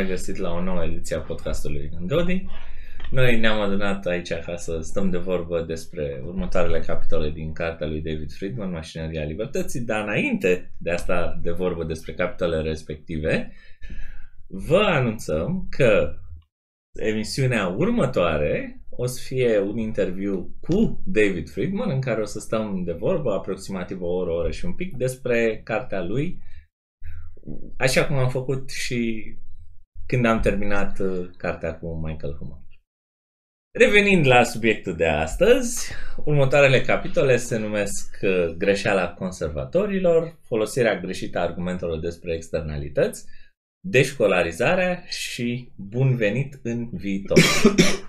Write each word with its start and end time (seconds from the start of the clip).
Bine 0.00 0.12
v-am 0.12 0.18
regăsit 0.18 0.36
la 0.36 0.52
o 0.52 0.62
nouă 0.62 0.84
ediție 0.84 1.16
a 1.16 1.20
podcastului 1.20 1.90
Dodi. 2.00 2.46
Noi 3.10 3.40
ne-am 3.40 3.60
adunat 3.60 4.06
aici 4.06 4.32
ca 4.32 4.56
să 4.56 4.80
stăm 4.80 5.10
de 5.10 5.18
vorbă 5.18 5.62
despre 5.62 6.22
următoarele 6.24 6.80
capitole 6.80 7.30
din 7.30 7.52
cartea 7.52 7.86
lui 7.86 8.00
David 8.00 8.32
Friedman, 8.32 8.70
Mașinăria 8.70 9.24
Libertății, 9.24 9.80
dar 9.80 10.02
înainte 10.02 10.72
de 10.78 10.90
asta 10.90 11.38
de 11.42 11.50
vorbă 11.50 11.84
despre 11.84 12.14
capitolele 12.14 12.68
respective, 12.68 13.52
vă 14.46 14.78
anunțăm 14.78 15.66
că 15.70 16.14
emisiunea 16.92 17.66
următoare 17.66 18.82
o 18.88 19.06
să 19.06 19.22
fie 19.22 19.58
un 19.58 19.78
interviu 19.78 20.56
cu 20.60 21.02
David 21.06 21.50
Friedman 21.50 21.90
în 21.90 22.00
care 22.00 22.20
o 22.20 22.24
să 22.24 22.38
stăm 22.38 22.82
de 22.84 22.92
vorbă 22.92 23.32
aproximativ 23.32 24.02
o 24.02 24.06
oră, 24.06 24.30
o 24.30 24.34
oră 24.34 24.50
și 24.50 24.64
un 24.64 24.72
pic 24.72 24.96
despre 24.96 25.60
cartea 25.64 26.02
lui 26.02 26.38
așa 27.76 28.06
cum 28.06 28.16
am 28.16 28.28
făcut 28.28 28.70
și 28.70 29.24
când 30.10 30.24
am 30.24 30.40
terminat 30.40 30.98
uh, 30.98 31.28
cartea 31.36 31.78
cu 31.78 31.94
Michael 31.94 32.36
Human. 32.38 32.64
Revenind 33.78 34.26
la 34.26 34.42
subiectul 34.42 34.96
de 34.96 35.06
astăzi, 35.06 35.92
următoarele 36.24 36.80
capitole 36.80 37.36
se 37.36 37.58
numesc 37.58 38.18
uh, 38.22 38.46
greșeala 38.58 39.12
conservatorilor, 39.12 40.38
folosirea 40.42 41.00
greșită 41.00 41.38
a 41.38 41.42
argumentelor 41.42 41.98
despre 41.98 42.34
externalități, 42.34 43.24
deșcolarizarea 43.80 45.04
și 45.08 45.72
bun 45.76 46.16
venit 46.16 46.58
în 46.62 46.88
viitor. 46.92 47.38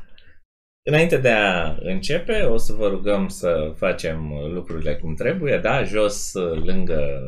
Înainte 0.90 1.18
de 1.18 1.30
a 1.30 1.76
începe, 1.80 2.42
o 2.42 2.58
să 2.58 2.74
vă 2.74 2.88
rugăm 2.88 3.28
să 3.28 3.74
facem 3.76 4.32
lucrurile 4.54 4.96
cum 4.96 5.16
trebuie, 5.16 5.58
da? 5.58 5.84
Jos, 5.84 6.34
uh, 6.34 6.64
lângă 6.64 7.22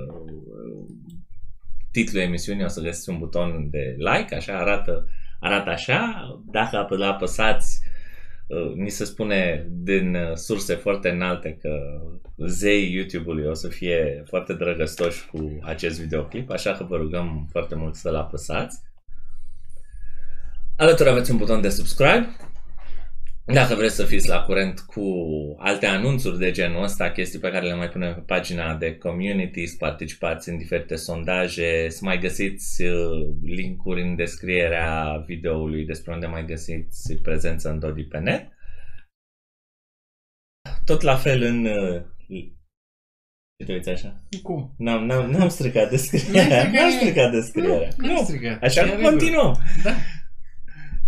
titlul 1.93 2.21
emisiunii 2.21 2.63
o 2.63 2.67
să 2.67 2.81
găsiți 2.81 3.09
un 3.09 3.17
buton 3.17 3.69
de 3.69 3.95
like, 3.97 4.35
așa 4.35 4.57
arată, 4.57 5.07
arată 5.39 5.69
așa. 5.69 6.23
Dacă 6.51 6.85
îl 6.89 7.03
apăsați, 7.03 7.79
uh, 8.47 8.73
ni 8.75 8.89
se 8.89 9.05
spune 9.05 9.67
din 9.69 10.15
uh, 10.15 10.35
surse 10.35 10.75
foarte 10.75 11.09
înalte 11.09 11.57
că 11.61 12.01
zei 12.37 12.93
YouTube-ului 12.93 13.45
o 13.45 13.53
să 13.53 13.67
fie 13.67 14.23
foarte 14.27 14.53
drăgăstoși 14.53 15.27
cu 15.27 15.59
acest 15.61 16.01
videoclip, 16.01 16.49
așa 16.49 16.71
că 16.71 16.83
vă 16.83 16.95
rugăm 16.95 17.47
foarte 17.51 17.75
mult 17.75 17.95
să-l 17.95 18.15
apăsați. 18.15 18.81
Alături 20.77 21.09
aveți 21.09 21.31
un 21.31 21.37
buton 21.37 21.61
de 21.61 21.69
subscribe 21.69 22.35
dacă 23.45 23.75
vreți 23.75 23.95
să 23.95 24.05
fiți 24.05 24.27
la 24.27 24.41
curent 24.41 24.79
cu 24.79 25.03
alte 25.59 25.85
anunțuri 25.85 26.37
de 26.37 26.51
genul 26.51 26.83
ăsta, 26.83 27.11
chestii 27.11 27.39
pe 27.39 27.49
care 27.51 27.65
le 27.67 27.75
mai 27.75 27.89
punem 27.89 28.13
pe 28.13 28.19
pagina 28.19 28.75
de 28.75 28.97
community, 28.97 29.65
să 29.65 29.75
participați 29.79 30.49
în 30.49 30.57
diferite 30.57 30.95
sondaje, 30.95 31.89
să 31.89 31.99
mai 32.03 32.19
găsiți 32.19 32.81
uh, 32.83 33.35
linkuri 33.43 34.01
în 34.01 34.15
descrierea 34.15 35.23
videoului 35.25 35.85
despre 35.85 36.13
unde 36.13 36.25
mai 36.25 36.45
găsiți 36.45 37.13
prezență 37.21 37.69
în 37.69 37.79
Dodi 37.79 38.03
pe 38.03 38.17
net. 38.19 38.47
Tot 40.85 41.01
la 41.01 41.15
fel 41.15 41.41
în... 41.41 41.65
Uh, 41.65 42.01
ce 43.57 43.65
te 43.65 43.73
uiți 43.73 43.89
așa? 43.89 44.23
Cum? 44.43 44.73
N-am, 44.77 45.05
n-am, 45.05 45.29
n-am 45.29 45.49
stricat 45.49 45.89
descrierea. 45.89 46.71
N-am 46.71 46.91
stricat 46.91 47.31
descrierea. 47.31 47.89
Nu, 47.97 48.11
Nu, 48.13 48.23
stricat. 48.23 48.63
Așa 48.63 48.81
E 48.81 48.83
că 48.83 48.89
regulă. 48.89 49.09
continuăm. 49.09 49.57
Da. 49.83 49.91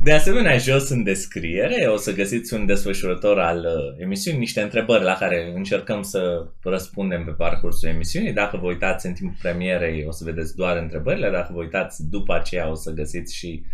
De 0.06 0.14
asemenea, 0.14 0.58
jos 0.58 0.90
în 0.90 1.04
descriere 1.04 1.88
o 1.88 1.96
să 1.96 2.14
găsiți 2.14 2.54
un 2.54 2.66
desfășurător 2.66 3.40
al 3.40 3.58
uh, 3.58 4.02
emisiunii, 4.02 4.40
niște 4.40 4.62
întrebări 4.62 5.04
la 5.04 5.14
care 5.14 5.52
încercăm 5.56 6.02
să 6.02 6.48
răspundem 6.64 7.26
pe 7.26 7.32
parcursul 7.32 7.90
emisiunii. 7.90 8.34
Dacă 8.34 8.58
vă 8.58 8.68
uitați 8.68 9.06
în 9.06 9.14
timpul 9.14 9.38
premierei, 9.42 10.06
o 10.06 10.12
să 10.12 10.24
vedeți 10.24 10.56
doar 10.56 10.78
întrebările. 10.78 11.30
Dacă 11.30 11.54
vă 11.54 11.60
uitați 11.60 12.10
după 12.10 12.34
aceea, 12.34 12.70
o 12.70 12.74
să 12.74 12.92
găsiți 12.92 13.36
și 13.36 13.66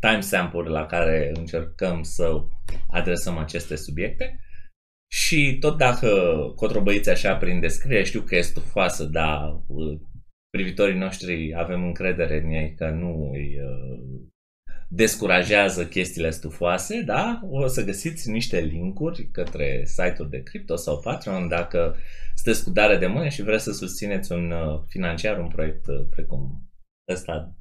timestamp-uri 0.00 0.70
la 0.70 0.86
care 0.86 1.32
încercăm 1.34 2.02
să 2.02 2.42
adresăm 2.88 3.38
aceste 3.38 3.76
subiecte. 3.76 4.40
Și 5.12 5.56
tot 5.60 5.78
dacă 5.78 6.08
cotrobăiți 6.56 7.10
așa 7.10 7.36
prin 7.36 7.60
descriere, 7.60 8.04
știu 8.04 8.20
că 8.20 8.36
e 8.36 8.40
stufoasă, 8.40 9.04
dar 9.04 9.62
uh, 9.66 10.00
privitorii 10.50 10.98
noștri 10.98 11.54
avem 11.56 11.84
încredere 11.84 12.42
în 12.44 12.50
ei 12.50 12.74
că 12.74 12.90
nu 12.90 13.30
îi 13.32 13.56
uh, 13.60 14.30
descurajează 14.94 15.86
chestiile 15.86 16.30
stufoase, 16.30 17.00
da? 17.00 17.40
O 17.50 17.66
să 17.66 17.84
găsiți 17.84 18.30
niște 18.30 18.60
linkuri 18.60 19.28
către 19.32 19.82
site-uri 19.84 20.30
de 20.30 20.42
cripto 20.42 20.76
sau 20.76 21.00
Patreon 21.00 21.48
dacă 21.48 21.96
sunteți 22.34 22.64
cu 22.64 22.70
dare 22.70 22.96
de 22.96 23.06
mână 23.06 23.28
și 23.28 23.42
vreți 23.42 23.64
să 23.64 23.72
susțineți 23.72 24.32
un 24.32 24.50
uh, 24.50 24.80
financiar, 24.88 25.38
un 25.38 25.48
proiect 25.48 25.86
uh, 25.86 26.06
precum 26.10 26.70
ăsta 27.12 27.54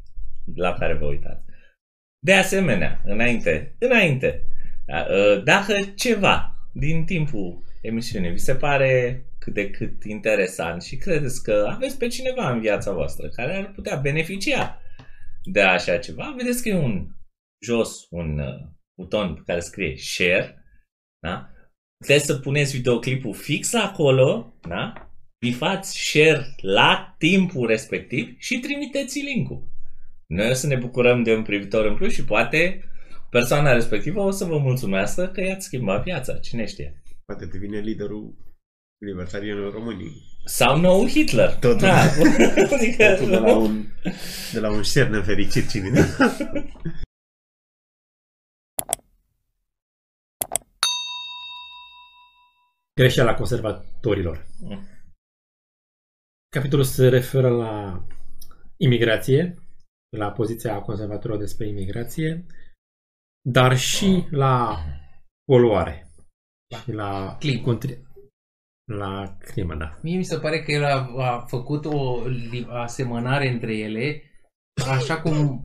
la 0.56 0.74
care 0.74 0.94
vă 0.94 1.06
uitați. 1.06 1.44
De 2.20 2.34
asemenea, 2.34 3.02
înainte, 3.06 3.76
înainte, 3.80 4.44
da, 4.86 5.06
uh, 5.10 5.44
dacă 5.44 5.74
ceva 5.96 6.56
din 6.74 7.06
timpul 7.06 7.64
emisiunii 7.82 8.32
vi 8.32 8.38
se 8.38 8.56
pare 8.56 9.24
cât 9.40 9.54
de 9.54 9.70
cât 9.70 10.04
interesant 10.04 10.82
și 10.84 10.96
credeți 10.96 11.44
că 11.44 11.66
aveți 11.70 11.98
pe 11.98 12.08
cineva 12.08 12.52
în 12.52 12.60
viața 12.60 12.92
voastră 12.92 13.28
care 13.28 13.56
ar 13.56 13.72
putea 13.76 13.96
beneficia 13.96 14.82
de 15.44 15.62
așa 15.62 15.98
ceva, 15.98 16.34
vedeți 16.38 16.64
că 16.64 16.70
e 16.70 16.76
un 16.76 17.08
jos 17.64 18.08
un 18.10 18.40
uh, 18.40 18.70
buton 19.02 19.34
pe 19.34 19.42
care 19.46 19.60
scrie 19.60 19.98
share, 19.98 20.66
da? 21.20 21.50
Puteți 21.98 22.26
să 22.26 22.38
puneți 22.38 22.76
videoclipul 22.76 23.34
fix 23.34 23.74
acolo, 23.74 24.54
da? 24.68 25.12
Bifați 25.46 25.98
share 25.98 26.56
la 26.62 27.16
timpul 27.18 27.68
respectiv 27.68 28.36
și 28.38 28.60
trimiteți 28.60 29.20
linkul. 29.20 29.70
Noi 30.28 30.50
o 30.50 30.54
să 30.54 30.68
ne 30.68 30.76
bucurăm 30.76 31.24
de 31.24 31.36
un 31.36 31.44
privitor 31.44 31.86
în 31.86 31.96
plus 31.96 32.14
și 32.14 32.26
poate 32.26 32.84
persoana 33.30 33.74
respectivă 33.74 34.22
o 34.22 34.32
să 34.32 34.46
vă 34.46 34.58
mulțumească 34.58 35.28
că 35.28 35.42
i-ați 35.42 35.66
schimbat 35.66 36.04
viața, 36.04 36.38
cine 36.38 36.66
știe. 36.66 37.02
Poate 37.26 37.46
devine 37.46 37.80
liderul 37.80 38.36
libertarianului 39.06 39.72
României. 39.72 40.30
Sau 40.46 40.80
nou 40.80 41.08
Hitler. 41.08 41.56
Totul. 41.56 41.78
Da. 41.78 42.02
adică, 42.76 43.16
Totul 43.16 43.30
de 43.30 43.38
la 43.38 43.56
un, 43.56 43.86
de 44.54 44.60
la 44.60 44.72
un 44.72 44.84
șer 44.84 45.08
nefericit, 45.08 45.70
cine 45.70 45.90
Greșeala 53.02 53.36
conservatorilor. 53.36 54.48
Mm. 54.60 54.80
Capitolul 56.56 56.86
se 56.86 57.08
referă 57.10 57.50
la 57.50 58.06
imigrație, 58.78 59.58
la 60.18 60.32
poziția 60.32 60.82
conservatorilor 60.82 61.40
despre 61.40 61.68
imigrație, 61.68 62.46
dar 63.50 63.78
și 63.78 64.28
la 64.30 64.78
poluare. 65.44 66.12
Și 66.84 66.92
la 66.92 67.36
Climă. 67.40 67.64
contri- 67.64 68.02
la 68.92 69.38
climă, 69.40 69.76
da. 69.76 70.00
Mie 70.02 70.18
mi 70.18 70.24
se 70.24 70.40
pare 70.40 70.64
că 70.64 70.72
el 70.72 70.84
a, 70.84 71.14
a 71.18 71.46
făcut 71.46 71.86
o 71.86 72.28
li- 72.28 72.68
asemănare 72.70 73.48
între 73.48 73.78
ele, 73.78 74.22
așa 74.90 75.22
cum 75.22 75.62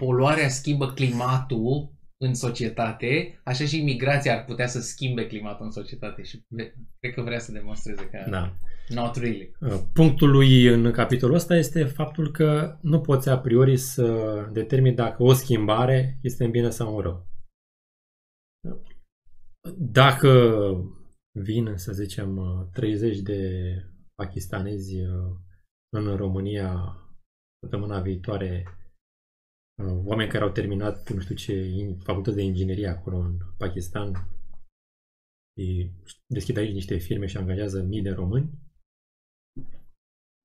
poluarea 0.00 0.48
schimbă 0.48 0.92
climatul 0.92 1.93
în 2.24 2.34
societate, 2.34 3.40
așa 3.44 3.64
și 3.64 3.80
imigrația 3.80 4.36
ar 4.36 4.44
putea 4.44 4.66
să 4.66 4.80
schimbe 4.80 5.26
climatul 5.26 5.64
în 5.64 5.70
societate 5.70 6.22
și 6.22 6.44
ve- 6.48 6.74
cred 7.00 7.14
că 7.14 7.22
vrea 7.22 7.38
să 7.38 7.52
demonstreze 7.52 8.08
că 8.08 8.30
da. 8.30 8.52
not 8.88 9.16
really. 9.16 9.56
Uh, 9.60 9.80
Punctul 9.92 10.30
lui 10.30 10.66
în 10.66 10.90
capitolul 10.90 11.34
ăsta 11.34 11.56
este 11.56 11.84
faptul 11.84 12.30
că 12.30 12.78
nu 12.80 13.00
poți 13.00 13.28
a 13.28 13.38
priori 13.38 13.76
să 13.76 14.48
determini 14.52 14.94
dacă 14.94 15.22
o 15.22 15.32
schimbare 15.32 16.18
este 16.22 16.44
în 16.44 16.50
bine 16.50 16.70
sau 16.70 16.96
în 16.96 17.02
rău. 17.02 17.26
Dacă 19.78 20.30
vin, 21.42 21.72
să 21.76 21.92
zicem, 21.92 22.40
30 22.72 23.18
de 23.18 23.60
pakistanezi 24.14 25.00
uh, 25.00 25.36
în 25.96 26.16
România 26.16 26.98
săptămâna 27.60 28.00
viitoare, 28.00 28.64
uh, 28.66 28.83
oameni 29.82 30.30
care 30.30 30.44
au 30.44 30.50
terminat, 30.50 31.10
nu 31.10 31.20
știu 31.20 31.34
ce, 31.34 31.52
in- 31.52 31.98
facultăți 32.02 32.36
de 32.36 32.42
inginerie 32.42 32.88
acolo 32.88 33.18
în 33.18 33.38
Pakistan, 33.58 34.28
și 35.56 35.90
deschid 36.26 36.56
aici 36.56 36.72
niște 36.72 36.96
firme 36.96 37.26
și 37.26 37.36
angajează 37.36 37.82
mii 37.82 38.02
de 38.02 38.10
români, 38.10 38.50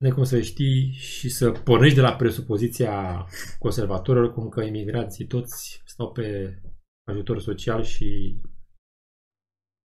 nu 0.01 0.13
cum 0.13 0.23
să 0.23 0.41
știi 0.41 0.91
și 0.91 1.29
să 1.29 1.51
pornești 1.51 1.95
de 1.95 2.01
la 2.01 2.15
presupoziția 2.15 3.25
conservatorilor 3.59 4.33
cum 4.33 4.49
că 4.49 4.61
imigrații 4.61 5.25
toți 5.25 5.81
stau 5.85 6.11
pe 6.11 6.59
ajutor 7.07 7.39
social 7.39 7.83
și 7.83 8.39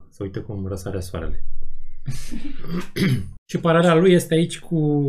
să 0.10 0.24
uită 0.24 0.42
cum 0.42 0.68
răsare 0.68 1.00
soarele. 1.00 1.46
și 3.52 3.60
paralela 3.62 3.96
lui 3.96 4.14
este 4.14 4.34
aici 4.34 4.60
cu 4.60 5.04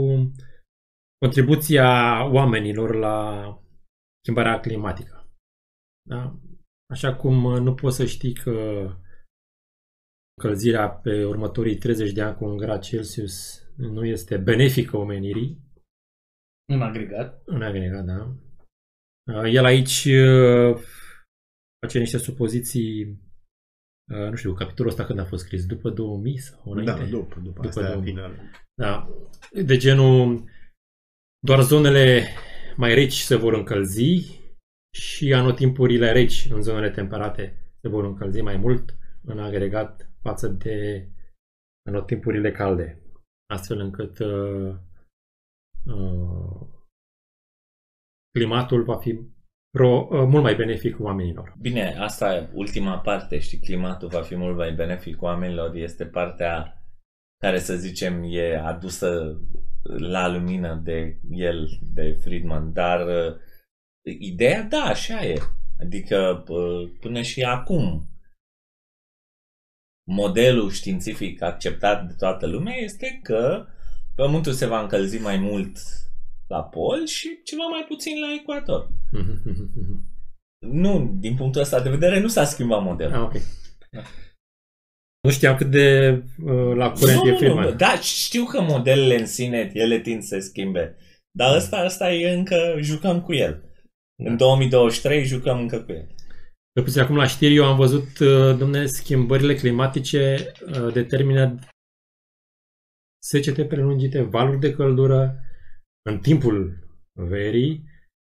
contribuția 1.19 2.25
oamenilor 2.25 2.95
la 2.95 3.47
schimbarea 4.23 4.61
climatică. 4.61 5.31
Da? 6.09 6.39
Așa 6.93 7.17
cum 7.17 7.63
nu 7.63 7.75
poți 7.75 7.97
să 7.97 8.07
știi 8.07 8.35
că 8.35 8.51
încălzirea 10.37 10.89
pe 10.91 11.25
următorii 11.25 11.77
30 11.79 12.13
de 12.13 12.23
ani 12.23 12.37
cu 12.37 12.45
un 12.45 12.57
grad 12.57 12.81
Celsius 12.83 13.63
nu 13.77 14.05
este 14.05 14.37
benefică 14.37 14.97
omenirii, 14.97 15.61
Un 16.73 16.83
agregat. 16.83 17.43
în 17.45 17.63
agregat, 17.63 18.05
da. 18.05 18.37
Uh, 19.33 19.53
El 19.55 19.65
aici 19.65 20.05
uh, 20.05 20.77
face 21.81 21.99
niște 21.99 22.19
supoziții, 22.19 23.03
uh, 24.13 24.29
nu 24.31 24.35
știu, 24.37 24.55
capitolul 24.55 24.91
ăsta 24.91 25.05
când 25.05 25.19
a 25.19 25.25
fost 25.25 25.45
scris, 25.45 25.67
după 25.67 25.91
2000 25.91 26.39
sau 26.39 26.75
Da, 26.75 26.81
înainte? 26.81 27.11
după, 27.11 27.35
după, 27.41 27.61
După 27.63 27.67
asta 27.69 27.81
e 27.81 27.93
două. 27.93 28.03
final. 28.03 28.39
Da. 28.75 29.09
De 29.65 29.77
genul, 29.77 30.45
doar 31.39 31.63
zonele 31.63 32.23
mai 32.77 32.95
reci 32.95 33.19
se 33.19 33.37
vor 33.37 33.53
încălzi 33.53 34.41
și 34.95 35.35
anotimpurile 35.35 36.13
reci 36.13 36.47
în 36.51 36.63
zonele 36.63 36.91
temperate 36.91 37.75
se 37.81 37.89
vor 37.89 38.05
încălzi 38.05 38.41
mai 38.41 38.57
mult 38.57 38.97
în 39.25 39.39
agregat 39.39 40.11
față 40.21 40.49
de 40.49 41.09
anotimpurile 41.89 42.53
calde. 42.53 43.03
Astfel 43.55 43.79
încât 43.79 44.19
uh, 44.19 44.75
uh, 45.87 46.67
climatul 48.31 48.83
va 48.85 48.97
fi 48.99 49.19
pro, 49.71 50.09
uh, 50.11 50.27
mult 50.29 50.43
mai 50.43 50.55
benefic 50.55 51.01
oamenilor. 51.01 51.55
Bine, 51.61 51.97
asta 51.99 52.35
e 52.35 52.51
ultima 52.53 52.99
parte, 52.99 53.39
știi, 53.39 53.59
climatul 53.59 54.09
va 54.09 54.23
fi 54.23 54.35
mult 54.37 54.57
mai 54.57 54.73
benefic 54.73 55.23
oamenilor, 55.23 55.75
este 55.75 56.07
partea 56.07 56.83
care, 57.41 57.59
să 57.59 57.77
zicem, 57.77 58.23
e 58.23 58.57
adusă 58.57 59.41
la 59.83 60.29
lumină 60.29 60.81
de 60.85 61.21
el, 61.31 61.79
de 61.95 62.19
Friedman, 62.21 62.73
dar 62.73 63.07
uh, 63.07 63.37
ideea, 64.19 64.63
da, 64.63 64.83
așa 64.83 65.27
e. 65.27 65.39
Adică 65.81 66.45
uh, 66.49 66.91
până 67.01 67.23
și 67.23 67.43
acum 67.43 68.07
modelul 70.11 70.71
științific 70.71 71.43
acceptat 71.43 72.07
de 72.07 72.15
toată 72.19 72.47
lumea 72.47 72.75
este 72.75 73.21
că 73.23 73.67
Pământul 74.15 74.53
se 74.53 74.67
va 74.67 74.81
încălzi 74.81 75.19
mai 75.19 75.37
mult 75.39 75.79
la 76.47 76.63
pol 76.63 77.07
și 77.07 77.41
ceva 77.45 77.63
mai 77.71 77.85
puțin 77.89 78.21
la 78.21 78.33
ecuator. 78.41 78.89
Nu, 80.67 81.17
din 81.19 81.37
punctul 81.37 81.61
ăsta 81.61 81.81
de 81.81 81.91
vedere, 81.91 82.21
nu 82.21 82.29
s-a 82.29 82.45
schimbat 82.45 82.83
modelul. 82.83 83.15
ah, 83.15 83.21
ok. 83.21 83.33
Nu 85.23 85.31
știam 85.31 85.57
cât 85.57 85.71
de 85.71 86.11
uh, 86.45 86.75
la 86.77 86.91
curent 86.91 87.23
nu, 87.23 87.29
e 87.29 87.31
nu, 87.31 87.39
firma. 87.39 87.65
nu, 87.65 87.71
da, 87.71 87.99
știu 88.01 88.45
că 88.45 88.61
modelele 88.61 89.19
în 89.19 89.27
sine, 89.27 89.71
ele 89.75 90.01
tind 90.01 90.23
să 90.23 90.35
se 90.35 90.41
schimbe. 90.41 90.97
Dar 91.39 91.57
ăsta, 91.57 91.83
ăsta 91.85 92.13
e 92.13 92.35
încă, 92.35 92.77
jucăm 92.81 93.23
cu 93.23 93.33
el. 93.33 93.65
În 94.25 94.37
2023 94.37 95.25
jucăm 95.25 95.59
încă 95.59 95.83
cu 95.83 95.93
el. 95.93 96.07
Cel 96.75 96.85
puțin 96.85 97.01
acum 97.01 97.17
la 97.17 97.27
știri 97.27 97.55
eu 97.55 97.65
am 97.65 97.77
văzut, 97.77 98.19
uh, 98.19 98.57
domne, 98.59 98.87
schimbările 98.87 99.55
climatice 99.55 100.53
uh, 100.67 100.93
determină 100.93 101.59
secete 103.23 103.65
prelungite, 103.65 104.23
valuri 104.23 104.61
de 104.61 104.73
căldură 104.73 105.41
în 106.03 106.19
timpul 106.19 106.89
verii 107.13 107.85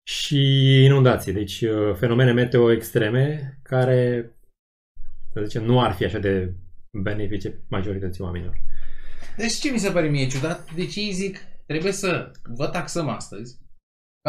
și 0.08 0.40
inundații. 0.84 1.34
Deci 1.34 1.62
uh, 1.62 1.96
fenomene 1.96 2.32
meteo 2.32 2.72
extreme 2.72 3.54
care, 3.64 4.32
să 5.34 5.42
zicem, 5.44 5.64
nu 5.64 5.82
ar 5.82 5.94
fi 5.94 6.06
așa 6.06 6.20
de 6.20 6.54
benefice 7.00 7.60
majorității 7.70 8.24
oamenilor. 8.24 8.58
Deci 9.38 9.54
ce 9.54 9.72
mi 9.72 9.80
se 9.80 9.92
pare 9.92 10.08
mie 10.10 10.28
ciudat? 10.28 10.74
Deci 10.74 10.96
ei 10.96 11.12
zic, 11.12 11.38
trebuie 11.66 11.92
să 11.92 12.32
vă 12.44 12.68
taxăm 12.68 13.10
astăzi 13.10 13.60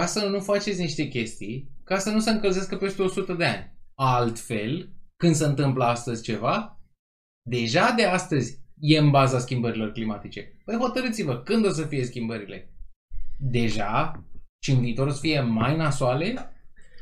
ca 0.00 0.06
să 0.06 0.26
nu 0.26 0.40
faceți 0.40 0.80
niște 0.80 1.08
chestii, 1.08 1.70
ca 1.84 1.98
să 1.98 2.10
nu 2.10 2.20
se 2.20 2.30
încălzească 2.30 2.76
peste 2.76 3.02
100 3.02 3.32
de 3.32 3.44
ani. 3.44 3.72
Altfel, 3.94 4.88
când 5.16 5.34
se 5.34 5.44
întâmplă 5.44 5.84
astăzi 5.84 6.22
ceva, 6.22 6.80
deja 7.48 7.92
de 7.96 8.04
astăzi 8.04 8.60
e 8.80 8.98
în 8.98 9.10
baza 9.10 9.38
schimbărilor 9.38 9.92
climatice. 9.92 10.56
Păi 10.64 10.76
hotărâți-vă, 10.76 11.38
când 11.42 11.66
o 11.66 11.70
să 11.70 11.86
fie 11.86 12.04
schimbările? 12.04 12.70
Deja? 13.38 14.24
Și 14.64 14.70
în 14.70 14.80
viitor 14.80 15.06
o 15.06 15.10
să 15.10 15.20
fie 15.20 15.40
mai 15.40 15.76
nasoale? 15.76 16.52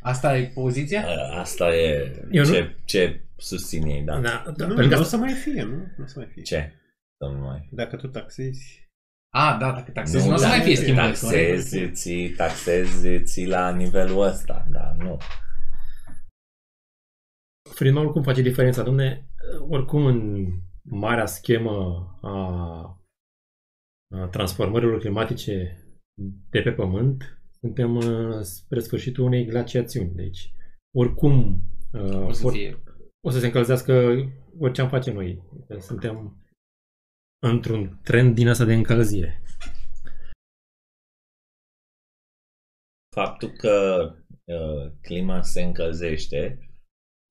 Asta 0.00 0.36
e 0.38 0.44
poziția? 0.54 1.06
Asta 1.38 1.74
e 1.74 2.14
Eu 2.30 2.44
nu- 2.44 2.68
ce, 2.84 3.24
ce 3.40 3.46
susțin 3.46 3.86
ei, 3.86 4.02
da? 4.02 4.20
Da, 4.20 4.52
da, 4.56 4.66
Nu, 4.66 4.74
pentru 4.74 4.88
că 4.88 4.94
nu 4.94 5.00
o 5.00 5.00
asta, 5.00 5.16
să 5.16 5.16
mai 5.16 5.32
fie, 5.32 5.62
nu? 5.62 5.76
Nu 5.96 6.04
o 6.04 6.06
să 6.06 6.18
mai 6.18 6.28
fie. 6.32 6.42
Ce? 6.42 6.72
Să 7.16 7.32
nu 7.32 7.38
mai... 7.40 7.68
Dacă 7.72 7.96
tu 7.96 8.06
taxezi... 8.08 8.88
A, 9.34 9.56
da, 9.60 9.72
dacă 9.72 9.90
taxezi, 9.90 10.28
nu 10.28 10.34
o 10.34 10.36
să 10.36 10.42
da, 10.42 10.48
mai 10.48 10.60
fie 10.60 10.76
schimbări. 10.76 11.06
Taxezi, 11.06 11.90
ții, 11.90 12.30
taxezi, 12.30 13.22
ții 13.22 13.46
la 13.46 13.74
nivelul 13.74 14.22
ăsta, 14.22 14.66
da, 14.70 14.94
nu. 14.98 15.16
Friedman 17.74 18.04
oricum 18.04 18.22
face 18.22 18.42
diferența. 18.42 18.82
Domne, 18.82 19.28
oricum 19.68 20.06
în 20.06 20.46
marea 20.82 21.26
schemă 21.26 22.06
a, 22.22 22.36
a 24.14 24.26
transformărilor 24.30 24.98
climatice 24.98 25.84
de 26.50 26.60
pe 26.60 26.72
Pământ, 26.72 27.40
suntem 27.60 27.96
uh, 27.96 28.40
spre 28.40 28.80
sfârșitul 28.80 29.24
unei 29.24 29.44
glaciațiuni. 29.46 30.14
Deci, 30.14 30.54
oricum 30.96 31.62
uh, 31.92 32.26
O 32.26 32.32
să 32.32 32.46
or- 32.46 32.52
fie. 32.52 32.82
O 33.20 33.30
să 33.30 33.38
se 33.38 33.46
încălzească 33.46 33.92
orice 34.58 34.80
am 34.80 34.88
face 34.88 35.12
noi. 35.12 35.42
Suntem 35.78 36.44
într-un 37.42 38.00
trend 38.02 38.34
din 38.34 38.48
asta 38.48 38.64
de 38.64 38.74
încălzire. 38.74 39.42
Faptul 43.14 43.48
că 43.48 44.06
uh, 44.44 44.92
clima 45.00 45.42
se 45.42 45.62
încălzește 45.62 46.58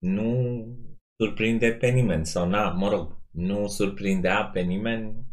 nu 0.01 0.65
surprinde 1.24 1.74
pe 1.74 1.88
nimeni 1.88 2.25
sau 2.25 2.50
na, 2.50 2.69
mă 2.69 2.89
rog, 2.89 3.22
nu 3.31 3.67
surprindea 3.67 4.46
pe 4.46 4.62
nimeni 4.62 5.27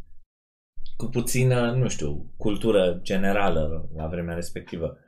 cu 0.97 1.07
puțină, 1.07 1.73
nu 1.73 1.89
știu, 1.89 2.35
cultură 2.37 3.01
generală 3.03 3.91
la 3.95 4.07
vremea 4.07 4.35
respectivă. 4.35 4.99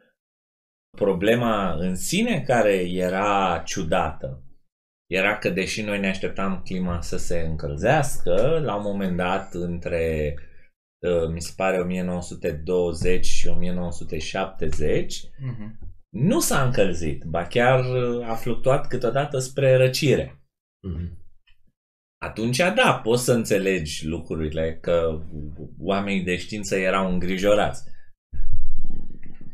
Problema 0.96 1.72
în 1.72 1.96
sine 1.96 2.42
care 2.42 2.74
era 2.90 3.62
ciudată 3.64 4.47
era 5.10 5.38
că 5.38 5.50
deși 5.50 5.82
noi 5.82 5.98
ne 6.00 6.08
așteptam 6.08 6.60
clima 6.64 7.00
să 7.00 7.16
se 7.16 7.38
încălzească, 7.40 8.60
la 8.64 8.74
un 8.74 8.82
moment 8.82 9.16
dat 9.16 9.54
între 9.54 10.34
uh, 10.98 11.28
mi 11.32 11.40
se 11.40 11.52
pare 11.56 11.78
1920 11.78 13.26
și 13.26 13.48
1970 13.48 15.20
Mhm. 15.40 15.78
nu 16.08 16.40
s-a 16.40 16.62
încălzit, 16.64 17.24
ba 17.24 17.46
chiar 17.46 17.80
uh, 17.84 18.28
a 18.28 18.34
fluctuat 18.34 18.86
câteodată 18.86 19.38
spre 19.38 19.76
răcire. 19.76 20.42
Mhm. 20.86 21.16
Atunci, 22.24 22.56
da, 22.56 23.00
poți 23.02 23.24
să 23.24 23.32
înțelegi 23.32 24.06
lucrurile 24.06 24.78
că 24.80 25.20
oamenii 25.78 26.24
de 26.24 26.36
știință 26.36 26.76
erau 26.76 27.12
îngrijorați. 27.12 27.82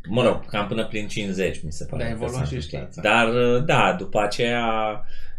Mă 0.09 0.23
rog, 0.23 0.47
cam 0.47 0.67
până 0.67 0.87
prin 0.87 1.09
50, 1.09 1.63
mi 1.63 1.73
se 1.73 1.85
pare. 1.87 2.03
Da, 2.03 2.09
că 2.09 2.15
evolua 2.15 2.39
s-a 2.39 2.45
și 2.45 2.55
întâmplat. 2.55 2.93
știința. 2.93 3.03
Dar, 3.03 3.59
da, 3.59 3.95
după 3.99 4.21
aceea 4.21 4.69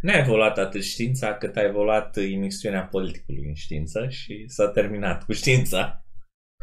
n-a 0.05 0.17
evoluat 0.17 0.57
atât 0.57 0.83
știința 0.83 1.37
cât 1.37 1.55
a 1.55 1.61
evoluat 1.63 2.15
imixtiunea 2.15 2.85
politicului 2.85 3.47
în 3.47 3.53
știință 3.53 4.07
și 4.09 4.47
s-a 4.47 4.71
terminat 4.71 5.25
cu 5.25 5.31
știința. 5.33 6.05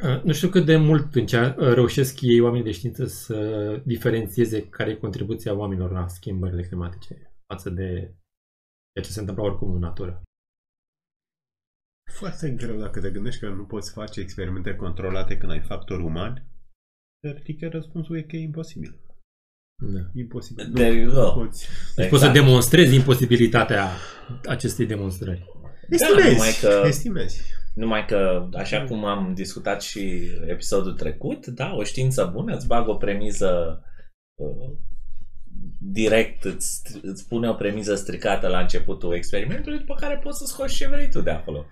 Uh, 0.02 0.22
Nu 0.22 0.32
știu 0.32 0.49
cât 0.49 0.64
de 0.64 0.76
mult 0.76 1.14
încea- 1.14 1.54
reușesc 1.75 2.20
ei, 2.20 2.40
oamenii 2.40 2.64
de 2.64 2.72
știință, 2.72 3.04
să 3.06 3.37
diferențieze 3.84 4.68
care 4.68 4.90
e 4.90 4.94
contribuția 5.06 5.54
oamenilor 5.54 5.90
la 5.90 6.06
schimbările 6.08 6.62
climatice 6.62 7.34
față 7.52 7.70
de 7.70 7.88
ceea 8.92 9.04
ce 9.04 9.11
se 9.11 9.20
întâmplă 9.20 9.44
oricum 9.44 9.72
în 9.72 9.78
natură. 9.78 10.22
Foarte 12.12 12.50
greu 12.50 12.78
dacă 12.78 13.00
te 13.00 13.11
gândești 13.11 13.40
că 13.40 13.49
nu 13.49 13.64
poți 13.64 13.92
face 13.92 14.20
experimente 14.20 14.76
controlate 14.76 15.38
când 15.38 15.52
ai 15.52 15.61
factori 15.61 16.02
umani. 16.02 16.46
Teoretic, 17.20 17.62
răspunsul 17.62 18.16
e 18.16 18.22
că 18.22 18.37
e 18.37 18.40
imposibil. 18.40 19.00
Da. 19.84 20.00
Imposibil. 20.14 20.70
There 20.74 20.94
you 20.94 21.12
go. 21.12 21.30
poți. 21.32 21.66
Deci 21.96 22.08
poți 22.08 22.22
să 22.22 22.28
demonstrezi 22.28 22.94
imposibilitatea 22.94 23.88
acestei 24.48 24.86
demonstrări. 24.86 25.44
Estimezi. 25.88 26.30
numai 26.30 26.50
că- 26.60 26.82
Estimezi. 26.86 27.42
Numai 27.74 28.06
că, 28.06 28.48
așa 28.54 28.84
cum 28.84 29.04
am 29.04 29.32
discutat 29.34 29.82
și 29.82 30.20
episodul 30.46 30.92
trecut, 30.92 31.46
da, 31.46 31.74
o 31.74 31.82
știință 31.82 32.30
bună 32.32 32.54
îți 32.56 32.66
bagă 32.66 32.90
o 32.90 32.94
premiză 32.94 33.82
uh, 34.34 34.76
direct, 35.78 36.44
îți, 36.44 36.82
îți 37.02 37.28
pune 37.28 37.48
o 37.48 37.52
premiză 37.54 37.94
stricată 37.94 38.48
la 38.48 38.58
începutul 38.60 39.14
experimentului, 39.14 39.78
după 39.78 39.94
care 40.00 40.20
poți 40.22 40.38
să 40.38 40.44
scoți 40.46 40.74
ce 40.74 40.88
vrei 40.88 41.08
tu 41.10 41.20
de 41.20 41.30
acolo. 41.30 41.66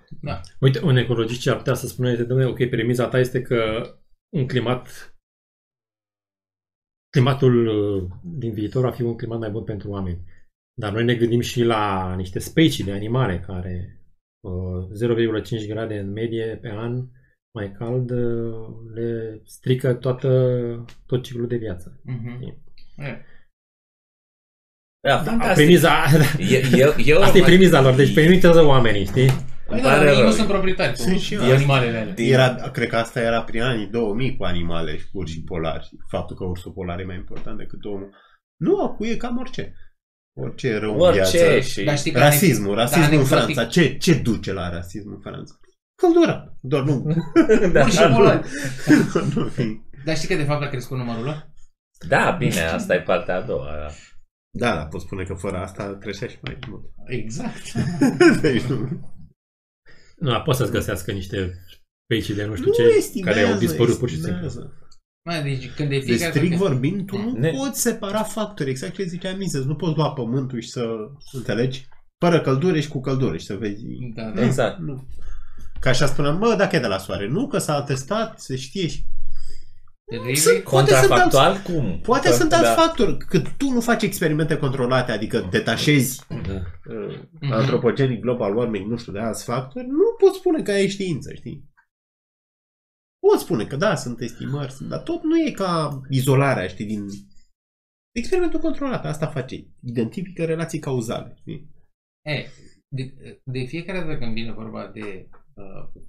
Uite, 0.59 0.79
un 0.83 0.95
ecologist 0.97 1.39
ce 1.41 1.49
ar 1.49 1.57
putea 1.57 1.73
să 1.73 1.87
spună 1.87 2.09
este, 2.11 2.23
domnule, 2.23 2.49
ok, 2.49 2.69
premiza 2.69 3.07
ta 3.07 3.19
este 3.19 3.41
că 3.41 3.89
un 4.29 4.47
climat 4.47 5.10
climatul 7.11 7.67
uh, 7.67 8.09
din 8.23 8.53
viitor 8.53 8.83
va 8.83 8.91
fi 8.91 9.01
un 9.01 9.15
climat 9.17 9.39
mai 9.39 9.49
bun 9.49 9.63
pentru 9.63 9.89
oameni. 9.89 10.19
Dar 10.73 10.91
noi 10.91 11.03
ne 11.03 11.15
gândim 11.15 11.39
și 11.39 11.63
la 11.63 12.15
niște 12.15 12.39
specii 12.39 12.83
de 12.83 12.91
animale 12.91 13.39
care 13.39 14.01
uh, 14.39 15.41
0,5 15.61 15.67
grade 15.67 15.99
în 15.99 16.11
medie 16.11 16.57
pe 16.61 16.69
an 16.69 17.07
mai 17.55 17.71
cald 17.71 18.09
uh, 18.11 18.67
le 18.93 19.41
strică 19.45 19.93
toată, 19.93 20.29
tot 21.05 21.23
ciclul 21.23 21.47
de 21.47 21.57
viață. 21.57 22.01
Mhm. 22.03 22.43
E. 22.97 23.25
Da, 25.01 25.09
Da, 25.09 25.23
fantastic. 25.23 25.55
premiza, 25.55 26.03
E, 26.39 26.61
eu, 26.77 26.93
eu, 27.05 27.21
asta 27.23 27.37
e 27.37 27.41
premiza 27.41 27.81
lor, 27.81 27.95
deci 27.95 28.13
pe 28.13 28.21
ei 28.21 28.27
nu 28.27 28.33
interesează 28.33 28.67
oamenii, 28.67 29.05
știi? 29.05 29.29
Păi 29.71 29.79
Îmi 29.79 29.87
da, 29.87 29.93
pare 29.93 30.05
dar 30.05 30.13
ei 30.13 30.19
rău. 30.19 30.29
nu 30.29 30.35
sunt 30.35 30.47
proprietari 30.47 30.97
Sunt 30.97 31.13
cu 31.13 31.19
și 31.19 31.35
cu 31.35 31.43
eu. 31.43 31.55
animalele 31.55 31.97
alea. 31.97 32.13
Din- 32.13 32.33
Era, 32.33 32.53
cred 32.53 32.87
că 32.89 32.95
asta 32.95 33.19
era 33.21 33.41
prin 33.43 33.61
anii 33.61 33.87
2000 33.87 34.35
cu 34.37 34.43
animale 34.43 34.97
și 34.97 35.05
urși 35.11 35.41
polari. 35.43 35.89
Faptul 36.09 36.35
că 36.35 36.43
ursul 36.43 36.71
polar 36.71 36.99
e 36.99 37.03
mai 37.05 37.15
important 37.15 37.57
decât 37.57 37.85
omul. 37.85 38.09
Nu, 38.57 38.81
acum 38.83 39.05
e 39.09 39.15
cam 39.15 39.37
orice. 39.37 39.73
Orice 40.37 40.67
e 40.67 40.77
rău 40.77 40.93
în 40.93 40.99
Orice 40.99 41.37
viață. 41.37 41.59
și... 41.59 41.83
Dar 41.83 41.97
știi 41.97 42.11
că 42.11 42.19
Rasismul, 42.19 42.75
rasismul 42.75 43.05
în 43.05 43.19
anecdotic- 43.19 43.27
Franța. 43.27 43.65
Ce, 43.65 43.97
ce 43.97 44.13
duce 44.13 44.53
la 44.53 44.69
rasism 44.69 45.09
în 45.11 45.19
Franța? 45.21 45.53
Căldura. 46.01 46.57
Doar 46.61 46.83
nu. 46.83 47.03
da, 47.73 47.81
Pui 47.81 47.91
și 47.91 48.01
poloni. 48.15 48.41
nu 49.35 49.43
fi. 49.47 49.81
Dar 50.05 50.15
știi 50.15 50.27
că 50.27 50.35
de 50.35 50.43
fapt 50.43 50.63
a 50.63 50.67
crescut 50.67 50.97
numărul 50.97 51.23
ăla? 51.23 51.45
da, 52.07 52.35
bine, 52.39 52.61
asta 52.61 52.93
e 52.95 53.01
partea 53.01 53.35
a 53.35 53.41
doua. 53.41 53.65
da. 53.79 53.87
Da, 54.53 54.75
dar 54.75 54.87
pot 54.87 55.01
spune 55.01 55.23
că 55.23 55.33
fără 55.33 55.57
asta 55.57 55.97
creștea 55.99 56.27
și 56.27 56.37
mai 56.41 56.57
mult. 56.69 56.83
Exact. 57.05 57.61
Deci 58.41 58.61
nu. 58.61 58.89
Nu, 60.21 60.29
dar 60.29 60.41
pot 60.41 60.55
să-ți 60.55 60.71
găsească 60.71 61.11
niște 61.11 61.53
page 62.13 62.33
de 62.33 62.45
nu 62.45 62.55
știu 62.55 62.67
Nu 62.67 62.73
ce, 62.73 62.83
estimează, 62.97 63.39
care 63.39 63.51
au 63.53 63.59
dispărut 63.59 63.97
pur 63.97 64.09
și 64.09 64.15
simplu. 64.21 64.45
estimează. 64.45 64.73
Mai, 65.29 65.43
deci 65.43 65.69
când 65.75 65.89
de 65.89 65.95
De 65.97 66.01
fiecare 66.05 66.31
strict 66.31 66.51
dată- 66.51 66.63
vorbind, 66.63 67.05
tu 67.05 67.17
nu 67.17 67.31
Ne- 67.37 67.51
poți 67.57 67.81
separa 67.81 68.23
factori. 68.23 68.69
Exact 68.69 68.93
ce 68.93 69.03
zicea 69.03 69.35
Mises. 69.35 69.63
Nu 69.63 69.75
poți 69.75 69.97
lua 69.97 70.11
pământul 70.13 70.59
și 70.61 70.69
să 70.69 70.85
înțelegi 71.31 71.85
fără 72.25 72.41
căldură 72.41 72.79
și 72.79 72.87
cu 72.87 73.01
căldură 73.01 73.37
și 73.37 73.45
să 73.45 73.55
vezi. 73.55 73.83
Da, 74.15 74.29
da. 74.35 74.45
Exact. 74.45 74.79
Nu. 74.79 75.07
Ca 75.79 75.89
așa 75.89 76.05
spuneam, 76.05 76.39
bă, 76.39 76.55
dacă 76.57 76.75
e 76.75 76.79
de 76.79 76.87
la 76.87 76.97
soare. 76.97 77.27
Nu, 77.27 77.47
că 77.47 77.57
s-a 77.57 77.75
atestat, 77.75 78.39
se 78.39 78.55
știe 78.55 78.87
și... 78.87 79.03
Really? 80.09 80.35
Sunt- 80.35 80.63
Poate 80.63 80.91
sunt 80.93 81.07
Contrafactual, 81.07 81.61
cum? 81.63 81.99
Poate 82.01 82.27
Că- 82.29 82.33
sunt 82.35 82.51
alți 82.53 82.75
da. 82.75 82.81
factori. 82.81 83.17
Cât 83.17 83.57
tu 83.57 83.69
nu 83.69 83.81
faci 83.81 84.03
experimente 84.03 84.57
controlate, 84.57 85.11
adică 85.11 85.47
detașezi 85.51 86.25
Da. 86.27 86.53
uh, 86.95 87.19
Mhm. 87.41 87.51
antropogenic, 87.51 88.19
global 88.21 88.55
warming, 88.57 88.89
nu 88.89 88.97
știu, 88.97 89.11
de 89.11 89.19
alți 89.19 89.43
factori, 89.43 89.87
nu 89.87 90.15
poți 90.17 90.37
spune 90.37 90.61
că 90.63 90.71
ai 90.71 90.87
știință, 90.89 91.33
știi? 91.33 91.69
Poți 93.27 93.43
spune 93.43 93.65
că 93.65 93.75
da, 93.75 93.95
sunt 93.95 94.19
estimări, 94.21 94.71
sunt, 94.71 94.89
dar 94.89 94.99
tot 94.99 95.23
nu 95.23 95.39
e 95.47 95.51
ca 95.51 96.01
izolarea, 96.09 96.67
știi, 96.67 96.85
din... 96.85 97.05
Experimentul 98.15 98.59
controlat, 98.59 99.05
asta 99.05 99.27
face. 99.27 99.55
Identifică 99.83 100.45
relații 100.45 100.79
cauzale, 100.79 101.33
știi? 101.39 101.69
E, 102.25 102.45
de, 102.95 103.13
de 103.43 103.65
fiecare 103.65 103.99
dată 103.99 104.17
când 104.17 104.33
vine 104.33 104.51
vorba 104.53 104.87
de 104.87 105.29
uh, 105.53 106.01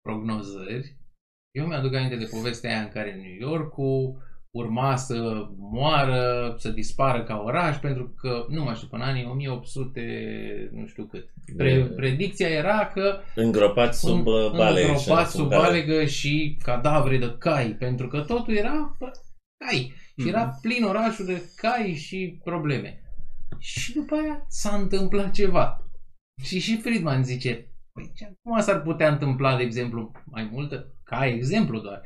prognozări, 0.00 0.98
eu 1.52 1.66
mi-aduc 1.66 1.94
aminte 1.94 2.16
de 2.16 2.28
povestea 2.30 2.70
aia 2.70 2.80
în 2.80 2.88
care 2.88 3.14
New 3.14 3.48
Yorkul 3.50 4.28
urma 4.50 4.96
să 4.96 5.46
moară, 5.56 6.54
să 6.58 6.68
dispară 6.68 7.22
ca 7.24 7.42
oraș, 7.44 7.76
pentru 7.76 8.14
că, 8.20 8.46
nu 8.48 8.64
mai 8.64 8.74
știu, 8.74 8.88
până 8.88 9.04
anii 9.04 9.24
1800, 9.30 10.70
nu 10.72 10.86
știu 10.86 11.04
cât. 11.04 11.28
Pre, 11.56 11.84
predicția 11.84 12.48
era 12.48 12.86
că 12.94 13.18
Îngropat 13.34 13.94
sub 13.94 14.26
uh, 14.26 14.50
bale. 14.56 14.80
îngropat 14.80 15.30
și- 15.30 15.36
sub 15.36 15.48
care- 15.50 15.62
balegă 15.62 16.04
și 16.04 16.58
cadavre 16.62 17.18
de 17.18 17.34
cai, 17.38 17.76
pentru 17.78 18.06
că 18.08 18.20
totul 18.20 18.54
era 18.54 18.96
bă, 18.98 19.10
cai. 19.64 19.92
Și 20.18 20.28
era 20.28 20.44
Mhm. 20.44 20.60
plin 20.60 20.84
orașul 20.84 21.24
de 21.26 21.42
cai 21.56 21.94
și 21.94 22.40
probleme. 22.44 23.02
Și 23.58 23.92
după 23.94 24.14
aia 24.14 24.44
s-a 24.48 24.74
întâmplat 24.76 25.30
ceva. 25.30 25.84
Și 26.42 26.58
și 26.58 26.76
Friedman 26.76 27.24
zice, 27.24 27.66
păi 27.92 28.12
ce 28.16 28.24
acum 28.24 28.60
s-ar 28.60 28.80
putea 28.82 29.08
întâmpla, 29.12 29.56
de 29.56 29.62
exemplu, 29.62 30.12
mai 30.24 30.48
multă, 30.52 30.94
ca 31.10 31.26
exemplu 31.26 31.80
doar, 31.80 32.02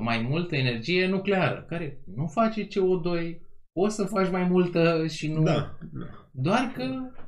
mai 0.00 0.26
multă 0.28 0.56
energie 0.56 1.06
nucleară, 1.06 1.64
care 1.68 2.02
nu 2.16 2.26
face 2.26 2.66
CO2, 2.66 3.38
o 3.72 3.88
să 3.88 4.04
faci 4.04 4.30
mai 4.30 4.44
multă 4.44 5.06
și 5.06 5.28
nu... 5.28 5.42
Da. 5.42 5.78
da. 5.92 6.28
Doar 6.32 6.72
că 6.74 6.84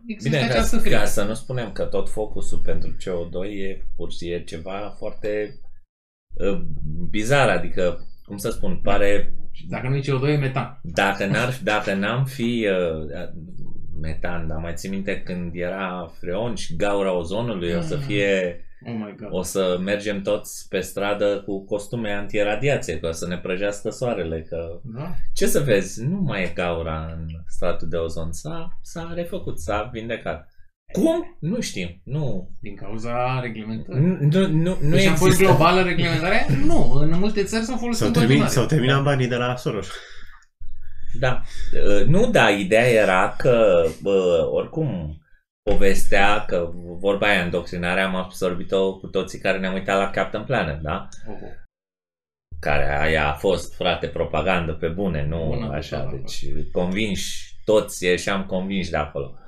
există 0.06 0.36
Bine, 0.36 0.48
ca, 0.48 0.54
această 0.54 0.76
ca 0.76 0.82
frică. 0.82 1.04
să 1.04 1.24
nu 1.24 1.34
spunem 1.34 1.72
că 1.72 1.84
tot 1.84 2.08
focusul 2.08 2.58
pentru 2.64 2.90
CO2 2.90 3.50
e 3.50 3.82
pur 3.96 4.12
și 4.12 4.30
e 4.30 4.44
ceva 4.44 4.94
foarte 4.98 5.60
uh, 6.34 6.60
bizar, 7.10 7.48
adică, 7.48 8.06
cum 8.24 8.36
să 8.36 8.50
spun, 8.50 8.80
pare 8.82 9.34
Și 9.52 9.66
Dacă 9.66 9.88
nu 9.88 9.96
e 9.96 10.00
CO2, 10.00 10.28
e 10.28 10.36
metan. 10.36 10.80
Dacă, 10.82 11.26
n-ar, 11.26 11.60
dacă 11.62 11.94
n-am 11.94 12.24
fi 12.24 12.68
uh, 12.68 13.28
metan, 14.00 14.48
dar 14.48 14.58
mai 14.58 14.74
țin 14.74 14.90
minte 14.90 15.22
când 15.22 15.54
era 15.54 16.12
freon 16.18 16.54
și 16.54 16.76
gaura 16.76 17.12
ozonului, 17.12 17.74
o 17.74 17.80
să 17.80 17.96
fie, 17.96 18.60
Oh 18.87 18.95
my 18.95 19.14
god. 19.18 19.28
o 19.30 19.42
să 19.42 19.78
mergem 19.80 20.23
toți 20.23 20.68
pe 20.68 20.80
stradă 20.80 21.42
cu 21.47 21.64
costume 21.64 22.11
antiradiație, 22.12 22.99
că 22.99 23.06
o 23.09 23.12
să 23.12 23.26
ne 23.26 23.38
prăjească 23.38 23.90
soarele, 23.90 24.42
că 24.49 24.80
Da? 24.83 25.14
ce 25.35 25.47
să 25.47 25.61
vezi, 25.61 26.04
nu 26.04 26.21
mai 26.21 26.42
e 26.42 26.52
gaura 26.54 27.04
în 27.16 27.26
stratul 27.47 27.88
de 27.88 27.97
ozon, 27.97 28.33
s-a, 28.33 28.78
s-a 28.83 29.12
refăcut, 29.14 29.59
s-a 29.61 29.90
vindecat. 29.92 30.50
Cum? 30.92 31.37
Nu 31.40 31.61
știm, 31.61 32.00
nu, 32.04 32.50
Din 32.61 32.76
cauza 32.76 33.40
reglementării. 33.40 34.00
nu, 34.02 34.16
nu, 34.21 34.47
nu, 34.49 34.76
nu 34.83 34.90
deci 34.90 35.06
a 35.06 35.14
fost 35.14 35.23
există. 35.30 35.45
globală 35.45 35.83
reglementarea? 35.83 36.47
Nu. 36.64 36.92
În 36.92 37.18
multe 37.18 37.45
țări 37.45 37.64
s-au 37.64 37.76
folosit 37.76 37.99
S-au, 38.00 38.06
în 38.09 38.12
termin, 38.12 38.28
continuare. 38.38 38.54
s-au 38.59 38.66
terminat 38.66 39.02
banii 39.02 39.28
de 39.28 39.37
la 39.37 39.56
Soros. 39.56 39.88
Da. 41.21 41.40
Uh, 41.88 42.06
Nu, 42.06 42.30
da, 42.30 42.50
ideea 42.50 42.88
era 42.88 43.35
că, 43.38 43.85
bă, 44.02 44.49
oricum, 44.52 45.21
povestea 45.70 46.44
că 46.44 46.70
vorba 46.75 47.26
aia, 47.26 47.42
îndoctrinarea 47.42 48.06
am 48.06 48.14
absorbit-o 48.14 48.99
cu 48.99 49.06
toții 49.06 49.38
care 49.38 49.58
ne-am 49.58 49.75
uitat 49.75 49.99
la 49.99 50.11
Captain 50.11 50.44
Planet, 50.44 50.80
da? 50.80 51.08
Oh, 51.28 51.37
oh. 51.42 51.49
Care 52.61 52.99
aia 53.00 53.28
a 53.28 53.32
fost, 53.32 53.75
frate, 53.75 54.08
propagandă 54.08 54.73
pe 54.73 54.88
bune, 54.88 55.26
nu 55.26 55.44
Bună, 55.46 55.73
așa, 55.73 56.02
bună, 56.02 56.16
deci 56.16 56.44
convinși, 56.73 57.54
toți 57.64 58.04
ieșeam 58.04 58.46
convinși 58.46 58.90
de 58.90 58.96
acolo. 58.96 59.38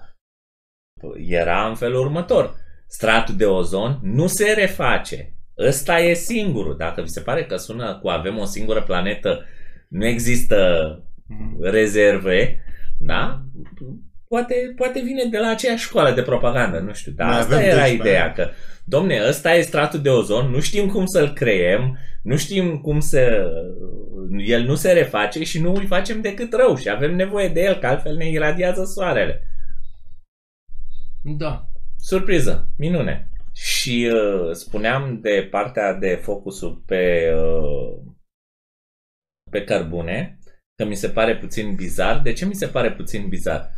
Era 1.17 1.69
în 1.69 1.75
felul 1.75 2.01
următor. 2.01 2.55
Stratul 2.87 3.37
de 3.37 3.47
ozon 3.47 3.99
nu 4.03 4.27
se 4.27 4.53
reface. 4.53 5.33
Ăsta 5.59 5.99
e 5.99 6.15
singurul. 6.15 6.77
Dacă 6.77 7.03
vi 7.03 7.09
se 7.09 7.21
pare 7.21 7.47
că 7.47 7.57
sună 7.57 7.99
cu 7.99 8.09
avem 8.09 8.39
o 8.39 8.45
singură 8.45 8.83
planetă, 8.83 9.45
nu 9.89 10.07
există 10.07 10.57
Mm. 11.29 11.57
rezerve, 11.61 12.65
da? 12.99 13.43
Poate, 14.29 14.73
poate 14.77 15.01
vine 15.01 15.25
de 15.25 15.39
la 15.39 15.49
aceeași 15.49 15.85
școală 15.85 16.15
de 16.15 16.23
propagandă, 16.23 16.79
nu 16.79 16.93
știu. 16.93 17.13
Dar 17.13 17.27
Mai 17.27 17.39
asta 17.39 17.55
avem 17.55 17.67
era 17.67 17.75
12 17.77 18.09
ideea, 18.09 18.25
ani. 18.25 18.35
că, 18.35 18.49
domne, 18.85 19.21
ăsta 19.29 19.55
e 19.55 19.61
stratul 19.61 20.01
de 20.01 20.11
ozon, 20.11 20.51
nu 20.51 20.61
știm 20.61 20.89
cum 20.89 21.07
să-l 21.07 21.33
creăm, 21.33 21.99
nu 22.23 22.37
știm 22.37 22.79
cum 22.81 23.01
să... 23.01 23.51
El 24.47 24.63
nu 24.63 24.75
se 24.75 24.93
reface 24.93 25.45
și 25.45 25.61
nu 25.61 25.75
îi 25.75 25.87
facem 25.87 26.21
decât 26.21 26.53
rău 26.53 26.77
și 26.77 26.91
avem 26.91 27.15
nevoie 27.15 27.49
de 27.49 27.61
el, 27.61 27.79
că 27.79 27.87
altfel 27.87 28.17
ne 28.17 28.29
iradiază 28.29 28.85
soarele. 28.85 29.43
Da. 31.23 31.69
Surpriză, 31.99 32.71
minune. 32.77 33.31
Și 33.53 34.11
uh, 34.13 34.53
spuneam 34.53 35.21
de 35.21 35.49
partea 35.51 35.93
de 35.95 36.19
focusul 36.23 36.83
pe, 36.87 37.33
uh, 37.37 37.99
pe 39.51 39.65
cărbune, 39.65 40.39
că 40.75 40.85
mi 40.85 40.95
se 40.95 41.09
pare 41.09 41.37
puțin 41.37 41.75
bizar. 41.75 42.21
De 42.21 42.33
ce 42.33 42.47
mi 42.47 42.55
se 42.55 42.67
pare 42.67 42.93
puțin 42.93 43.29
bizar? 43.29 43.71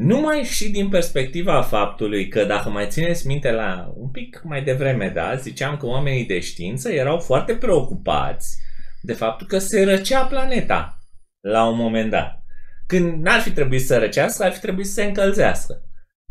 Numai 0.00 0.42
și 0.42 0.70
din 0.70 0.88
perspectiva 0.88 1.62
faptului 1.62 2.28
că 2.28 2.44
dacă 2.44 2.68
mai 2.68 2.86
țineți 2.88 3.26
minte 3.26 3.50
la 3.50 3.92
un 3.96 4.08
pic 4.08 4.40
mai 4.44 4.62
devreme, 4.62 5.08
da, 5.08 5.34
ziceam 5.34 5.76
că 5.76 5.86
oamenii 5.86 6.26
de 6.26 6.40
știință 6.40 6.90
erau 6.92 7.18
foarte 7.18 7.54
preocupați 7.54 8.58
de 9.02 9.12
faptul 9.12 9.46
că 9.46 9.58
se 9.58 9.84
răcea 9.84 10.24
planeta 10.24 10.98
la 11.40 11.68
un 11.68 11.76
moment 11.76 12.10
dat. 12.10 12.44
Când 12.86 13.22
n-ar 13.22 13.40
fi 13.40 13.50
trebuit 13.50 13.84
să 13.84 13.98
răcească, 13.98 14.44
ar 14.44 14.52
fi 14.52 14.60
trebuit 14.60 14.86
să 14.86 14.92
se 14.92 15.04
încălzească. 15.04 15.82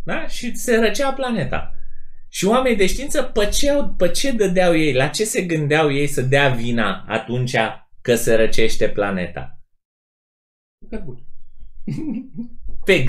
Da? 0.04 0.28
Și 0.28 0.56
se 0.56 0.76
răcea 0.76 1.14
planeta. 1.14 1.76
Și 2.30 2.46
oamenii 2.46 2.78
de 2.78 2.88
știință 2.88 3.24
pe 3.24 3.46
ce, 3.46 3.72
pe 3.98 4.10
ce 4.10 4.32
dădeau 4.32 4.76
ei, 4.76 4.94
la 4.94 5.08
ce 5.08 5.24
se 5.24 5.42
gândeau 5.42 5.94
ei 5.94 6.08
să 6.08 6.22
dea 6.22 6.50
vina 6.50 7.06
atunci 7.08 7.56
că 8.02 8.16
se 8.16 8.36
răcește 8.36 8.90
planeta? 8.90 9.60
Cărbune. 10.90 11.20
Pe, 12.90 13.06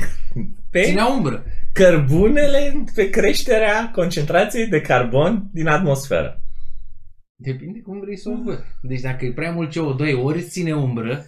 pe 0.70 0.82
Ținea 0.82 1.06
umbră. 1.06 1.44
cărbunele, 1.72 2.84
pe 2.94 3.10
creșterea 3.10 3.90
concentrației 3.94 4.66
de 4.66 4.80
carbon 4.80 5.48
din 5.52 5.66
atmosferă. 5.66 6.42
Depinde 7.42 7.80
cum 7.80 8.00
vrei 8.00 8.16
să 8.18 8.28
o 8.28 8.42
văd. 8.44 8.64
Deci 8.82 9.00
dacă 9.00 9.24
e 9.24 9.32
prea 9.32 9.50
mult 9.50 9.70
CO2, 9.70 10.22
ori 10.22 10.38
îți 10.38 10.48
ține 10.48 10.74
umbră, 10.74 11.24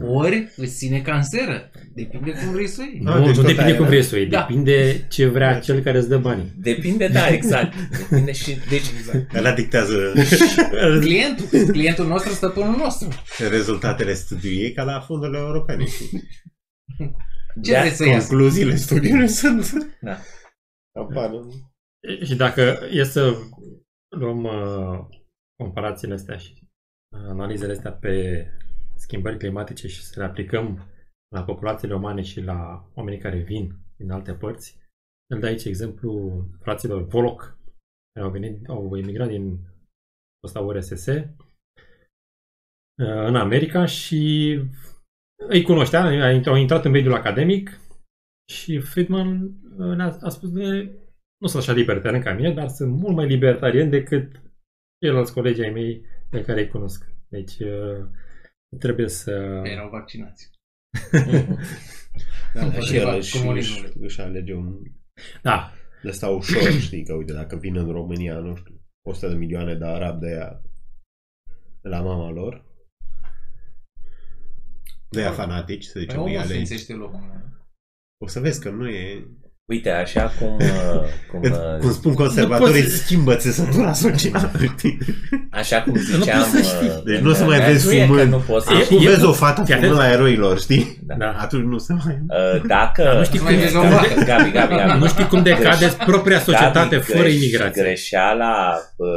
ori 0.00 0.52
îți 0.56 0.76
ține 0.76 1.00
canceră. 1.00 1.70
Depinde 1.94 2.30
cum 2.30 2.52
vrei 2.52 2.66
să 2.66 2.80
o 2.80 2.84
iei. 2.84 3.02
Ah, 3.06 3.14
Nu, 3.14 3.24
deci 3.26 3.26
nu 3.26 3.32
tot 3.34 3.42
depinde 3.42 3.62
aia 3.62 3.74
cum 3.74 3.80
era. 3.84 3.88
vrei 3.92 4.02
să 4.02 4.14
o 4.14 4.18
iei, 4.18 4.26
Da. 4.28 4.46
depinde 4.48 5.06
ce 5.08 5.26
vrea 5.26 5.58
cel 5.58 5.80
care 5.82 5.98
îți 5.98 6.08
dă 6.08 6.16
banii. 6.18 6.52
Depinde, 6.56 7.08
da, 7.08 7.26
exact. 7.28 7.74
Depinde 7.98 8.32
și, 8.32 8.56
deci, 8.68 8.86
Ăla 9.34 9.52
dictează 9.52 10.12
Clientul. 11.00 11.46
Clientul 11.72 12.06
nostru, 12.06 12.32
stăpânul 12.32 12.76
nostru. 12.76 13.08
rezultatele 13.50 14.14
studiului 14.14 14.72
ca 14.72 14.82
la 14.82 15.00
fondurile 15.00 15.38
europene. 15.38 15.84
Ce 17.62 17.72
Da, 17.72 17.80
vreți 17.80 17.96
să 17.96 18.06
iasă? 18.06 18.28
Concluziile 18.28 18.74
studiului 18.76 19.28
sunt... 19.40 19.72
Da. 20.00 20.16
Apar. 21.00 21.30
Și 22.24 22.36
dacă 22.36 22.78
e 22.90 23.02
să 23.02 23.34
luăm 24.16 24.44
uh, 24.44 25.06
comparațiile 25.62 26.14
astea 26.14 26.36
și 26.36 26.52
uh, 27.16 27.28
analizele 27.28 27.72
astea 27.72 27.92
pe 27.92 28.46
schimbări 28.96 29.38
climatice 29.38 29.88
și 29.88 30.02
să 30.02 30.20
le 30.20 30.26
aplicăm 30.26 30.86
la 31.34 31.44
populațiile 31.44 31.94
umane 31.94 32.22
și 32.22 32.40
la 32.40 32.90
oamenii 32.94 33.20
care 33.20 33.38
vin 33.38 33.74
din 33.96 34.10
alte 34.10 34.34
părți, 34.34 34.78
îl 35.34 35.40
dă 35.40 35.46
aici 35.46 35.64
exemplu 35.64 36.42
fraților 36.60 37.02
Voloc, 37.02 37.58
care 38.12 38.26
au 38.26 38.30
venit, 38.32 38.68
au 38.68 38.96
emigrat 38.96 39.28
din 39.28 39.58
fosta 40.40 40.60
URSS 40.60 41.06
uh, 41.06 41.24
în 42.96 43.36
America 43.36 43.84
și 43.84 44.54
îi 45.46 45.62
cunoștea, 45.62 46.02
au 46.46 46.56
intrat 46.56 46.84
în 46.84 46.90
mediul 46.90 47.14
academic 47.14 47.80
și 48.50 48.80
Friedman 48.80 49.42
uh, 49.78 49.96
ne-a 49.96 50.18
a 50.20 50.28
spus 50.28 50.50
de 50.50 50.92
nu 51.38 51.46
sunt 51.46 51.62
așa 51.62 51.72
libertarian 51.72 52.22
ca 52.22 52.32
mine, 52.32 52.52
dar 52.52 52.68
sunt 52.68 52.92
mult 52.92 53.14
mai 53.14 53.26
libertarian 53.26 53.90
decât 53.90 54.42
ceilalți 55.00 55.32
colegi 55.32 55.62
ai 55.62 55.70
mei 55.70 56.04
pe 56.30 56.40
care 56.40 56.60
îi 56.60 56.68
cunosc. 56.68 57.06
Deci 57.28 57.58
uh, 57.58 58.06
trebuie 58.78 59.08
să... 59.08 59.30
Erau 59.64 59.88
vaccinați. 59.88 60.50
Da, 62.54 62.64
Împotriva 62.64 62.84
și 62.84 62.96
el 62.96 63.16
își, 63.16 63.38
comunismului. 63.38 63.90
își, 63.94 64.04
își 64.04 64.20
alege 64.20 64.54
un 64.54 64.82
Da, 65.42 65.72
de 66.02 66.08
asta 66.08 66.28
ușor, 66.28 66.70
știi, 66.86 67.04
că 67.04 67.14
uite, 67.14 67.32
dacă 67.32 67.56
vin 67.56 67.76
în 67.76 67.90
România, 67.90 68.38
nu 68.38 68.56
știu, 68.56 68.80
100 69.06 69.28
de 69.28 69.34
milioane 69.34 69.74
de 69.74 69.84
arabi 69.84 70.20
de 70.20 70.26
aia 70.26 70.62
de 71.82 71.88
la 71.88 72.00
mama 72.00 72.30
lor, 72.30 72.64
de 75.10 75.20
aia 75.20 75.32
fanatici, 75.32 75.84
să 75.84 75.92
Păi 75.92 76.00
zicem, 76.02 76.16
îi 76.22 76.24
omul 76.26 76.38
alegi. 76.38 76.64
sfințește 76.64 76.92
locul. 76.92 77.46
O 78.24 78.26
să 78.26 78.40
vezi 78.40 78.60
că 78.60 78.70
nu 78.70 78.88
e... 78.88 79.28
Uite, 79.68 79.90
așa 79.90 80.32
cum, 80.38 80.54
uh, 80.60 81.00
cum, 81.30 81.40
uh, 81.42 81.78
Cum 81.80 81.92
spun 81.92 82.14
conservatorii, 82.14 82.82
poți- 82.82 82.96
schimbă 82.96 83.34
țesătura 83.34 83.92
socială, 83.92 84.50
știi? 84.76 84.98
așa 85.50 85.82
cum 85.82 85.96
ziceam... 85.96 86.38
poți 86.38 86.50
să 86.50 86.62
știi. 86.76 86.88
uh, 86.88 87.02
Deci 87.04 87.16
în 87.18 87.24
nu 87.24 87.30
o 87.30 87.32
să 87.34 87.44
mai 87.44 87.54
internet, 87.56 87.80
vezi 87.82 87.86
nu 87.86 87.92
e 87.92 87.98
că 88.00 88.06
fumând. 88.06 88.30
Nu 88.30 88.38
poți 88.38 88.66
să 88.66 88.72
E- 88.72 88.82
Acum 88.82 88.98
e- 89.06 89.08
vezi 89.08 89.24
o 89.24 89.32
fată 89.32 89.62
Fii 89.64 89.74
fumând 89.74 89.92
atent. 89.92 90.06
la 90.08 90.12
eroilor, 90.16 90.60
știi? 90.60 90.98
Da. 91.06 91.14
da. 91.14 91.30
Atunci 91.38 91.64
nu 91.64 91.78
se 91.78 91.92
mai... 91.92 92.18
Uh, 92.28 92.62
Dacă... 92.66 93.14
Nu 93.18 93.24
știi 93.24 93.40
Mai 93.40 93.52
cum, 93.52 93.62
vezi 93.62 93.76
o 93.76 93.80
cum 93.80 93.88
vacă. 93.88 94.14
de, 94.18 94.24
Gabi, 94.24 94.50
Gabi, 94.50 94.74
Gabi. 94.74 94.98
nu 95.00 95.06
știi 95.06 95.26
cum 95.26 95.42
decade 95.42 95.96
propria 96.06 96.38
societate 96.38 96.96
Gabi, 96.96 97.04
fără 97.12 97.28
greș- 97.28 97.32
imigrație. 97.34 97.82
Greșeala 97.82 98.74
uh, 98.96 99.08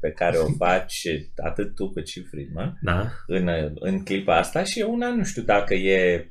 pe 0.00 0.10
care 0.10 0.36
o 0.36 0.46
faci 0.58 1.02
atât 1.44 1.74
tu 1.74 1.90
cât 1.90 2.06
și 2.08 2.22
Friedman 2.30 2.78
Da. 2.82 3.06
în, 3.26 3.48
în 3.74 4.02
clipa 4.02 4.36
asta 4.36 4.62
și 4.64 4.80
e 4.80 4.84
una, 4.84 5.14
nu 5.16 5.24
știu 5.24 5.42
dacă 5.42 5.74
e 5.74 6.30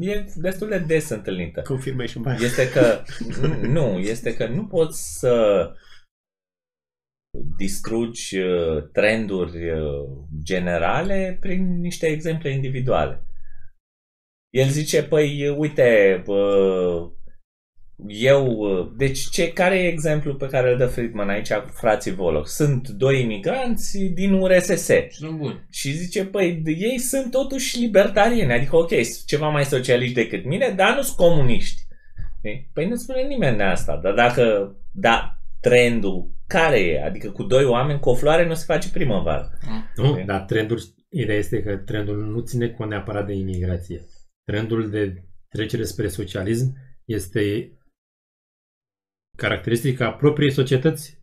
e 0.00 0.24
destul 0.36 0.68
de 0.68 0.78
des 0.78 1.08
întâlnită. 1.08 1.62
Confirmation 1.62 2.22
bias. 2.22 2.40
Este 2.42 2.70
că 2.70 3.02
nu, 3.76 3.98
este 3.98 4.36
că 4.36 4.46
nu 4.46 4.66
poți 4.66 5.18
să 5.18 5.66
distrugi 7.56 8.38
uh, 8.38 8.82
trenduri 8.92 9.70
uh, 9.70 10.08
generale 10.42 11.36
prin 11.40 11.80
niște 11.80 12.06
exemple 12.06 12.50
individuale. 12.50 13.26
El 14.50 14.68
zice, 14.68 15.04
păi, 15.04 15.48
uite, 15.48 16.22
uh, 16.26 17.10
eu, 18.06 18.46
uh, 18.46 18.90
deci 18.96 19.28
ce, 19.30 19.52
care 19.52 19.78
e 19.78 19.86
exemplul 19.88 20.34
pe 20.34 20.46
care 20.46 20.70
îl 20.70 20.78
dă 20.78 20.86
Friedman 20.86 21.28
aici 21.28 21.52
cu 21.52 21.70
frații 21.72 22.14
Voloch? 22.14 22.46
Sunt 22.46 22.88
doi 22.88 23.22
imigranți 23.22 23.98
din 23.98 24.32
URSS. 24.32 24.88
Sunt 25.10 25.38
buni. 25.38 25.66
Și 25.70 25.90
zice, 25.90 26.24
păi, 26.24 26.62
ei 26.64 26.98
sunt 26.98 27.30
totuși 27.30 27.78
libertarieni, 27.80 28.52
adică, 28.52 28.76
ok, 28.76 28.90
sunt 28.90 29.26
ceva 29.26 29.48
mai 29.48 29.64
socialiști 29.64 30.14
decât 30.14 30.44
mine, 30.44 30.72
dar 30.76 30.96
nu 30.96 31.02
sunt 31.02 31.16
comuniști. 31.16 31.80
Știi? 32.38 32.70
Păi 32.72 32.88
nu 32.88 32.94
spune 32.94 33.22
nimeni 33.22 33.56
de 33.56 33.62
asta, 33.62 34.00
dar 34.02 34.12
dacă, 34.14 34.76
da, 34.92 35.36
trendul 35.60 36.30
care 36.46 36.80
e? 36.80 37.04
Adică 37.04 37.30
cu 37.30 37.42
doi 37.42 37.64
oameni, 37.64 38.00
cu 38.00 38.08
o 38.08 38.14
floare 38.14 38.46
nu 38.46 38.54
se 38.54 38.64
face 38.66 38.90
primăvară. 38.90 39.58
Nu, 39.96 40.08
Ok. 40.10 40.24
dar 40.24 40.40
trendul, 40.40 40.80
ideea 41.10 41.38
este 41.38 41.62
că 41.62 41.76
trendul 41.76 42.16
nu 42.16 42.40
ține 42.40 42.68
cont 42.68 42.90
neapărat 42.90 43.26
de 43.26 43.32
imigrație. 43.32 44.06
Trendul 44.44 44.90
de 44.90 45.24
trecere 45.48 45.84
spre 45.84 46.08
socialism 46.08 46.76
este 47.04 47.72
caracteristica 49.36 50.10
propriei 50.10 50.52
societăți, 50.52 51.18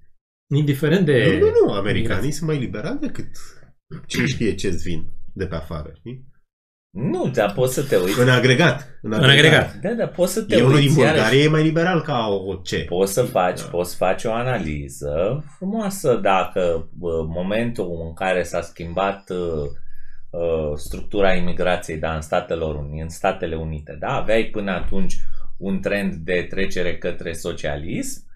indiferent 0.56 1.06
de... 1.06 1.38
Nu, 1.40 1.46
nu, 1.46 1.52
nu, 1.66 1.74
americanii 1.74 2.32
sunt 2.32 2.50
mai 2.50 2.60
liberali 2.60 3.00
decât 3.00 3.28
cine 4.08 4.26
știe 4.26 4.56
ce-ți 4.56 4.84
vin 4.84 5.06
de 5.34 5.46
pe 5.48 5.56
afară, 5.56 5.92
știi? 5.98 6.28
Nu, 6.98 7.30
dar 7.30 7.54
poți 7.54 7.74
să 7.74 7.84
te 7.84 7.96
uiți. 7.96 8.20
În 8.20 8.30
agregat. 8.30 9.00
În 9.02 9.14
În 9.14 9.24
agregat. 9.24 9.76
Da, 9.76 9.90
da, 9.94 10.08
poți 10.08 10.34
să 10.34 10.42
te 10.44 10.56
E 10.56 10.64
unul 10.64 10.78
din 10.78 10.86
uiți. 10.86 11.00
iarăși. 11.00 11.14
Bulgaria 11.22 11.44
e 11.44 11.48
mai 11.48 11.64
liberal 11.64 12.02
ca 12.02 12.28
o 12.28 12.56
ce? 12.56 12.86
Poți 12.88 13.14
să 13.14 13.24
faci, 13.24 13.62
Da. 13.62 13.68
poți 13.68 13.96
face 13.96 14.28
o 14.28 14.34
analiză 14.34 15.44
frumoasă 15.58 16.16
dacă 16.16 16.90
bă, 16.94 17.24
momentul 17.28 18.02
în 18.08 18.14
care 18.14 18.44
s-a 18.44 18.62
schimbat 18.62 19.30
uh, 19.30 19.38
uh, 20.30 20.76
structura 20.76 21.34
imigrației 21.34 21.98
da, 21.98 22.16
în, 22.16 22.22
Statelor 22.22 22.76
Unite, 22.76 23.02
în 23.02 23.10
Statele 23.10 23.56
Unite, 23.56 23.98
da, 24.00 24.08
aveai 24.08 24.44
până 24.44 24.72
atunci 24.72 25.18
un 25.60 25.82
trend 25.82 26.14
de 26.14 26.46
trecere 26.50 26.98
către 26.98 27.34
socialism, 27.34 28.28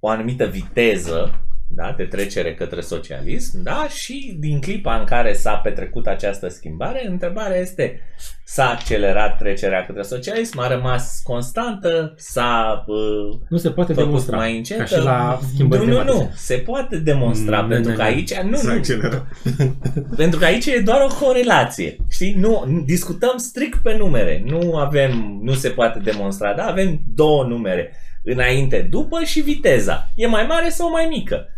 o 0.00 0.08
anumită 0.08 0.46
viteză 0.46 1.46
da, 1.68 1.94
de 1.96 2.04
trecere 2.04 2.54
către 2.54 2.80
socialism, 2.80 3.62
da, 3.62 3.86
și 3.88 4.36
din 4.38 4.60
clipa 4.60 4.96
în 4.98 5.04
care 5.04 5.32
s-a 5.32 5.54
petrecut 5.54 6.06
această 6.06 6.48
schimbare, 6.48 7.06
întrebarea 7.06 7.56
este 7.56 8.00
s-a 8.44 8.68
accelerat 8.70 9.38
trecerea 9.38 9.86
către 9.86 10.02
socialism, 10.02 10.58
a 10.58 10.68
rămas 10.68 11.20
constantă, 11.24 12.14
s-a 12.16 12.84
uh, 12.86 13.38
Nu 13.48 13.56
se 13.56 13.70
poate 13.70 13.92
făcut 13.92 14.06
demonstra. 14.08 14.36
mai 14.36 14.56
încet. 14.56 14.78
Ca 14.78 14.84
și 14.84 14.98
la 15.02 15.38
schimbări 15.54 15.86
nu, 15.86 15.92
nu, 15.92 15.96
climatice. 15.98 16.24
nu, 16.24 16.32
se 16.36 16.54
poate 16.54 16.96
demonstra, 16.96 17.60
Nu, 17.60 17.68
pentru 17.68 17.90
nu, 17.90 17.96
că 17.96 18.02
nu. 18.02 18.08
aici 18.08 18.34
nu, 18.34 18.56
S-a 18.56 18.72
nu, 18.72 18.78
accelerat. 18.78 19.26
pentru 20.16 20.38
că 20.38 20.44
aici 20.44 20.66
e 20.66 20.80
doar 20.84 21.00
o 21.10 21.14
corelație. 21.24 21.96
Știi? 22.10 22.34
Nu, 22.38 22.64
nu- 22.66 22.80
discutăm 22.80 23.36
strict 23.36 23.78
pe 23.82 23.96
numere. 23.96 24.42
Nu 24.46 24.76
avem, 24.76 25.38
nu 25.42 25.52
se 25.54 25.68
poate 25.68 25.98
demonstra, 25.98 26.52
da? 26.54 26.62
Avem 26.64 27.00
două 27.14 27.44
numere. 27.44 27.92
Înainte, 28.24 28.86
după 28.90 29.22
și 29.24 29.40
viteza. 29.40 30.08
E 30.16 30.26
mai 30.26 30.46
mare 30.48 30.68
sau 30.68 30.90
mai 30.90 31.06
mică? 31.10 31.48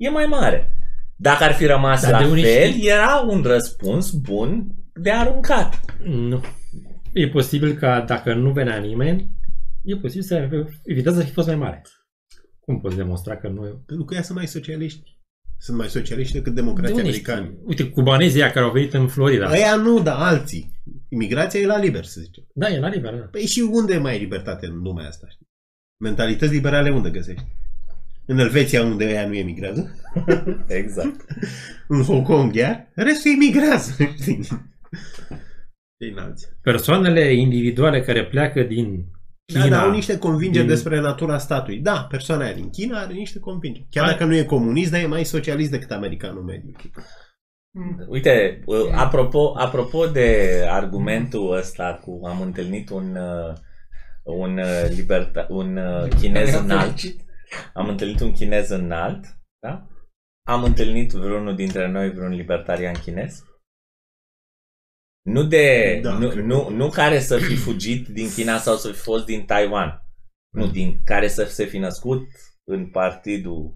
E 0.00 0.08
mai 0.08 0.26
mare. 0.26 0.74
Dacă 1.16 1.44
ar 1.44 1.52
fi 1.52 1.66
rămas 1.66 2.02
Dar 2.02 2.10
la 2.10 2.18
de 2.18 2.24
unde 2.24 2.42
fel, 2.42 2.70
știți? 2.70 2.86
era 2.86 3.24
un 3.28 3.42
răspuns 3.42 4.10
bun 4.10 4.74
de 4.94 5.10
aruncat. 5.10 5.80
Nu. 6.04 6.44
E 7.12 7.28
posibil 7.28 7.72
ca 7.74 8.00
dacă 8.00 8.34
nu 8.34 8.50
venea 8.52 8.76
nimeni, 8.76 9.30
e 9.84 9.96
posibil 9.96 10.22
să 10.22 10.48
viteza 10.84 11.18
să 11.20 11.24
fi 11.26 11.32
fost 11.32 11.46
mai 11.46 11.56
mare. 11.56 11.82
Cum 12.60 12.80
poți 12.80 12.96
demonstra 12.96 13.36
că 13.36 13.48
nu... 13.48 13.60
Pentru 13.86 14.04
că 14.04 14.14
ea 14.14 14.22
sunt 14.22 14.36
mai 14.36 14.46
socialiști. 14.46 15.18
Sunt 15.58 15.76
mai 15.76 15.88
socialiști 15.88 16.32
decât 16.32 16.54
De 16.54 16.60
democrații 16.60 16.94
unde 16.94 17.08
americani. 17.08 17.46
știi? 17.46 17.58
Uite, 17.64 17.88
cubanezii 17.88 18.40
ăia 18.40 18.50
care 18.50 18.64
au 18.64 18.72
venit 18.72 18.94
în 18.94 19.06
Florida. 19.08 19.46
Aia 19.48 19.74
nu, 19.76 20.00
dar 20.02 20.16
alții. 20.18 20.82
Imigrația 21.08 21.60
e 21.60 21.66
la 21.66 21.78
liber, 21.78 22.04
să 22.04 22.20
zicem. 22.20 22.44
Da, 22.54 22.68
e 22.68 22.78
la 22.78 22.88
liber, 22.88 23.14
da. 23.14 23.24
Păi 23.30 23.40
și 23.46 23.60
unde 23.60 23.94
e 23.94 23.98
mai 23.98 24.18
libertate 24.18 24.66
în 24.66 24.78
lumea 24.82 25.06
asta? 25.06 25.26
Știi? 25.30 25.46
Mentalități 26.02 26.52
liberale 26.52 26.90
unde 26.90 27.10
găsești? 27.10 27.44
În 28.30 28.38
Elveția 28.38 28.82
unde 28.82 29.04
ea 29.04 29.26
nu 29.26 29.34
emigrează? 29.34 29.94
Exact. 30.80 31.24
În 31.88 32.02
Hong 32.02 32.24
Kong 32.26 32.54
iar? 32.54 32.90
Restul 32.94 33.30
emigrează. 33.30 33.92
știi? 34.20 34.40
Cei 35.98 36.10
înalți. 36.12 36.46
Persoanele 36.62 37.32
individuale 37.34 38.00
care 38.00 38.26
pleacă 38.26 38.62
din 38.62 39.04
Da, 39.52 39.60
China... 39.60 39.76
dar 39.76 39.84
au 39.84 39.90
niște 39.90 40.18
convingeri 40.18 40.64
din- 40.64 40.74
despre 40.74 41.00
natura 41.00 41.38
statului. 41.38 41.78
Da, 41.78 42.06
persoana 42.10 42.44
aia 42.44 42.52
din 42.54 42.70
China 42.70 43.00
are 43.00 43.12
niște 43.12 43.38
convingeri. 43.38 43.86
Chiar 43.90 44.04
Hai. 44.04 44.12
dacă 44.12 44.24
nu 44.24 44.34
e 44.36 44.42
comunist, 44.44 44.90
dar 44.90 45.00
e 45.02 45.06
mai 45.06 45.24
socialist 45.24 45.70
decât 45.70 45.90
americanul 45.90 46.42
mediu. 46.42 46.72
Uite, 48.08 48.62
uh, 48.66 48.76
apropo, 48.94 49.54
apropo 49.56 50.06
de 50.06 50.48
argumentul 50.68 51.56
ăsta 51.56 52.00
cu 52.04 52.20
am 52.26 52.40
întâlnit 52.40 52.90
un 52.90 53.16
uh, 53.16 53.54
un 54.22 54.58
uh, 54.58 54.88
liberta, 54.96 55.46
un 55.50 55.76
uh, 55.76 56.08
chinez 56.20 56.54
înalt, 56.54 56.94
am 57.74 57.88
întâlnit 57.88 58.20
un 58.20 58.32
chinez 58.32 58.68
înalt, 58.68 59.24
da? 59.66 59.86
Am 60.48 60.64
întâlnit 60.64 61.10
vreunul 61.12 61.54
dintre 61.56 61.88
noi 61.88 62.10
vreun 62.10 62.32
libertarian 62.32 62.94
chinez? 62.94 63.44
Nu 65.26 65.42
de 65.44 65.98
Da, 66.02 66.18
nu, 66.18 66.28
cred 66.28 66.44
nu, 66.44 66.64
că- 66.64 66.70
nu 66.72 66.88
care 66.90 67.20
să 67.20 67.38
fi 67.38 67.56
fugit 67.56 68.08
din 68.08 68.30
China 68.30 68.58
sau 68.58 68.76
să 68.76 68.88
fi 68.92 68.98
fost 68.98 69.24
din 69.24 69.44
Taiwan. 69.44 70.02
Nu, 70.54 70.66
din 70.66 71.00
care 71.04 71.28
să 71.28 71.44
se 71.44 71.64
fi 71.64 71.78
născut 71.78 72.22
în 72.64 72.90
partidul 72.90 73.74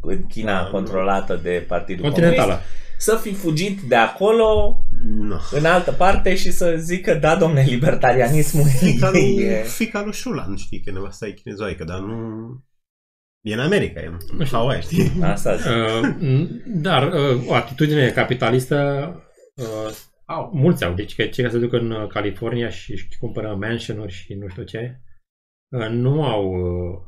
în 0.00 0.26
China 0.26 0.52
Da, 0.60 0.64
nu. 0.64 0.70
controlată 0.70 1.36
de 1.36 1.64
Partidul 1.68 2.04
Continentală. 2.04 2.42
Comunist, 2.52 2.70
să 2.98 3.16
fi 3.16 3.34
fugit 3.34 3.80
de 3.80 3.94
acolo 3.96 4.80
No. 5.04 5.36
în 5.52 5.64
altă 5.64 5.92
parte 5.92 6.34
și 6.36 6.50
să 6.50 6.76
zică, 6.76 7.14
da, 7.14 7.36
domne, 7.36 7.62
libertarianismul 7.62 8.68
Fica 8.68 9.10
lui, 9.10 9.36
e... 9.44 9.62
fica 9.62 10.02
lui 10.02 10.12
Shulan, 10.14 10.56
știi, 10.56 10.80
că 10.80 10.90
nevasta 10.90 11.26
e 11.26 11.32
chinezoaică, 11.32 11.84
dar 11.84 11.98
nu... 11.98 12.64
E 13.46 13.52
în 13.52 13.60
America, 13.60 14.00
e 14.00 14.06
în 14.06 14.18
Nu 14.36 14.44
știu. 14.44 14.56
Hawaii, 14.56 14.82
știi? 14.82 15.22
Asta 15.32 15.56
zic. 15.56 15.70
Uh, 15.70 16.48
dar 16.66 17.12
uh, 17.12 17.46
o 17.46 17.54
atitudine 17.54 18.10
capitalistă 18.10 18.76
uh, 19.54 19.94
Au. 20.24 20.50
mulți 20.54 20.84
au. 20.84 20.94
Deci 20.94 21.14
că 21.14 21.22
cei 21.22 21.44
care 21.44 21.54
se 21.54 21.60
duc 21.60 21.72
în 21.72 21.90
uh, 21.90 22.08
California 22.08 22.68
și 22.68 22.92
își 22.92 23.08
cumpără 23.18 23.54
mansion-uri 23.54 24.12
și 24.12 24.34
nu 24.34 24.48
știu 24.48 24.62
ce, 24.62 25.00
uh, 25.76 25.88
nu 25.88 26.24
au... 26.24 26.52
Uh, 26.52 27.00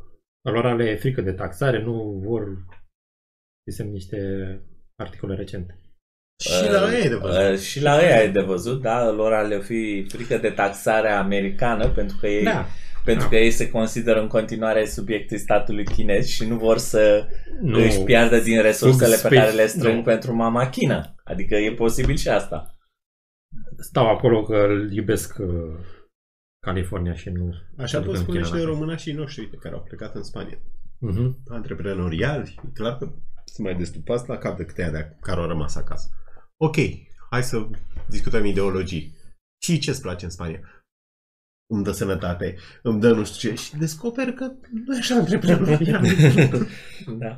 lor 0.52 0.66
ale 0.66 0.96
frică 0.96 1.20
de 1.20 1.32
taxare, 1.32 1.82
nu 1.82 2.22
vor... 2.24 2.64
Sunt 3.70 3.92
niște 3.92 4.18
articole 4.96 5.34
recente. 5.34 5.78
Și 6.42 6.70
la 6.70 6.94
ei 6.94 7.04
e 7.04 7.08
de 7.08 7.14
văzut. 7.14 7.52
Uh, 7.52 7.58
și 7.58 7.82
la 7.82 7.96
ăia 7.96 8.22
e 8.22 8.28
de 8.28 8.40
văzut, 8.40 8.82
da, 8.82 9.10
lor 9.10 9.46
le 9.46 9.60
fi 9.60 10.06
frică 10.08 10.36
de 10.36 10.50
taxarea 10.50 11.18
americană 11.18 11.88
pentru 11.88 12.16
că 12.20 12.26
ei, 12.26 12.44
Da. 12.44 12.66
Pentru 13.10 13.24
da. 13.24 13.30
că 13.30 13.36
ei 13.36 13.50
se 13.50 13.70
consideră 13.70 14.20
în 14.20 14.26
continuare 14.28 14.84
subiectii 14.86 15.38
statului 15.38 15.84
chinez 15.84 16.26
și 16.26 16.44
nu 16.46 16.56
vor 16.56 16.78
să 16.78 17.28
Nu. 17.60 17.78
își 17.78 18.00
piardă 18.02 18.38
din 18.40 18.60
resursele 18.62 19.14
Fug 19.14 19.28
pe 19.28 19.34
care 19.34 19.46
space- 19.50 19.62
le 19.62 19.66
strâng 19.66 19.96
nu. 19.96 20.02
pentru 20.02 20.34
mama 20.34 20.68
China. 20.68 21.14
Adică 21.24 21.54
e 21.54 21.72
posibil 21.74 22.16
și 22.16 22.28
asta. 22.28 22.78
stau 23.78 24.06
acolo 24.08 24.42
că 24.42 24.56
îl 24.56 24.92
iubesc 24.92 25.36
uh, 25.38 25.78
California 26.66 27.14
și 27.14 27.28
nu... 27.30 27.54
Așa 27.78 27.98
nu 27.98 28.04
pot 28.04 28.14
duc 28.14 28.20
în 28.20 28.22
spune 28.22 28.38
și 28.38 28.44
China 28.44 28.56
de 28.56 28.62
înapoi. 28.62 28.74
românașii 28.78 29.12
noștri 29.12 29.42
uite, 29.42 29.56
care 29.56 29.74
au 29.74 29.82
plecat 29.82 30.14
în 30.14 30.22
Spania. 30.22 30.58
Mhm. 30.98 31.42
Antreprenoriali, 31.48 32.54
e 32.66 32.70
clar 32.74 32.96
că 32.96 33.04
sunt 33.44 33.66
mai 33.66 33.74
destupați 33.76 34.28
la 34.28 34.36
cap 34.38 34.56
decât 34.56 34.78
ăia 34.78 34.90
de 34.90 35.16
care 35.20 35.40
au 35.40 35.46
rămas 35.46 35.76
acasă. 35.76 36.08
Ok, 36.56 36.76
hai 37.30 37.42
să 37.42 37.66
discutăm 38.08 38.44
ideologii. 38.44 39.16
Și 39.62 39.78
ce 39.78 39.90
îți 39.90 40.00
place 40.02 40.24
în 40.24 40.30
Spania? 40.30 40.60
Îmi 41.70 41.84
dă 41.84 41.92
sănătate, 41.92 42.56
îmi 42.82 43.00
dă 43.00 43.12
nu 43.12 43.24
știu 43.24 43.48
ce 43.50 43.56
și 43.56 43.76
descoper 43.76 44.32
că 44.32 44.44
nu 44.86 44.94
e 44.94 44.98
așa 44.98 45.14
antreprenorial. 45.14 46.02
Da. 47.18 47.36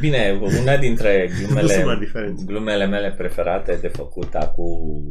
Bine, 0.00 0.38
una 0.60 0.76
dintre 0.76 1.28
Nu 1.30 1.36
sunt 1.36 1.52
mari 1.52 1.66
glumele, 1.66 1.98
diferențe. 1.98 2.44
glumele 2.44 2.86
mele 2.86 3.12
preferate 3.12 3.78
de 3.80 3.88
făcut 3.88 4.34
acum 4.34 4.68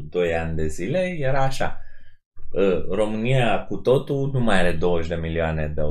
2 0.09 0.35
ani 0.35 0.55
de 0.55 0.67
zile 0.67 1.15
era 1.19 1.43
așa. 1.43 1.81
Uh, 2.51 2.85
România 2.89 3.65
cu 3.65 3.75
totul 3.75 4.29
nu 4.33 4.39
mai 4.39 4.59
are 4.59 4.71
20 4.71 5.07
de 5.07 5.15
milioane 5.15 5.71
de, 5.75 5.81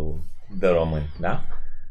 de 0.58 0.66
români, 0.66 1.12
da? 1.20 1.44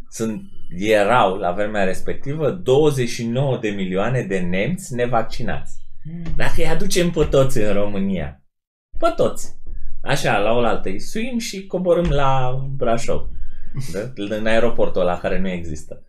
Sunt, 0.10 0.42
erau 0.80 1.36
la 1.38 1.52
vremea 1.52 1.84
respectivă 1.84 2.50
29 2.52 3.58
de 3.62 3.70
milioane 3.70 4.22
de 4.22 4.40
nemți 4.40 4.96
nevaccinați. 4.96 5.78
Dacă 6.36 6.54
îi 6.58 6.68
aducem 6.68 7.10
pe 7.10 7.24
toți 7.30 7.58
în 7.60 7.74
România, 7.74 8.44
pe 9.00 9.14
toți, 9.16 9.56
așa, 10.06 10.38
la 10.38 10.52
oaltă, 10.52 10.90
îi 10.90 11.00
suim 11.00 11.38
și 11.38 11.68
coborâm 11.68 12.10
la 12.10 12.60
Brașov, 12.76 13.30
da? 13.94 14.36
în 14.36 14.46
aeroportul 14.46 15.02
ăla 15.02 15.18
care 15.18 15.40
nu 15.40 15.50
există. 15.50 16.06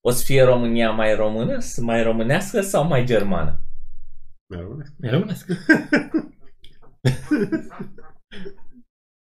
O 0.00 0.10
să 0.10 0.24
fie 0.24 0.42
România 0.42 0.90
mai 0.90 1.14
română, 1.14 1.58
mai 1.80 2.02
românească 2.02 2.60
sau 2.60 2.86
mai 2.86 3.04
germană? 3.04 3.60
Mi-a 4.50 4.60
rămas. 4.60 4.86
Mi 4.96 5.10
românesc. 5.10 5.46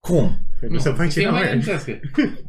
Cum? 0.07 0.39
Nu 0.69 0.79
să 0.79 0.91
faci 0.91 1.13
fie 1.13 1.23
ceva 1.23 1.33
mai 1.33 1.43
mai 1.43 1.51
nemțească. 1.51 2.01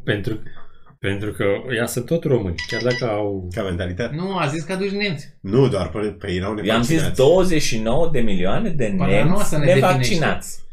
pentru, 0.04 0.42
pentru 1.06 1.32
că 1.32 1.44
ea 1.74 1.86
sunt 1.86 2.04
tot 2.04 2.24
români, 2.24 2.54
chiar 2.66 2.82
dacă 2.82 3.08
au... 3.10 3.48
Ca 3.54 3.62
mentalitate. 3.62 4.14
Nu, 4.14 4.36
a 4.36 4.46
zis 4.46 4.62
că 4.62 4.72
aduci 4.72 4.90
nemți. 4.90 5.38
Nu, 5.40 5.68
doar 5.68 5.88
pe, 5.90 5.98
pe 5.98 6.32
erau 6.32 6.58
Eu 6.64 6.74
am 6.74 6.82
zis 6.82 6.90
nevaccinați. 6.90 7.16
29 7.16 8.10
de 8.12 8.20
milioane 8.20 8.70
de 8.70 8.94
Până 8.96 9.22
nu 9.22 9.36
o 9.36 9.42
să 9.42 9.56
nemți 9.56 9.58
ne 9.58 9.74
nevaccinați. 9.74 10.67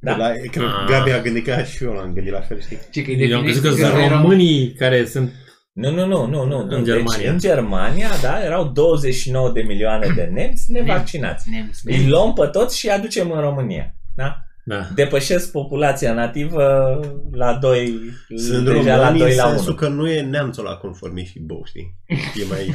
Da. 0.00 0.10
Da. 0.12 0.16
La, 0.16 0.28
cred 0.32 0.50
că 0.50 0.60
Ah. 0.62 0.88
Gabi 0.90 1.10
a 1.10 1.20
gândit 1.20 1.44
ca 1.46 1.64
și 1.64 1.84
eu 1.84 1.92
l-am 1.92 2.12
gândit 2.12 2.32
la 2.32 2.40
fel, 2.40 2.60
știi? 2.60 2.78
Ce 2.90 3.02
că 3.04 3.10
îi 3.10 3.16
Eu 3.16 3.22
am 3.38 3.44
definești 3.44 3.60
crezut 3.60 3.78
că 3.78 3.84
că 3.86 3.88
sunt 3.90 4.04
erau- 4.04 4.22
românii 4.22 4.72
care 4.72 5.04
sunt... 5.04 5.32
Nu, 5.72 5.90
nu, 5.90 6.06
nu, 6.06 6.26
nu, 6.26 6.44
nu. 6.44 6.58
În 6.58 6.68
Deci, 6.68 6.84
Germania. 6.84 7.30
în 7.30 7.38
Germania, 7.38 8.08
da, 8.22 8.44
erau 8.44 8.64
29 8.64 9.50
de 9.52 9.62
milioane 9.62 10.06
de 10.14 10.30
nemți 10.32 10.72
nevaccinați. 10.72 11.50
Nemți. 11.50 11.80
Îi 11.84 12.06
luăm 12.08 12.32
pe 12.32 12.46
toți 12.46 12.78
și 12.78 12.86
îi 12.86 12.92
aducem 12.92 13.30
în 13.30 13.40
România. 13.40 13.94
Da? 14.14 14.36
Da. 14.68 14.86
Depășesc 14.94 15.50
populația 15.50 16.12
nativă 16.12 17.00
la 17.32 17.54
2 17.54 18.00
Sunt 18.36 18.64
deja 18.64 18.96
la 18.96 19.06
români 19.06 19.18
2 19.18 19.30
în 19.30 19.36
la 19.36 19.46
1. 19.46 19.54
sensul 19.54 19.74
că 19.74 19.88
nu 19.88 20.08
e 20.08 20.20
neamțul 20.20 20.64
la 20.64 20.76
conformist 20.76 21.30
și 21.30 21.40
bou, 21.40 21.62
știi? 21.64 21.96
E 22.08 22.44
mai... 22.48 22.74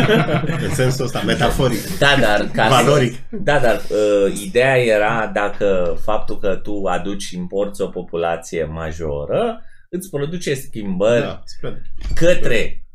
în 0.68 0.74
sensul 0.74 1.04
ăsta, 1.04 1.22
metaforic, 1.26 1.98
Da, 1.98 2.16
dar 2.20 2.50
ca 2.52 2.68
valoric. 2.68 3.12
Să, 3.12 3.20
da, 3.30 3.58
dar 3.58 3.74
uh, 3.74 4.40
ideea 4.44 4.76
era 4.76 5.30
dacă 5.34 5.98
faptul 6.02 6.38
că 6.38 6.54
tu 6.54 6.84
aduci 6.84 7.30
importi 7.30 7.82
o 7.82 7.86
populație 7.86 8.64
majoră 8.64 9.62
îți 9.90 10.10
produce 10.10 10.54
schimbări 10.54 11.22
Da, 11.22 11.42
spre... 11.44 11.82
către 12.14 12.85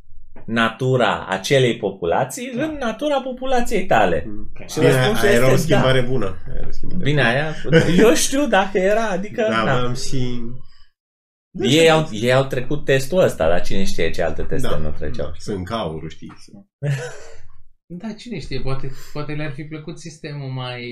natura 0.45 1.25
acelei 1.27 1.77
populații 1.77 2.51
în 2.56 2.77
natura 2.80 3.21
populației 3.21 3.86
tale. 3.86 4.27
Și 4.67 4.80
Bine, 4.80 4.91
răspunsul 4.91 5.27
aia 5.27 5.36
era 5.36 5.47
o 5.47 5.51
este 5.51 5.62
schimbare 5.65 6.01
bună. 6.01 6.25
Aia 6.47 6.56
era 6.58 6.67
o 6.67 6.71
schimbare 6.71 7.04
Bine, 7.04 7.23
aia, 7.23 7.56
eu 7.97 8.13
știu 8.13 8.47
dacă 8.47 8.77
era, 8.77 9.10
adică 9.10 9.41
Da, 9.49 9.65
da, 9.65 9.84
am 9.84 9.93
și... 9.93 10.41
ei, 11.62 11.89
au, 11.89 12.08
ei 12.12 12.34
au 12.34 12.45
trecut 12.45 12.86
testul 12.86 13.19
ăsta, 13.19 13.47
dar 13.47 13.62
cine 13.62 13.84
știe 13.84 14.10
ce 14.12 14.21
alte 14.23 14.43
teste 14.43 14.67
da, 14.67 14.77
nu 14.77 14.91
treceau. 14.91 15.27
Da, 15.27 15.34
sunt 15.38 15.65
ca 15.67 15.75
aurul, 15.77 16.10
știi? 16.10 16.34
Da, 17.93 18.13
cine 18.13 18.39
știe, 18.39 18.62
poate, 18.62 18.91
poate 19.13 19.32
le-ar 19.34 19.51
fi 19.51 19.63
plăcut 19.63 19.99
sistemul 19.99 20.49
mai 20.49 20.84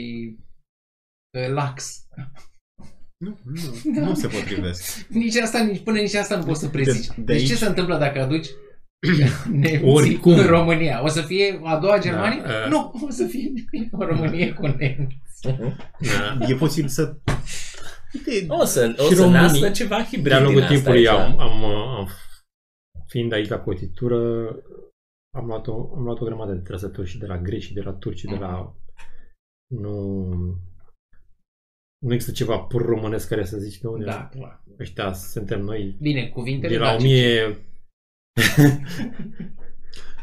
uh, 1.38 1.48
lax. 1.48 2.06
Nu, 3.18 3.40
nu, 3.44 4.04
nu 4.06 4.14
se 4.14 4.28
potrivesc. 4.28 5.08
Nici 5.08 5.36
asta, 5.36 5.64
nici 5.64 5.84
până 5.84 6.00
nici 6.00 6.14
asta 6.14 6.38
nu 6.38 6.44
poți 6.44 6.60
să 6.60 6.68
prezici. 6.70 7.08
De- 7.08 7.14
de 7.18 7.34
deci 7.34 7.46
ce 7.48 7.54
aici- 7.54 7.58
se 7.58 7.66
întâmplă 7.66 7.98
dacă 7.98 8.22
aduci 8.22 8.48
nemții 9.52 9.92
Oricum. 9.92 10.32
în 10.32 10.46
România? 10.46 11.04
O 11.04 11.08
să 11.08 11.22
fie 11.22 11.60
a 11.64 11.78
doua 11.78 12.00
Germanie? 12.00 12.42
Da, 12.42 12.48
uh. 12.48 12.70
Nu, 12.70 12.94
o 13.08 13.10
să 13.10 13.26
fie 13.26 13.52
o 13.92 14.06
Românie 14.06 14.54
cu 14.54 14.68
nemți. 14.68 15.42
da. 16.40 16.48
E 16.48 16.56
posibil 16.56 16.90
să... 16.90 17.18
Uite, 18.14 18.46
O 18.48 18.66
să, 18.66 18.96
o 18.98 19.04
Și 19.04 19.16
să 19.16 19.22
românii, 19.22 19.42
nască 19.42 19.70
ceva 19.70 20.04
hibrid 20.04 20.24
De-a 20.24 20.42
lungul 20.42 20.62
din 20.62 20.64
asta 20.64 20.76
timpului 20.76 21.08
aici, 21.08 21.18
am, 21.18 21.36
da. 21.38 21.44
am, 21.44 21.64
am, 21.64 22.08
fiind 23.08 23.32
aici 23.34 23.48
la 23.48 23.60
cotitură, 23.60 24.50
am 25.38 25.46
luat, 25.46 25.68
o, 25.68 25.94
am 25.96 26.04
luat 26.04 26.20
o 26.20 26.26
grămadă 26.26 26.54
de 26.54 26.60
trăsături 26.60 27.08
și 27.08 27.18
de 27.18 27.26
la 27.26 27.38
greci 27.38 27.64
și 27.64 27.74
de 27.74 27.82
la 27.82 27.92
turci 27.92 28.20
și 28.20 28.26
de 28.26 28.36
la... 28.36 28.76
Nu, 29.74 30.28
nu 32.06 32.14
există 32.14 32.32
ceva 32.32 32.58
pur 32.60 32.86
românesc 32.86 33.28
care 33.28 33.46
să 33.46 33.58
zici, 33.58 33.82
nu, 33.82 33.98
Da, 33.98 34.30
clar. 34.32 34.64
ăștia 34.80 35.14
suntem 35.14 35.62
noi 35.62 35.98
Bine, 36.02 36.28
cuvintele 36.28 36.74
de 36.74 36.80
la 36.80 36.86
dacice. 36.86 37.08
1000... 37.08 37.64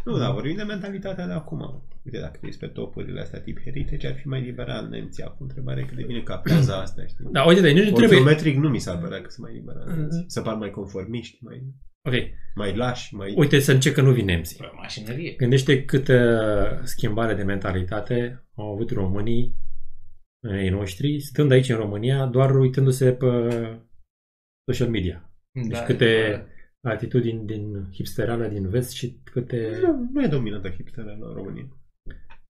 Nu, 0.07 0.19
dar 0.19 0.33
vorbim 0.33 0.57
de 0.57 0.63
mentalitatea 0.63 1.27
de 1.27 1.33
acum. 1.33 1.83
Uite, 2.05 2.19
dacă 2.19 2.39
te 2.41 2.47
uiți 2.47 2.59
pe 2.59 2.67
topurile 2.67 3.21
astea 3.21 3.41
tip 3.41 3.61
heritage, 3.65 4.07
ar 4.07 4.15
fi 4.15 4.29
mai 4.29 4.41
liberal 4.41 4.89
nemții. 4.89 5.23
Acum 5.23 5.47
întrebarea 5.49 5.83
e 5.83 5.87
cât 5.87 5.97
de 5.97 6.03
bine 6.03 6.21
captează 6.21 6.75
asta, 6.83 7.07
știi? 7.07 7.25
Da, 7.33 7.45
uite, 7.45 7.71
nici 7.71 7.89
nu 7.89 7.97
trebuie... 7.97 8.19
Ortometric 8.19 8.57
nu 8.57 8.69
mi 8.69 8.79
s-ar 8.79 8.99
părea 8.99 9.21
că 9.21 9.31
sunt 9.31 9.47
mai 9.47 9.55
liberal. 9.55 9.97
nemții. 9.97 10.25
Se 10.27 10.41
par 10.41 10.55
mai 10.55 10.71
conformiști, 10.71 11.45
mai, 11.45 11.63
Ok, 12.03 12.15
mai 12.55 12.77
lași, 12.77 13.15
mai... 13.15 13.35
uite 13.37 13.59
să 13.59 13.73
încep 13.73 13.95
că 13.95 14.03
nu 14.03 14.13
vin 14.13 14.25
nemții. 14.25 14.57
Bă, 14.61 14.71
Mașinărie. 14.77 15.35
Gândește 15.37 15.85
câtă 15.85 16.81
schimbare 16.85 17.35
de 17.35 17.43
mentalitate 17.43 18.47
au 18.55 18.73
avut 18.73 18.91
românii 18.91 19.57
ei 20.61 20.69
noștri, 20.69 21.21
stând 21.21 21.53
aici 21.53 21.69
în 21.69 21.77
România, 21.77 22.27
doar 22.27 22.55
uitându-se 22.55 23.13
pe 23.13 23.27
social 24.71 24.89
media. 24.89 25.31
Deci 25.53 25.67
Da, 25.67 25.83
câte 25.83 26.05
e 26.05 26.47
atitudini 26.91 27.47
din 27.47 27.87
hipsterală 27.93 28.47
din 28.47 28.69
vest 28.69 28.91
și 28.91 29.19
câte... 29.25 29.79
Nu, 29.83 30.09
nu 30.13 30.23
e 30.23 30.27
dominantă 30.27 30.71
hipsteră 30.71 31.17
în 31.21 31.33
România. 31.35 31.67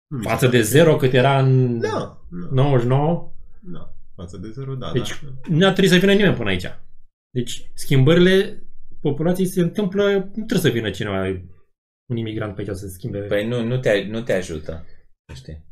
Nu 0.08 0.18
mi 0.18 0.24
se 0.24 0.30
Față 0.30 0.46
pare. 0.46 0.58
de 0.58 0.64
zero 0.64 0.96
cât 0.96 1.14
era 1.14 1.40
în 1.40 1.80
Da, 1.80 2.22
da, 2.30 2.48
99, 2.52 3.32
da. 3.60 3.96
Față 4.16 4.38
de 4.38 4.50
zero, 4.50 4.76
da, 4.76 4.92
Deci- 4.92 5.24
da. 5.24 5.56
nu 5.56 5.66
a 5.66 5.72
trebuit 5.72 5.90
să 5.94 5.98
vină 6.00 6.14
nimeni 6.14 6.36
până 6.36 6.50
aici. 6.50 6.66
Deci 7.34 7.70
schimbările 7.74 8.64
populației 9.02 9.48
se 9.48 9.62
întâmplă, 9.62 10.14
nu 10.14 10.30
trebuie 10.46 10.60
să 10.60 10.70
vină 10.70 10.90
cineva, 10.90 11.28
un 12.10 12.18
imigrant 12.18 12.56
pe 12.56 12.62
aici 12.62 12.70
să 12.78 12.88
schimbe. 12.88 13.20
Păi 13.20 13.48
nu, 13.48 13.64
nu 13.64 13.78
te, 13.78 14.04
nu 14.10 14.22
te 14.22 14.34
ajută. 14.34 14.86
Știi? 15.36 15.66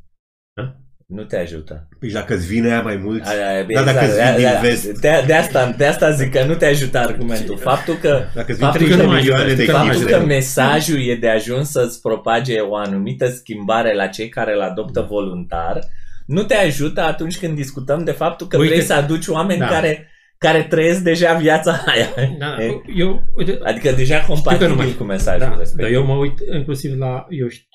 Da? 0.54 0.80
Nu 1.16 1.24
te 1.24 1.38
ajută. 1.38 1.88
Păi 2.00 2.10
dacă 2.12 2.34
îți 2.34 2.48
vine 2.48 2.70
aia 2.72 2.82
mai 2.82 2.96
mulți... 2.96 3.30
Aia, 3.30 3.64
Da, 3.74 3.84
dacă 3.84 4.06
îți 4.06 4.16
vin 4.16 4.36
din 4.38 4.60
vest. 4.62 4.86
De, 5.00 5.24
de, 5.28 5.34
asta, 5.34 5.74
de 5.78 5.86
asta 5.86 6.12
zic 6.12 6.32
că 6.32 6.44
nu 6.44 6.54
te 6.56 6.66
ajută 6.66 6.98
argumentul. 6.98 7.58
Faptul 7.58 7.96
că, 8.02 8.24
Dacă 8.36 8.52
îți 8.52 8.58
vin 8.60 8.68
Faptul 8.68 8.88
30 8.88 8.90
că 8.90 8.96
de 8.96 9.04
nu 9.04 9.10
mai 9.10 9.18
milioane 9.20 9.44
ajută, 9.44 9.60
de 9.62 9.66
că 9.66 9.72
nu 9.72 9.78
mai 9.78 9.88
faptul 9.88 10.06
ajută. 10.08 10.20
că 10.22 10.26
mesajul 10.28 11.08
e 11.08 11.16
de 11.16 11.30
ajuns 11.30 11.70
să-ți 11.72 12.02
propage 12.02 12.60
o 12.60 12.76
anumită 12.76 13.28
schimbare 13.30 13.94
la 13.96 14.08
cei 14.08 14.30
care 14.30 14.54
îl 14.54 14.62
adoptă 14.62 15.06
voluntar, 15.10 15.80
nu 16.26 16.44
te 16.44 16.56
ajută 16.56 17.02
atunci 17.02 17.38
când 17.40 17.56
discutăm 17.56 18.04
de 18.04 18.12
faptul 18.12 18.48
că 18.48 18.58
Uite- 18.58 18.74
vrei 18.74 18.86
să 18.86 18.94
aduci 18.94 19.28
oameni 19.28 19.60
Da. 19.60 19.68
care, 19.68 20.08
care 20.38 20.64
trăiesc 20.64 21.00
deja 21.00 21.34
viața 21.34 21.84
aia. 21.86 22.08
Da, 22.40 22.64
E? 22.64 22.82
eu, 22.96 23.24
uite, 23.36 23.60
Adică 23.64 23.92
deja 23.92 24.16
că 24.16 24.24
nu 24.28 24.34
compatibil 24.34 24.74
mai- 24.76 24.96
cu 24.98 25.04
mesajul 25.04 25.40
da, 25.40 25.56
respectiv. 25.58 25.80
dar 25.86 25.90
eu 25.90 26.06
mă 26.06 26.14
uit 26.14 26.38
inclusiv 26.54 26.98
la, 27.00 27.26
eu 27.30 27.48
știu, 27.48 27.68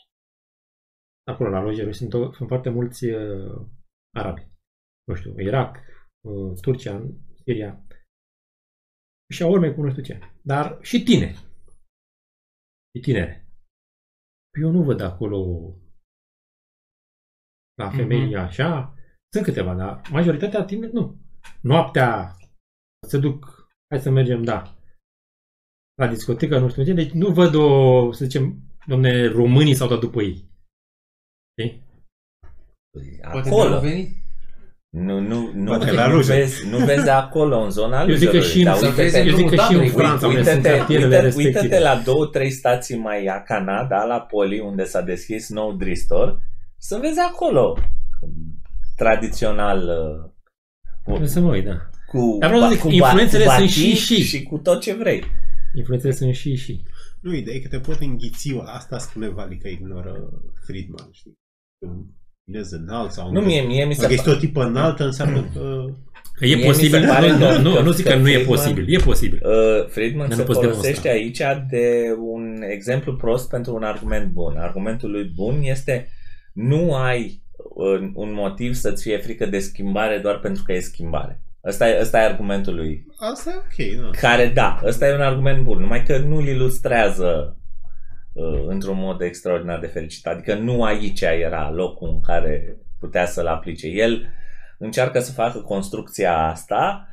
acolo 1.25 1.49
la 1.51 1.61
Roger, 1.61 1.93
sunt, 1.93 2.13
o- 2.13 2.33
sunt 2.33 2.49
foarte 2.49 2.69
mulți 2.71 3.05
uh, 3.05 3.67
arabi. 4.17 4.49
Nu 5.05 5.15
știu, 5.15 5.41
Irak, 5.41 5.77
uh, 6.21 6.61
Turcia, 6.61 7.03
Siria. 7.45 7.87
Și 9.35 9.43
au 9.43 9.51
urme 9.51 9.73
cu 9.75 9.83
nu 9.83 9.91
știu 9.91 10.03
ce. 10.03 10.19
Dar 10.43 10.79
și 10.83 11.03
tineri. 11.03 11.37
Și 12.95 13.01
tinere. 13.03 13.49
Eu 14.61 14.71
nu 14.71 14.83
văd 14.83 15.01
acolo 15.01 15.39
la 17.75 17.91
femei 17.91 18.25
Mhm. 18.27 18.35
așa. 18.39 18.95
Sunt 19.33 19.45
câteva, 19.45 19.75
dar 19.75 20.09
majoritatea 20.11 20.65
tineri 20.65 20.93
nu. 20.93 21.19
Noaptea 21.63 22.37
se 23.09 23.19
duc, 23.19 23.69
hai 23.89 24.01
să 24.01 24.11
mergem, 24.11 24.43
da, 24.43 24.77
la 25.95 26.09
discotecă, 26.09 26.59
nu 26.59 26.69
știu 26.69 26.85
ce, 26.85 26.93
deci 26.93 27.11
nu 27.11 27.33
văd 27.33 27.55
o, 27.55 28.13
să 28.13 28.25
zicem, 28.25 28.59
domne, 28.87 29.27
românii 29.27 29.75
s-au 29.75 29.89
dat 29.89 30.01
după 30.01 30.23
ei. 30.23 30.49
Știi? 31.59 31.83
Poate 33.33 33.49
Acolo. 33.49 33.69
că 33.69 33.75
au 33.75 33.81
venit. 33.81 34.09
Nu, 34.89 35.21
nu, 35.21 35.51
nu, 35.55 35.65
Poate 35.65 35.91
nu, 35.91 35.97
la 35.97 36.07
nu, 36.07 36.15
ruže. 36.15 36.35
vezi, 36.35 36.69
nu 36.69 36.79
vezi 36.79 37.05
de 37.05 37.11
acolo 37.11 37.59
în 37.61 37.71
zona 37.71 38.03
Eu 38.03 38.15
zic 38.15 38.31
că 38.31 38.37
rujelor, 38.37 38.51
și 38.51 38.59
în, 38.59 38.65
dar 38.65 38.77
să 38.77 38.87
uite-te- 38.87 39.03
vezi 39.03 39.29
eu 39.29 39.37
zic 39.37 39.49
că 39.49 39.55
și 39.55 39.61
în 39.73 39.73
Dublin, 39.73 39.91
Franța, 39.91 40.27
unde 40.27 40.43
sunt 40.43 40.57
Uită-te, 40.57 40.77
cartierele 40.77 41.07
uită, 41.15 41.21
respective. 41.21 41.59
uită-te 41.61 41.81
la 41.81 41.97
două, 42.05 42.27
trei 42.27 42.51
stații 42.51 42.97
mai 42.99 43.27
a 43.27 43.43
Canada, 43.43 44.05
la 44.05 44.21
Poli, 44.21 44.61
unde 44.61 44.85
s-a 44.85 45.01
deschis 45.01 45.49
nou 45.49 45.73
Dristor, 45.73 46.41
să 46.77 46.99
vezi 47.01 47.19
acolo 47.19 47.79
tradițional 48.97 49.79
uh, 49.89 50.31
Trebuie 51.05 51.29
să 51.29 51.41
mă 51.41 51.51
uit, 51.53 51.65
da. 51.65 51.89
cu, 52.07 52.37
Dar 52.41 52.51
vreau 52.51 52.65
să 52.67 52.73
zic, 52.73 52.81
cu, 52.83 52.89
influențele 52.91 53.45
cu 53.45 53.51
sunt 53.51 53.61
batic 53.61 53.75
și 53.75 53.95
și. 53.95 54.23
și 54.23 54.43
cu 54.43 54.59
tot 54.59 54.81
ce 54.81 54.95
vrei. 54.95 55.25
Influențele 55.77 56.13
sunt 56.13 56.35
și 56.35 56.55
și. 56.55 56.83
Nu, 57.21 57.35
ideea 57.35 57.57
e 57.57 57.61
că 57.61 57.69
te 57.69 57.79
pot 57.79 58.01
înghiți. 58.01 58.55
Asta 58.65 58.99
spune 58.99 59.29
Vali 59.29 59.59
că 59.59 59.69
ignoră 59.69 60.43
Friedman, 60.67 61.09
știi? 61.13 61.39
Când 61.85 62.05
vinezi 62.45 62.75
înalt 62.75 63.11
sau... 63.11 63.31
Nu, 63.33 63.41
mie, 63.41 63.61
mie 63.61 63.85
mi 63.85 63.95
se 63.95 64.01
Dacă 64.01 64.13
ești 64.13 64.25
pare... 64.25 64.37
o 64.37 64.41
tipă 64.41 64.65
înaltă, 64.65 65.05
înseamnă 65.05 65.41
că... 65.55 65.85
Că 66.37 66.45
e 66.47 66.55
Mie 66.55 66.57
mi 66.57 66.61
se 66.63 66.67
posibil, 66.67 67.07
pare 67.09 67.31
nu, 67.33 67.39
că- 67.39 67.59
nu, 67.59 67.73
că- 67.75 67.81
nu 67.81 67.91
zic 67.91 68.05
că 68.07 68.13
că 68.13 68.19
nu 68.19 68.29
e 68.29 68.43
Friedman- 68.43 68.47
posibil, 68.47 68.85
e 68.95 68.97
posibil. 68.97 69.41
Uh, 69.45 69.87
Friedman 69.89 70.29
Dar 70.29 70.37
se 70.37 70.43
nu 70.43 70.47
poți 70.47 70.61
folosește 70.61 71.09
demonstra. 71.09 71.51
aici 71.51 71.69
de 71.71 72.15
un 72.19 72.63
exemplu 72.69 73.15
prost 73.17 73.49
pentru 73.49 73.75
un 73.75 73.83
argument 73.83 74.33
bun. 74.33 74.57
Argumentul 74.57 75.11
lui 75.11 75.33
bun 75.35 75.59
este 75.63 76.09
nu 76.53 76.95
ai 76.95 77.43
uh, 77.57 78.11
un 78.15 78.33
motiv 78.33 78.75
să-ți 78.75 79.03
fie 79.03 79.19
frică 79.19 79.47
de 79.47 79.59
schimbare 79.59 80.19
doar 80.19 80.39
pentru 80.39 80.63
că 80.67 80.73
e 80.73 80.81
schimbare. 80.81 81.43
Ăsta 81.65 81.89
e, 81.89 81.99
ăsta 82.01 82.19
e 82.19 82.25
argumentul 82.25 82.75
lui. 82.75 83.07
Asta 83.17 83.51
e 83.51 83.55
ok, 83.95 84.03
da. 84.03 84.19
Care, 84.19 84.51
da, 84.55 84.81
ăsta 84.85 85.07
e 85.09 85.15
un 85.15 85.21
argument 85.21 85.63
bun, 85.63 85.81
numai 85.81 86.03
că 86.03 86.19
nu-l 86.19 86.47
ilustrează 86.47 87.57
uh, 87.57 87.63
într-un 88.67 88.99
mod 88.99 89.21
extraordinar 89.21 89.79
de 89.79 89.87
fericit. 89.87 90.27
Adică 90.27 90.55
nu 90.55 90.83
aici 90.83 91.21
era 91.21 91.71
locul 91.71 92.09
în 92.09 92.21
care 92.21 92.77
putea 92.99 93.27
să-l 93.27 93.47
aplice. 93.47 93.87
El 93.87 94.27
încearcă 94.79 95.21
să 95.21 95.33
facă 95.33 95.59
construcția 95.59 96.39
asta 96.39 97.09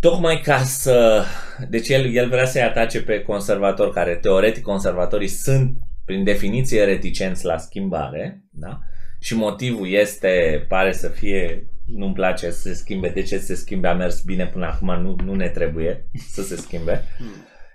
tocmai 0.00 0.40
ca 0.40 0.58
să... 0.58 1.24
Deci 1.68 1.88
el, 1.88 2.14
el 2.14 2.28
vrea 2.28 2.44
să-i 2.44 2.62
atace 2.62 3.02
pe 3.02 3.22
conservatori, 3.22 3.92
care 3.92 4.16
teoretic 4.16 4.62
conservatorii 4.62 5.28
sunt 5.28 5.76
prin 6.04 6.24
definiție 6.24 6.84
reticenți 6.84 7.44
la 7.44 7.56
schimbare, 7.56 8.44
da? 8.50 8.78
Și 9.20 9.34
motivul 9.34 9.88
este, 9.88 10.64
pare 10.68 10.92
să 10.92 11.08
fie, 11.08 11.66
nu-mi 11.86 12.14
place 12.14 12.50
să 12.50 12.60
se 12.60 12.74
schimbe, 12.74 13.08
de 13.08 13.22
ce 13.22 13.38
să 13.38 13.44
se 13.44 13.54
schimbe, 13.54 13.88
a 13.88 13.94
mers 13.94 14.20
bine 14.20 14.46
până 14.46 14.66
acum, 14.66 15.00
nu, 15.02 15.16
nu 15.24 15.34
ne 15.34 15.48
trebuie 15.48 16.08
să 16.32 16.42
se 16.42 16.56
schimbe. 16.56 17.04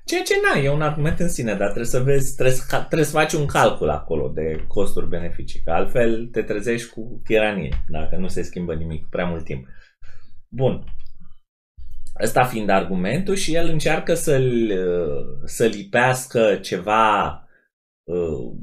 Ceea 0.05 0.21
ce, 0.21 0.33
na, 0.41 0.59
e 0.59 0.69
un 0.69 0.81
argument 0.81 1.19
în 1.19 1.29
sine, 1.29 1.53
dar 1.55 1.65
trebuie 1.65 1.85
să 1.85 1.99
vezi, 1.99 2.35
trebuie 2.35 2.55
să, 2.55 2.77
trebuie 2.77 3.05
să 3.05 3.11
faci 3.11 3.33
un 3.33 3.45
calcul 3.45 3.89
acolo 3.89 4.27
de 4.27 4.65
costuri-beneficii, 4.67 5.61
că 5.63 5.71
altfel 5.71 6.25
te 6.25 6.41
trezești 6.41 6.89
cu 6.89 7.21
tiranie, 7.23 7.83
dacă 7.87 8.15
nu 8.15 8.27
se 8.27 8.41
schimbă 8.41 8.73
nimic 8.73 9.05
prea 9.09 9.25
mult 9.25 9.43
timp. 9.43 9.67
Bun. 10.47 10.83
Ăsta 12.23 12.43
fiind 12.43 12.69
argumentul 12.69 13.35
și 13.35 13.55
el 13.55 13.67
încearcă 13.67 14.13
să-l, 14.13 14.71
să 15.45 15.65
lipească 15.65 16.55
ceva 16.55 17.29
uh, 18.03 18.53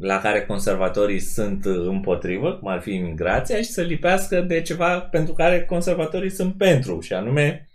la 0.00 0.18
care 0.18 0.46
conservatorii 0.46 1.20
sunt 1.20 1.64
împotrivă, 1.64 2.54
cum 2.54 2.68
ar 2.68 2.80
fi 2.80 2.94
imigrația, 2.94 3.56
și 3.56 3.70
să 3.70 3.82
lipească 3.82 4.40
de 4.40 4.62
ceva 4.62 5.00
pentru 5.00 5.32
care 5.32 5.64
conservatorii 5.64 6.30
sunt 6.30 6.56
pentru, 6.56 7.00
și 7.00 7.12
anume 7.12 7.67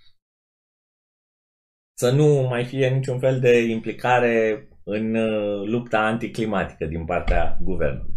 să 1.94 2.12
nu 2.12 2.48
mai 2.50 2.66
fie 2.66 2.90
niciun 2.90 3.20
fel 3.20 3.40
de 3.40 3.62
implicare 3.62 4.68
în 4.84 5.16
uh, 5.16 5.68
lupta 5.68 6.00
anticlimatică 6.00 6.86
din 6.86 7.06
partea 7.06 7.58
guvernului. 7.62 8.16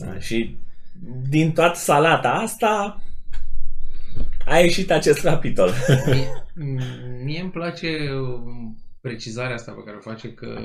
Da? 0.00 0.18
Și 0.18 0.56
din 1.28 1.52
toată 1.52 1.78
salata 1.78 2.32
asta 2.32 3.02
a 4.44 4.58
ieșit 4.58 4.90
acest 4.90 5.20
capitol. 5.20 5.70
Mie, 6.06 6.26
m- 6.54 7.22
mie 7.24 7.40
îmi 7.40 7.50
place 7.50 8.12
um, 8.12 8.76
precizarea 9.00 9.54
asta 9.54 9.72
pe 9.72 9.82
care 9.84 9.96
o 9.96 10.00
face 10.00 10.34
că 10.34 10.58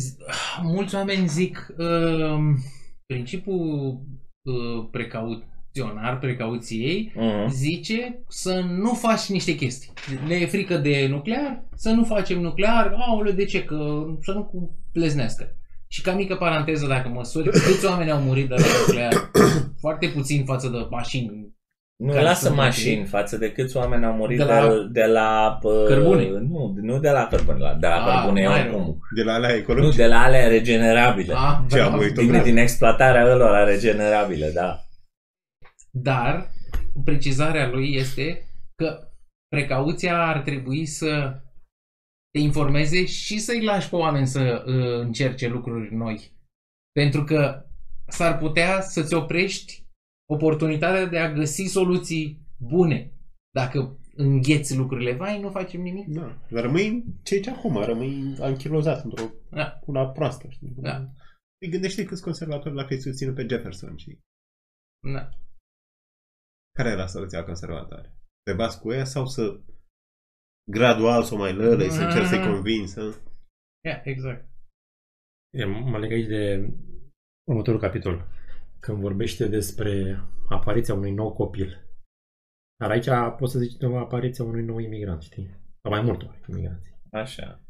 z- 0.00 0.16
mulți 0.62 0.94
oameni 0.94 1.28
zic 1.28 1.74
um, 1.78 2.56
principiul 3.06 4.00
uh, 4.42 4.88
precauționar, 5.82 6.18
precauției, 6.18 7.12
Mhm. 7.14 7.50
zice 7.50 8.18
să 8.28 8.64
nu 8.80 8.92
faci 8.94 9.26
niște 9.28 9.54
chestii. 9.54 9.92
Ne 10.28 10.34
e 10.34 10.46
frică 10.46 10.76
de 10.76 11.06
nuclear, 11.10 11.64
să 11.74 11.90
nu 11.90 12.04
facem 12.04 12.40
nuclear, 12.40 12.94
aoleu, 12.98 13.32
de 13.32 13.44
ce? 13.44 13.64
Că 13.64 13.76
să 14.22 14.32
nu 14.32 14.70
pleznească. 14.92 15.56
Și 15.88 16.00
ca 16.02 16.12
mică 16.12 16.34
paranteză, 16.34 16.86
dacă 16.86 17.08
măsuri, 17.08 17.50
câți 17.50 17.86
oameni 17.86 18.10
au 18.10 18.18
murit 18.20 18.48
de 18.48 18.54
la 18.54 18.64
nuclear? 18.86 19.30
Foarte 19.84 20.06
puțin 20.06 20.44
față 20.44 20.68
de 20.68 20.86
mașini. 20.90 21.54
Nu 21.96 22.12
Care 22.12 22.24
lasă 22.24 22.44
sunt 22.44 22.56
mașini 22.56 23.04
față 23.04 23.36
de 23.38 23.50
câți 23.52 23.76
oameni 23.76 24.04
au 24.04 24.12
murit 24.12 24.38
De 24.38 24.44
de 24.44 24.50
la 24.50 24.60
la, 24.66 24.74
de 24.92 25.04
la 25.04 25.58
uh, 25.62 25.84
cărbune. 25.86 26.28
Nu, 26.28 26.74
nu 26.82 26.98
de 26.98 27.10
la 27.10 27.26
cărbune, 27.30 27.58
la, 27.58 27.74
de 27.80 27.86
la 27.86 27.94
Ah, 27.94 28.14
cărbune 28.20 28.40
e 28.40 28.46
mai 28.48 28.60
oricum. 28.60 28.98
De 29.16 29.22
la 29.22 29.32
alea 29.32 29.48
Nu, 29.50 29.54
ecologice. 29.56 29.96
de 29.96 30.06
la 30.06 30.18
alea 30.22 30.48
regenerabile. 30.48 31.32
Ah, 31.36 31.58
Ce 31.70 31.78
am 31.80 31.88
bravo. 31.88 32.02
uitat? 32.02 32.24
din, 32.24 32.42
din 32.42 32.56
exploatarea 32.56 33.34
lor 33.36 33.64
regenerabile, 33.66 34.50
da. 34.54 34.80
Dar 36.02 36.50
precizarea 37.04 37.68
lui 37.68 37.94
este 37.94 38.48
că 38.74 39.10
precauția 39.48 40.26
ar 40.26 40.42
trebui 40.42 40.86
să 40.86 41.40
te 42.30 42.38
informeze 42.38 43.04
și 43.06 43.38
să-i 43.38 43.64
lași 43.64 43.88
pe 43.88 43.96
oameni 43.96 44.26
să 44.26 44.64
uh, 44.66 45.00
încerce 45.00 45.48
lucruri 45.48 45.94
noi. 45.94 46.32
Pentru 46.92 47.24
că 47.24 47.64
s-ar 48.08 48.38
putea 48.38 48.80
să-ți 48.80 49.14
oprești 49.14 49.84
oportunitatea 50.32 51.06
de 51.06 51.18
a 51.18 51.32
găsi 51.32 51.62
soluții 51.62 52.40
bune. 52.58 53.12
Dacă 53.50 53.98
îngheți 54.14 54.76
lucrurile, 54.76 55.12
vai, 55.12 55.40
nu 55.40 55.50
facem 55.50 55.80
nimic. 55.80 56.06
Da. 56.06 56.38
Dar 56.50 56.62
rămâi 56.62 57.04
ce 57.22 57.40
ce 57.40 57.50
acum, 57.50 57.76
rămâi 57.84 58.36
anchilozat 58.40 59.04
într-o 59.04 59.24
Da. 59.50 59.78
una 59.86 60.06
proastă, 60.06 60.48
știi? 60.48 60.74
Da. 60.76 61.08
Îi 61.58 61.70
gândește 61.70 62.04
câți 62.04 62.22
conservatori 62.22 62.74
dacă 62.74 62.94
îi 62.94 63.00
susțin 63.00 63.34
pe 63.34 63.46
Jefferson, 63.48 63.96
știi? 63.96 64.20
Da. 65.12 65.28
Care 66.76 66.88
era 66.90 67.06
soluția 67.06 67.44
conservatoare? 67.44 68.14
Te 68.42 68.52
bați 68.52 68.80
cu 68.80 68.92
ea 68.92 69.04
sau 69.04 69.26
să 69.26 69.60
gradual 70.70 71.22
să 71.22 71.34
o 71.34 71.36
mai 71.36 71.54
lălăi, 71.54 71.90
să 71.90 72.02
încerci 72.02 72.26
să-i 72.26 72.38
Mm. 72.38 72.52
convingi, 72.52 72.90
să... 72.90 73.14
Yeah, 73.84 74.00
exact. 74.04 74.48
E, 75.50 75.64
mă 75.64 75.98
leg 75.98 76.12
aici 76.12 76.26
de 76.26 76.72
următorul 77.48 77.80
capitol. 77.80 78.28
Când 78.80 78.98
vorbește 79.00 79.48
despre 79.48 80.20
apariția 80.48 80.94
unui 80.94 81.12
nou 81.12 81.32
copil. 81.32 81.88
Dar 82.78 82.90
aici 82.90 83.38
poți 83.38 83.52
să 83.52 83.58
zici 83.58 83.76
de 83.76 83.86
apariția 83.86 84.44
unui 84.44 84.62
nou 84.62 84.78
imigrant, 84.78 85.22
știi? 85.22 85.46
Sau 85.82 85.90
mai 85.90 86.00
multor 86.00 86.40
imigranți. 86.48 86.94
Așa. 87.10 87.60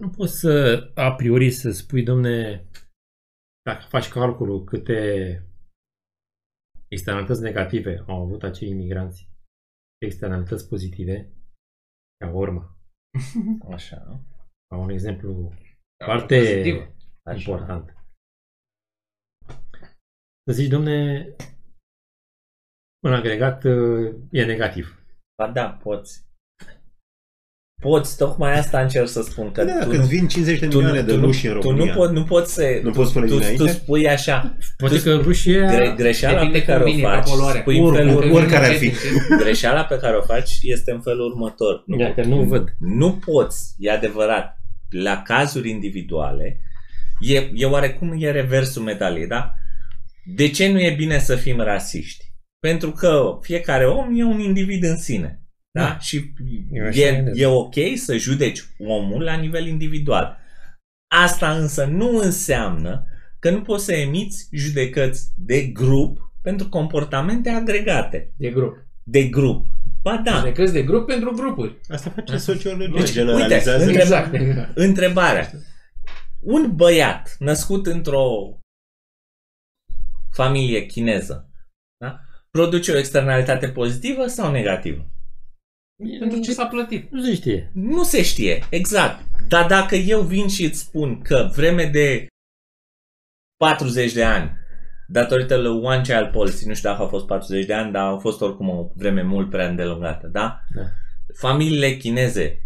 Nu 0.00 0.10
poți 0.10 0.38
să, 0.38 0.52
a 0.94 1.14
priori, 1.14 1.50
să 1.50 1.70
spui, 1.70 2.02
domne, 2.02 2.64
dacă 3.62 3.84
faci 3.88 4.08
calculul 4.08 4.64
câte 4.64 5.42
externalități 6.96 7.42
negative 7.42 8.04
au 8.06 8.22
avut 8.22 8.42
acei 8.42 8.68
imigranți, 8.68 9.30
externalități 9.98 10.68
pozitive, 10.68 11.32
ca 12.18 12.30
urmă, 12.32 12.78
Așa. 13.76 14.00
ca 14.68 14.76
un 14.76 14.90
exemplu 14.90 15.52
foarte 16.04 16.36
Pozitiv. 16.38 16.76
Așa. 17.22 17.38
important. 17.38 17.86
Să 20.44 20.52
zici, 20.52 20.70
domne, 20.70 20.96
un 23.06 23.12
agregat 23.12 23.64
uh, 23.64 24.14
e 24.30 24.44
negativ. 24.44 24.86
Ba 25.38 25.52
da, 25.52 25.72
poți. 25.72 26.25
Poți, 27.82 28.16
tocmai 28.16 28.58
asta 28.58 28.80
încerc 28.80 29.08
să 29.08 29.22
spun. 29.22 29.50
Că 29.52 29.64
Da, 29.64 29.78
tu, 29.82 29.88
când 29.88 30.00
nu, 30.02 30.06
vin 30.08 30.26
50 30.28 30.58
de 30.58 30.66
tu, 30.66 30.76
milioane 30.76 31.00
nu, 31.00 31.06
de 31.06 31.12
tu, 31.12 31.18
nu, 31.18 31.24
ruși 31.24 31.46
în 31.46 31.52
tu 31.60 31.60
România. 31.68 31.84
nu, 31.92 31.98
poți, 31.98 32.12
nu 32.12 32.24
poți 32.24 32.54
să... 32.54 32.80
Nu 32.82 32.90
tu, 32.90 32.96
poți 32.96 33.10
spune 33.10 33.26
tu, 33.26 33.32
tu 33.32 33.38
dinainte? 33.38 33.68
spui 33.68 34.08
așa, 34.08 34.56
Poate 34.76 35.02
că 35.02 35.14
Rusia... 35.14 35.66
gre, 35.74 35.94
greșeala 35.96 36.38
Depinde 36.38 36.58
pe 36.58 36.64
care 36.64 36.78
cum 36.82 36.90
o 36.90 36.94
vine 36.94 37.06
faci, 37.08 37.28
poluarea. 37.28 37.60
spui 37.60 37.78
în 37.78 37.84
Ori- 37.92 37.96
felul, 37.96 38.22
ori- 38.22 38.30
oricare 38.32 38.66
ar 38.66 38.72
fi. 38.74 38.92
greșeala 39.38 39.84
pe 39.84 39.98
care 39.98 40.16
o 40.16 40.22
faci 40.22 40.50
este 40.62 40.90
în 40.90 41.00
felul 41.00 41.30
următor. 41.30 41.82
Nu, 41.86 41.96
Dacă 41.96 42.22
nu 42.24 42.42
văd. 42.42 42.74
nu 42.78 43.12
poți, 43.12 43.74
e 43.78 43.90
adevărat, 43.90 44.56
la 44.90 45.22
cazuri 45.22 45.70
individuale, 45.70 46.60
e, 47.20 47.50
e 47.54 47.64
oarecum 47.66 48.16
e 48.18 48.30
reversul 48.30 48.82
medaliei, 48.82 49.26
da? 49.26 49.52
De 50.34 50.48
ce 50.50 50.68
nu 50.68 50.80
e 50.80 50.94
bine 50.96 51.18
să 51.18 51.34
fim 51.36 51.60
rasiști? 51.60 52.24
Pentru 52.60 52.90
că 52.90 53.38
fiecare 53.40 53.84
om 53.86 54.18
e 54.18 54.24
un 54.24 54.38
individ 54.40 54.82
în 54.84 54.96
sine. 54.98 55.40
Da? 55.76 55.82
Da. 55.82 55.98
Și 55.98 56.32
Eu 56.72 56.86
așa 56.86 57.00
e, 57.00 57.14
gândesc. 57.14 57.38
e 57.40 57.46
ok 57.46 57.74
să 57.96 58.16
judeci 58.16 58.64
omul 58.78 59.22
la 59.22 59.34
nivel 59.34 59.66
individual. 59.66 60.38
Asta 61.14 61.56
însă 61.58 61.84
nu 61.84 62.16
înseamnă 62.18 63.06
că 63.38 63.50
nu 63.50 63.62
poți 63.62 63.84
să 63.84 63.92
emiți 63.92 64.48
judecăți 64.52 65.30
de 65.36 65.62
grup 65.62 66.32
pentru 66.42 66.68
comportamente 66.68 67.48
agregate. 67.50 68.32
De 68.36 68.50
grup. 68.50 68.76
De 69.02 69.22
grup. 69.24 69.66
Ba 70.02 70.16
da, 70.24 70.36
Judecăți 70.38 70.72
de 70.72 70.82
grup 70.82 71.06
pentru 71.06 71.30
grupuri. 71.30 71.76
Asta 71.88 72.10
face 72.10 72.36
sociologie, 72.36 73.00
Deci, 73.00 73.12
generalizează. 73.12 73.86
uite, 73.86 74.00
Exact, 74.00 74.34
exact. 74.34 74.76
Întrebarea. 74.76 75.50
Un 76.40 76.72
băiat 76.76 77.36
născut 77.38 77.86
într-o 77.86 78.26
familie 80.32 80.86
chineză 80.86 81.50
da? 81.96 82.20
produce 82.50 82.92
o 82.92 82.98
externalitate 82.98 83.68
pozitivă 83.68 84.26
sau 84.26 84.50
negativă? 84.50 85.10
Pentru 86.18 86.40
ce 86.40 86.52
s-a 86.52 86.66
plătit. 86.66 87.10
Nu 87.10 87.22
se 87.22 87.34
știe. 87.34 87.70
Nu 87.74 88.02
se 88.02 88.22
știe, 88.22 88.66
exact. 88.70 89.24
Dar 89.48 89.66
dacă 89.66 89.94
eu 89.94 90.20
vin 90.20 90.48
și 90.48 90.64
îți 90.64 90.78
spun 90.78 91.22
că 91.22 91.50
vreme 91.54 91.84
de 91.84 92.26
40 93.56 94.12
de 94.12 94.24
ani 94.24 94.50
datorită 95.08 95.56
lui 95.56 95.80
One 95.82 96.00
Child 96.00 96.30
Policy, 96.30 96.66
nu 96.66 96.74
știu 96.74 96.88
dacă 96.88 97.02
au 97.02 97.08
fost 97.08 97.26
40 97.26 97.66
de 97.66 97.74
ani, 97.74 97.92
dar 97.92 98.06
au 98.06 98.18
fost 98.18 98.40
oricum 98.40 98.68
o 98.68 98.90
vreme 98.94 99.22
mult 99.22 99.50
prea 99.50 99.68
îndelungată, 99.68 100.26
da? 100.26 100.60
Da. 100.74 100.82
Familiile 101.38 101.96
chineze, 101.96 102.58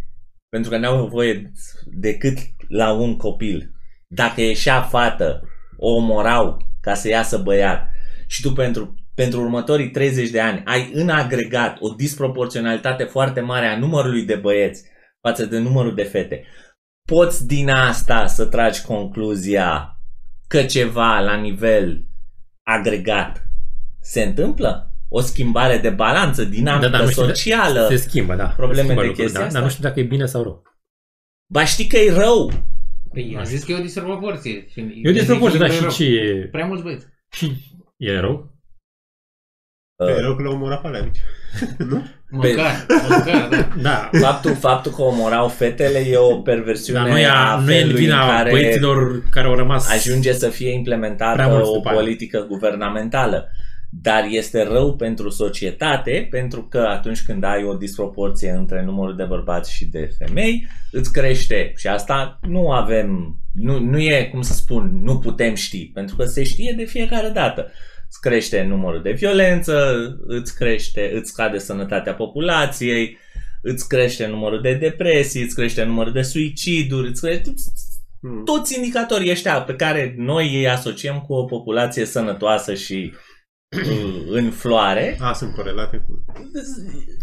pentru 0.48 0.70
că 0.70 0.76
n-au 0.76 1.02
nevoie 1.02 1.52
decât 1.84 2.38
la 2.68 2.92
un 2.92 3.16
copil. 3.16 3.72
Dacă 4.06 4.40
ieșea 4.40 4.82
fată, 4.82 5.42
o 5.76 5.94
omorau 5.94 6.66
ca 6.80 6.94
să 6.94 7.08
iasă 7.08 7.38
băiat. 7.38 7.90
Și 8.26 8.42
tu 8.42 8.52
pentru, 8.52 8.94
pentru 9.14 9.40
următorii 9.40 9.90
30 9.90 10.30
de 10.30 10.40
ani 10.40 10.62
ai 10.64 10.90
în 10.94 11.08
agregat 11.08 11.76
o 11.80 11.88
disproporționalitate 11.88 13.04
foarte 13.04 13.40
mare 13.40 13.66
a 13.66 13.78
numărului 13.78 14.24
de 14.24 14.34
băieți 14.34 14.84
față 15.20 15.46
de 15.46 15.58
numărul 15.58 15.94
de 15.94 16.02
fete. 16.02 16.44
Poți 17.08 17.46
din 17.46 17.68
asta 17.70 18.26
să 18.26 18.46
tragi 18.46 18.82
concluzia 18.82 19.96
că 20.48 20.62
ceva 20.62 21.18
la 21.18 21.36
nivel 21.36 22.04
agregat 22.62 23.46
se 24.00 24.22
întâmplă? 24.22 24.84
O 25.08 25.20
schimbare 25.20 25.78
de 25.78 25.90
balanță 25.90 26.44
dinamică 26.44 26.88
Da, 26.88 26.98
da, 26.98 27.04
nu 27.04 27.10
știu, 27.10 27.24
socială? 27.24 27.86
Se 27.88 27.96
schimbă, 27.96 28.34
da. 28.34 28.46
Probleme 28.46 28.80
Se 28.80 28.84
schimbă 28.84 29.00
de 29.00 29.06
lucruri, 29.06 29.26
chestia 29.26 29.40
da, 29.40 29.46
asta? 29.46 29.58
Dar 29.58 29.68
nu 29.68 29.74
știu 29.74 29.88
dacă 29.88 30.00
e 30.00 30.02
bine 30.02 30.26
sau 30.26 30.42
rău. 30.42 30.62
Ba 31.52 31.64
știi 31.64 31.86
că 31.86 31.96
e 31.96 32.12
rău. 32.12 32.52
Păi 33.12 33.34
am 33.38 33.44
zis 33.44 33.64
că 33.64 33.72
e 33.72 33.78
o 33.78 33.82
disproporție. 33.82 34.66
Și- 34.68 35.00
E 35.02 35.08
o 35.08 35.12
disproporție, 35.12 35.58
dar 35.58 35.70
zic 35.70 35.82
că 35.82 35.88
și 35.90 36.04
e 36.04 36.20
rău. 36.20 36.28
ce 36.32 36.38
e... 36.44 36.48
Prea 36.50 36.66
mulți 36.66 36.82
băieți. 36.82 37.06
Și 37.32 37.52
e 37.96 38.18
rău? 38.20 38.59
E 40.08 40.20
rău 40.20 40.34
că 40.34 40.42
le 40.42 40.48
omora 40.48 40.76
pe 40.76 40.86
alea 40.86 41.02
mici. 41.02 41.18
nu? 41.90 42.06
Măcar, 42.30 42.86
măcar, 43.08 43.48
da. 43.50 43.68
Da. 43.82 44.10
Faptul, 44.20 44.54
faptul 44.54 44.92
că 44.92 45.02
omorau 45.02 45.48
fetele 45.48 45.98
e 45.98 46.16
o 46.16 46.36
perversiune 46.36 47.00
Dar 47.00 47.08
nu 47.08 47.18
e, 47.18 47.26
a 47.26 47.60
nu 47.64 47.72
e 47.72 47.74
în 47.74 47.80
felului 47.80 48.00
vina 48.00 48.22
în 48.22 48.28
care 48.28 48.50
băieților 48.50 49.22
care 49.30 49.46
au 49.46 49.54
rămas... 49.54 49.90
ajunge 49.90 50.32
să 50.32 50.48
fie 50.48 50.66
Prea 50.66 50.76
implementată 50.76 51.46
mulți 51.48 51.70
o 51.70 51.72
după 51.72 51.88
aia. 51.88 51.98
politică 51.98 52.46
guvernamentală. 52.48 53.50
Dar 53.92 54.26
este 54.28 54.62
rău 54.62 54.96
pentru 54.96 55.28
societate 55.28 56.26
pentru 56.30 56.62
că 56.62 56.78
atunci 56.78 57.22
când 57.22 57.44
ai 57.44 57.64
o 57.64 57.74
disproporție 57.74 58.50
între 58.50 58.82
numărul 58.84 59.16
de 59.16 59.24
bărbați 59.24 59.74
și 59.74 59.84
de 59.84 60.10
femei, 60.18 60.66
îți 60.90 61.12
crește 61.12 61.72
și 61.76 61.86
asta 61.86 62.38
nu 62.42 62.70
avem, 62.70 63.36
nu, 63.54 63.78
nu 63.78 63.98
e, 63.98 64.28
cum 64.32 64.42
să 64.42 64.52
spun, 64.52 65.00
nu 65.02 65.18
putem 65.18 65.54
ști, 65.54 65.90
pentru 65.94 66.16
că 66.16 66.24
se 66.24 66.42
știe 66.42 66.74
de 66.76 66.84
fiecare 66.84 67.28
dată. 67.28 67.70
Îți 68.10 68.20
crește 68.20 68.62
numărul 68.62 69.02
de 69.02 69.12
violență, 69.12 69.94
îți 70.26 70.54
crește, 70.54 71.10
îți 71.14 71.30
scade 71.30 71.58
sănătatea 71.58 72.14
populației, 72.14 73.18
îți 73.62 73.88
crește 73.88 74.26
numărul 74.26 74.60
de 74.60 74.74
depresii, 74.74 75.42
îți 75.42 75.54
crește 75.54 75.82
numărul 75.84 76.12
de 76.12 76.22
suiciduri, 76.22 77.08
îți 77.08 77.20
crește 77.20 77.54
Hmm. 78.22 78.44
toți 78.44 78.76
indicatorii 78.76 79.30
ăștia 79.30 79.62
pe 79.62 79.74
care 79.74 80.14
noi 80.16 80.56
îi 80.56 80.68
asociem 80.68 81.20
cu 81.20 81.32
o 81.32 81.44
populație 81.44 82.04
sănătoasă 82.04 82.74
și 82.74 83.12
uh, 83.76 84.22
în 84.38 84.50
floare, 84.50 85.16
A, 85.20 85.32
sunt 85.32 85.54
corelate 85.54 85.96
cu... 85.96 86.24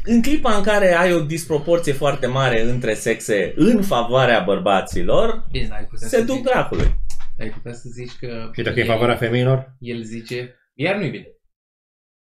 în 0.04 0.22
clipa 0.22 0.56
în 0.56 0.64
care 0.64 0.94
ai 0.98 1.14
o 1.14 1.20
disproporție 1.20 1.94
foarte 1.94 2.28
mare 2.28 2.62
între 2.62 2.94
sexe 2.94 3.54
în 3.56 3.82
favoarea 3.82 4.40
bărbaților, 4.40 5.48
Bine, 5.52 5.68
dar 5.68 5.78
ai 5.78 5.86
putea 5.86 6.08
se 6.08 6.18
să 6.18 6.24
duc 6.24 6.36
zici, 6.36 6.46
dracului. 6.46 6.96
ai 7.40 7.50
putea 7.50 7.74
să 7.74 7.90
zici 7.94 8.16
că... 8.20 8.50
Și 8.54 8.62
dacă 8.62 8.80
e 8.80 8.82
în 8.82 8.88
favoarea 8.88 9.16
femeilor? 9.16 9.76
El 9.80 10.04
zice, 10.04 10.56
iar 10.78 10.96
nu-i 10.96 11.10
bine. 11.10 11.28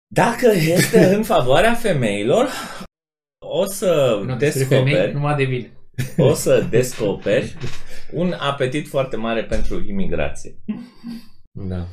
Dacă 0.08 0.52
este 0.56 1.06
în 1.16 1.24
favoarea 1.24 1.74
femeilor, 1.74 2.48
o 3.46 3.66
să 3.66 4.22
Nu, 4.26 4.36
despre 4.36 4.64
femei, 4.64 4.84
descoperi, 4.84 5.14
numai 5.14 5.36
de 5.36 5.46
bine. 5.46 5.72
o 6.18 6.34
să 6.34 6.68
descoperi 6.70 7.58
un 8.12 8.34
apetit 8.40 8.88
foarte 8.88 9.16
mare 9.16 9.44
pentru 9.44 9.84
imigrație. 9.88 10.56
Da. 11.52 11.88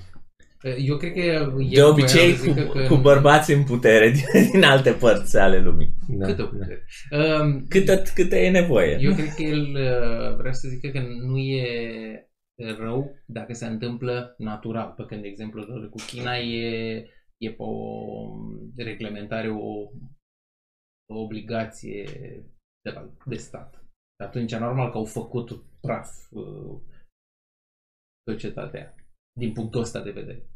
Eu 0.79 0.97
cred 0.97 1.13
că 1.13 1.19
el 1.19 1.53
De 1.75 1.83
obicei 1.83 2.35
voia 2.35 2.37
să 2.37 2.43
zică 2.43 2.63
cu, 2.63 2.73
că 2.73 2.87
cu 2.87 2.95
bărbați 2.97 3.53
în 3.53 3.65
putere 3.65 4.11
din, 4.11 4.51
din 4.51 4.65
alte 4.65 4.91
părți 4.91 5.39
ale 5.39 5.59
lumii. 5.59 5.95
da. 6.09 6.27
Cât 6.27 6.39
o 6.39 6.43
da. 6.43 6.49
putere. 6.49 6.85
Um, 7.11 7.67
Câte, 7.69 8.03
câte 8.15 8.37
e 8.39 8.51
nevoie. 8.51 8.97
Eu 9.01 9.15
cred 9.15 9.35
că 9.35 9.43
el 9.43 9.61
uh, 9.61 10.37
vrea 10.37 10.53
să 10.53 10.69
zică 10.69 10.89
că 10.89 11.01
nu 11.27 11.39
e 11.39 11.65
rău 12.79 13.15
dacă 13.27 13.53
se 13.53 13.67
întâmplă 13.67 14.35
natural. 14.39 14.93
Pe 14.97 15.05
când, 15.05 15.23
de 15.23 15.29
exemplu, 15.29 15.89
cu 15.91 15.97
China 16.07 16.37
e, 16.37 16.95
e 17.37 17.51
pe 17.51 17.63
o 17.63 17.73
reglementare, 18.77 19.51
o, 19.51 19.91
o 21.13 21.19
obligație 21.21 22.05
de, 22.85 22.91
la, 22.91 23.11
de 23.27 23.37
stat. 23.37 23.85
Atunci, 24.23 24.55
normal 24.55 24.91
că 24.91 24.97
au 24.97 25.05
făcut 25.05 25.51
praf 25.81 26.09
uh, 26.31 26.81
societatea 28.31 28.95
din 29.39 29.53
punctul 29.53 29.81
ăsta 29.81 30.03
de 30.03 30.11
vedere. 30.11 30.47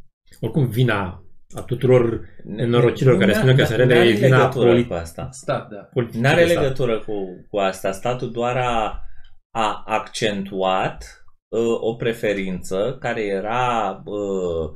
Oricum 0.41 0.67
vina 0.67 1.25
a 1.55 1.63
tuturor 1.63 2.29
nenorocilor 2.45 3.19
care 3.19 3.33
Nu- 3.33 3.39
spun 3.39 3.57
că 3.57 3.63
n- 3.63 3.67
sunt 3.67 3.79
rele 3.79 3.95
n-are 3.95 4.09
e 4.09 4.13
vina 4.13 4.37
legătură 4.37 4.71
polit- 4.75 4.87
cu 4.87 4.93
asta. 4.93 5.31
Stat, 5.31 5.69
da. 5.69 5.77
politicii 5.77 6.21
Nu 6.21 6.29
are 6.29 6.45
de 6.45 6.51
stat. 6.51 6.63
legătură 6.63 6.99
cu, 7.01 7.47
cu 7.51 7.59
asta. 7.59 7.93
Statul 7.93 8.33
doar 8.33 8.57
a, 8.57 9.03
a 9.51 9.83
accentuat 9.87 11.24
uh, 11.59 11.81
o 11.81 11.95
preferință 11.95 12.97
care 13.01 13.23
era 13.23 14.03
uh, 14.05 14.71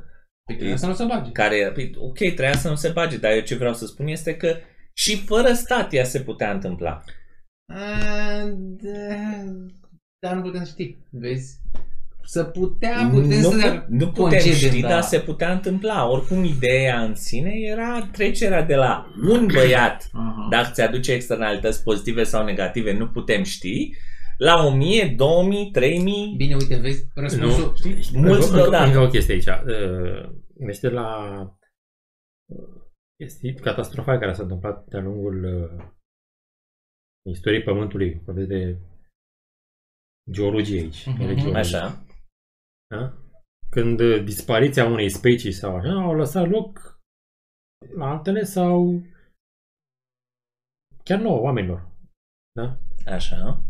Pe 0.45 0.55
care 0.57 0.75
să 0.75 0.85
nu 0.87 0.93
se 0.93 1.03
bage. 1.03 1.31
care, 1.31 1.71
păi, 1.73 1.95
ok, 1.97 2.17
trebuia 2.17 2.53
să 2.53 2.69
nu 2.69 2.75
se 2.75 2.89
bage, 2.89 3.17
dar 3.17 3.31
eu 3.31 3.41
ce 3.41 3.55
vreau 3.55 3.73
să 3.73 3.85
spun 3.85 4.07
este 4.07 4.35
că 4.35 4.55
și 4.97 5.17
fără 5.17 5.53
stat 5.53 5.93
ea 5.93 6.03
se 6.03 6.19
putea 6.21 6.51
întâmpla. 6.51 7.03
A, 7.73 7.77
da, 8.57 9.43
dar 10.19 10.35
nu 10.35 10.41
putem 10.41 10.65
ști, 10.65 10.97
vezi? 11.11 11.57
Să 12.23 12.43
putea, 12.43 13.09
putem 13.11 13.39
nu, 13.39 13.51
să 13.51 13.71
pu- 13.71 13.85
nu 13.89 14.07
putem 14.07 14.21
concedem, 14.23 14.53
ști, 14.53 14.81
da. 14.81 14.87
dar 14.87 15.01
se 15.01 15.19
putea 15.19 15.51
întâmpla. 15.51 16.09
Oricum, 16.09 16.43
ideea 16.43 17.01
în 17.03 17.15
sine 17.15 17.51
era 17.53 18.09
trecerea 18.11 18.63
de 18.63 18.75
la 18.75 19.13
un 19.29 19.47
băiat 19.53 20.09
Aha. 20.13 20.47
dacă 20.49 20.69
ți 20.73 20.81
aduce 20.81 21.11
externalități 21.11 21.83
pozitive 21.83 22.23
sau 22.23 22.43
negative, 22.43 22.93
nu 22.97 23.07
putem 23.07 23.43
ști, 23.43 23.89
la 24.39 24.65
1000, 24.65 25.13
2000, 25.15 25.71
3000, 25.71 26.35
Bine, 26.37 26.55
uite, 26.55 26.75
vezi, 26.77 27.07
răspunsul... 27.15 27.69
Nu, 27.69 27.75
știi, 27.75 28.01
știi, 28.01 28.19
Mulți 28.19 28.33
încă, 28.35 28.45
încă, 28.45 28.55
deodată. 28.61 28.85
încă 28.85 28.99
o 28.99 29.07
chestie 29.07 29.33
aici. 29.33 29.45
Uh, 29.45 30.37
Gândește 30.57 30.89
la 30.89 31.39
uh, 32.45 32.81
chestii, 33.17 33.55
catastrofa 33.55 34.17
care 34.17 34.33
s-a 34.33 34.41
întâmplat 34.41 34.85
de-a 34.85 35.01
lungul 35.01 35.43
uh, 35.43 35.85
istoriei 37.31 37.63
Pământului. 37.63 38.21
Vorbesc 38.25 38.47
de 38.47 38.79
geologie 40.31 40.79
aici. 40.79 41.05
Mhm. 41.05 41.17
de 41.17 41.33
geologie. 41.35 41.55
așa, 41.59 42.05
Da? 42.95 43.13
Când 43.69 43.99
uh, 43.99 44.23
dispariția 44.23 44.85
unei 44.85 45.09
specii 45.09 45.51
sau 45.51 45.75
așa 45.75 45.91
au 45.91 46.15
lăsat 46.15 46.47
loc 46.49 46.99
la 47.95 48.05
altele 48.09 48.43
sau 48.43 49.01
chiar 51.03 51.19
nouă 51.19 51.39
oamenilor. 51.39 51.91
Da? 52.51 52.79
așa. 53.05 53.63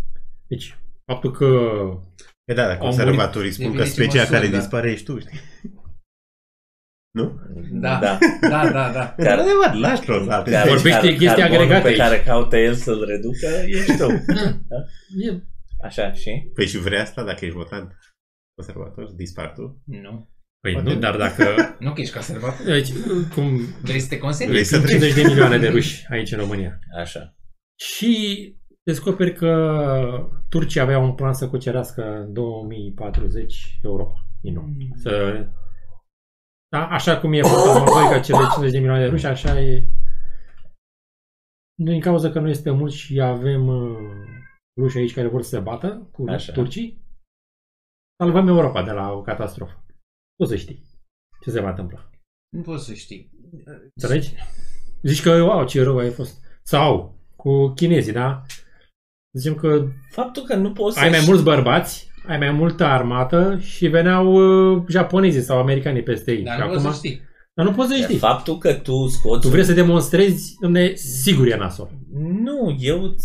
Deci, 0.49 0.77
faptul 1.11 1.31
că 1.31 1.45
E 2.51 2.53
da, 2.53 2.65
dacă 2.67 2.79
Au 2.79 2.87
conservatorii 2.87 3.51
spun 3.51 3.65
că 3.65 3.71
Devine 3.71 3.85
ce 3.87 3.91
specia 3.91 4.19
măsură, 4.19 4.37
care 4.37 4.49
da. 4.51 4.57
dispare 4.57 4.91
ești 4.91 5.05
tu, 5.05 5.19
știi? 5.19 5.39
Nu? 7.11 7.39
Da. 7.71 7.99
da. 7.99 8.17
Da, 8.49 8.69
da, 8.71 8.91
da. 8.91 9.15
Dar 9.25 9.39
adevăr, 9.39 9.73
lași 9.73 10.07
lor 10.07 10.25
la 10.25 10.41
Care- 10.41 10.69
Vorbește 10.69 10.99
car- 10.99 11.17
chestii 11.17 11.25
carbonul 11.27 11.53
agregate 11.53 11.81
pe 11.81 11.87
aici. 11.87 11.97
care 11.97 12.23
caută 12.23 12.57
el 12.57 12.73
să-l 12.73 13.05
reducă, 13.05 13.47
ești 13.65 13.97
tu. 13.97 14.07
e, 15.25 15.41
Așa, 15.83 16.13
și? 16.13 16.51
Păi 16.53 16.67
și 16.67 16.77
vrei 16.77 16.99
asta 16.99 17.23
dacă 17.23 17.45
ești 17.45 17.57
votant 17.57 17.97
conservator, 18.55 19.07
să 19.07 19.13
dispar 19.15 19.51
tu? 19.55 19.81
Nu. 19.85 20.29
păi 20.61 20.73
Poate- 20.73 20.89
nu, 20.93 20.99
dar 20.99 21.17
dacă 21.17 21.43
Nu 21.79 21.93
că 21.93 22.01
ești 22.01 22.13
conservator. 22.13 22.65
Deci, 22.65 22.89
cum 23.33 23.57
Vrei 23.81 23.99
să 23.99 24.07
te 24.07 24.17
consili? 24.17 24.49
Vrei 24.49 24.63
să 24.63 24.73
sunt 24.75 24.85
treci? 24.85 24.99
50 24.99 25.21
de 25.23 25.27
milioane 25.29 25.57
de 25.57 25.67
ruși 25.67 26.05
aici 26.09 26.31
în 26.31 26.37
România. 26.39 26.79
Așa. 26.97 27.35
Și 27.79 28.13
descoperi 28.91 29.33
că 29.33 29.51
Turcia 30.49 30.81
avea 30.81 30.99
un 30.99 31.15
plan 31.15 31.33
să 31.33 31.49
cucerească 31.49 32.03
în 32.03 32.33
2040 32.33 33.79
Europa. 33.83 34.25
Din 34.41 34.53
nou. 34.53 34.65
Să... 34.95 35.11
Da, 36.69 36.87
așa 36.87 37.19
cum 37.19 37.33
e 37.33 37.41
fantasmagorică 37.41 38.19
cele 38.19 38.37
50 38.37 38.71
de 38.71 38.77
milioane 38.77 39.03
de 39.03 39.09
ruși, 39.09 39.25
așa 39.25 39.59
e... 39.61 39.87
Nu 41.75 41.91
din 41.91 42.01
cauza 42.01 42.29
că 42.29 42.39
nu 42.39 42.49
este 42.49 42.69
mult 42.69 42.91
și 42.91 43.21
avem 43.21 43.67
uh, 43.67 43.97
ruși 44.81 44.97
aici 44.97 45.13
care 45.13 45.27
vor 45.27 45.41
să 45.41 45.49
se 45.49 45.59
bată 45.59 46.09
cu 46.11 46.25
Așa. 46.27 46.53
turcii, 46.53 47.05
salvăm 48.23 48.47
Europa 48.47 48.83
de 48.83 48.91
la 48.91 49.11
o 49.11 49.21
catastrofă. 49.21 49.85
O 50.39 50.45
să 50.45 50.55
știi 50.55 50.89
ce 51.41 51.49
se 51.49 51.59
va 51.59 51.69
întâmpla. 51.69 52.09
Nu 52.49 52.61
poți 52.61 52.85
să 52.85 52.93
știi. 52.93 53.31
Înțelegi? 53.95 54.33
Zici 55.01 55.21
că, 55.21 55.43
wow, 55.43 55.65
ce 55.65 55.83
rău 55.83 55.97
ai 55.97 56.09
fost. 56.09 56.43
Sau 56.63 57.17
cu 57.35 57.67
chinezii, 57.67 58.13
da? 58.13 58.45
Zicem 59.31 59.55
că 59.55 59.85
Faptul 60.11 60.43
că 60.43 60.55
nu 60.55 60.71
poți 60.71 60.99
ai 60.99 61.03
să 61.03 61.09
mai 61.09 61.23
mulți 61.27 61.43
bărbați, 61.43 62.11
ai 62.27 62.37
mai 62.37 62.51
multă 62.51 62.83
armată 62.83 63.59
și 63.61 63.87
veneau 63.87 64.33
uh, 64.33 64.83
japonezii 64.87 65.41
sau 65.41 65.59
americanii 65.59 66.03
peste 66.03 66.31
ei. 66.31 66.43
Dar 66.43 66.53
și 66.53 66.59
nu 66.59 66.65
acum, 66.65 66.83
poți 66.83 66.99
să 66.99 67.07
știi. 67.07 67.21
Dar 67.53 67.65
nu 67.65 67.71
poți 67.71 67.89
să 67.89 68.01
știi. 68.01 68.17
Faptul 68.17 68.57
că 68.57 68.73
tu 68.73 69.07
scoți... 69.07 69.41
Tu 69.41 69.47
vrei 69.47 69.63
să 69.63 69.73
demonstrezi, 69.73 70.55
domne, 70.59 70.93
sigur 70.95 71.47
e 71.47 71.55
nasol. 71.55 71.89
Nu, 72.43 72.75
eu... 72.79 73.15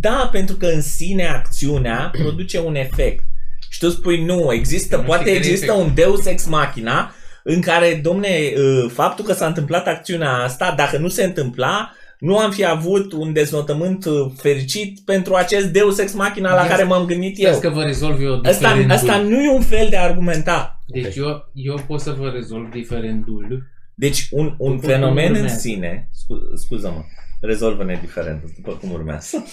Da, 0.00 0.28
pentru 0.32 0.56
că 0.56 0.66
în 0.66 0.82
sine 0.82 1.26
acțiunea 1.26 2.10
produce 2.12 2.60
un 2.60 2.74
efect. 2.74 3.24
Și 3.70 3.78
tu 3.78 3.88
spui, 3.88 4.24
nu, 4.24 4.52
există, 4.52 4.96
Nu 4.96 5.02
poate 5.02 5.22
știi 5.22 5.34
care 5.34 5.44
e 5.46 5.48
există 5.48 5.72
efectul. 5.72 5.86
un 5.86 5.94
deus 5.94 6.26
ex 6.26 6.46
machina 6.46 7.14
în 7.44 7.60
care, 7.60 8.00
domne, 8.02 8.28
uh, 8.56 8.90
faptul 8.92 9.24
că 9.24 9.32
s-a 9.32 9.46
întâmplat 9.46 9.86
acțiunea 9.86 10.32
asta, 10.32 10.74
dacă 10.76 10.98
nu 10.98 11.08
se 11.08 11.24
întâmpla, 11.24 11.92
nu 12.22 12.38
am 12.38 12.50
fi 12.50 12.64
avut 12.64 13.12
un 13.12 13.32
deznotământ 13.32 14.04
uh, 14.04 14.32
fericit 14.36 15.00
pentru 15.00 15.34
acest 15.34 15.66
Deus 15.66 15.98
Ex 15.98 16.12
Machina 16.14 16.54
la 16.54 16.62
Ia 16.62 16.68
care 16.68 16.82
m-am 16.82 17.06
gândit 17.06 17.38
eu. 17.38 17.48
Vezi 17.50 17.60
că 17.60 17.68
vă 17.68 17.82
rezolv 17.84 18.20
eu 18.20 18.34
Asta, 18.34 18.50
diferendul. 18.50 18.90
asta 18.90 19.18
nu 19.22 19.42
e 19.42 19.50
un 19.50 19.62
fel 19.62 19.88
de 19.88 19.96
a 19.96 20.02
argumenta. 20.02 20.82
Deci 20.86 21.16
eu, 21.16 21.50
eu 21.54 21.78
pot 21.86 22.00
să 22.00 22.12
vă 22.12 22.28
rezolv 22.30 22.70
diferendul. 22.70 23.66
Deci 23.94 24.28
un, 24.30 24.54
un 24.58 24.74
După 24.74 24.86
fenomen 24.86 25.24
cum 25.26 25.34
în 25.34 25.40
urmează. 25.40 25.60
sine, 25.60 26.08
scu- 26.12 26.54
scuză-mă, 26.56 27.04
rezolvă-ne 27.40 27.98
diferența, 28.00 28.46
după 28.56 28.76
cum 28.76 28.90
urmează. 28.90 29.44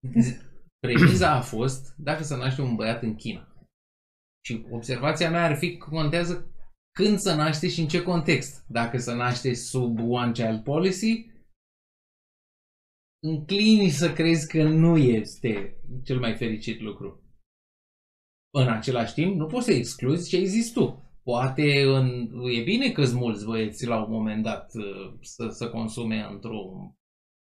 Premiza 0.86 1.30
a 1.30 1.40
fost 1.40 1.94
dacă 1.96 2.22
se 2.22 2.36
naște 2.36 2.60
un 2.60 2.74
băiat 2.74 3.02
în 3.02 3.14
China. 3.14 3.48
Și 4.44 4.66
observația 4.70 5.30
mea 5.30 5.44
ar 5.44 5.56
fi 5.56 5.76
că 5.76 5.86
contează 5.90 6.50
când 6.98 7.18
se 7.18 7.34
naște 7.34 7.68
și 7.68 7.80
în 7.80 7.88
ce 7.88 8.02
context. 8.02 8.64
Dacă 8.68 8.98
se 8.98 9.14
naște 9.14 9.54
sub 9.54 9.98
One 9.98 10.32
Child 10.32 10.62
Policy, 10.62 11.26
înclini 13.22 13.88
să 13.88 14.12
crezi 14.12 14.48
că 14.48 14.62
nu 14.62 14.96
este 14.96 15.80
cel 16.04 16.18
mai 16.18 16.36
fericit 16.36 16.80
lucru. 16.80 17.22
În 18.54 18.68
același 18.68 19.14
timp, 19.14 19.36
nu 19.36 19.46
poți 19.46 19.66
să 19.66 19.72
excluzi 19.72 20.28
ce 20.28 20.36
ai 20.36 20.44
zis 20.44 20.72
tu. 20.72 21.02
Poate 21.22 21.82
în, 21.82 22.30
e 22.58 22.62
bine 22.62 22.92
că 22.92 23.04
mulți 23.14 23.44
băieți 23.44 23.86
la 23.86 24.04
un 24.04 24.10
moment 24.10 24.42
dat 24.42 24.74
uh, 24.74 25.18
să, 25.20 25.48
să 25.48 25.70
consume 25.70 26.20
într-un 26.30 26.94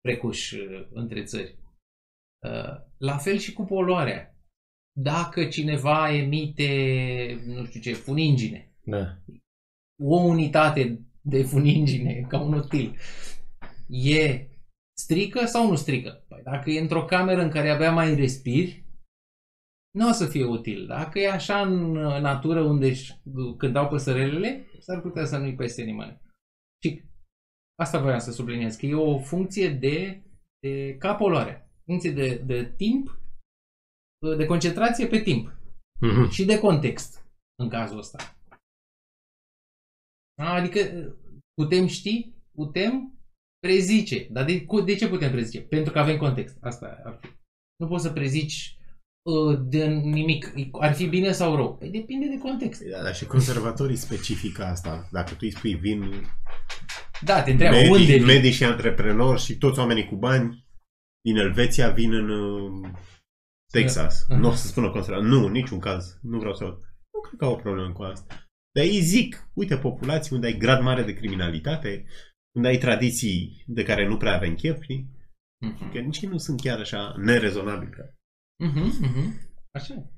precuș 0.01 0.51
uh, 0.51 0.87
între 0.89 1.23
țări. 1.23 1.59
Uh, 2.45 2.75
La 2.97 3.17
fel 3.17 3.37
și 3.37 3.53
cu 3.53 3.63
poluarea. 3.63 4.37
Dacă 4.97 5.47
cineva 5.47 6.13
emite, 6.13 6.71
nu 7.45 7.65
știu 7.65 7.79
ce, 7.79 7.93
funingine, 7.93 8.68
Da. 8.89 9.17
o 10.03 10.15
unitate 10.19 11.01
de 11.21 11.43
funingine 11.43 12.25
ca 12.29 12.39
un 12.41 12.53
util, 12.53 12.97
e 13.87 14.47
strică 14.97 15.45
sau 15.45 15.67
nu 15.69 15.75
strică? 15.75 16.25
Păi 16.27 16.41
dacă 16.43 16.69
e 16.69 16.79
într-o 16.79 17.05
cameră 17.05 17.41
în 17.41 17.49
care 17.49 17.69
abia 17.69 17.91
mai 17.91 18.15
respiri, 18.15 18.83
nu 19.97 20.07
o 20.09 20.11
să 20.11 20.25
fie 20.25 20.45
util. 20.45 20.85
Dacă 20.87 21.19
e 21.19 21.31
așa 21.31 21.61
în 21.61 21.95
uh, 21.95 22.21
natură 22.21 22.61
unde 22.61 22.87
își 22.87 23.13
cântau 23.57 23.87
păsărelele, 23.87 24.65
s-ar 24.79 25.01
putea 25.01 25.25
să 25.25 25.37
nu-i 25.37 25.55
peste 25.55 25.83
nimeni. 25.83 26.21
Și 26.83 27.03
asta 27.79 28.01
voiam 28.01 28.19
să 28.19 28.31
subliniez, 28.31 28.75
că 28.75 28.85
e 28.85 28.93
o 28.93 29.19
funcție 29.19 29.69
de, 29.69 30.23
de 30.59 30.95
ca 30.97 31.15
poluarea. 31.15 31.69
Funcție 31.85 32.11
de, 32.11 32.35
de 32.35 32.73
timp, 32.77 33.19
de 34.37 34.45
concentrație 34.45 35.07
pe 35.07 35.19
timp 35.21 35.53
Mhm. 36.01 36.29
și 36.29 36.45
de 36.45 36.59
context 36.59 37.25
în 37.61 37.69
cazul 37.69 37.97
ăsta. 37.97 38.17
Adică 40.47 40.79
putem 41.53 41.87
ști, 41.87 42.33
putem 42.55 43.13
prezice. 43.59 44.27
Dar 44.31 44.45
de, 44.45 44.65
cu- 44.65 44.81
de 44.81 44.95
ce 44.95 45.07
putem 45.07 45.31
prezice? 45.31 45.61
Pentru 45.61 45.93
că 45.93 45.99
avem 45.99 46.17
context. 46.17 46.57
Asta 46.61 47.01
ar 47.05 47.17
fi. 47.21 47.27
Nu 47.75 47.87
poți 47.87 48.03
să 48.03 48.09
prezici 48.11 48.77
uh, 49.29 49.59
de 49.63 49.85
nimic. 49.87 50.51
Ar 50.71 50.93
fi 50.93 51.05
bine 51.07 51.31
sau 51.31 51.55
rău? 51.55 51.77
Păi 51.77 51.89
depinde 51.89 52.27
de 52.27 52.37
context. 52.37 52.81
Da, 52.81 53.03
dar 53.03 53.15
și 53.15 53.25
conservatorii 53.25 53.95
specifică 53.95 54.63
asta. 54.63 55.07
Dacă 55.11 55.31
tu 55.31 55.37
îi 55.41 55.51
spui 55.51 55.73
vin 55.75 56.11
Da, 57.21 57.43
te 57.43 57.51
întreabă 57.51 57.77
unde 57.77 57.89
medici, 57.89 58.07
vin? 58.15 58.25
medici 58.25 58.53
și 58.53 58.63
antreprenori 58.63 59.41
și 59.41 59.57
toți 59.57 59.79
oamenii 59.79 60.05
cu 60.05 60.15
bani 60.15 60.67
din 61.21 61.35
Elveția 61.37 61.89
vin 61.89 62.13
în 62.13 62.29
uh, 62.29 62.89
Texas. 63.71 64.25
Da. 64.27 64.37
Nu 64.37 64.47
o 64.47 64.51
să 64.53 64.67
spună 64.67 64.91
conservator. 64.91 65.27
Nu, 65.27 65.45
în 65.45 65.51
niciun 65.51 65.79
caz. 65.79 66.19
Nu 66.21 66.37
vreau 66.39 66.53
să... 66.53 66.63
Nu 67.13 67.19
cred 67.27 67.39
că 67.39 67.45
au 67.45 67.51
o 67.51 67.55
problemă 67.55 67.91
cu 67.93 68.03
asta. 68.03 68.48
Dar 68.75 68.83
ei 68.83 69.01
zic, 69.01 69.49
uite, 69.53 69.77
populații 69.77 70.35
unde 70.35 70.47
ai 70.47 70.57
grad 70.57 70.81
mare 70.81 71.03
de 71.03 71.13
criminalitate, 71.13 72.05
unde 72.55 72.67
ai 72.67 72.77
tradiții 72.77 73.63
de 73.67 73.83
care 73.83 74.07
nu 74.07 74.17
prea 74.17 74.35
avem 74.35 74.55
chef, 74.55 74.81
știi? 74.81 75.09
Mhm. 75.65 75.91
Că 75.91 75.99
nici 75.99 76.19
ei 76.19 76.29
nu 76.29 76.37
sunt 76.37 76.61
chiar 76.61 76.79
așa 76.79 77.15
nerezonabili. 77.17 77.91
Ca... 77.91 78.13
Mhm, 78.63 78.85
mhm. 79.01 79.39
Așa 79.71 79.93
e. 79.93 80.09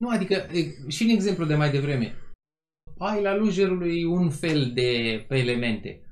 Nu, 0.00 0.08
adică, 0.08 0.34
e, 0.34 0.88
și 0.88 1.02
în 1.02 1.08
exemplu 1.08 1.44
de 1.44 1.54
mai 1.54 1.70
devreme, 1.70 2.14
ai 2.98 3.22
la 3.22 3.34
lujerului 3.34 4.04
un 4.04 4.30
fel 4.30 4.72
de 4.72 4.90
elemente. 5.28 6.02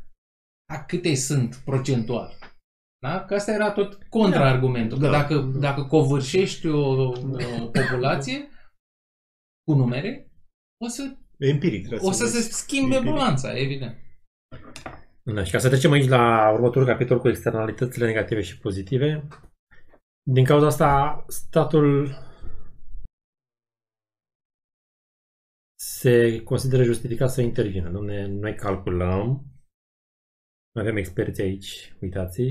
A 0.73 0.85
câte 0.85 1.15
sunt 1.15 1.55
procentual? 1.65 2.39
Da? 3.03 3.25
Că 3.25 3.35
asta 3.35 3.53
era 3.53 3.73
tot 3.73 3.95
contraargumentul. 4.09 4.99
Că 4.99 5.05
Da. 5.05 5.11
dacă, 5.11 5.41
dacă 5.41 5.85
covârșești 5.85 6.67
o, 6.67 7.09
o 7.09 7.15
populație 7.73 8.49
cu 9.65 9.75
numere, 9.75 10.31
o 10.85 10.89
să, 10.89 11.17
E 11.39 11.49
empiric. 11.49 11.87
trebuie 11.87 12.09
o 12.09 12.13
să 12.13 12.27
se 12.27 12.33
vezi. 12.37 12.53
schimbe 12.53 12.95
Empiric. 12.95 13.15
balanța, 13.19 13.59
evident. 13.59 13.97
Da, 15.23 15.45
și 15.45 15.53
ca 15.53 15.59
să 15.59 15.69
trecem 15.69 15.93
aici 15.93 16.09
la 16.09 16.51
următorul 16.53 16.87
capitol 16.89 17.19
cu 17.19 17.29
externalitățile 17.29 18.07
negative 18.07 18.41
și 18.41 18.59
pozitive, 18.59 19.27
din 20.31 20.45
cauza 20.45 20.67
asta 20.67 21.25
statul 21.29 22.15
se 25.81 26.43
consideră 26.43 26.83
justificat 26.83 27.31
să 27.31 27.41
intervină. 27.43 27.91
Domne, 27.91 28.27
noi 28.27 28.55
calculăm, 28.55 29.45
noi 30.75 30.85
avem 30.85 30.97
experți 30.97 31.41
aici, 31.41 31.97
uitați 32.01 32.43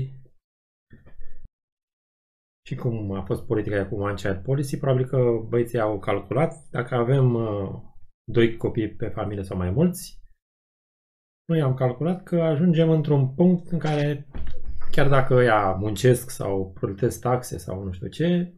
și 2.66 2.74
cum 2.74 3.12
a 3.12 3.22
fost 3.24 3.46
politica 3.46 3.74
aia 3.76 3.88
cu 3.88 3.94
One 4.00 4.14
Child 4.14 4.42
Policy, 4.42 4.78
probabil 4.78 5.06
că 5.06 5.18
băieții 5.48 5.80
au 5.80 5.98
calculat, 5.98 6.68
dacă 6.70 6.94
avem 6.94 7.34
uh, 7.34 7.82
doi 8.32 8.56
copii 8.56 8.94
pe 8.94 9.08
familie 9.08 9.42
sau 9.42 9.56
mai 9.56 9.70
mulți, 9.70 10.20
noi 11.44 11.60
am 11.60 11.74
calculat 11.74 12.22
că 12.22 12.42
ajungem 12.42 12.90
într-un 12.90 13.34
punct 13.34 13.70
în 13.70 13.78
care 13.78 14.28
chiar 14.90 15.08
dacă 15.08 15.34
ăia 15.34 15.72
muncesc 15.72 16.30
sau 16.30 16.72
plătesc 16.72 17.20
taxe 17.20 17.58
sau 17.58 17.82
nu 17.82 17.92
știu 17.92 18.08
ce, 18.08 18.56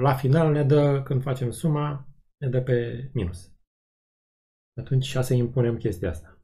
la 0.00 0.14
final 0.14 0.52
ne 0.52 0.64
dă, 0.64 1.02
când 1.02 1.22
facem 1.22 1.50
suma, 1.50 2.08
ne 2.36 2.48
dă 2.48 2.62
pe 2.62 3.10
minus. 3.14 3.52
Atunci 4.80 5.04
și 5.04 5.22
să 5.22 5.34
impunem 5.34 5.76
chestia 5.76 6.10
asta. 6.10 6.40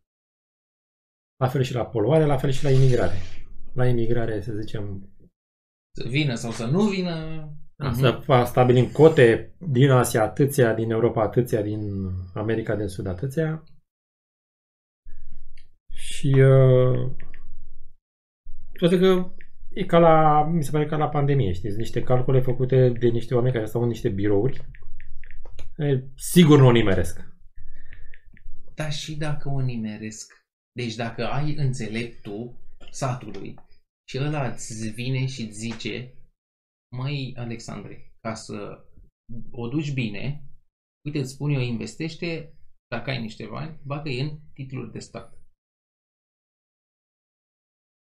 La 1.37 1.49
fel 1.49 1.63
și 1.63 1.75
la 1.75 1.87
poluare, 1.87 2.25
la 2.25 2.37
fel 2.37 2.51
și 2.51 2.65
la 2.65 2.71
imigrare. 2.71 3.17
La 3.75 3.87
imigrare, 3.87 4.41
să 4.41 4.53
zicem, 4.53 5.15
Să 5.97 6.09
vină 6.09 6.35
sau 6.35 6.51
să 6.51 6.67
nu 6.67 6.83
vină. 6.83 7.49
Da, 7.83 7.89
Mhm. 7.89 7.99
să 7.99 8.23
fa- 8.23 8.47
stabilim 8.47 8.87
cote 8.91 9.55
din 9.59 9.91
Asia 9.91 10.23
atâția, 10.23 10.75
din 10.75 10.91
Europa 10.91 11.23
atâția, 11.23 11.63
din 11.63 11.81
America 12.35 12.77
de 12.77 12.87
Sud 12.87 13.07
atâția. 13.07 13.63
Și 15.95 16.27
uh, 16.27 17.11
toate 18.73 18.99
că 18.99 19.31
e 19.71 19.85
ca 19.85 19.99
la, 19.99 20.43
mi 20.45 20.65
se 20.65 20.71
pare 20.71 20.87
ca 20.87 20.97
la 20.97 21.09
pandemie, 21.09 21.53
știți, 21.53 21.77
niște 21.77 22.03
calcule 22.03 22.41
făcute 22.41 22.89
de 22.89 23.09
niște 23.09 23.35
oameni 23.35 23.55
care 23.55 23.67
stau 23.67 23.83
în 23.83 23.89
niște 23.89 24.09
birouri. 24.09 24.67
E, 25.77 26.03
sigur 26.17 26.59
nu 26.59 26.67
o 26.67 26.71
nimeresc. 26.71 27.31
Dar 28.75 28.93
și 28.93 29.17
dacă 29.17 29.49
o 29.49 29.61
nimeresc. 29.61 30.45
Deci 30.73 30.95
dacă 30.95 31.27
ai 31.27 31.55
înțeleptul 31.57 32.53
satului 32.91 33.55
și 34.09 34.19
ăla 34.21 34.47
îți 34.47 34.89
vine 34.89 35.27
și 35.27 35.43
îți 35.43 35.59
zice 35.59 36.13
măi, 36.93 37.35
Alexandre, 37.37 38.15
ca 38.21 38.35
să 38.35 38.87
o 39.51 39.69
duci 39.69 39.93
bine, 39.93 40.45
uite, 41.07 41.19
îți 41.19 41.33
spun 41.33 41.51
eu, 41.51 41.61
investește, 41.61 42.57
dacă 42.89 43.11
ai 43.11 43.21
niște 43.21 43.47
bani, 43.47 43.81
bagă 43.85 44.11
în 44.11 44.39
titluri 44.53 44.93
de 44.93 44.99
stat. 44.99 45.41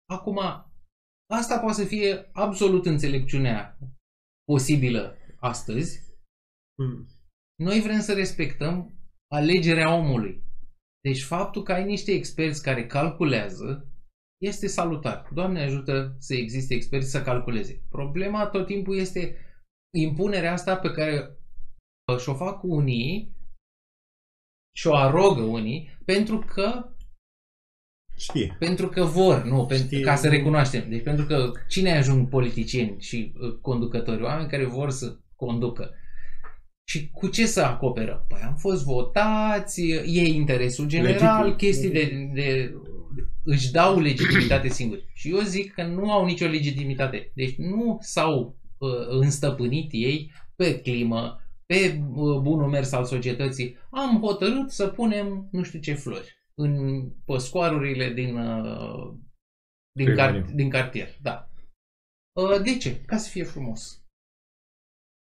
Acum, 0.09 0.39
asta 1.33 1.59
poate 1.61 1.83
să 1.83 1.85
fie 1.85 2.29
absolut 2.33 2.87
înțelepciunea 2.87 3.79
posibilă 4.45 5.17
astăzi, 5.41 6.07
Hmm. 6.79 7.07
noi 7.63 7.81
vrem 7.81 8.01
să 8.01 8.15
respectăm 8.15 8.99
alegerea 9.33 9.95
omului. 9.95 10.45
Deci 11.01 11.23
faptul 11.23 11.63
că 11.63 11.73
ai 11.73 11.85
niște 11.85 12.13
experți 12.13 12.63
care 12.63 12.87
calculează 12.87 13.89
este 14.43 14.67
salutar. 14.67 15.29
Doamne 15.33 15.63
ajută 15.63 16.17
să 16.19 16.35
existe 16.35 16.75
experți 16.75 17.11
să 17.11 17.23
calculeze. 17.23 17.83
Problema 17.91 18.47
tot 18.47 18.67
timpul 18.67 18.97
este 18.99 19.37
impunerea 19.95 20.53
asta 20.53 20.77
pe 20.77 20.91
care 20.91 21.37
și-o 22.19 22.35
fac 22.35 22.63
unii 22.63 23.35
și-o 24.77 24.97
arogă 24.97 25.43
unii 25.43 25.99
pentru 26.05 26.39
că 26.39 26.91
Știe. 28.17 28.57
pentru 28.59 28.89
că 28.89 29.05
vor, 29.05 29.43
nu, 29.45 29.67
pentru, 29.67 29.87
Știe. 29.87 30.01
ca 30.01 30.15
să 30.17 30.29
recunoaștem. 30.29 30.89
Deci 30.89 31.03
pentru 31.03 31.25
că 31.25 31.53
cine 31.69 31.97
ajung 31.97 32.29
politicieni 32.29 33.01
și 33.01 33.33
uh, 33.41 33.59
conducători? 33.61 34.23
Oameni 34.23 34.49
care 34.49 34.65
vor 34.65 34.91
să 34.91 35.19
conducă. 35.35 35.95
Și 36.89 37.11
cu 37.11 37.29
ce 37.29 37.47
să 37.47 37.63
acoperă? 37.63 38.25
Păi 38.29 38.41
am 38.41 38.57
fost 38.57 38.85
votați, 38.85 39.81
e 39.91 40.27
interesul 40.27 40.87
general, 40.87 41.45
Legitim. 41.45 41.57
chestii 41.57 41.91
de, 41.91 42.31
de... 42.35 42.75
își 43.45 43.71
dau 43.71 44.01
legitimitate 44.01 44.69
singuri. 44.69 45.11
Și 45.15 45.31
eu 45.31 45.39
zic 45.41 45.73
că 45.73 45.83
nu 45.83 46.13
au 46.13 46.25
nicio 46.25 46.47
legitimitate. 46.47 47.31
Deci 47.35 47.57
nu 47.57 47.99
s-au 48.01 48.59
uh, 48.79 49.07
înstăpânit 49.09 49.89
ei 49.93 50.33
pe 50.57 50.81
climă, 50.81 51.41
pe 51.67 52.03
uh, 52.15 52.39
bunul 52.41 52.69
mers 52.69 52.93
al 52.93 53.05
societății, 53.05 53.77
am 53.91 54.21
hotărât 54.21 54.71
să 54.71 54.87
punem 54.89 55.49
nu 55.51 55.63
știu 55.63 55.79
ce 55.79 55.95
flori 55.95 56.35
în 56.55 57.03
păscoarurile 57.25 58.13
din, 58.13 58.37
uh, 58.37 59.15
din, 59.93 60.07
car- 60.07 60.31
Primărie. 60.31 60.55
din 60.55 60.71
cartier. 60.71 61.09
Da. 61.23 61.51
Uh, 62.41 62.63
De 62.63 62.77
ce? 62.79 63.01
Ca 63.01 63.17
să 63.17 63.29
fie 63.29 63.45
frumos. 63.45 64.01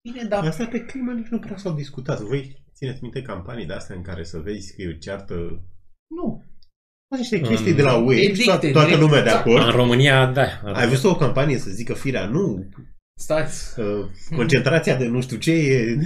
Bine, 0.09 0.25
dar 0.25 0.45
Asta 0.45 0.67
pe 0.67 0.85
climă 0.85 1.13
nici 1.13 1.27
nu 1.27 1.39
prea 1.39 1.57
s-au 1.57 1.75
discutat. 1.75 2.21
Voi 2.21 2.65
țineți 2.73 3.03
minte 3.03 3.23
campanii 3.23 3.67
de 3.67 3.73
astea 3.73 3.97
în 3.97 4.03
care 4.03 4.25
să 4.25 4.39
vezi 4.41 4.75
că 4.75 4.83
e 4.83 4.89
o 4.89 4.99
ceartă... 4.99 5.65
nu. 6.15 6.45
Sunt 7.15 7.21
niște 7.23 7.37
În- 7.39 7.43
chestii 7.55 7.75
de 7.75 7.83
la 7.83 7.97
UE 7.97 8.17
și 8.17 8.25
Edicte, 8.25 8.45
toată, 8.45 8.71
toată 8.71 8.87
drept, 8.87 9.01
lumea 9.03 9.23
de 9.23 9.29
exact. 9.29 9.47
acord. 9.47 9.65
În 9.65 9.71
România, 9.71 10.27
da. 10.27 10.47
Ai 10.65 10.89
văzut 10.89 11.11
o 11.11 11.17
campanie 11.17 11.59
să 11.59 11.71
zică 11.71 11.95
firea 11.95 12.27
nu, 12.27 12.69
Stați. 13.19 13.81
uh, 13.81 14.07
concentrația 14.37 14.97
de 14.97 15.07
nu 15.07 15.21
știu 15.21 15.37
ce 15.37 15.53
e... 15.53 15.99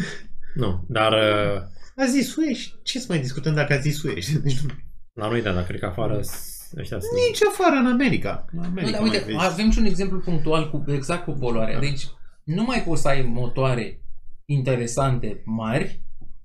Nu, 0.54 0.84
dar 0.88 1.12
uh, 1.12 1.60
A 1.96 2.06
zis 2.06 2.36
UE 2.36 2.52
și 2.54 2.72
ce 2.82 2.98
să 2.98 3.06
mai 3.08 3.18
discutăm 3.18 3.54
dacă 3.54 3.72
a 3.72 3.76
zis 3.76 4.02
UE? 4.02 4.14
Deci, 4.42 4.56
la 5.20 5.28
noi, 5.28 5.42
da, 5.42 5.52
dar 5.52 5.64
cred 5.64 5.80
că 5.80 5.86
afară 5.86 6.20
s- 6.22 6.72
ăștia 6.78 6.98
sunt... 7.00 7.12
nici 7.28 7.42
afară 7.50 7.76
în 7.76 7.86
America. 7.86 8.44
În 8.52 8.58
Nu, 8.60 8.64
America 8.66 8.90
dar 8.90 9.00
mai 9.00 9.10
uite, 9.10 9.24
vezi. 9.24 9.38
avem 9.40 9.70
și 9.70 9.78
un 9.78 9.84
exemplu 9.84 10.18
punctual 10.18 10.70
cu, 10.70 10.84
exact 10.92 11.24
cu 11.24 11.30
poluarea. 11.32 11.74
Da. 11.74 11.80
Deci, 11.80 12.02
nu 12.44 12.62
mai 12.62 12.82
poți 12.86 13.02
să 13.02 13.08
ai 13.08 13.22
motoare 13.22 14.00
interesante 14.44 15.42
mari 15.44 16.02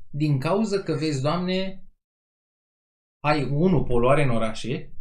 din 0.09 0.39
cauza 0.39 0.77
că, 0.79 0.97
vezi, 0.99 1.21
Doamne, 1.21 1.83
ai, 3.23 3.43
unu, 3.43 3.83
poluare 3.83 4.23
în 4.23 4.29
orașe 4.29 4.93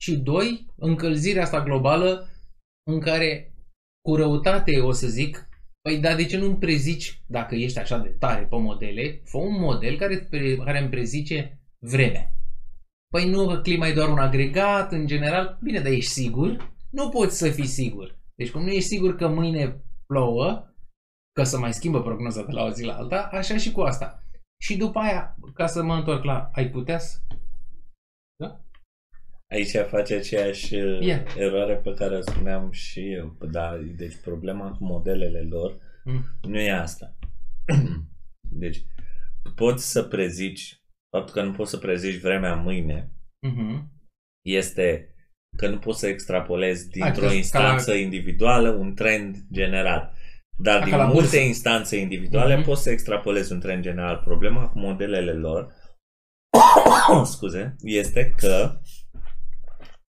și, 0.00 0.16
doi, 0.16 0.66
încălzirea 0.76 1.42
asta 1.42 1.62
globală 1.62 2.28
în 2.90 3.00
care, 3.00 3.54
cu 4.00 4.16
răutate, 4.16 4.80
o 4.80 4.92
să 4.92 5.06
zic, 5.06 5.48
păi, 5.80 5.98
dar 5.98 6.16
de 6.16 6.24
ce 6.24 6.36
nu-mi 6.38 6.58
prezici, 6.58 7.22
dacă 7.26 7.54
ești 7.54 7.78
așa 7.78 7.98
de 7.98 8.08
tare 8.08 8.46
pe 8.46 8.56
modele, 8.56 9.20
fă 9.24 9.38
un 9.38 9.60
model 9.60 9.96
care, 9.98 10.18
pre- 10.18 10.56
care 10.56 10.78
îmi 10.78 10.90
prezice 10.90 11.60
vremea. 11.78 12.30
Păi 13.08 13.28
nu, 13.28 13.46
că 13.46 13.60
clima 13.60 13.86
e 13.86 13.94
doar 13.94 14.08
un 14.08 14.18
agregat, 14.18 14.92
în 14.92 15.06
general. 15.06 15.58
Bine, 15.62 15.80
dar 15.80 15.92
ești 15.92 16.10
sigur? 16.10 16.74
Nu 16.90 17.08
poți 17.08 17.38
să 17.38 17.50
fii 17.50 17.66
sigur. 17.66 18.18
Deci 18.34 18.50
cum 18.50 18.62
nu 18.62 18.70
ești 18.70 18.88
sigur 18.88 19.16
că 19.16 19.28
mâine 19.28 19.84
plouă, 20.06 20.74
că 21.32 21.42
să 21.42 21.58
mai 21.58 21.72
schimbă 21.72 22.02
prognoza 22.02 22.42
de 22.42 22.52
la 22.52 22.64
o 22.64 22.70
zi 22.70 22.84
la 22.84 22.96
alta, 22.96 23.28
așa 23.32 23.56
și 23.56 23.72
cu 23.72 23.80
asta. 23.80 24.25
Și 24.62 24.76
după 24.76 24.98
aia, 24.98 25.36
ca 25.54 25.66
să 25.66 25.82
mă 25.82 25.94
întorc 25.94 26.24
la, 26.24 26.50
ai 26.54 26.70
putea 26.70 26.98
să... 26.98 27.18
Aici 29.50 29.76
face 29.88 30.14
aceeași 30.14 30.74
uh, 30.74 31.00
Ia. 31.06 31.24
eroare 31.36 31.74
pe 31.76 31.94
care 31.94 32.16
o 32.16 32.20
spuneam 32.20 32.70
și 32.70 33.12
eu. 33.12 33.36
Da, 33.50 33.76
deci 33.76 34.16
problema 34.16 34.70
cu 34.70 34.84
modelele 34.84 35.40
lor 35.42 35.84
Mm. 36.04 36.24
nu 36.42 36.58
e 36.58 36.70
asta. 36.72 37.14
deci, 38.62 38.84
poți 39.54 39.90
să 39.90 40.02
prezici, 40.02 40.82
faptul 41.16 41.34
că 41.34 41.42
nu 41.42 41.52
poți 41.52 41.70
să 41.70 41.76
prezici 41.78 42.20
vremea 42.20 42.54
mâine, 42.54 43.10
Mhm. 43.46 43.90
este 44.44 45.14
că 45.56 45.68
nu 45.68 45.78
poți 45.78 45.98
să 45.98 46.06
extrapolezi 46.06 46.88
dintr-o 46.88 47.10
Adică, 47.10 47.26
ca 47.26 47.32
instanță 47.34 47.92
individuală 47.94 48.70
un 48.70 48.94
trend 48.94 49.36
general. 49.52 50.12
Dar 50.58 50.78
Ca 50.78 50.84
din 50.84 50.96
la 50.96 51.04
multe 51.04 51.20
bursă. 51.20 51.36
instanțe 51.38 51.96
individuale 51.96 52.54
Mhm. 52.56 52.64
poți 52.64 52.82
să 52.82 52.90
extrapolezi 52.90 53.52
un 53.52 53.60
trend 53.60 53.82
general. 53.82 54.16
Problema 54.24 54.68
cu 54.68 54.78
modelele 54.78 55.32
lor 55.32 55.74
scuze, 57.24 57.76
este 57.82 58.34
că 58.36 58.80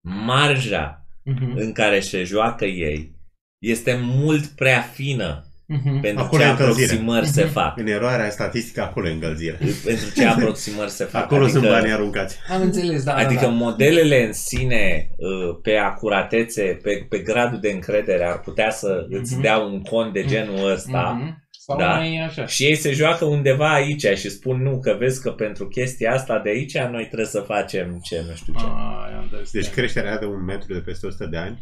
marja 0.09 1.05
Mhm. 1.24 1.57
în 1.57 1.72
care 1.72 2.01
se 2.01 2.24
joacă 2.24 2.64
ei 2.64 3.18
este 3.62 3.97
mult 3.97 4.47
prea 4.47 4.80
fină 4.80 5.45
Mhm. 5.73 6.01
pentru 6.01 6.23
Acolo 6.25 6.43
ce 6.43 6.49
e 6.49 6.51
încălzire. 6.51 6.85
aproximări 6.85 7.27
se 7.27 7.43
Mhm. 7.43 7.53
fac. 7.53 7.79
În 7.79 7.87
eroarea 7.87 8.31
statistică, 8.31 8.81
acolo 8.83 9.09
e 9.09 9.12
încălzire. 9.12 9.59
pentru 9.85 10.11
ce 10.16 10.27
aproximări 10.35 10.91
se 10.91 11.05
fac. 11.05 11.23
Acolo 11.23 11.43
adică, 11.45 11.59
sunt 11.59 11.71
banii 11.71 11.93
aruncați. 11.93 12.37
Am 12.53 12.61
înțeles, 12.62 13.03
da, 13.03 13.14
Adică 13.14 13.41
da, 13.41 13.47
da. 13.47 13.53
modelele 13.53 14.27
în 14.27 14.33
sine, 14.33 15.11
uh, 15.16 15.59
pe 15.62 15.77
acuratețe, 15.77 16.79
pe, 16.83 17.07
pe 17.09 17.18
gradul 17.18 17.61
de 17.61 17.71
încredere, 17.71 18.25
ar 18.25 18.41
putea 18.41 18.71
să 18.71 19.07
îți 19.11 19.33
Mhm. 19.33 19.43
dea 19.43 19.59
un 19.59 19.81
cont 19.83 20.12
de 20.12 20.25
genul 20.25 20.71
ăsta. 20.71 21.18
Mhm. 21.21 21.49
Sau 21.66 21.79
Da. 21.79 21.87
mai 21.95 22.23
așa. 22.27 22.47
Și 22.47 22.64
ei 22.64 22.75
se 22.75 22.93
joacă 22.93 23.25
undeva 23.25 23.73
aici 23.73 24.07
și 24.07 24.31
spun 24.31 24.62
nu, 24.62 24.81
că 24.81 24.97
vezi 24.99 25.23
că 25.23 25.31
pentru 25.31 25.66
chestia 25.68 26.12
asta 26.12 26.39
de 26.45 26.49
aici 26.49 26.79
noi 26.79 27.05
trebuie 27.05 27.27
să 27.27 27.41
facem 27.41 27.99
ce, 28.03 28.25
nu 28.29 28.35
știu 28.35 28.53
ce. 28.59 28.64
Ah, 28.64 29.14
am 29.16 29.23
înțeles. 29.23 29.51
Deci 29.51 29.68
creșterea 29.68 30.18
de 30.18 30.25
un 30.25 30.45
metru 30.45 30.73
de 30.73 30.79
peste 30.79 31.07
100 31.07 31.27
de 31.27 31.37
ani, 31.37 31.59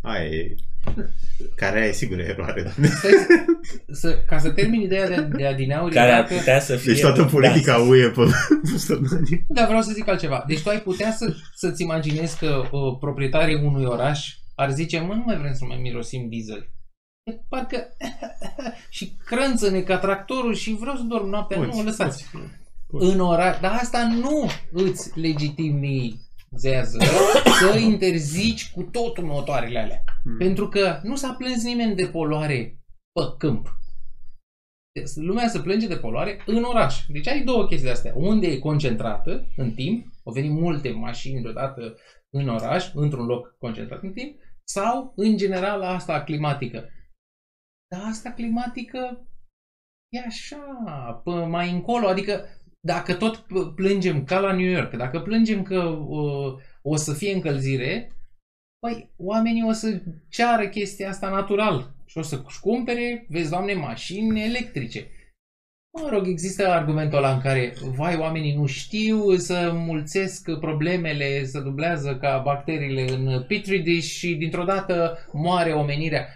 aia 0.00 0.24
e... 0.24 0.54
Care 1.56 1.86
e 1.86 1.92
sigur 1.92 2.18
eroare. 2.18 2.72
Stai, 2.98 3.12
să, 3.92 4.18
ca 4.26 4.38
să 4.38 4.50
termin 4.50 4.80
ideea 4.80 5.08
de, 5.08 5.20
de 5.36 5.46
adineauri, 5.46 5.94
Care 5.94 6.10
ar 6.10 6.22
dacă- 6.22 6.34
putea 6.34 6.60
să 6.60 6.76
fie... 6.76 6.92
Deci 6.92 7.02
toată 7.02 7.24
politica 7.24 7.72
da, 7.76 7.82
UE 7.82 8.08
pe 8.08 8.20
100 8.20 8.94
de 8.94 9.08
ani. 9.16 9.44
Da, 9.48 9.66
vreau 9.66 9.80
să 9.82 9.92
zic 9.92 10.08
altceva. 10.08 10.44
Deci 10.46 10.62
tu 10.62 10.68
ai 10.68 10.80
putea 10.80 11.12
să, 11.12 11.34
să-ți 11.54 11.82
imaginezi 11.82 12.38
că 12.38 12.62
uh, 12.70 12.96
proprietarii 13.00 13.62
unui 13.64 13.84
oraș 13.84 14.36
ar 14.54 14.70
zice, 14.70 15.00
mă, 15.00 15.14
nu 15.14 15.22
mai 15.26 15.38
vrem 15.38 15.54
să 15.54 15.64
mai 15.64 15.78
mirosim 15.82 16.28
diesel. 16.28 16.70
E 17.22 17.32
Parcă 17.48 17.88
și 18.96 19.16
crânță-ne 19.24 19.80
ca 19.80 19.98
tractorul 19.98 20.54
și 20.54 20.76
vreau 20.80 20.96
să 20.96 21.02
dorm 21.02 21.28
noaptea. 21.28 21.56
Poți, 21.58 21.78
nu, 21.78 21.84
lăsați. 21.84 22.26
poți, 22.32 22.44
poți. 22.86 23.12
În 23.12 23.20
oraș, 23.20 23.58
dar 23.60 23.72
asta 23.82 24.08
nu 24.20 24.50
îți 24.72 25.10
legitimizează 26.50 26.98
să 27.60 27.78
interzici 27.78 28.70
cu 28.70 28.82
totul 28.82 29.24
motoarele 29.24 29.78
alea. 29.78 30.04
Hmm. 30.22 30.36
Pentru 30.36 30.68
că 30.68 31.00
nu 31.02 31.16
s-a 31.16 31.32
plâns 31.32 31.64
nimeni 31.64 31.94
de 31.94 32.06
poluare 32.06 32.80
pe 33.12 33.22
câmp. 33.38 33.76
Lumea 35.14 35.48
se 35.48 35.60
plânge 35.60 35.86
de 35.86 35.96
poluare 35.96 36.42
în 36.46 36.62
oraș. 36.62 37.06
Deci 37.08 37.28
ai 37.28 37.44
două 37.44 37.66
chestii 37.66 37.86
de 37.86 37.92
astea. 37.92 38.12
Unde 38.16 38.46
e 38.46 38.58
concentrată 38.58 39.48
în 39.56 39.70
timp, 39.72 40.06
au 40.24 40.32
venit 40.32 40.50
multe 40.50 40.90
mașini 40.90 41.42
deodată 41.42 41.96
în 42.30 42.48
oraș, 42.48 42.90
într-un 42.94 43.26
loc 43.26 43.56
concentrat 43.58 44.02
în 44.02 44.12
timp, 44.12 44.38
sau 44.64 45.12
în 45.16 45.36
general 45.36 45.82
asta 45.82 46.22
climatică. 46.22 46.88
Dar 47.90 48.00
asta 48.08 48.30
climatică 48.30 49.28
e 50.12 50.18
așa, 50.26 51.22
pe 51.24 51.30
mai 51.30 51.70
încolo, 51.70 52.06
adică 52.06 52.44
dacă 52.80 53.14
tot 53.14 53.36
p- 53.36 53.74
plângem 53.74 54.24
ca 54.24 54.40
la 54.40 54.52
New 54.52 54.70
York, 54.70 54.96
dacă 54.96 55.20
plângem 55.20 55.62
că 55.62 55.82
uh, 55.82 56.60
o 56.82 56.96
să 56.96 57.12
fie 57.12 57.32
încălzire, 57.32 58.12
Păi, 58.78 59.12
oamenii 59.16 59.64
o 59.68 59.72
să 59.72 60.02
ceară 60.28 60.68
chestia 60.68 61.08
asta 61.08 61.28
natural 61.30 61.94
și 62.06 62.18
o 62.18 62.22
să-și 62.22 62.60
cumpere, 62.60 63.26
vezi, 63.28 63.50
doamne, 63.50 63.74
mașini 63.74 64.44
electrice. 64.44 65.10
Mă 66.00 66.08
rog, 66.08 66.26
există 66.26 66.68
argumentul 66.68 67.18
ăla 67.18 67.34
în 67.34 67.40
care, 67.40 67.74
vai, 67.94 68.16
oamenii 68.16 68.54
nu 68.54 68.66
știu 68.66 69.36
să 69.36 69.72
mulțesc 69.74 70.58
problemele, 70.58 71.44
să 71.44 71.60
dublează 71.60 72.16
ca 72.16 72.38
bacteriile 72.38 73.12
în 73.12 73.44
petri 73.46 73.78
dish 73.78 74.08
și 74.08 74.34
dintr-o 74.34 74.64
dată 74.64 75.18
moare 75.32 75.72
omenirea. 75.72 76.26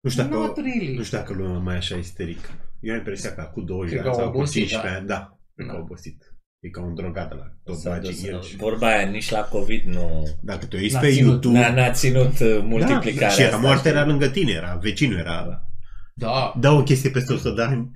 Nu 0.00 0.10
știu 0.10 0.22
dacă, 0.22 0.34
Not 0.34 0.56
really. 0.56 0.96
nu 0.96 1.02
știu 1.02 1.18
dacă 1.18 1.32
lumea 1.32 1.58
mai 1.58 1.74
e 1.74 1.76
așa 1.76 1.96
isterică. 1.96 2.48
Eu 2.80 2.92
am 2.92 2.98
impresia 2.98 3.34
că 3.34 3.50
cu 3.52 3.60
20 3.60 3.92
de 3.92 3.98
Cred 3.98 4.06
ani 4.06 4.16
că 4.16 4.20
au 4.20 4.24
sau 4.24 4.32
cu 4.32 4.38
obosit, 4.38 4.68
15 4.68 4.92
da. 4.92 4.98
ani, 4.98 5.06
da, 5.06 5.37
cred 5.58 5.66
că 5.66 5.72
Da. 5.72 5.78
au 5.78 5.84
obosit. 5.84 6.32
E 6.64 6.68
ca 6.68 6.82
un 6.82 6.94
drogat 6.94 7.36
la 7.36 7.52
tot 7.64 7.76
S-a 7.76 7.90
bagi 7.90 8.10
dus- 8.10 8.22
în 8.22 8.34
el 8.34 8.42
și... 8.42 8.56
Vorba 8.56 8.86
aia, 8.86 9.10
nici 9.10 9.30
la 9.30 9.44
COVID 9.44 9.84
nu... 9.84 10.28
Dacă 10.42 10.66
te 10.66 10.76
uiți 10.76 10.94
N-a 10.94 11.00
pe 11.00 11.10
ținut, 11.10 11.28
YouTube... 11.28 11.58
N-a, 11.58 11.74
n-a 11.74 11.90
ținut 11.92 12.38
uh, 12.40 12.58
da, 12.58 12.64
multiplicarea 12.64 13.28
și 13.28 13.40
era 13.40 13.48
asta, 13.48 13.60
moartea 13.60 13.90
știi? 13.90 13.90
era 13.90 14.06
lângă 14.06 14.28
tine, 14.28 14.52
era 14.52 14.76
vecinul, 14.76 15.18
era... 15.18 15.68
Da, 16.14 16.54
Da 16.60 16.72
o 16.72 16.82
chestie 16.82 17.10
peste 17.10 17.32
100 17.32 17.50
de 17.54 17.62
ani. 17.62 17.90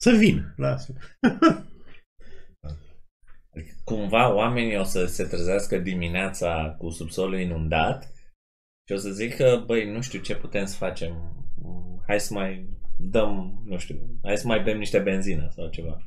Să 0.00 0.10
vin, 0.10 0.52
lasă. 0.56 0.94
Cumva 3.84 4.34
oamenii 4.34 4.78
o 4.78 4.82
să 4.84 5.04
se 5.04 5.24
trezească 5.24 5.78
dimineața 5.78 6.74
cu 6.78 6.90
subsolul 6.90 7.38
inundat 7.40 8.12
și 8.86 8.92
o 8.92 8.96
să 8.96 9.10
zic 9.10 9.36
că, 9.36 9.62
băi, 9.66 9.92
nu 9.92 10.00
știu 10.00 10.20
ce 10.20 10.36
putem 10.36 10.64
să 10.64 10.76
facem. 10.76 11.12
Hai 12.06 12.20
să 12.20 12.34
mai 12.34 12.78
dăm, 12.98 13.62
nu 13.64 13.78
știu, 13.78 14.18
hai 14.22 14.36
să 14.36 14.46
mai 14.46 14.62
bem 14.62 14.78
niște 14.78 14.98
benzină 14.98 15.48
sau 15.54 15.68
ceva. 15.68 16.06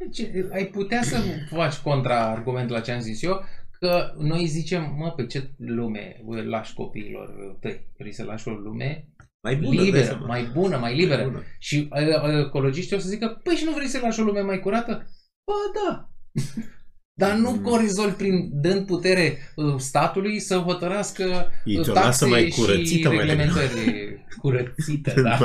Deci, 0.00 0.28
ai 0.52 0.64
putea 0.66 1.02
să 1.02 1.16
faci 1.50 1.76
contra-argumentul 1.76 2.74
la 2.76 2.80
ce 2.80 2.92
am 2.92 3.00
zis 3.00 3.22
eu, 3.22 3.44
că 3.78 4.14
noi 4.18 4.46
zicem, 4.46 4.94
mă, 4.98 5.10
pe 5.10 5.26
ce 5.26 5.50
lume 5.56 6.22
îl 6.26 6.48
lași 6.48 6.74
copiilor 6.74 7.56
tăi? 7.60 7.86
Vrei 7.98 8.12
să 8.12 8.24
lași 8.24 8.48
o 8.48 8.50
lume 8.50 9.08
Mai 9.42 9.56
bună, 9.56 9.76
dai 9.76 9.84
liberă, 9.84 10.04
seama. 10.04 10.26
mai 10.26 10.50
bună, 10.52 10.76
mai 10.76 10.94
liberă. 10.96 11.22
Mai 11.22 11.30
bună. 11.30 11.44
Și 11.58 11.88
uh, 11.90 12.22
uh, 12.22 12.46
ecologiștii 12.46 12.96
o 12.96 12.98
să 12.98 13.08
zică, 13.08 13.40
păi 13.42 13.54
și 13.54 13.64
nu 13.64 13.72
vrei 13.72 13.86
să 13.86 13.98
lași 14.02 14.20
o 14.20 14.22
lume 14.22 14.40
mai 14.40 14.60
curată? 14.60 15.06
Ba 15.44 15.54
da! 15.74 16.10
Dar 17.20 17.36
nu 17.36 17.50
Mm. 17.50 17.60
mm. 17.62 17.78
rezolvi 17.80 18.14
prin 18.14 18.60
dând 18.60 18.86
putere 18.86 19.38
uh, 19.54 19.74
statului 19.76 20.40
să 20.40 20.56
hotărască 20.56 21.50
Ei 21.64 21.76
uh, 21.76 21.82
ți-o 21.82 21.92
lasă 21.92 22.04
taxe 22.06 22.26
mai 22.26 22.50
și 22.50 22.60
curățită 22.60 23.08
mai 23.08 23.18
reglementări 23.18 24.26
curățită, 24.38 25.20
da. 25.22 25.38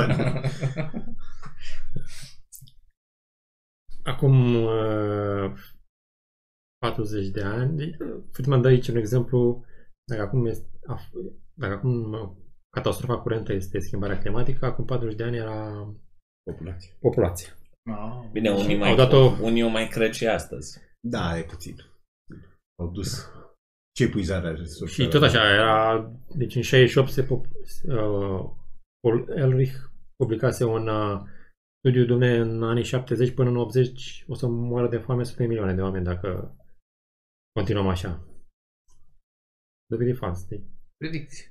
Acum 4.06 4.54
uh, 4.54 5.52
40 6.78 7.28
de 7.28 7.42
ani, 7.42 7.96
Friedman 8.32 8.60
dă 8.62 8.68
aici 8.68 8.88
un 8.88 8.96
exemplu, 8.96 9.64
dacă 10.10 10.22
acum, 10.22 10.46
este, 10.46 10.66
af- 10.88 11.10
dacă 11.54 11.72
acum 11.72 12.12
uh, 12.12 12.30
catastrofa 12.76 13.18
curentă 13.20 13.52
este 13.52 13.78
schimbarea 13.78 14.18
climatică, 14.18 14.64
acum 14.66 14.84
40 14.84 15.16
de 15.16 15.22
ani 15.24 15.36
era 15.36 15.86
Populație. 16.50 16.96
populația. 17.00 17.48
Ah. 17.90 18.28
Bine, 18.32 18.50
unii 18.50 18.72
Au 18.74 18.78
mai, 18.78 18.94
dat-o- 18.96 19.36
unii 19.42 19.62
o 19.62 19.68
mai 19.68 19.88
cred 19.88 20.12
și 20.12 20.26
astăzi. 20.26 20.78
Da, 21.08 21.38
e 21.38 21.42
puțin. 21.44 21.76
Au 22.82 22.88
dus 22.90 23.30
ce 23.96 24.04
epuizare 24.04 24.50
resurselor. 24.50 24.88
Și 24.88 25.08
tot 25.08 25.22
așa, 25.22 25.52
era, 25.52 26.10
deci 26.36 26.54
în 26.54 26.62
68 26.62 27.08
se 27.10 27.22
pop, 27.22 27.44
uh, 27.46 28.50
Paul 29.00 29.28
Elrich 29.36 29.74
publicase 30.16 30.64
un 30.64 30.88
uh, 30.88 31.20
studiu, 31.86 32.04
dumne, 32.06 32.36
în 32.36 32.62
anii 32.62 32.84
70 32.84 33.34
până 33.34 33.48
în 33.48 33.56
80 33.56 34.24
o 34.28 34.34
să 34.34 34.46
moară 34.46 34.88
de 34.88 34.98
foame 34.98 35.24
sute 35.24 35.42
de 35.42 35.48
milioane 35.48 35.74
de 35.74 35.80
oameni 35.82 36.04
dacă 36.04 36.56
continuăm 37.52 37.88
așa. 37.88 38.28
Dovedit 39.86 40.16
fals. 40.16 40.44
Deci, 40.44 40.64
Predicție. 40.96 41.44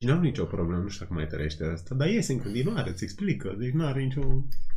Și 0.00 0.08
n-am 0.08 0.20
nicio 0.20 0.44
problemă, 0.44 0.82
nu 0.82 0.88
știu 0.88 1.04
dacă 1.04 1.18
mai 1.18 1.26
tărește 1.26 1.64
asta, 1.64 1.94
dar 1.94 2.08
iese 2.08 2.32
în 2.32 2.42
continuare, 2.42 2.90
îți 2.90 3.04
explică. 3.04 3.54
Deci 3.58 3.72
nu 3.72 3.84
are 3.84 4.02
nicio... 4.02 4.20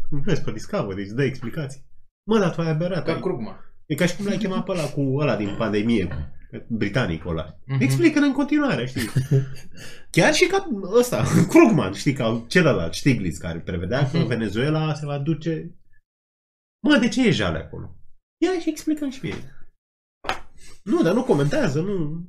Nu 0.10 0.20
vezi 0.20 0.44
pe 0.44 0.52
Discovery, 0.52 1.02
îți 1.02 1.16
dă 1.16 1.24
explicații. 1.24 1.86
Mă, 2.30 2.40
dar 2.40 2.56
tu 2.56 2.62
ai 2.62 2.70
aberat. 2.70 3.06
Ca 3.06 3.14
ai- 3.14 3.22
Krugman. 3.22 3.74
E 3.86 3.96
ca 3.96 4.06
și 4.06 4.16
cum 4.16 4.26
l-ai 4.26 4.38
chemat 4.38 4.66
pe 4.66 4.72
ăla 4.72 4.90
cu 4.90 5.02
ăla 5.18 5.36
din 5.38 5.56
pandemie, 5.58 6.08
britanicul 6.68 7.32
ăla. 7.32 7.60
Mhm. 7.66 7.82
Explică 7.82 8.20
în 8.20 8.34
continuare, 8.34 8.86
știi? 8.86 9.10
Chiar 10.12 10.34
și 10.34 10.46
ca 10.48 10.68
ăsta, 11.00 11.24
Krugman, 11.50 11.94
știi, 11.94 12.14
ca 12.14 12.46
celălalt, 12.48 12.94
Stiglitz, 12.94 13.38
care 13.38 13.60
prevedea 13.60 14.10
că 14.10 14.18
Mhm. 14.18 14.28
Venezuela 14.28 14.94
se 14.94 15.06
va 15.06 15.18
duce... 15.20 15.76
Mă, 16.88 16.98
de 16.98 17.08
ce 17.08 17.28
e 17.28 17.32
jale 17.32 17.58
acolo? 17.58 17.96
Ia 18.44 18.60
și 18.60 18.70
explicăm 18.70 19.10
și 19.10 19.20
mie. 19.24 19.36
Nu, 20.84 21.02
dar 21.04 21.14
nu 21.14 21.24
comentează, 21.24 21.82
nu... 21.82 22.26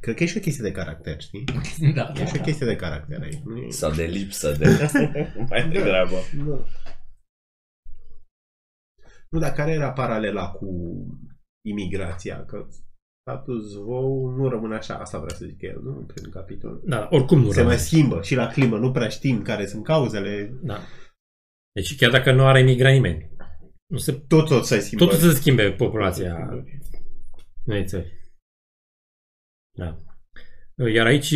Cred 0.00 0.14
că 0.16 0.22
e 0.22 0.26
și 0.26 0.36
o 0.36 0.40
chestie 0.40 0.64
de 0.64 0.72
caracter, 0.72 1.20
știi? 1.20 1.44
Da. 1.94 2.12
E 2.16 2.26
și 2.26 2.36
o 2.38 2.40
chestie 2.42 2.66
de 2.66 2.76
caracter 2.76 3.22
aici. 3.22 3.40
Nu 3.44 3.56
e... 3.56 3.70
Sau 3.70 3.90
de 3.92 4.04
lipsă 4.04 4.52
de... 4.52 4.90
mai 5.48 5.68
degrabă. 5.68 6.16
Nu. 6.36 6.66
Nu, 9.30 9.38
dar 9.38 9.52
care 9.52 9.70
era 9.72 9.92
paralela 9.92 10.50
cu 10.50 10.66
imigrația? 11.66 12.44
Că 12.44 12.68
status 13.28 13.74
quo 13.74 14.30
nu 14.36 14.48
rămâne 14.48 14.74
așa, 14.74 14.94
asta 14.94 15.18
vrea 15.18 15.34
să 15.36 15.44
zic 15.44 15.62
el, 15.62 15.80
nu? 15.82 15.96
În 15.98 16.04
primul 16.06 16.30
capitol. 16.32 16.80
da, 16.84 17.08
oricum 17.10 17.38
nu 17.40 17.50
Se 17.50 17.56
rămâne. 17.56 17.74
mai 17.74 17.84
schimbă 17.84 18.22
și 18.22 18.34
la 18.34 18.46
climă, 18.46 18.78
nu 18.78 18.90
prea 18.92 19.08
știm 19.08 19.42
care 19.42 19.66
sunt 19.66 19.84
cauzele. 19.84 20.58
Da. 20.62 20.78
Deci 21.72 21.96
chiar 21.96 22.10
dacă 22.10 22.32
nu 22.32 22.46
are 22.46 22.60
imigrat 22.60 22.92
nimeni, 22.92 23.30
nu 23.86 23.96
se, 23.98 24.12
Tot, 24.12 24.48
tot 24.48 24.64
se 24.64 24.78
schimbă. 24.78 25.04
totul 25.04 25.18
se 25.18 25.34
schimbe 25.34 25.70
populația 25.72 26.48
unei 27.66 27.84
țări. 27.84 28.12
Da. 29.76 29.96
Iar 30.92 31.06
aici, 31.06 31.30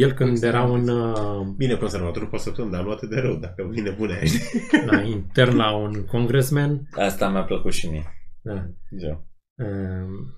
el 0.00 0.12
când 0.12 0.42
era 0.42 0.62
un 0.62 0.88
uh, 0.88 1.46
Bine, 1.56 1.74
conservator, 1.76 2.22
nu 2.22 2.28
pot 2.28 2.40
să 2.40 2.50
spun, 2.50 2.70
dar 2.70 2.84
nu 2.84 2.90
atât 2.90 3.08
de 3.08 3.20
rău, 3.20 3.36
dacă 3.36 3.68
vine 3.70 3.90
bune 3.90 4.14
aici. 4.14 4.32
da, 4.90 5.00
intern 5.00 5.56
la 5.56 5.76
un 5.76 6.04
congressman, 6.04 6.88
Asta 6.92 7.28
mi-a 7.30 7.42
plăcut 7.44 7.72
și 7.72 7.88
mie. 7.90 8.04
da, 8.42 8.66
Da. 8.90 9.24
Um, 9.64 10.36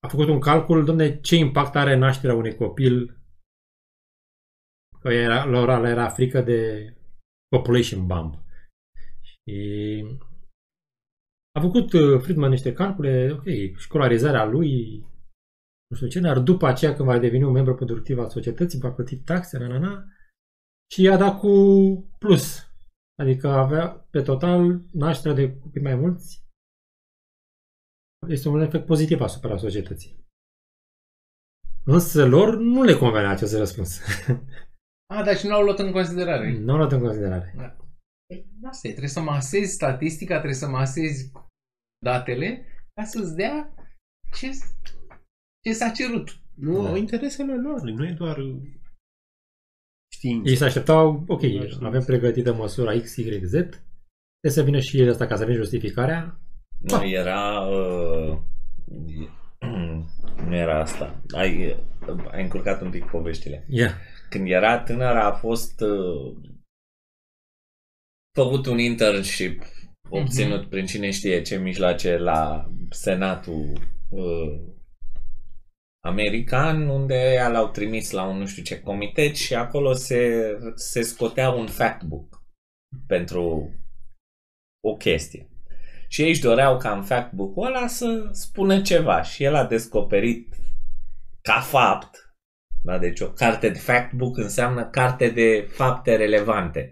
a 0.00 0.08
făcut 0.08 0.28
un 0.28 0.40
calcul, 0.40 0.84
domne, 0.84 1.20
ce 1.20 1.36
impact 1.36 1.76
are 1.76 1.96
nașterea 1.96 2.36
unui 2.36 2.54
copil 2.54 3.20
că 5.00 5.08
era, 5.08 5.44
la 5.44 5.60
ora 5.60 5.88
era 5.88 6.08
frică 6.08 6.40
de 6.40 6.92
population 7.48 8.06
bump. 8.06 8.38
Și 9.22 10.04
a 11.52 11.60
făcut 11.60 11.92
uh, 11.92 12.20
Friedman 12.20 12.50
niște 12.50 12.72
calcule, 12.72 13.30
ok, 13.32 13.44
școlarizarea 13.76 14.44
lui, 14.44 14.98
nu 15.86 15.96
știu 15.96 16.08
ce, 16.08 16.20
dar 16.20 16.38
după 16.38 16.66
aceea 16.66 16.94
când 16.94 17.08
va 17.08 17.18
deveni 17.18 17.44
un 17.44 17.52
membru 17.52 17.74
productiv 17.74 18.18
al 18.18 18.28
societății, 18.28 18.78
va 18.78 18.90
plăti 18.90 19.16
taxe, 19.16 19.58
na, 19.58 19.66
na, 19.66 19.78
na, 19.78 20.04
și 20.92 21.02
i-a 21.02 21.16
dat 21.16 21.38
cu 21.38 21.50
plus. 22.18 22.68
Adică 23.22 23.48
avea, 23.48 23.88
pe 24.10 24.22
total, 24.22 24.82
nașterea 24.92 25.36
de 25.36 25.58
copii 25.58 25.82
mai 25.82 25.94
mulți 25.94 26.48
este 28.28 28.48
un 28.48 28.60
efect 28.60 28.86
pozitiv 28.86 29.20
asupra 29.20 29.56
societății. 29.56 30.24
Însă 31.84 32.26
lor 32.26 32.56
nu 32.56 32.82
le 32.82 32.94
convenea 32.94 33.30
acest 33.30 33.54
răspuns. 33.56 34.00
Ah, 35.14 35.24
dar 35.24 35.36
și 35.36 35.46
nu 35.46 35.54
au 35.54 35.62
luat 35.62 35.78
în 35.78 35.92
considerare. 35.92 36.58
nu 36.58 36.70
au 36.72 36.76
luat 36.76 36.92
în 36.92 37.00
considerare. 37.00 37.54
Păi, 38.26 38.46
Asta 38.64 38.86
e, 38.88 38.90
trebuie 38.90 39.10
să 39.10 39.20
masezi 39.20 39.72
statistica, 39.72 40.34
trebuie 40.34 40.54
să 40.58 40.68
masezi 40.68 41.32
datele 42.04 42.66
ca 42.94 43.04
să-ți 43.04 43.34
dea 43.34 43.74
ce, 44.38 44.50
ce 45.64 45.72
s-a 45.72 45.90
cerut. 45.90 46.28
Nu, 46.54 46.82
Da. 46.82 46.88
au 46.88 46.96
interesele 46.96 47.56
lor, 47.60 47.80
nu 47.80 48.06
e 48.06 48.12
doar 48.12 48.36
știință. 50.12 50.48
Ei 50.50 50.56
se 50.56 50.64
așteptau, 50.64 51.24
ok, 51.28 51.42
Nu 51.42 51.68
știu. 51.68 51.86
avem 51.86 52.02
pregătită 52.04 52.54
măsura 52.54 52.98
X, 53.00 53.16
Y, 53.16 53.44
Z, 53.44 53.50
trebuie 53.50 53.80
să 54.52 54.62
vină 54.62 54.78
și 54.80 55.00
el 55.00 55.10
asta 55.10 55.26
ca 55.26 55.36
să 55.36 55.42
avem 55.42 55.54
justificarea. 55.54 56.40
Nu, 56.80 57.08
era... 57.08 57.60
Uh, 57.60 58.38
nu 60.46 60.54
era 60.54 60.80
asta. 60.80 61.22
Ai, 61.30 61.76
ai 62.30 62.42
încurcat 62.42 62.80
un 62.80 62.90
pic 62.90 63.04
poveștile. 63.04 63.64
Yeah. 63.68 63.92
Când 64.28 64.50
era 64.50 64.78
tânăr 64.78 65.16
a 65.16 65.32
fost 65.32 65.80
uh, 65.80 66.36
făcut 68.34 68.66
un 68.66 68.78
internship 68.78 69.62
obținut 70.08 70.68
prin 70.68 70.86
cine 70.86 71.10
știe 71.10 71.42
ce 71.42 71.56
mijloace 71.56 72.16
la 72.16 72.70
Senatul 72.90 73.72
uh, 74.08 74.60
american, 76.04 76.88
unde 76.88 77.46
l-au 77.50 77.68
trimis 77.68 78.10
la 78.10 78.24
un 78.24 78.38
nu 78.38 78.46
știu 78.46 78.62
ce 78.62 78.80
comitet 78.80 79.34
și 79.34 79.54
acolo 79.54 79.92
se, 79.92 80.52
se 80.74 81.02
scotea 81.02 81.50
un 81.50 81.66
fact 81.66 82.02
book 82.02 82.42
pentru 83.06 83.74
o 84.80 84.96
chestie. 84.96 85.49
Și 86.12 86.22
ei 86.22 86.28
își 86.28 86.40
doreau 86.40 86.76
ca 86.78 86.90
în 86.90 87.02
fact 87.02 87.32
book-ul 87.32 87.66
ăla 87.66 87.86
să 87.86 88.28
spună 88.32 88.80
ceva 88.80 89.22
și 89.22 89.44
el 89.44 89.54
a 89.54 89.64
descoperit 89.64 90.54
ca 91.42 91.60
fapt, 91.60 92.34
da, 92.82 92.98
deci 92.98 93.20
o 93.20 93.26
carte 93.26 93.68
de 93.68 93.78
fact 93.78 94.12
book 94.12 94.36
înseamnă 94.36 94.84
carte 94.84 95.28
de 95.28 95.68
fapte 95.70 96.16
relevante. 96.16 96.90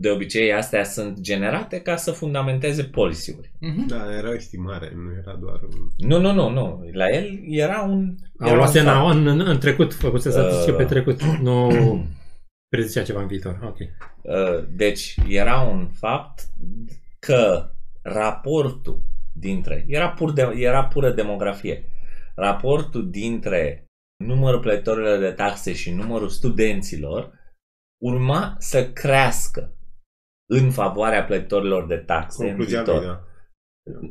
De 0.00 0.10
obicei 0.10 0.52
astea 0.52 0.84
sunt 0.84 1.20
generate 1.20 1.80
ca 1.80 1.96
să 1.96 2.10
fundamenteze 2.10 2.84
policy-uri. 2.84 3.52
Mhm. 3.60 3.86
Da, 3.86 4.16
era 4.16 4.28
o 4.28 4.34
estimare, 4.34 4.92
nu 4.94 5.12
era 5.22 5.36
doar 5.40 5.60
un... 5.62 6.08
Nu, 6.08 6.20
nu, 6.20 6.32
nu, 6.32 6.50
nu. 6.50 6.88
La 6.92 7.08
el 7.08 7.38
era 7.48 7.80
un... 7.80 8.14
Au 8.38 8.48
era 8.48 8.56
luat 8.56 8.74
un 8.74 8.80
în, 8.80 8.86
fapt. 8.86 9.14
în, 9.14 9.26
în, 9.26 9.40
în 9.40 9.58
trecut, 9.58 9.94
făcuse 9.94 10.30
statistică 10.30 10.70
Uh. 10.70 10.76
pe 10.76 10.84
trecut, 10.84 11.22
nu 11.22 11.68
prezicea 12.74 13.02
ceva 13.02 13.20
în 13.20 13.26
viitor. 13.26 13.58
Ok. 13.62 13.78
Uh, 13.78 14.64
Deci 14.68 15.14
era 15.28 15.60
un 15.60 15.88
fapt 15.88 16.40
că 17.18 17.70
raportul 18.02 19.02
dintre, 19.32 19.84
era, 19.88 20.10
pur 20.10 20.32
de, 20.32 20.42
era 20.54 20.84
pură 20.84 21.10
demografie, 21.10 21.84
raportul 22.34 23.10
dintre 23.10 23.84
numărul 24.24 24.60
plătitorilor 24.60 25.18
de 25.18 25.30
taxe 25.30 25.72
și 25.74 25.90
numărul 25.90 26.28
studenților 26.28 27.38
urma 28.02 28.56
să 28.58 28.92
crească 28.92 29.72
în 30.50 30.70
favoarea 30.70 31.24
plătitorilor 31.24 31.86
de 31.86 31.96
taxe 31.96 32.42
în 32.42 32.48
Concluzia 32.48 32.82
viitor. 32.82 33.02
lui, 33.02 33.06
da. 33.06 33.22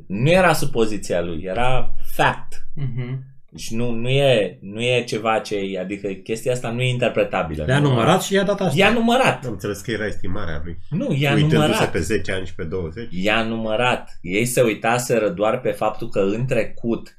Nu 0.08 0.30
era 0.30 0.54
supoziția 0.54 1.22
lui, 1.22 1.44
era 1.44 1.96
fact. 2.02 2.68
Mhm. 2.76 3.36
Deci 3.58 3.70
nu, 3.72 3.92
nu, 3.92 4.10
e, 4.10 4.58
nu 4.62 4.82
e 4.82 5.04
ceva 5.04 5.40
ce, 5.40 5.60
adică 5.82 6.08
chestia 6.08 6.52
asta 6.52 6.72
nu 6.72 6.82
e 6.82 6.90
interpretabilă. 6.90 7.64
Le-a 7.68 7.80
Nu- 7.80 7.88
numărat 7.90 8.22
și 8.24 8.34
i-a 8.34 8.44
dat 8.44 8.62
asta. 8.62 8.74
I-a 8.80 8.90
numărat. 8.92 9.46
Am 9.46 9.52
înțeles 9.52 9.80
că 9.80 9.92
era 9.92 10.06
estimarea 10.06 10.62
lui. 10.64 10.78
Nu, 10.90 11.16
i-a 11.20 11.32
Uitându-se 11.34 11.56
numărat. 11.62 11.92
pe 11.92 12.00
10 12.00 12.32
ani 12.32 12.46
și 12.46 12.56
pe 12.56 12.64
20. 12.64 13.08
i-a 13.10 13.44
numărat. 13.44 14.18
Ei 14.22 14.46
se 14.46 14.62
uitaseră 14.62 15.30
doar 15.30 15.60
pe 15.60 15.70
faptul 15.72 16.10
că 16.10 16.20
în 16.20 16.46
trecut 16.46 17.18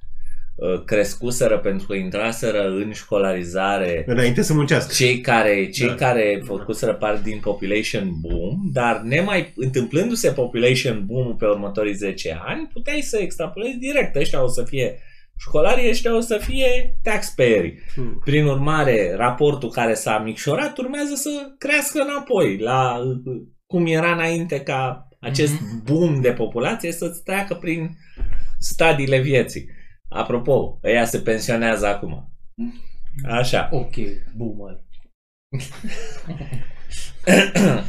uh, 0.55 0.85
crescuseră 0.85 1.59
pentru 1.59 1.87
că 1.87 1.95
intraseră 1.95 2.63
în 2.69 2.93
școlarizare 2.93 4.05
Înainte 4.07 4.43
să 4.43 4.55
muncească. 4.55 4.93
cei 4.97 5.21
care, 5.21 5.69
cei 5.71 5.87
Da. 5.89 5.95
care 5.95 6.43
făcuseră 6.45 6.95
parte 6.95 7.21
din 7.25 7.39
population 7.43 8.11
boom, 8.21 8.59
dar 8.73 9.01
nemai 9.05 9.53
întâmplându-se 9.57 10.31
population 10.31 11.03
boom 11.07 11.37
pe 11.37 11.45
următorii 11.47 11.95
10 11.95 12.41
ani, 12.47 12.69
puteai 12.73 13.01
să 13.01 13.19
extrapolezi 13.21 13.77
direct. 13.79 14.17
Ăștia 14.17 14.43
o 14.45 14.49
să 14.49 14.63
fie 14.63 14.99
școlarii, 15.39 15.89
ăștia 15.89 16.17
o 16.17 16.21
să 16.21 16.39
fie 16.39 16.99
taxpayerii. 17.03 17.79
Hmm. 17.95 18.21
Prin 18.25 18.45
urmare, 18.47 19.15
raportul 19.17 19.71
care 19.71 19.95
s-a 19.95 20.19
micșorat 20.19 20.79
urmează 20.79 21.15
să 21.15 21.31
crească 21.59 22.01
înapoi 22.01 22.59
la 22.59 22.97
uh, 22.99 23.43
cum 23.67 23.87
era 23.87 24.13
înainte 24.13 24.61
ca 24.61 25.09
acest 25.21 25.53
Mhm. 25.53 25.85
boom 25.85 26.21
de 26.21 26.33
populație 26.33 26.93
să-ți 26.93 27.23
treacă 27.23 27.55
prin 27.55 27.97
stadiile 28.59 29.21
vieții. 29.21 29.69
Apropo, 30.09 30.79
ăia 30.85 31.05
se 31.05 31.19
pensionează 31.21 31.87
acum. 31.87 32.33
Așa. 33.29 33.69
Ok, 33.73 33.95
boomer. 34.37 34.81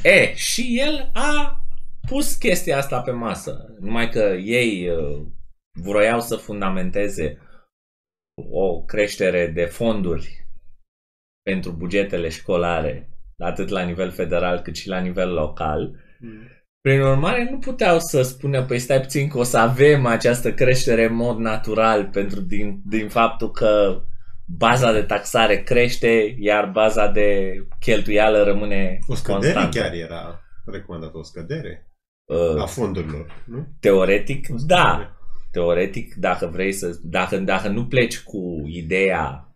e, 0.04 0.34
și 0.36 0.80
el 0.80 1.10
a 1.14 1.64
pus 2.08 2.36
chestia 2.36 2.78
asta 2.78 3.00
pe 3.02 3.12
masă. 3.12 3.76
Numai 3.80 4.10
că 4.10 4.36
ei 4.44 4.90
uh, 4.90 5.26
vroiau 5.74 6.20
să 6.22 6.36
fundamenteze 6.36 7.38
o 8.52 8.84
creștere 8.84 9.48
de 9.48 9.66
fonduri 9.66 10.48
pentru 11.44 11.72
bugetele 11.72 12.30
școlare, 12.30 13.10
atât 13.38 13.70
la 13.70 13.82
nivel 13.82 14.12
federal 14.12 14.60
cât 14.60 14.76
și 14.76 14.88
la 14.88 15.00
nivel 15.00 15.34
local. 15.34 15.96
Prin 16.82 17.02
urmare, 17.02 17.50
nu 17.52 17.58
puteau 17.60 18.00
să 18.00 18.22
spună, 18.22 18.66
păi 18.66 18.80
stai 18.80 19.00
puțin 19.02 19.30
că 19.30 19.38
o 19.38 19.44
să 19.44 19.58
avem 19.58 20.06
această 20.06 20.54
creștere 20.54 21.04
în 21.06 21.14
mod 21.16 21.38
natural 21.38 22.10
pentru 22.10 22.40
din, 22.42 22.82
din 22.86 23.10
faptul 23.10 23.52
că 23.52 24.02
baza 24.58 24.92
de 24.94 25.02
taxare 25.04 25.64
crește, 25.64 26.36
iar 26.40 26.70
baza 26.72 27.08
de 27.08 27.54
cheltuială 27.80 28.44
rămâne 28.44 28.98
O 29.08 29.16
scădere 29.16 29.54
constantă. 29.54 29.80
chiar 29.80 29.94
era 29.94 30.42
recomandată, 30.66 31.18
o 31.18 31.24
scădere 31.24 31.84
Uh, 32.30 32.62
a 32.62 32.66
fondurilor, 32.66 33.44
nu? 33.46 33.68
teoretic, 33.80 34.48
O 34.54 34.58
scădere. 34.58 34.82
da. 34.82 35.19
Teoretic, 35.52 36.14
dacă 36.16 36.46
vrei 36.48 36.72
să... 36.72 37.00
Dacă, 37.04 37.38
dacă 37.38 37.68
nu 37.68 37.86
pleci 37.88 38.20
cu 38.20 38.64
ideea 38.68 39.54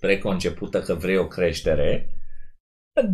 preconcepută 0.00 0.80
că 0.80 0.94
vrei 0.94 1.16
o 1.16 1.26
creștere, 1.26 2.08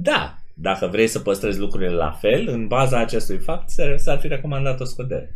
da. 0.03 0.38
Dacă 0.55 0.86
vrei 0.86 1.07
să 1.07 1.18
păstrezi 1.20 1.59
lucrurile 1.59 1.90
la 1.90 2.11
fel, 2.11 2.49
în 2.49 2.66
baza 2.66 2.99
acestui 3.01 3.38
fapt 3.38 3.68
s- 3.68 3.76
s-ar 3.96 4.18
fi 4.18 4.26
recomandat 4.26 4.80
o 4.80 4.84
scădere. 4.84 5.30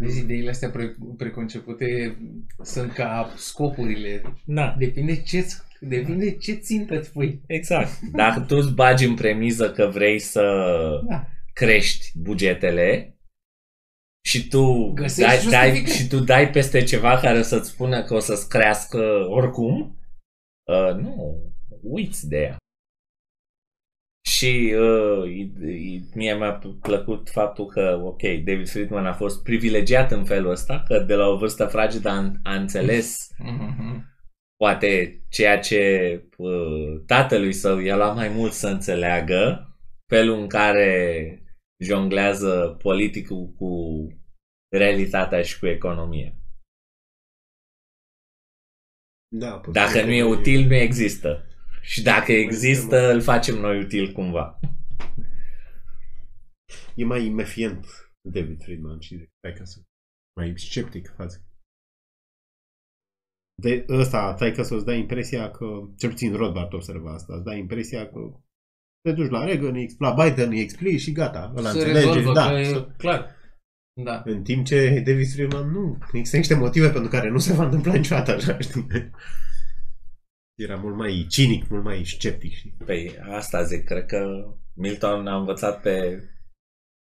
Deci 0.00 0.14
ideile 0.14 0.50
astea 0.50 0.70
pre- 0.70 0.96
preconcepute 1.16 2.16
sunt 2.62 2.92
ca 2.92 3.32
scopurile. 3.36 4.22
Da. 4.44 4.74
Depinde 4.78 5.22
ce 5.22 5.46
depinde 5.80 6.36
ce 6.36 6.52
țintă 6.52 6.98
îți 6.98 7.12
pui. 7.12 7.40
Exact. 7.46 8.00
Dacă 8.12 8.40
tu 8.40 8.56
îți 8.56 8.74
bagi 8.74 9.04
în 9.06 9.14
premiză 9.14 9.70
că 9.72 9.86
vrei 9.86 10.18
să 10.18 10.42
Da. 11.08 11.26
crești 11.52 12.18
bugetele 12.18 13.15
și 14.26 14.48
tu, 14.48 14.92
Găsești 14.92 15.20
dai, 15.48 15.50
dai, 15.50 15.68
justificări. 15.68 15.96
și 15.96 16.08
tu 16.08 16.18
dai 16.24 16.50
peste 16.50 16.82
ceva 16.84 17.18
care 17.20 17.38
o 17.38 17.42
să-ți 17.42 17.68
spună 17.68 18.02
că 18.02 18.14
o 18.14 18.18
să-ți 18.18 18.48
crească 18.48 19.26
oricum, 19.28 19.98
uh, 20.70 20.94
nu, 20.94 21.42
uiți 21.82 22.28
de 22.28 22.36
ea. 22.36 22.56
Și 24.28 24.74
uh, 24.78 25.28
i- 25.28 25.52
i- 25.66 26.04
mie 26.14 26.34
mi-a 26.34 26.60
plăcut 26.80 27.30
faptul 27.30 27.66
că, 27.66 28.00
ok, 28.04 28.22
David 28.22 28.68
Friedman 28.68 29.06
a 29.06 29.12
fost 29.12 29.42
privilegiat 29.42 30.10
în 30.12 30.24
felul 30.24 30.50
ăsta, 30.50 30.82
că 30.86 30.98
de 30.98 31.14
la 31.14 31.26
o 31.26 31.36
vârstă 31.36 31.66
fragedă 31.66 32.08
a, 32.08 32.32
a 32.42 32.54
înțeles 32.54 33.28
Mhm. 33.38 34.04
poate 34.56 35.20
ceea 35.28 35.58
ce 35.58 35.80
uh, 36.36 37.02
tatălui 37.06 37.52
său 37.52 37.78
i-a 37.78 37.96
luat 37.96 38.14
mai 38.14 38.28
mult 38.28 38.52
să 38.52 38.68
înțeleagă, 38.68 39.68
felul 40.06 40.38
în 40.40 40.46
care 40.46 41.40
jonglează 41.84 42.76
politicul 42.82 43.46
cu 43.46 43.70
realitatea 44.76 45.42
și 45.42 45.58
cu 45.58 45.66
economia. 45.66 46.34
Da, 49.28 49.58
pot 49.58 49.72
Dacă 49.72 49.98
să 49.98 50.04
nu 50.04 50.12
e 50.12 50.24
util, 50.24 50.66
nu 50.66 50.74
există. 50.74 51.46
Și 51.82 52.02
dacă 52.02 52.32
există, 52.32 53.12
îl 53.12 53.20
facem 53.20 53.54
noi 53.54 53.78
util 53.84 54.12
cumva. 54.12 54.60
E 56.94 57.04
mai 57.04 57.28
mefient 57.28 57.86
David 58.32 58.62
Friedman 58.62 59.00
și 59.00 59.16
de 59.16 59.52
ca 59.52 59.64
să 59.64 59.80
mai 60.40 60.58
sceptic 60.58 61.08
față. 61.08 61.40
De 63.62 63.84
ăsta, 63.88 64.34
tai 64.34 64.52
că 64.52 64.62
să-ți 64.62 64.84
dai 64.84 64.98
impresia 64.98 65.50
că, 65.50 65.66
cel 65.96 66.10
puțin 66.10 66.36
Rothbard 66.36 66.72
observa 66.72 67.12
asta, 67.12 67.34
îți 67.34 67.44
dai 67.44 67.58
impresia 67.58 68.10
că 68.10 68.40
te 69.06 69.12
duci 69.12 69.30
la 69.30 69.44
Reagan, 69.44 69.74
îi 69.74 69.82
expl- 69.82 70.02
la 70.04 70.12
Biden, 70.24 70.50
îi 70.50 70.60
explici 70.60 71.00
și 71.00 71.12
gata, 71.12 71.52
ăla 71.56 71.70
Se 71.70 71.78
înțelege. 71.78 72.06
rezolvă, 72.06 72.32
Da, 72.32 72.48
că 72.48 72.54
e 72.58 72.64
să- 72.64 72.88
clar. 72.96 73.34
Da. 74.04 74.22
În 74.24 74.42
timp 74.42 74.64
ce 74.66 75.02
David 75.06 75.28
Friedman 75.32 75.70
nu. 75.70 75.98
Există 76.12 76.36
niște 76.36 76.54
motive 76.54 76.90
pentru 76.90 77.10
care 77.10 77.28
nu 77.30 77.38
se 77.38 77.52
va 77.52 77.64
întâmpla 77.64 77.94
niciodată 77.94 78.30
așa, 78.34 78.58
știi? 78.58 78.86
Era 80.54 80.76
mult 80.76 80.96
mai 80.96 81.26
cinic, 81.28 81.68
mult 81.68 81.84
mai 81.84 82.04
sceptic, 82.04 82.52
știi? 82.52 82.76
Păi 82.84 83.18
asta 83.30 83.62
zic, 83.62 83.84
cred 83.84 84.06
că 84.06 84.46
Milton 84.74 85.26
a 85.26 85.36
învățat 85.36 85.80
pe 85.82 86.22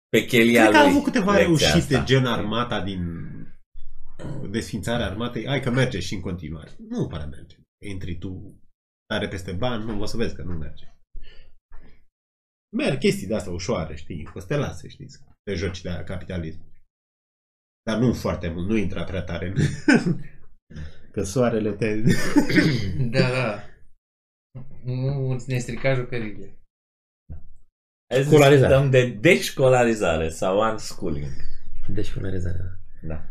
pe 0.09 0.25
chelia 0.25 0.61
Cred 0.63 0.73
că 0.75 0.79
lui 0.79 0.87
a 0.87 0.91
avut 0.91 1.05
câteva 1.05 1.33
lecția 1.37 1.47
reușite, 1.71 1.95
asta. 1.95 2.05
gen 2.05 2.27
armata 2.27 2.81
din 2.83 3.03
desfințarea 4.51 5.07
armatei. 5.07 5.47
Hai 5.47 5.61
că 5.61 5.71
merge 5.71 6.01
și 6.01 6.15
în 6.15 6.21
continuare. 6.21 6.71
Nu 6.89 7.07
pare 7.07 7.25
merge. 7.25 7.57
Intri 7.85 8.19
tu 8.19 8.61
tare 9.07 9.29
peste 9.29 9.53
bani, 9.53 9.85
nu, 9.85 10.01
o 10.01 10.05
să 10.05 10.17
vezi 10.17 10.35
că 10.35 10.43
nu 10.43 10.53
merge. 10.53 10.85
Merg 12.77 12.99
chestii 12.99 13.27
de-astea 13.27 13.53
ușoare, 13.53 13.97
știi, 13.97 14.29
o 14.35 14.39
să 14.41 14.47
te 14.47 14.57
lase, 14.57 14.89
știi, 14.89 15.11
să 15.11 15.19
te 15.43 15.55
joci 15.55 15.83
de 15.83 16.03
capitalism. 16.07 16.61
Dar 17.83 17.99
nu 17.99 18.13
foarte 18.13 18.49
mult, 18.49 18.69
nu 18.69 18.77
intra 18.77 19.05
prea 19.05 19.23
tare. 19.23 19.47
în- 19.47 19.55
că 21.13 21.23
soarele 21.23 21.73
te... 21.73 22.03
Da, 23.11 23.31
da. 23.31 23.63
Nu 24.85 25.37
ne 25.47 25.59
strica 25.59 25.95
jucările. 25.95 26.59
Hai 28.15 28.23
să 28.23 28.31
Școlarizare. 28.31 28.67
discutăm 28.69 28.91
de 28.91 29.11
deșcolarizare 29.21 30.29
sau 30.29 30.71
unschooling. 30.71 31.31
Deci 31.89 32.13
polarizarea. 32.15 32.79
Da. 33.03 33.25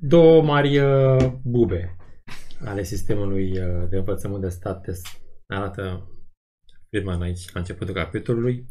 Două 0.00 0.42
mari 0.42 0.78
uh, 0.78 1.32
bube 1.44 1.96
ale 2.64 2.82
sistemului 2.82 3.58
uh, 3.60 3.88
de 3.88 3.96
învățământ 3.96 4.42
de 4.42 4.48
stat 4.48 4.82
te 4.82 4.92
arată 5.54 6.06
Friedman 6.88 7.22
aici 7.22 7.52
la 7.52 7.60
începutul 7.60 7.94
capitolului, 7.94 8.66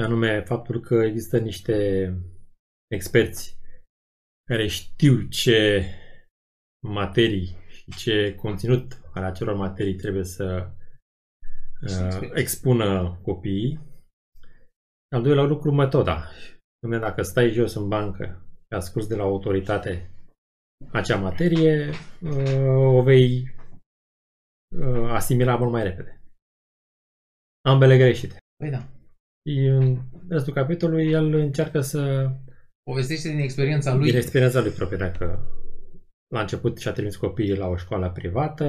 anume 0.00 0.40
faptul 0.40 0.80
că 0.80 0.94
există 0.94 1.38
niște 1.38 2.14
experți 2.94 3.58
care 4.48 4.66
știu 4.66 5.20
ce 5.28 5.84
materii 6.86 7.56
și 7.68 7.90
ce 7.90 8.34
conținut 8.34 9.00
al 9.14 9.24
acelor 9.24 9.56
materii 9.56 9.94
trebuie 9.94 10.24
să 10.24 10.70
uh, 11.82 12.30
expună 12.34 13.18
copiii. 13.22 13.80
Al 15.14 15.22
doilea 15.22 15.44
lucru, 15.44 15.72
metoda. 15.72 16.30
Dom'le, 16.86 17.00
dacă 17.00 17.22
stai 17.22 17.50
jos 17.50 17.74
în 17.74 17.88
bancă 17.88 18.24
și 18.56 18.76
asculți 18.76 19.08
de 19.08 19.16
la 19.16 19.22
autoritate 19.22 20.10
acea 20.92 21.16
materie, 21.16 21.90
uh, 22.20 22.96
o 22.96 23.02
vei 23.02 23.54
uh, 24.76 25.10
asimila 25.10 25.56
mult 25.56 25.70
mai 25.70 25.82
repede. 25.82 26.22
Ambele 27.64 27.96
greșite. 27.96 28.36
Păi 28.56 28.70
da. 28.70 28.88
Și 29.48 29.58
în 29.58 29.98
restul 30.28 30.52
capitolului 30.52 31.10
el 31.10 31.34
încearcă 31.34 31.80
să 31.80 32.30
Povestește 32.82 33.28
din 33.28 33.38
experiența 33.38 33.94
lui. 33.94 34.06
din 34.06 34.16
experiența 34.16 34.60
lui 34.60 34.70
proprie, 34.70 34.98
dacă 34.98 35.54
la 36.34 36.40
început 36.40 36.78
și-a 36.78 36.92
trimis 36.92 37.16
copiii 37.16 37.56
la 37.56 37.66
o 37.66 37.76
școală 37.76 38.10
privată, 38.10 38.66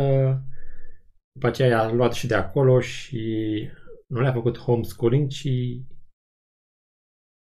după 1.31 1.47
aceea 1.47 1.67
i-a 1.67 1.91
luat 1.91 2.13
și 2.13 2.27
de 2.27 2.35
acolo 2.35 2.79
și 2.79 3.69
nu 4.07 4.21
le-a 4.21 4.33
făcut 4.33 4.57
homeschooling, 4.57 5.29
ci 5.29 5.47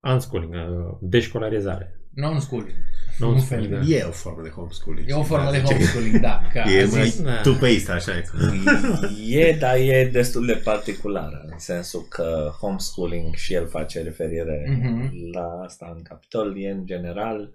unschooling, 0.09 0.55
uh, 0.55 0.99
deșcolarizare. 1.01 2.01
Non-schooling. 2.15 2.77
Non-schooling, 3.19 3.73
Nu 3.73 3.79
da. 3.79 3.87
E 3.95 4.03
o 4.03 4.11
formă 4.11 4.43
de 4.43 4.49
homeschooling. 4.49 5.09
E 5.09 5.13
o 5.15 5.23
formă 5.23 5.51
de 5.51 5.57
Ce- 5.57 5.63
homeschooling, 5.73 6.21
da. 6.21 6.43
Ca 6.53 6.61
E 6.71 6.83
a 6.83 6.87
mai 6.87 7.05
zis, 7.09 7.23
da. 7.23 7.41
two-paced, 7.41 7.89
așa. 7.89 8.13
e. 8.17 9.39
E, 9.39 9.57
dar 9.59 9.77
e 9.77 10.09
destul 10.13 10.47
de 10.47 10.61
particulară, 10.65 11.45
în 11.51 11.59
sensul 11.59 12.07
că 12.09 12.51
homeschooling 12.61 13.35
și 13.35 13.55
el 13.55 13.67
face 13.69 14.03
referire 14.03 14.79
Mhm. 14.81 15.11
la 15.35 15.61
asta 15.65 15.93
în 15.97 16.03
capitol, 16.03 16.59
e 16.59 16.71
în 16.71 16.87
general 16.87 17.51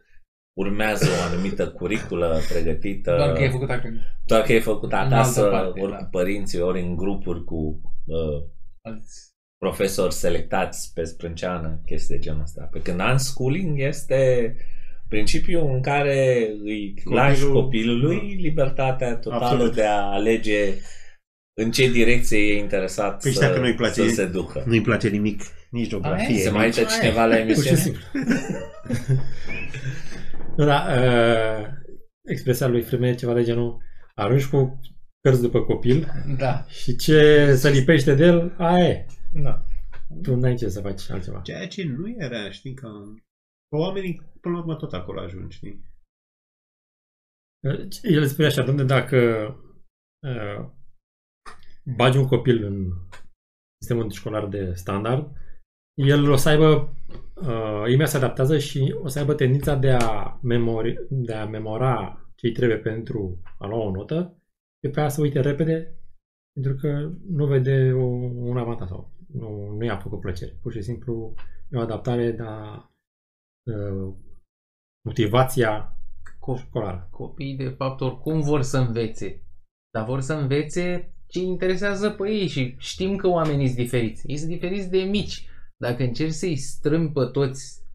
urmează 0.58 1.06
o 1.06 1.32
anumită 1.32 1.68
curiculă 1.70 2.40
pregătită, 2.50 3.16
doar 3.18 3.34
că 3.34 3.44
e 3.44 3.50
făcut 3.50 3.70
acolo. 3.70 3.94
doar 4.26 4.42
că 4.42 4.54
e 4.54 4.60
făcut 4.60 4.92
În 4.92 4.98
acasă, 4.98 5.40
altă 5.44 5.52
parte, 5.52 5.80
ori 5.82 5.92
da. 5.92 5.98
cu 5.98 6.08
părinții, 6.12 6.60
ori 6.60 6.82
în 6.82 6.96
grupuri 6.96 7.44
cu 7.44 7.82
uh, 8.06 8.44
Alți. 8.82 9.30
profesori 9.58 10.14
selectați 10.14 10.92
pe 10.94 11.04
sprânceană, 11.04 11.82
chestii 11.86 12.16
de 12.16 12.22
genul 12.22 12.42
ăsta. 12.42 12.70
Pe 12.72 12.82
când 12.82 13.00
unschooling 13.00 13.80
este 13.82 14.56
principiul 15.10 15.70
în 15.74 15.82
care 15.82 16.48
îi 16.64 16.94
Copilul- 17.04 17.16
lași 17.16 17.46
copilului 17.46 18.38
libertatea 18.42 19.16
totală 19.16 19.44
Absolut. 19.46 19.74
de 19.76 19.84
a 19.86 20.02
alege 20.02 20.74
în 21.60 21.72
ce 21.72 21.92
direcție 21.92 22.38
e 22.38 22.58
interesat 22.58 23.22
Păi 23.22 23.32
și 23.32 23.38
să, 23.38 23.46
dacă 23.46 23.60
nu-i 23.60 23.74
place- 23.74 24.08
să 24.08 24.14
se 24.14 24.26
ducă. 24.26 24.64
Nu-i 24.66 24.82
place 24.82 25.08
nimic, 25.10 25.42
nici 25.72 25.88
geografie. 25.90 26.38
Se 26.38 26.50
mai 26.50 26.66
nici... 26.66 26.78
uită 26.78 26.90
cineva 27.00 27.26
la 27.26 27.36
Pur 27.46 27.46
și 27.46 27.68
emisiune? 27.68 27.78
simplu. 27.78 28.02
da, 30.66 30.86
uh, 31.00 31.68
expresia 32.26 32.68
lui 32.68 32.82
Freeman 32.82 33.10
e 33.10 33.14
ceva 33.16 33.34
de 33.34 33.44
genul 33.44 33.78
arunci 34.16 34.46
cu 34.46 34.80
cărți 35.22 35.42
după 35.42 35.62
copil 35.62 36.12
Da. 36.38 36.66
și 36.70 36.96
ce 36.96 37.54
se 37.56 37.70
lipește 37.70 38.14
de 38.16 38.26
el, 38.26 38.56
aia 38.58 38.88
e. 38.88 39.06
Da. 39.34 39.64
Tu 40.22 40.36
n-ai 40.36 40.56
ce 40.56 40.70
să 40.70 40.82
faci 40.82 41.10
altceva. 41.10 41.40
Ceea 41.44 41.68
ce 41.68 41.84
nu 41.98 42.16
era, 42.18 42.50
știi, 42.52 42.74
că 42.74 42.88
că 42.88 42.90
oamenii, 43.76 44.22
până 44.42 44.54
la 44.54 44.60
urmă, 44.60 44.76
tot 44.76 44.94
acolo 44.94 45.22
ajung, 45.22 45.52
știi? 45.52 45.86
El 48.02 48.26
spune 48.26 48.48
așa, 48.48 48.64
domnule, 48.64 48.88
dacă 48.88 49.18
uh, 50.28 50.70
bagi 51.96 52.18
un 52.18 52.28
copil 52.28 52.64
în 52.64 52.92
sistemul 53.82 54.10
școlar 54.10 54.48
de 54.48 54.74
standard, 54.74 55.32
el 55.94 56.32
o 56.32 56.36
să 56.36 56.50
aibă, 56.50 56.94
uh, 57.36 57.84
imediat 57.86 58.10
se 58.10 58.18
adaptează 58.18 58.58
și 58.58 58.96
o 59.02 59.08
să 59.08 59.20
aibă 59.20 59.34
tendința 59.34 59.76
de 59.76 59.92
a, 59.92 60.40
memori, 60.42 61.08
de 61.10 61.34
a 61.34 61.46
memora 61.46 62.22
ce 62.36 62.52
trebuie 62.52 62.78
pentru 62.78 63.42
a 63.58 63.68
lua 63.68 63.84
o 63.84 63.92
notă 63.92 64.42
e 64.84 64.90
pe 64.90 65.00
aia 65.00 65.10
să 65.10 65.22
uite 65.22 65.40
repede 65.40 65.98
pentru 66.54 66.76
că 66.76 67.12
nu 67.30 67.46
vede 67.46 67.92
o, 67.92 68.06
un 68.50 68.58
avantaj 68.58 68.88
sau 68.88 69.12
nu, 69.28 69.76
nu 69.78 69.84
i-a 69.84 69.98
făcut 69.98 70.20
plăcere. 70.20 70.58
Pur 70.62 70.72
și 70.72 70.82
simplu 70.82 71.34
e 71.70 71.78
o 71.78 71.82
adaptare, 71.82 72.32
dar 72.32 72.92
uh, 73.68 74.14
motivația 75.08 75.98
școlară. 76.56 77.08
Copiii, 77.12 77.56
de 77.56 77.70
fapt, 77.70 78.02
oricum 78.02 78.42
vor 78.42 78.62
să 78.62 78.78
învețe. 78.78 79.42
Dar 79.94 80.06
vor 80.06 80.22
să 80.22 80.34
învețe 80.34 81.14
ce 81.28 81.40
interesează 81.40 82.10
pe 82.10 82.30
ei 82.30 82.48
și 82.48 82.76
știm 82.78 83.16
că 83.16 83.28
oamenii 83.28 83.66
sunt 83.66 83.78
diferiți. 83.78 84.28
Ei 84.28 84.38
sunt 84.38 84.50
diferiți 84.50 84.90
de 84.90 84.98
mici. 84.98 85.48
Dacă 85.78 86.04
încerci 86.04 86.34
să-i 86.34 86.56
strâmbi 86.56 87.14
pe 87.14 87.26
toți 87.26 87.86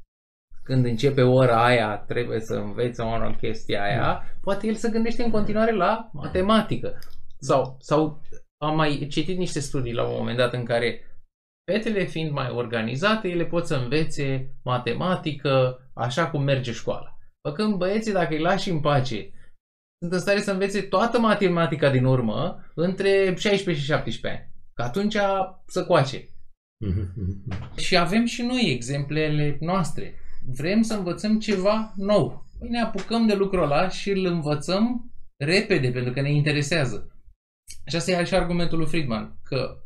când 0.63 0.85
începe 0.85 1.23
ora 1.23 1.65
aia, 1.65 1.97
trebuie 1.97 2.41
să 2.41 2.55
învețe 2.55 3.03
o 3.03 3.31
chestia 3.31 3.83
aia, 3.83 4.01
da. 4.01 4.23
poate 4.41 4.67
el 4.67 4.75
să 4.75 4.89
gândește 4.89 5.23
în 5.23 5.31
continuare 5.31 5.73
la 5.73 6.11
matematică. 6.13 6.99
Sau, 7.39 7.77
sau 7.81 8.23
am 8.57 8.77
mai 8.77 9.07
citit 9.11 9.39
niște 9.39 9.61
studii 9.61 9.93
la 9.93 10.09
un 10.09 10.15
moment 10.19 10.37
dat 10.37 10.53
în 10.53 10.65
care 10.65 11.01
fetele 11.71 12.05
fiind 12.05 12.31
mai 12.31 12.51
organizate, 12.51 13.29
ele 13.29 13.45
pot 13.45 13.67
să 13.67 13.75
învețe 13.75 14.55
matematică 14.65 15.79
așa 15.95 16.31
cum 16.31 16.43
merge 16.43 16.73
școala. 16.73 17.19
Făcând 17.49 17.75
băieții, 17.75 18.13
dacă 18.13 18.35
îi 18.35 18.41
lași 18.41 18.71
în 18.71 18.81
pace, 18.81 19.31
sunt 20.01 20.13
în 20.13 20.19
stare 20.19 20.41
să 20.41 20.53
învețe 20.53 20.81
toată 20.81 21.19
matematica 21.19 21.91
din 21.91 22.05
urmă 22.05 22.65
între 22.75 23.35
16 23.37 23.85
și 23.85 23.91
17 23.91 24.41
ani. 24.41 24.53
Că 24.75 24.83
atunci 24.83 25.17
să 25.67 25.85
coace. 25.85 26.29
și 27.87 27.97
avem 27.97 28.25
și 28.25 28.43
noi 28.43 28.71
exemplele 28.71 29.57
noastre. 29.61 30.15
Vrem 30.47 30.83
să 30.83 30.95
învățăm 30.95 31.39
ceva 31.39 31.93
nou. 31.97 32.51
Păi 32.59 32.69
ne 32.69 32.81
apucăm 32.81 33.27
de 33.27 33.35
lucrul 33.35 33.63
ăla 33.63 33.89
și 33.89 34.11
îl 34.11 34.25
învățăm 34.25 35.13
repede 35.37 35.91
pentru 35.91 36.13
că 36.13 36.21
ne 36.21 36.33
interesează. 36.33 37.17
Și 37.87 37.97
asta 37.97 38.11
e 38.11 38.25
și 38.25 38.35
argumentul 38.35 38.79
lui 38.79 38.87
Friedman, 38.87 39.39
că 39.43 39.82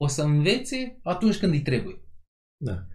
o 0.00 0.06
să 0.06 0.22
învețe 0.22 0.98
atunci 1.02 1.38
când 1.38 1.52
îi 1.52 1.62
trebuie. 1.62 2.00
Da. 2.56 2.86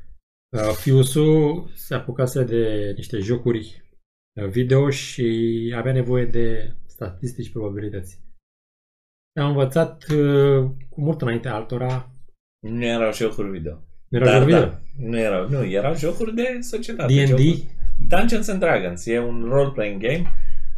Uh, 0.49 0.76
Fiusul 0.76 1.72
se 1.76 1.93
apucase 1.93 2.43
de 2.43 2.93
niște 2.95 3.18
jocuri 3.18 3.82
uh, 4.34 4.49
video 4.49 4.89
și 4.89 5.74
avea 5.78 5.91
nevoie 5.91 6.26
de 6.26 6.76
statistici 6.86 7.45
și 7.45 7.52
probabilități. 7.52 8.20
Am 9.39 9.47
învățat 9.47 10.04
uh, 10.10 10.70
cu 10.89 11.02
mult 11.02 11.22
înainte 11.22 11.47
altora. 11.47 12.12
Nu 12.60 12.86
erau 12.86 13.14
jocuri 13.14 13.49
video. 13.49 13.84
Nu 14.08 14.18
erau 14.18 14.28
jocuri 14.28 14.45
video? 14.45 14.70
Da, 14.70 14.82
nu 14.97 15.20
erau, 15.20 15.49
nu, 15.49 15.66
erau 15.66 15.95
jocuri 15.95 16.36
de 16.36 16.60
societate. 16.62 17.14
D&D? 17.14 17.28
Jocuri. 17.28 17.76
Dungeons 18.08 18.47
and 18.47 18.60
Dragons. 18.60 19.06
E 19.06 19.20
un 19.20 19.43
role-playing 19.49 20.02
game. 20.02 20.34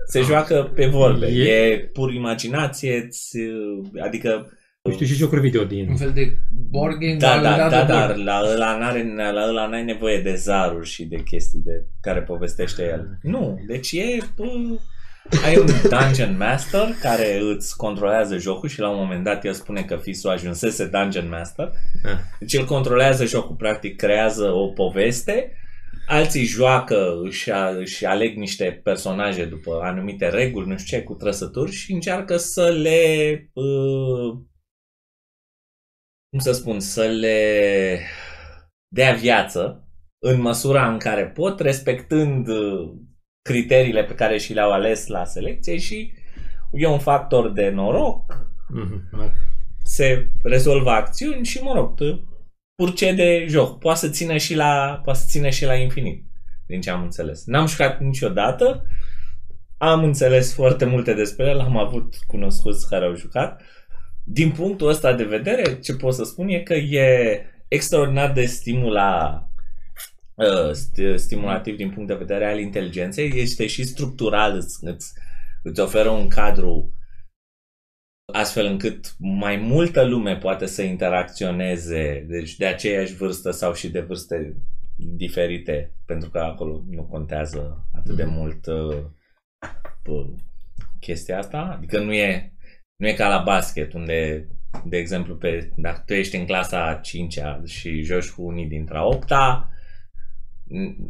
Se 0.08 0.20
ah. 0.20 0.26
joacă 0.26 0.72
pe 0.76 0.86
vorbe. 0.86 1.28
E, 1.28 1.44
e 1.44 1.80
pur 1.80 2.14
imaginație, 2.14 3.08
adică 4.02 4.52
știu 4.92 5.06
și 5.06 5.14
jocuri 5.14 5.42
video 5.42 5.64
din... 5.64 5.90
Un 5.90 5.96
fel 5.96 6.12
de 6.12 6.38
board 6.70 6.98
game, 6.98 7.16
da, 7.16 7.40
da, 7.42 7.58
da, 7.58 7.70
da, 7.70 7.84
dar 7.84 8.16
la 8.16 8.42
ăla, 8.54 8.78
n-are, 8.78 9.14
la 9.16 9.48
ăla 9.48 9.68
n-ai 9.68 9.84
nevoie 9.84 10.22
de 10.22 10.36
zaruri 10.36 10.90
și 10.90 11.06
de 11.06 11.24
chestii 11.24 11.60
de 11.60 11.86
care 12.02 12.22
povestește 12.22 12.84
el. 12.84 13.18
Nu, 13.22 13.60
deci 13.68 13.92
e... 13.92 14.18
Pă, 14.36 14.44
ai 15.46 15.58
un 15.58 15.66
Dungeon 15.90 16.38
Master 16.38 16.88
care 17.02 17.40
îți 17.40 17.78
controlează 17.78 18.38
jocul 18.38 18.70
și 18.70 18.80
la 18.80 18.90
un 18.90 18.98
moment 18.98 19.24
dat 19.24 19.46
el 19.46 19.54
spune 19.54 19.84
că 19.84 19.96
fisul 19.96 20.30
ajunsese 20.30 20.86
Dungeon 20.86 21.30
Master. 21.30 21.72
Ah. 22.06 22.18
Deci 22.40 22.54
el 22.54 22.66
controlează 22.66 23.26
jocul, 23.26 23.56
practic 23.56 23.96
creează 23.96 24.52
o 24.52 24.68
poveste 24.68 25.52
alții 26.08 26.46
joacă, 26.46 27.20
își, 27.24 27.50
își 27.80 28.06
aleg 28.06 28.38
niște 28.38 28.82
personaje 28.84 29.46
după 29.46 29.80
anumite 29.84 30.30
reguli, 30.30 30.68
nu 30.68 30.78
știu 30.78 30.98
ce, 30.98 31.04
cu 31.04 31.14
trăsături 31.14 31.72
și 31.72 31.94
încearcă 31.94 32.38
să 32.38 32.70
le 32.82 33.02
uh, 33.54 34.38
cum 36.34 36.42
să 36.42 36.52
spun, 36.52 36.80
să 36.80 37.04
le 37.04 38.00
dea 38.88 39.14
viață 39.14 39.88
în 40.20 40.42
măsura 40.42 40.92
în 40.92 40.98
care 40.98 41.26
pot, 41.26 41.60
respectând 41.60 42.48
uh, 42.48 42.94
criteriile 43.42 44.04
pe 44.04 44.16
care 44.16 44.38
și 44.38 44.54
le-au 44.54 44.72
ales 44.72 45.08
la 45.08 45.26
selecție 45.26 45.78
și 45.78 46.14
e 46.72 46.88
un 46.88 47.00
factor 47.00 47.52
de 47.52 47.70
noroc, 47.70 48.48
mm-hmm. 48.70 49.32
se 49.84 50.32
rezolvă 50.44 50.90
acțiuni 50.90 51.46
și, 51.46 51.62
mă 51.64 51.74
rog, 51.74 52.00
purce 52.76 53.12
de 53.12 53.46
joc. 53.50 53.80
Poate 53.80 54.00
să 54.00 54.10
țină 54.10 54.38
și 54.38 54.56
la, 54.56 55.02
poate 55.04 55.20
să 55.20 55.26
țină 55.30 55.50
și 55.50 55.66
la 55.66 55.76
infinit, 55.76 56.26
din 56.68 56.82
ce 56.82 56.90
am 56.90 57.02
înțeles. 57.02 57.46
N-am 57.46 57.68
jucat 57.68 58.00
niciodată, 58.00 58.86
am 59.78 60.04
înțeles 60.04 60.54
foarte 60.54 60.86
multe 60.86 61.14
despre 61.14 61.46
el, 61.46 61.60
am 61.60 61.78
avut 61.78 62.16
cunoscuți 62.28 62.90
care 62.90 63.06
au 63.06 63.16
jucat 63.16 63.62
din 64.24 64.52
punctul 64.52 64.88
ăsta 64.88 65.14
de 65.14 65.24
vedere, 65.24 65.80
ce 65.80 65.96
pot 65.96 66.14
să 66.14 66.24
spun 66.24 66.48
e 66.48 66.60
că 66.60 66.74
e 66.74 67.42
extraordinar 67.68 68.32
de 68.32 68.46
stimula 68.46 69.48
uh, 70.36 70.72
stimulativ 71.16 71.76
din 71.76 71.90
punct 71.92 72.08
de 72.08 72.16
vedere 72.16 72.46
al 72.46 72.60
inteligenței, 72.60 73.32
este 73.36 73.68
și 73.68 73.84
structural, 73.84 74.56
îți, 74.56 74.78
îți, 74.82 75.14
îți 75.64 75.80
oferă 75.80 76.10
un 76.10 76.28
cadru 76.28 76.94
astfel 78.34 78.66
încât 78.66 79.16
mai 79.18 79.58
multă 79.58 80.04
lume 80.04 80.38
poate 80.38 80.66
să 80.66 80.82
interacționeze, 80.82 82.26
deci 82.28 82.56
de 82.56 82.66
aceeași 82.66 83.14
vârstă 83.14 83.52
sau 83.52 83.74
și 83.74 83.90
de 83.90 84.00
vârste 84.00 84.56
diferite, 84.96 85.94
pentru 86.06 86.30
că 86.30 86.40
acolo 86.40 86.84
nu 86.90 87.04
contează 87.04 87.88
atât 87.94 88.16
de 88.16 88.24
mhm. 88.24 88.34
mult 88.34 88.66
uh, 88.66 89.06
chestia 91.00 91.38
asta, 91.38 91.74
adică 91.78 92.00
nu 92.00 92.14
e 92.14 92.54
nu 92.96 93.08
e 93.08 93.14
ca 93.14 93.28
la 93.28 93.38
basket, 93.38 93.94
unde, 93.94 94.48
de 94.86 94.98
exemplu, 94.98 95.36
pe, 95.36 95.70
dacă 95.76 96.04
tu 96.06 96.14
ești 96.14 96.36
în 96.36 96.46
clasa 96.46 96.88
a 96.88 96.96
5 96.96 97.40
și 97.66 98.02
joci 98.02 98.30
cu 98.30 98.46
unii 98.46 98.68
dintre 98.68 98.98
a 98.98 99.04
8 99.04 99.32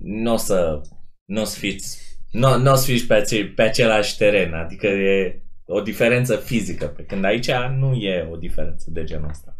nu 0.03 0.33
o 0.33 0.37
să, 0.37 0.81
nu 1.25 1.41
o 1.41 1.43
să 1.43 1.59
fiți, 1.59 2.17
nu, 2.31 2.57
nu 2.57 2.71
o 2.71 2.75
să 2.75 2.85
fiți 2.85 3.07
pe, 3.07 3.13
ace, 3.13 3.45
pe 3.45 3.61
același 3.61 4.17
teren, 4.17 4.53
adică 4.53 4.87
e 4.87 5.41
o 5.65 5.81
diferență 5.81 6.35
fizică, 6.35 6.85
pe 6.85 7.03
când 7.03 7.25
aici 7.25 7.51
nu 7.51 7.93
e 7.93 8.27
o 8.31 8.35
diferență 8.35 8.85
de 8.91 9.03
genul 9.03 9.29
ăsta. 9.29 9.55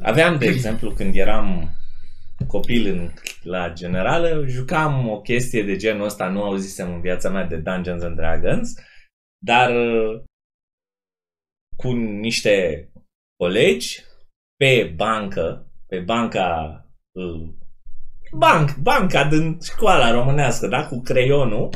Aveam, 0.00 0.38
de 0.38 0.46
exemplu, 0.46 0.90
când 0.90 1.16
eram 1.16 1.70
copil 2.46 2.86
în, 2.86 3.10
la 3.42 3.72
generală, 3.72 4.44
jucam 4.46 5.08
o 5.08 5.20
chestie 5.20 5.62
de 5.62 5.76
genul 5.76 6.04
ăsta, 6.04 6.28
nu 6.28 6.42
auzisem 6.42 6.92
în 6.92 7.00
viața 7.00 7.30
mea 7.30 7.44
de 7.44 7.56
Dungeons 7.56 8.02
and 8.02 8.16
Dragons, 8.16 8.74
dar 9.38 9.72
cu 11.80 11.92
niște 11.92 12.88
colegi 13.36 14.00
pe 14.56 14.92
bancă, 14.96 15.66
pe 15.86 15.98
banca 15.98 16.80
uh, 17.10 17.48
banc, 18.32 18.76
banca 18.76 19.24
din 19.24 19.58
școala 19.62 20.10
românească, 20.10 20.66
da, 20.66 20.86
cu 20.86 21.00
creionul, 21.00 21.68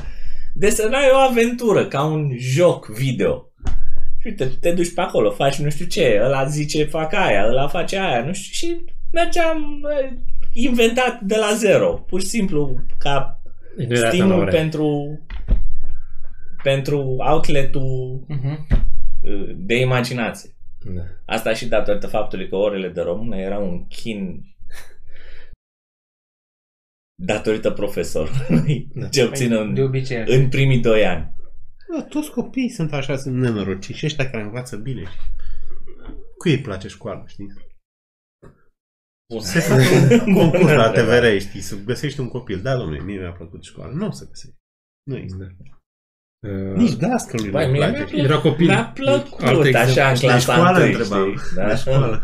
desenai 0.55 1.11
o 1.13 1.17
aventură, 1.17 1.87
ca 1.87 2.05
un 2.05 2.37
joc 2.39 2.87
video. 2.87 3.49
Și 4.19 4.27
uite, 4.27 4.47
te 4.61 4.73
duci 4.73 4.95
pe 4.95 5.01
acolo, 5.01 5.31
faci 5.31 5.57
nu 5.57 5.71
știu 5.71 5.87
ce, 5.87 6.21
ăla 6.25 6.45
zice 6.45 6.85
fac 6.85 7.13
aia, 7.13 7.47
ăla 7.47 7.69
face 7.69 7.99
aia, 7.99 8.25
nu 8.25 8.33
știu, 8.33 8.53
și 8.53 8.85
mergeam 9.13 9.81
inventat 10.53 11.21
de 11.21 11.37
la 11.37 11.53
zero, 11.55 11.93
pur 11.93 12.21
și 12.21 12.27
simplu 12.27 12.77
ca 12.99 13.43
stimul 13.93 14.49
pentru 14.51 15.19
pentru 16.63 17.17
outlet-ul 17.19 18.27
uh-huh 18.29 18.85
de 19.57 19.75
imaginație. 19.75 20.55
Da. 20.95 21.03
Asta 21.27 21.55
și 21.55 21.69
datorită 21.69 22.07
faptului 22.07 22.49
că 22.49 22.57
orele 22.57 22.89
de 22.89 23.01
română 23.01 23.37
erau 23.37 23.71
un 23.71 23.87
chin 23.87 24.45
datorită 27.23 27.71
profesorului 27.71 28.89
da. 28.95 29.09
ce 29.09 29.25
obțină 29.25 29.61
în, 29.61 29.75
de 29.75 29.83
obicei. 29.83 30.25
în 30.27 30.49
primii 30.49 30.81
doi 30.81 31.07
ani. 31.07 31.33
Da, 31.89 32.03
toți 32.03 32.31
copiii 32.31 32.71
sunt 32.71 32.93
așa, 32.93 33.17
sunt 33.17 33.35
nenorociți 33.35 33.99
și 33.99 34.07
ăștia 34.07 34.31
care 34.31 34.43
învață 34.43 34.77
bine. 34.77 35.03
Cu 36.39 36.49
ei 36.49 36.61
place 36.61 36.89
școala, 36.89 37.27
știi? 37.27 37.53
Bun. 39.33 39.41
Se 39.41 39.61
face 39.61 40.23
un 40.27 40.35
concurs 40.41 40.73
la 40.73 40.91
TVR, 40.91 41.39
știi, 41.39 41.61
să 41.61 41.77
găsești 41.77 42.21
un 42.21 42.29
copil. 42.29 42.63
Da, 42.63 42.77
domnule, 42.77 43.03
mie 43.03 43.19
mi-a 43.19 43.33
plăcut 43.33 43.65
școala. 43.65 43.93
Nu 43.93 44.07
o 44.07 44.11
să 44.11 44.27
găsești. 44.29 44.57
Nu 45.03 45.17
există. 45.17 45.57
Da. 45.59 45.84
Uh, 46.45 46.75
Nici 46.75 46.93
dascălui 46.93 47.51
nu 47.51 47.51
place. 47.51 48.07
Era 48.17 48.39
copil. 48.39 48.67
Mi-a 48.67 48.93
plăcut 48.95 49.75
așa 49.75 50.09
în 50.09 50.17
clasa 50.17 50.39
școală 50.39 50.85
întrebam. 50.85 51.43
Da? 51.55 51.77
școală. 51.77 52.23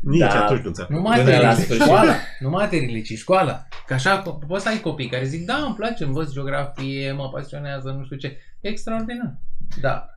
Nici 0.00 0.20
da. 0.20 0.44
atunci 0.44 0.62
nu 0.62 0.70
ți-a 0.70 0.86
Nu 0.88 1.00
materiile, 1.00 1.54
ci 1.68 1.72
școala. 1.72 2.14
Nu 2.38 2.48
materiile, 2.48 3.00
ci 3.00 3.18
școala. 3.18 3.66
Că 3.86 3.94
așa 3.94 4.18
poți 4.46 4.62
să 4.62 4.68
ai 4.68 4.80
copii 4.80 5.08
care 5.08 5.24
zic, 5.24 5.46
da, 5.46 5.56
îmi 5.56 5.74
place, 5.74 6.04
învăț 6.04 6.30
geografie, 6.30 7.12
mă 7.12 7.28
pasionează, 7.28 7.90
nu 7.90 8.04
știu 8.04 8.16
ce. 8.16 8.38
E 8.60 8.68
extraordinar. 8.68 9.40
Da. 9.80 10.14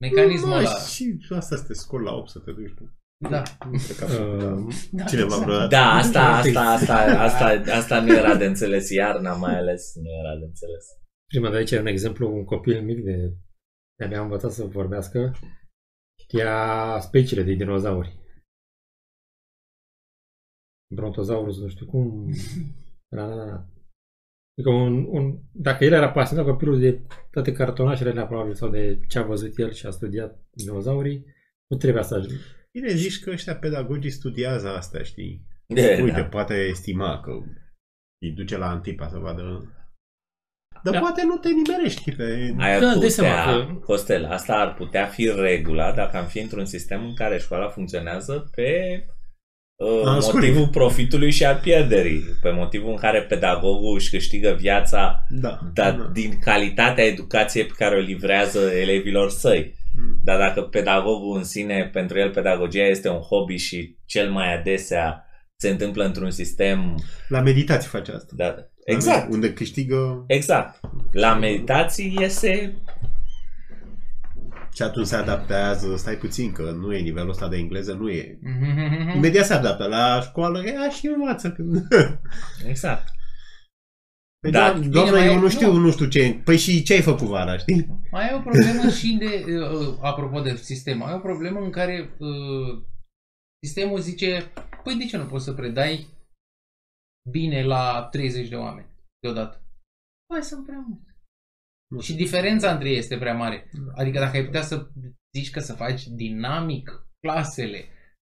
Mecanismul 0.00 0.52
ăla. 0.52 0.70
Și 0.70 1.18
asta 1.36 1.54
este 1.54 1.74
scol 1.74 2.02
la 2.02 2.12
8 2.12 2.28
să 2.30 2.38
te 2.38 2.50
duci 2.50 2.74
tu. 2.74 2.90
Da. 3.30 3.42
Uh, 3.70 4.74
da. 4.90 5.04
Cineva 5.04 5.26
exact. 5.26 5.42
vreodată. 5.42 5.68
Da, 5.68 5.92
asta, 5.92 6.20
asta, 6.20 6.60
asta, 6.60 6.94
asta, 6.94 7.72
asta 7.72 8.00
nu 8.00 8.12
era 8.12 8.34
de 8.34 8.44
înțeles. 8.44 8.90
Iarna 8.90 9.32
mai 9.34 9.56
ales 9.58 9.92
nu 9.94 10.10
era 10.22 10.38
de 10.38 10.44
înțeles. 10.44 10.86
Prima 11.26 11.50
de 11.50 11.56
aici 11.56 11.70
e 11.70 11.80
un 11.80 11.86
exemplu, 11.86 12.36
un 12.36 12.44
copil 12.44 12.82
mic 12.82 13.04
de 13.04 13.36
de-abia 13.98 14.18
a 14.18 14.22
învățat 14.22 14.52
să 14.52 14.64
vorbească, 14.64 15.36
știa 16.22 16.98
speciile 17.00 17.42
de 17.42 17.52
dinozauri. 17.52 18.18
Brontosaurus, 20.94 21.58
nu 21.58 21.68
știu 21.68 21.86
cum. 21.86 22.06
Da, 23.08 23.28
da, 23.28 23.44
da. 23.44 23.68
Adică 24.58 24.70
un, 24.70 25.04
un, 25.04 25.42
dacă 25.52 25.84
el 25.84 25.92
era 25.92 26.10
pasionat 26.10 26.44
copilul 26.44 26.78
de 26.78 27.06
toate 27.30 27.52
cartonașele 27.52 28.10
alea, 28.10 28.26
probabil, 28.26 28.54
sau 28.54 28.70
de 28.70 29.00
ce 29.08 29.18
a 29.18 29.22
văzut 29.22 29.58
el 29.58 29.72
și 29.72 29.86
a 29.86 29.90
studiat 29.90 30.46
dinozaurii, 30.50 31.24
nu 31.66 31.76
trebuia 31.76 32.02
să 32.02 32.14
ajungă. 32.14 32.34
Bine, 32.72 32.94
zici 32.94 33.20
că 33.20 33.30
ăștia 33.30 33.56
pedagogii 33.56 34.10
studiază 34.10 34.68
asta, 34.68 35.02
știi? 35.02 35.46
De, 35.66 36.00
Uite, 36.02 36.20
da. 36.20 36.26
poate 36.26 36.54
estima 36.54 37.20
că 37.20 37.30
îi 38.22 38.32
duce 38.32 38.56
la 38.56 38.70
Antipa 38.70 39.08
să 39.08 39.18
vadă... 39.18 39.75
Dar 40.86 40.94
Da. 40.94 41.00
poate 41.00 41.22
nu 41.24 41.36
te 41.36 41.48
nimerești 41.48 42.12
pe... 42.12 42.54
Ai 42.58 42.80
Da, 42.80 42.86
putea, 42.86 43.00
dai 43.00 43.08
seama 43.10 43.44
că- 43.44 43.72
Costel, 43.84 44.24
asta 44.24 44.54
ar 44.54 44.74
putea 44.74 45.06
fi 45.06 45.32
regula 45.36 45.92
dacă 45.92 46.16
am 46.16 46.24
fi 46.26 46.38
într-un 46.38 46.64
sistem 46.64 47.04
în 47.04 47.14
care 47.14 47.38
școala 47.38 47.68
funcționează 47.68 48.50
pe 48.54 48.70
uh, 49.76 50.02
Ah, 50.04 50.18
motivul 50.20 50.22
scuric. 50.54 50.70
profitului 50.70 51.30
și 51.30 51.44
al 51.44 51.58
pierderii, 51.62 52.22
pe 52.42 52.50
motivul 52.50 52.90
în 52.90 52.96
care 52.96 53.22
pedagogul 53.22 53.94
își 53.94 54.10
câștigă 54.10 54.56
viața 54.60 55.24
Da. 55.28 55.58
dar 55.74 55.92
da. 55.94 56.04
din 56.12 56.38
calitatea 56.38 57.04
educației 57.04 57.64
pe 57.66 57.74
care 57.76 57.96
o 57.96 58.00
livrează 58.00 58.58
elevilor 58.80 59.30
săi. 59.30 59.74
Mm. 59.98 60.20
Dar 60.24 60.38
dacă 60.38 60.62
pedagogul 60.62 61.36
în 61.36 61.44
sine, 61.44 61.90
pentru 61.92 62.18
el 62.18 62.30
pedagogia 62.30 62.84
este 62.84 63.08
un 63.08 63.20
hobby 63.20 63.56
și 63.56 63.96
cel 64.06 64.30
mai 64.30 64.54
adesea 64.58 65.20
se 65.58 65.68
întâmplă 65.68 66.04
într-un 66.04 66.30
sistem... 66.30 66.94
La 67.28 67.40
meditații 67.40 67.88
face 67.88 68.12
asta. 68.12 68.32
Da, 68.36 68.54
exact, 68.94 69.32
Unde 69.32 69.52
câștigă 69.52 70.24
exact. 70.26 70.80
La 71.12 71.34
meditații 71.34 72.16
iese... 72.20 72.76
și 74.74 74.82
atunci 74.82 75.06
se 75.06 75.16
adaptează, 75.16 75.96
stai 75.96 76.14
puțin, 76.14 76.52
că 76.52 76.70
nu 76.70 76.94
e 76.94 77.00
nivelul 77.00 77.30
ăsta 77.30 77.48
de 77.48 77.56
engleză, 77.56 77.92
nu 77.92 78.10
e. 78.10 78.38
Mhm. 78.42 79.08
Imediat 79.16 79.46
se 79.46 79.52
adaptă. 79.54 79.86
La 79.86 80.20
școală, 80.20 80.62
ia 80.66 80.90
și 80.90 81.06
învață. 81.06 81.50
Când... 81.50 81.86
Exact. 82.68 83.04
Păi 84.40 84.50
Da. 84.50 84.72
da, 84.72 84.78
Bine, 84.78 84.90
doamne, 84.92 85.10
mai 85.10 85.26
eu 85.26 85.32
e- 85.32 85.38
nu 85.40 85.48
știu, 85.48 85.72
nu. 85.72 85.78
nu 85.78 85.90
știu 85.90 86.06
ce. 86.06 86.40
Păi 86.44 86.56
și 86.56 86.82
ce 86.82 86.92
ai 86.92 87.00
făcut 87.00 87.26
vara, 87.26 87.56
știi? 87.58 87.86
Mai 88.10 88.28
e 88.30 88.34
o 88.34 88.40
problemă 88.40 88.90
și 88.98 89.16
de, 89.18 89.44
uh, 89.54 89.96
apropo 90.02 90.40
de 90.40 90.56
sistem, 90.56 90.98
mai 90.98 91.12
e 91.12 91.14
o 91.14 91.18
problemă 91.18 91.60
în 91.60 91.70
care 91.70 92.10
uh, 92.18 92.82
sistemul 93.64 94.00
zice, 94.00 94.52
păi 94.84 94.94
de 94.94 95.04
ce 95.04 95.16
nu 95.16 95.24
poți 95.24 95.44
să 95.44 95.52
predai 95.52 96.06
bine 97.30 97.62
la 97.62 98.08
30 98.10 98.48
de 98.48 98.56
oameni 98.56 98.88
deodată? 99.20 99.60
Hai 100.32 100.42
sunt 100.42 100.66
prea 100.66 100.84
mulți. 100.88 101.14
Nu 101.90 102.00
Și 102.00 102.14
diferența 102.14 102.72
între 102.72 102.88
ei 102.88 102.96
este 102.96 103.18
prea 103.18 103.34
mare. 103.34 103.70
Adică 103.94 104.18
dacă 104.18 104.36
ai 104.36 104.44
putea 104.44 104.62
să 104.62 104.90
zici 105.36 105.50
că 105.50 105.60
să 105.60 105.74
faci 105.74 106.06
dinamic 106.06 107.06
clasele, 107.20 107.88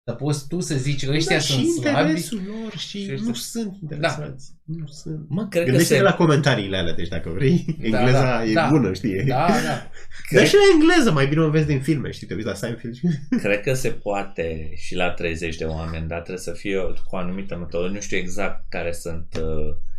să 0.07 0.13
poți 0.13 0.47
tu 0.47 0.59
să 0.59 0.75
zici 0.75 1.07
ăștia 1.07 1.35
da, 1.35 1.41
sunt 1.41 1.59
și 1.59 1.71
slabi, 1.71 1.99
interesul 1.99 2.41
lor 2.47 2.77
și, 2.77 3.03
și 3.03 3.11
ăștia- 3.11 3.25
nu 3.25 3.33
sunt 3.33 3.77
interesați. 3.81 4.53
Nu 4.63 4.87
sunt. 4.87 5.25
Mă, 5.29 5.47
cred 5.47 5.63
că 5.63 5.69
Gândește-te 5.69 5.99
se... 5.99 6.05
la 6.05 6.13
comentariile 6.13 6.77
alea, 6.77 6.93
deci 6.93 7.07
dacă 7.07 7.29
vrei, 7.29 7.65
engleza 7.81 8.21
da, 8.21 8.45
e 8.45 8.53
da. 8.53 8.67
bună, 8.69 8.93
știi? 8.93 9.23
da, 9.23 9.47
da. 9.47 9.61
Dar 9.63 9.91
Cred, 10.27 10.45
și 10.47 10.53
la 10.55 10.61
engleză, 10.73 11.11
mai 11.11 11.27
bine 11.27 11.41
o 11.41 11.49
vezi 11.49 11.65
din 11.65 11.81
filme, 11.81 12.11
știi, 12.11 12.27
te 12.27 12.33
uiți 12.33 12.45
la 12.47 12.53
Seinfeld 12.53 12.95
și... 12.95 13.07
cred 13.43 13.61
că 13.61 13.73
se 13.73 13.89
poate 13.89 14.71
și 14.75 14.95
la 14.95 15.09
30 15.11 15.55
de 15.55 15.65
oameni, 15.65 16.07
dar 16.07 16.19
trebuie 16.19 16.43
să 16.43 16.51
fie 16.51 16.77
cu 16.77 17.15
o 17.15 17.17
anumită 17.17 17.57
metodă. 17.57 17.87
Nu 17.87 17.99
știu 17.99 18.17
exact 18.17 18.65
care 18.69 18.91
sunt 18.91 19.27
uh, 19.41 19.75
Ne 19.75 19.94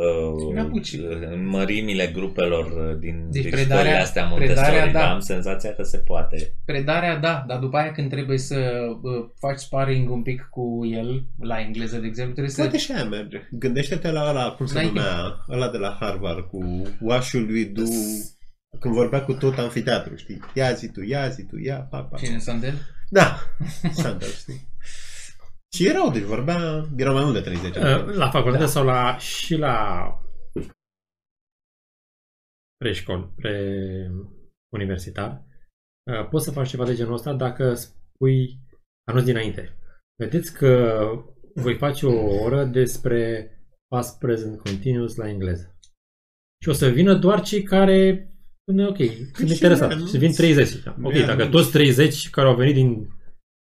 uh, 0.00 0.58
apuci. 0.58 0.96
mărimile 1.44 2.06
grupelor 2.06 2.64
uh, 2.64 2.98
din, 2.98 3.26
Deci 3.30 3.42
din 3.42 3.50
predarea- 3.50 3.76
școlile 3.82 4.02
astea 4.02 4.26
Montessori, 4.26 4.60
predarea, 4.60 4.92
da. 4.92 4.98
dar 4.98 5.10
am 5.10 5.20
senzația 5.20 5.74
că 5.74 5.82
se 5.82 5.98
poate. 5.98 6.56
Predarea, 6.64 7.16
da, 7.16 7.44
dar 7.46 7.58
după 7.58 7.76
aia 7.76 7.92
când 7.92 8.10
trebuie 8.10 8.38
să 8.38 8.56
uh, 9.02 9.28
faci 9.38 9.58
sparring 9.58 10.10
un 10.10 10.22
pic 10.22 10.48
cu 10.50 10.80
el, 10.90 11.24
la 11.38 11.60
engleză, 11.60 11.98
de 11.98 12.06
exemplu, 12.06 12.34
trebuie 12.34 12.54
Poate 12.56 12.78
să... 12.78 12.84
și 12.84 12.92
aia 12.92 13.04
merge. 13.04 13.48
Gândește-te 13.50 14.10
la 14.10 14.28
ăla, 14.28 14.50
cum 14.50 14.66
se 14.66 14.74
N-ai 14.74 14.86
numea, 14.86 15.44
ăla 15.50 15.70
de 15.70 15.78
la 15.78 15.96
Harvard, 16.00 16.40
cu 16.48 16.82
What 17.00 17.22
should 17.22 17.50
we 17.50 17.64
do, 17.64 17.82
când 18.80 18.94
vorbea 18.94 19.22
cu 19.22 19.32
tot 19.32 19.58
amfiteatru, 19.58 20.16
știi? 20.16 20.40
Ia 20.54 20.72
zi 20.72 20.88
tu, 20.90 21.02
ia 21.02 21.28
zi 21.28 21.42
tu, 21.44 21.58
ia, 21.58 21.76
pa, 21.90 21.98
pa. 22.02 22.16
Cine 22.16 22.38
Sandel? 22.38 22.74
Da, 23.10 23.38
Sandal, 24.02 24.28
știi? 24.28 24.68
Și 25.76 25.86
erau, 25.86 26.10
deci 26.10 26.22
vorbea, 26.22 26.86
erau 26.96 27.14
mai 27.14 27.22
mult 27.22 27.34
de 27.34 27.40
30 27.40 27.76
ani. 27.76 28.08
Uh, 28.08 28.14
La 28.14 28.30
facultate 28.30 28.66
sau 28.66 28.84
la, 28.84 29.18
și 29.18 29.56
la 29.56 30.08
preșcol, 32.76 33.32
pre-universitar, 33.36 35.44
uh, 36.10 36.28
poți 36.30 36.44
să 36.44 36.50
faci 36.52 36.68
ceva 36.68 36.84
de 36.84 36.94
genul 36.94 37.12
ăsta 37.12 37.34
dacă 37.34 37.74
spui 37.74 38.58
anunț 39.10 39.24
dinainte. 39.24 39.78
Vedeți 40.22 40.52
că 40.54 41.00
voi 41.54 41.76
face 41.76 42.06
o 42.06 42.42
oră 42.42 42.64
despre 42.64 43.50
past 43.88 44.18
present 44.18 44.60
continuous 44.60 45.16
la 45.16 45.28
engleză. 45.28 45.78
Și 46.62 46.68
o 46.68 46.72
să 46.72 46.88
vină 46.88 47.14
doar 47.14 47.42
cei 47.42 47.62
care 47.62 48.30
spune 48.62 48.86
ok, 48.86 48.96
sunt 49.34 49.48
și 49.48 49.52
interesat. 49.52 49.88
mie, 49.88 49.98
nu? 49.98 50.06
Și 50.06 50.18
vin 50.18 50.32
30. 50.32 50.86
Ok, 50.86 50.96
Mie, 51.12 51.24
dacă 51.24 51.44
nu. 51.44 51.50
toți 51.50 51.70
30 51.70 52.30
care 52.30 52.48
au 52.48 52.56
venit 52.56 52.74
din 52.74 53.08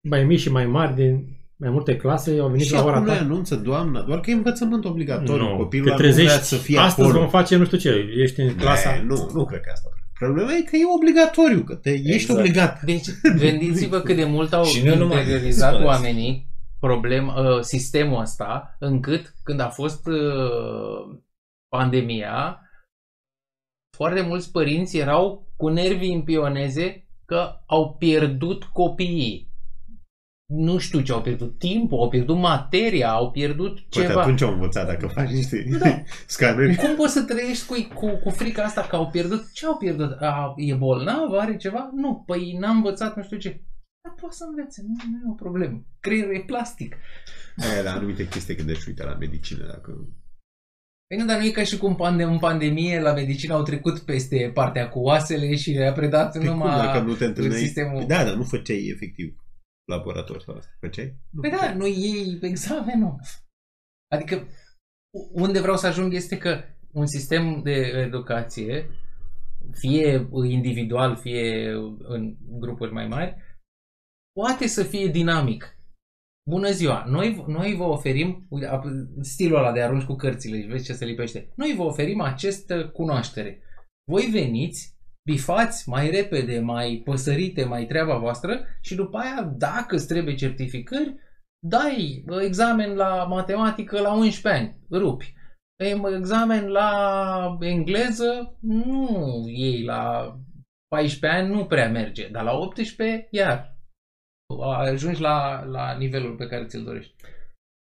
mai 0.09 0.23
mici 0.23 0.39
și 0.39 0.49
mai 0.51 0.65
mari, 0.65 0.95
din 0.95 1.39
mai 1.61 1.69
multe 1.69 1.95
clase, 1.95 2.37
au 2.39 2.47
venit 2.49 2.65
Și 2.65 2.71
la 2.71 2.83
ora 2.83 2.93
acum 2.93 3.05
noi 3.05 3.15
ta. 3.17 3.21
anunță, 3.23 3.55
doamna, 3.55 4.01
doar 4.01 4.19
că 4.19 4.29
e 4.29 4.33
învățământ 4.33 4.85
obligatoriu. 4.85 5.47
Nu, 5.49 5.57
Copilul 5.57 5.87
te 5.87 5.93
ăla 5.93 6.01
nu 6.07 6.11
vrea 6.13 6.23
trezești, 6.25 6.45
să 6.47 6.55
fie 6.55 6.77
astăzi 6.79 7.07
acolo. 7.07 7.19
vom 7.19 7.29
face 7.29 7.55
nu 7.55 7.65
știu 7.65 7.77
ce, 7.77 8.05
ești 8.17 8.39
în 8.41 8.55
clasa. 8.55 8.91
Ne, 8.95 9.01
nu, 9.03 9.29
nu 9.33 9.45
cred 9.45 9.61
că 9.61 9.69
asta. 9.73 9.89
Problema 10.19 10.51
e 10.53 10.61
că 10.61 10.75
e 10.75 10.79
obligatoriu, 10.95 11.63
că 11.63 11.75
te, 11.75 11.89
ești 11.89 12.07
Exact. 12.13 12.39
obligat. 12.39 12.81
Deci, 12.81 13.05
gândiți-vă 13.37 13.99
cât 13.99 14.15
de 14.15 14.25
mult 14.25 14.53
au 14.53 14.63
Și 14.63 14.83
nu 14.85 14.95
numai- 14.95 15.17
interiorizat 15.19 15.73
spuneți. 15.73 15.87
oamenii 15.89 16.47
problem, 16.79 17.27
uh, 17.27 17.59
sistemul 17.61 18.21
ăsta, 18.21 18.75
încât 18.79 19.33
când 19.43 19.59
a 19.59 19.69
fost 19.69 20.07
uh, 20.07 21.17
pandemia, 21.75 22.59
foarte 23.97 24.21
mulți 24.21 24.51
părinți 24.51 24.97
erau 24.97 25.53
cu 25.57 25.67
nervii 25.67 26.13
în 26.13 26.21
pioneze 26.21 27.07
că 27.25 27.49
au 27.65 27.95
pierdut 27.95 28.63
copiii. 28.63 29.50
Nu 30.53 30.77
știu 30.77 31.01
ce 31.01 31.11
au 31.11 31.21
pierdut, 31.21 31.57
timpul, 31.57 31.97
au 31.99 32.09
pierdut 32.09 32.37
materia, 32.37 33.09
au 33.11 33.31
pierdut 33.31 33.79
Poate 33.79 34.07
ceva. 34.07 34.21
atunci 34.21 34.41
au 34.41 34.51
învățat 34.51 34.87
dacă 34.87 35.07
faci 35.07 35.29
niște 35.29 35.65
Da. 35.79 36.01
scanări. 36.27 36.75
Cum 36.75 36.95
poți 36.95 37.13
să 37.13 37.23
trăiești 37.23 37.65
cu, 37.65 37.93
cu, 37.93 38.07
cu 38.23 38.29
frica 38.29 38.63
asta 38.63 38.81
că 38.81 38.95
au 38.95 39.09
pierdut? 39.09 39.51
Ce 39.53 39.65
au 39.65 39.77
pierdut? 39.77 40.11
A, 40.19 40.53
e 40.57 40.73
bolnav? 40.73 41.31
Are 41.39 41.55
ceva? 41.57 41.89
Nu, 41.95 42.23
păi 42.25 42.57
n-a 42.59 42.69
învățat 42.69 43.15
nu 43.15 43.23
știu 43.23 43.37
ce. 43.37 43.49
Dar 44.03 44.13
poate 44.19 44.35
să 44.35 44.43
învețe, 44.49 44.81
nu, 44.87 44.93
nu 45.11 45.17
e 45.17 45.31
o 45.31 45.33
problemă. 45.33 45.85
Creierul 45.99 46.35
e 46.35 46.43
plastic. 46.45 46.95
Aia, 47.71 47.81
la 47.81 47.91
anumite 47.91 48.27
chestii 48.27 48.55
când 48.55 48.69
ești 48.69 48.87
uite 48.89 49.03
la 49.03 49.15
medicină, 49.19 49.65
dacă... 49.65 49.91
Păi 51.07 51.17
nu, 51.19 51.25
dar 51.25 51.37
nu 51.39 51.45
e 51.45 51.49
ca 51.51 51.63
și 51.63 51.77
cum 51.77 51.95
pande- 51.95 52.23
în 52.23 52.39
pandemie 52.39 52.99
la 52.99 53.13
medicină 53.13 53.53
au 53.53 53.63
trecut 53.63 53.99
peste 53.99 54.51
partea 54.53 54.89
cu 54.89 54.99
oasele 54.99 55.55
și 55.55 55.71
le-a 55.71 55.91
predat 55.91 56.31
Păi 56.31 56.39
cum, 56.45 56.49
numai 56.49 56.85
dacă 56.85 56.99
nu 56.99 57.13
te 57.13 57.25
întâlneai... 57.25 57.59
sistemul. 57.61 57.97
Păi 57.97 58.05
Da, 58.05 58.23
dar 58.23 58.33
nu 58.33 58.43
făceai 58.43 58.87
efectiv 58.93 59.35
laborator 59.91 60.41
sau 60.41 60.55
asta. 60.55 60.71
Făceai? 60.79 61.15
Nu 61.29 61.41
Păi 61.41 61.49
da, 61.49 61.57
făceai. 61.57 61.77
nu 61.77 61.85
iei 61.87 62.39
examenul. 62.41 63.19
Adică 64.15 64.47
unde 65.31 65.59
vreau 65.59 65.77
să 65.77 65.87
ajung 65.87 66.13
este 66.13 66.37
că 66.37 66.63
un 66.91 67.05
sistem 67.07 67.61
de 67.63 67.75
educație, 68.05 68.89
fie 69.71 70.29
individual, 70.49 71.15
fie 71.15 71.71
în 71.97 72.35
grupuri 72.59 72.91
mai 72.91 73.07
mari, 73.07 73.35
poate 74.39 74.67
să 74.67 74.83
fie 74.83 75.07
dinamic. 75.07 75.75
Bună 76.49 76.71
ziua! 76.71 77.03
Noi, 77.05 77.43
noi 77.47 77.75
vă 77.75 77.83
oferim, 77.83 78.45
uite, 78.49 78.67
ap- 78.67 79.21
stilul 79.21 79.57
ăla 79.57 79.71
de 79.71 79.81
arunci 79.81 80.03
cu 80.03 80.15
cărțile 80.15 80.61
și 80.61 80.67
vezi 80.67 80.85
ce 80.85 80.93
se 80.93 81.05
lipește. 81.05 81.51
Noi 81.55 81.73
vă 81.75 81.83
oferim 81.83 82.21
această 82.21 82.89
cunoaștere. 82.89 83.61
Voi 84.11 84.25
veniți, 84.31 84.90
bifați 85.29 85.89
mai 85.89 86.09
repede, 86.09 86.59
mai 86.59 87.01
păsărite, 87.05 87.63
mai 87.63 87.85
treaba 87.85 88.17
voastră 88.17 88.65
și 88.81 88.95
după 88.95 89.17
aia, 89.17 89.43
dacă 89.57 89.95
îți 89.95 90.07
trebuie 90.07 90.35
certificări, 90.35 91.15
dai 91.67 92.23
uh, 92.27 92.37
examen 92.41 92.95
la 92.95 93.23
matematică 93.25 93.99
la 94.01 94.13
11 94.13 94.61
ani, 94.61 94.77
rupi. 94.91 95.33
Em, 95.83 96.05
Examen 96.05 96.67
la 96.67 97.57
engleză, 97.59 98.57
nu 98.61 99.43
iei 99.47 99.83
la 99.83 100.33
14 100.95 101.39
ani, 101.41 101.53
nu 101.55 101.65
prea 101.65 101.89
merge, 101.89 102.27
dar 102.27 102.43
la 102.43 102.51
18, 102.57 103.27
iar 103.31 103.75
ajungi 104.63 105.21
la, 105.21 105.63
la 105.63 105.97
nivelul 105.97 106.35
pe 106.35 106.47
care 106.47 106.65
ți-l 106.65 106.83
dorești. 106.83 107.13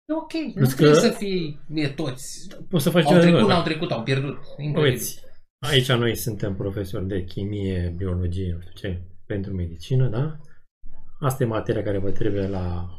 E 0.09 0.15
ok, 0.15 0.33
nu 0.33 0.53
Plus 0.53 0.69
că- 0.73 0.75
trebuie 0.83 1.01
să 1.01 1.11
fii 1.11 1.61
e 1.75 1.89
toți. 1.89 2.49
Poți 2.69 2.83
să 2.85 2.91
faci 2.91 3.05
Au 3.05 3.09
ceva 3.09 3.21
de 3.21 3.27
trecut, 3.27 3.39
genul 3.39 3.49
n-au 3.49 3.59
ăsta. 3.59 3.71
trecut, 3.71 3.91
au 3.91 4.03
pierdut. 4.03 4.39
Incredibil. 4.59 4.83
Uiți, 4.93 5.21
aici 5.67 5.93
noi 5.93 6.15
suntem 6.15 6.57
profesori 6.57 7.07
de 7.07 7.25
chimie, 7.25 7.95
biologie, 7.97 8.53
nu 8.53 8.61
știu 8.61 8.73
ce, 8.75 9.03
pentru 9.27 9.55
medicină, 9.55 10.09
da? 10.09 10.41
Asta 11.21 11.43
e 11.43 11.47
materia 11.47 11.83
care 11.83 11.99
vă 11.99 12.11
trebuie 12.11 12.47
la 12.47 12.93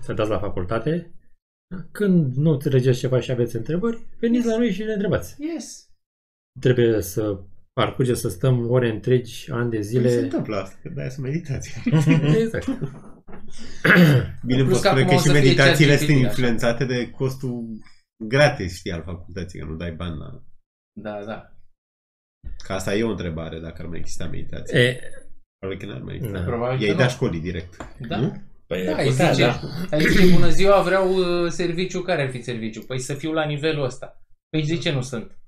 să 0.00 0.12
dați 0.12 0.30
la 0.30 0.38
facultate. 0.38 1.14
Da? 1.74 1.86
Când 1.92 2.34
nu 2.36 2.50
înțelegeți 2.50 2.98
ceva 2.98 3.20
și 3.20 3.30
aveți 3.30 3.56
întrebări, 3.56 4.06
veniți 4.18 4.46
la 4.46 4.56
noi 4.56 4.72
și 4.72 4.82
ne 4.82 4.92
întrebați. 4.92 5.36
Yes. 5.38 5.88
Trebuie 6.60 7.00
să 7.00 7.40
parcurge 7.72 8.14
să 8.14 8.28
stăm 8.28 8.70
ore 8.70 8.90
întregi, 8.90 9.50
ani 9.50 9.70
de 9.70 9.80
Zile... 9.80 10.08
zile. 10.08 10.18
Se 10.18 10.24
întâmplă 10.24 10.56
asta, 10.56 10.78
că 10.82 10.88
de-aia 10.88 11.10
sunt 11.10 11.26
meditații. 11.26 11.82
exact. 12.42 12.66
Bine, 14.46 14.64
Plus 14.64 14.80
pot 14.80 14.82
că 14.82 14.88
spune 14.88 15.02
acum 15.02 15.06
că 15.06 15.14
o 15.14 15.18
și 15.18 15.24
să 15.24 15.32
fie 15.32 15.40
meditațiile 15.40 15.90
ChatGPT, 15.90 16.10
sunt 16.10 16.24
așa. 16.24 16.28
influențate 16.28 16.84
de 16.84 17.10
costul 17.10 17.64
gratis, 18.24 18.76
știi, 18.76 18.92
al 18.92 19.02
facultății, 19.02 19.58
că 19.58 19.64
nu 19.64 19.76
dai 19.76 19.92
bani 19.92 20.18
la... 20.18 20.42
Da, 21.00 21.24
da. 21.24 21.53
Că 22.66 22.72
asta 22.72 22.94
e 22.94 23.02
o 23.04 23.10
întrebare, 23.10 23.58
dacă 23.60 23.82
ar 23.82 23.88
mai 23.88 23.98
exista 23.98 24.26
meditație. 24.26 24.78
E, 24.78 25.00
Probabil 25.58 25.86
că 25.86 25.92
n-ar 25.92 26.02
mai 26.02 26.14
exista. 26.14 26.38
Da. 26.38 26.44
Probabil 26.44 26.80
I-ai 26.82 26.90
că 26.90 26.96
dat 26.96 27.06
nu. 27.06 27.12
școlii 27.12 27.40
direct. 27.40 27.76
Da. 28.08 28.16
Nu? 28.16 28.42
Păi, 28.66 28.84
Da, 28.84 28.92
da, 28.94 29.02
îi 29.02 29.08
putea, 29.08 29.32
zice, 29.32 29.44
da. 29.46 29.60
ai 29.96 30.00
zice, 30.04 30.32
bună 30.34 30.48
ziua, 30.48 30.82
vreau 30.82 31.14
uh, 31.14 31.50
serviciu. 31.50 32.00
Care 32.00 32.22
ar 32.22 32.30
fi 32.30 32.42
serviciu? 32.42 32.82
Păi 32.82 32.98
să 32.98 33.14
fiu 33.14 33.32
la 33.32 33.44
nivelul 33.44 33.84
ăsta. 33.84 34.22
Păi 34.50 34.62
zice, 34.64 34.92
nu 34.92 35.00
sunt. 35.02 35.38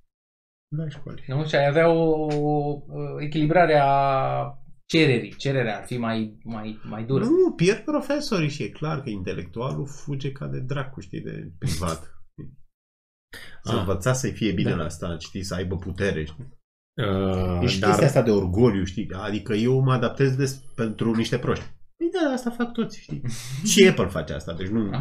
Da, 0.77 0.89
școlii. 0.89 1.25
Nu? 1.27 1.47
Și 1.47 1.55
ai 1.57 1.67
avea 1.67 1.89
o, 1.91 2.27
o 2.41 2.83
echilibrare 3.21 3.79
a 3.83 4.59
cererii. 4.87 5.35
Cererea 5.37 5.77
ar 5.79 5.85
fi 5.85 5.97
mai, 5.97 6.39
mai, 6.45 6.81
mai 6.85 7.05
dură. 7.05 7.25
Nu, 7.25 7.53
pierd 7.57 7.79
profesorii 7.85 8.49
și 8.49 8.63
e 8.63 8.69
clar 8.69 9.03
că 9.03 9.09
intelectualul 9.11 9.87
fuge 9.87 10.33
ca 10.33 10.47
de 10.47 10.59
dracu, 10.61 11.01
știi, 11.01 11.21
de 11.21 11.51
privat. 11.59 12.03
Să 13.63 13.73
Ah. 13.73 13.79
învăța 13.79 14.13
să-i 14.13 14.33
fie 14.33 14.53
bine 14.53 14.71
Da. 14.71 14.77
la 14.77 14.85
asta, 14.85 15.17
știi, 15.19 15.43
să 15.43 15.55
aibă 15.55 15.77
putere, 15.77 16.25
știi? 16.25 16.49
Uh, 16.97 17.61
E 17.63 17.67
și 17.67 17.79
dar 17.79 17.89
chestia 17.89 18.07
asta 18.07 18.23
de 18.23 18.31
orgoliu, 18.31 18.85
știi? 18.85 19.11
Adică 19.13 19.53
eu 19.55 19.81
mă 19.81 19.93
adaptez 19.93 20.37
des 20.37 20.55
pentru 20.75 21.15
niște 21.15 21.39
proști. 21.39 21.65
Păi 21.97 22.11
da, 22.13 22.33
asta 22.33 22.51
fac 22.51 22.73
toți, 22.73 23.01
știi? 23.01 23.23
și 23.71 23.89
Apple 23.89 24.07
face 24.07 24.33
asta, 24.33 24.55
deci 24.55 24.69
nu... 24.69 24.91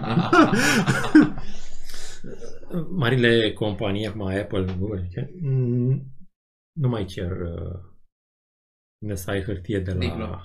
marile 2.97 3.53
companii, 3.53 4.07
acum 4.07 4.21
Apple, 4.21 4.75
Google, 4.79 5.07
ce- 5.11 5.33
mm, 5.41 6.03
nu 6.79 6.87
mai 6.89 7.05
cer 7.05 7.31
uh, 7.41 7.79
să 9.13 9.31
ai 9.31 9.41
hârtie 9.43 9.79
de 9.79 9.91
la 9.91 9.99
Diplomă. 9.99 10.41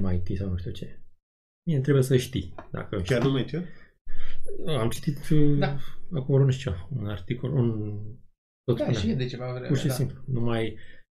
MIT 0.00 0.36
sau 0.38 0.48
nu 0.48 0.56
știu 0.56 0.70
ce. 0.70 1.00
Mie 1.66 1.80
trebuie 1.80 2.02
să 2.04 2.16
știi. 2.16 2.54
Dacă 2.70 2.96
Chiar 2.96 3.04
știi, 3.04 3.18
nu 3.18 3.30
mai 3.30 3.44
cer? 3.44 3.64
Am 4.66 4.88
citit 4.88 5.28
uh, 5.28 5.58
Da. 5.58 5.76
acum 6.14 6.42
nu 6.44 6.50
știu 6.50 6.70
ce, 6.72 6.78
un 6.98 7.06
articol, 7.08 7.52
un... 7.52 7.98
Tot 8.64 8.76
Da, 8.76 8.82
spunea. 8.84 9.00
și 9.00 9.10
e 9.10 9.14
de 9.14 9.26
ceva 9.26 9.50
vreme. 9.50 9.66
Pur 9.66 9.76
și 9.78 9.86
da. 9.86 9.92
simplu. 9.92 10.18
Nu 10.26 10.40
mai... 10.40 10.76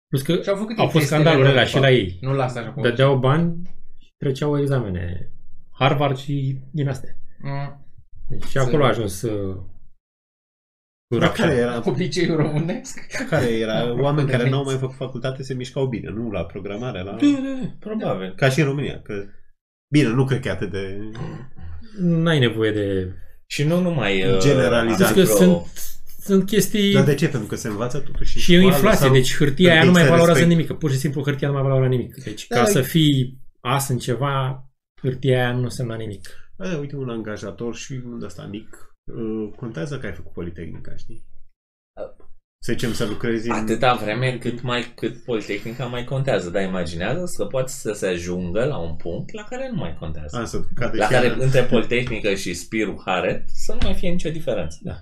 Plus 0.08 0.22
că 0.22 0.42
Și 0.42 0.50
au 0.50 0.56
făcut 0.56 0.78
au 0.78 0.86
ei 0.86 0.92
fost 0.92 1.00
testele 1.10 1.22
scandalurile 1.22 1.44
lor, 1.44 1.52
alea 1.58 1.64
de 1.64 1.70
și 1.70 1.76
la 1.76 1.82
fapt. 1.82 1.94
ei. 1.94 2.18
Nu 2.22 2.34
lasă 2.34 2.60
așa 2.60 2.70
cum 2.72 2.84
Dădeau 2.84 3.18
bani 3.18 3.62
și 4.00 4.10
treceau 4.18 4.60
examene. 4.60 5.32
Harvard 5.72 6.18
și 6.18 6.60
din 6.72 6.88
astea. 6.90 7.16
Mm. 7.40 7.86
Deci 8.30 8.44
și 8.44 8.52
Să- 8.52 8.60
acolo 8.60 8.84
a 8.84 8.88
ajuns 8.88 9.22
uh, 9.22 9.58
Dar 11.20 11.32
care 11.32 11.54
era? 11.54 11.82
Obiceiul 11.86 12.36
românesc. 12.38 13.00
Care 13.30 13.46
era? 13.52 13.80
Apropo 13.80 14.02
Oameni 14.02 14.26
de 14.26 14.32
care 14.32 14.44
minți. 14.44 14.58
n-au 14.58 14.66
mai 14.66 14.78
făcut 14.78 14.96
facultate 14.96 15.44
se 15.44 15.54
mișcau 15.54 15.86
bine, 15.88 16.10
nu? 16.10 16.32
La 16.32 16.46
programare, 16.46 17.04
la... 17.04 17.12
Da, 17.12 17.18
da, 17.20 17.60
da. 17.62 17.70
Probabil. 17.80 18.34
Ca 18.36 18.50
și 18.50 18.60
în 18.60 18.66
România, 18.66 19.02
că... 19.02 19.26
Bine, 19.94 20.08
nu 20.08 20.26
cred 20.26 20.40
că 20.40 20.48
e 20.48 20.52
atât 20.52 20.72
de... 20.72 20.98
N-ai 22.00 22.40
nevoie 22.40 22.72
de... 22.72 23.14
Și 23.46 23.64
nu 23.64 23.80
numai... 23.82 24.32
uh, 24.34 24.38
Generalizat. 24.40 25.14
Plus 25.14 25.28
că 25.30 25.36
vreo- 25.36 25.48
sunt, 25.48 25.68
sunt 26.24 26.46
chestii... 26.46 26.94
Dar 26.94 27.04
de 27.04 27.16
ce? 27.16 27.28
Pentru 27.30 27.48
că 27.48 27.56
se 27.56 27.68
învață 27.68 28.00
totuși 28.00 28.40
Și 28.40 28.54
e 28.54 28.58
o 28.58 28.60
școală 28.60 28.76
inflație, 28.76 29.06
sau- 29.06 29.14
deci 29.14 29.36
hârtia 29.36 29.72
aia 29.72 29.80
pentru 29.82 29.92
nu 29.92 29.92
mai 30.00 30.02
că 30.08 30.14
există 30.14 30.26
valorează 30.26 30.40
respect? 30.40 30.68
nimic. 30.68 30.80
Pur 30.80 30.92
și 30.92 30.98
simplu 30.98 31.24
hârtia 31.24 31.48
nu 31.48 31.54
mai 31.54 31.64
valorează 31.64 31.96
nimic. 31.96 32.24
Deci 32.24 32.48
Da, 32.48 32.56
ca 32.56 32.62
e- 32.62 32.72
să 32.72 32.82
fii 32.82 33.38
as 33.60 33.88
în 33.90 33.98
ceva, 33.98 34.66
hârtia 35.02 35.38
aia 35.38 35.54
nu 35.54 35.64
însemna 35.64 35.96
nimic. 35.96 36.30
A, 36.58 36.78
uite, 36.80 36.96
un 36.96 37.10
angajator 37.10 37.76
și 37.76 38.02
un 38.06 38.24
ăsta 38.24 38.46
mic. 38.52 38.94
uh, 39.14 39.54
Contează 39.56 39.98
că 40.00 40.06
ai 40.06 40.14
făcut 40.14 40.32
Politehnica, 40.34 40.96
știi? 40.96 41.26
Să 42.66 42.72
zicem 42.72 42.94
să 42.94 43.06
lucrezi 43.06 43.50
în... 43.50 43.56
Atâta 43.56 43.94
vreme 43.94 44.38
cât, 44.38 44.62
mai, 44.62 44.94
cât 44.96 45.24
Politehnica 45.24 45.86
mai 45.86 46.04
contează. 46.04 46.50
Dar 46.50 46.64
imaginează 46.64 47.24
că 47.38 47.46
poate 47.46 47.72
să 47.72 47.92
se 47.94 48.08
ajungă 48.08 48.66
la 48.66 48.78
un 48.78 48.96
punct 48.96 49.34
la 49.34 49.44
care 49.44 49.70
nu 49.72 49.78
mai 49.78 49.96
contează. 50.00 50.38
A, 50.38 50.46
să 50.46 50.60
cade 50.76 50.98
la 50.98 51.06
și 51.06 51.12
care 51.12 51.26
ea. 51.28 51.36
între 51.40 51.64
Politehnică 51.64 52.34
și 52.34 52.54
Spiru 52.54 53.02
Haret 53.06 53.44
să 53.50 53.72
nu 53.72 53.78
mai 53.84 53.94
fie 53.94 54.10
nicio 54.10 54.30
diferență. 54.30 54.80
Da. 54.82 54.94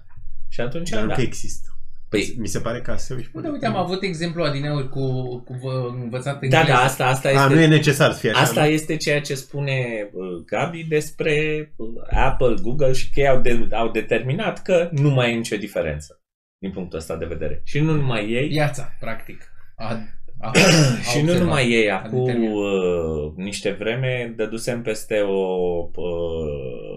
Și 0.52 0.62
atunci, 0.62 0.90
Dar 0.90 1.00
da. 1.06 1.08
încă 1.08 1.22
există. 1.22 1.66
Păi, 2.10 2.36
Mi 2.38 2.48
se 2.48 2.60
pare 2.60 2.82
că 2.82 2.92
ASEU 2.92 3.20
și 3.20 3.30
Uite, 3.34 3.50
uite, 3.50 3.66
am 3.66 3.76
avut 3.76 4.04
exemplu 4.04 4.44
adineauri 4.44 4.90
cu, 4.90 5.02
cu 5.46 5.54
vă- 5.62 6.02
învățat 6.02 6.34
da, 6.40 6.40
engleză. 6.60 6.66
da, 6.68 6.78
asta, 6.84 7.06
asta 7.06 7.30
este... 7.30 7.42
A, 7.42 7.48
nu 7.48 7.60
e 7.60 7.68
necesar 7.68 8.12
să 8.12 8.20
fie 8.20 8.30
așa. 8.30 8.40
Asta 8.40 8.62
nu? 8.64 8.70
este 8.70 8.98
ceea 8.98 9.22
ce 9.22 9.36
spune 9.36 10.10
uh, 10.14 10.44
Gabi 10.46 10.84
despre 10.84 11.34
uh, 11.76 11.88
Apple, 12.10 12.56
Google 12.62 12.92
și 12.92 13.10
că 13.14 13.20
ei 13.20 13.28
au, 13.28 13.40
de, 13.42 13.68
au 13.72 13.90
determinat 13.92 14.62
că 14.62 14.90
nu 14.92 15.10
mai 15.10 15.32
e 15.32 15.36
nicio 15.36 15.56
diferență 15.58 16.22
din 16.58 16.72
punctul 16.72 16.98
ăsta 17.00 17.16
de 17.16 17.26
vedere. 17.26 17.62
Și 17.66 17.80
nu 17.80 17.94
numai 17.96 18.30
ei, 18.30 18.48
Viața, 18.48 18.96
practic. 19.00 19.52
A, 19.76 20.00
a, 20.40 20.52
și 21.12 21.18
a 21.18 21.22
nu 21.22 21.22
observat. 21.22 21.42
numai 21.42 21.70
ei, 21.72 21.92
A 21.92 21.96
acum 22.04 22.26
determinat. 22.26 22.54
uh, 22.56 23.34
niște 23.36 23.72
vreme 23.72 24.34
dădusem 24.38 24.82
peste 24.82 25.20
o, 25.20 25.38
uh, 25.96 26.91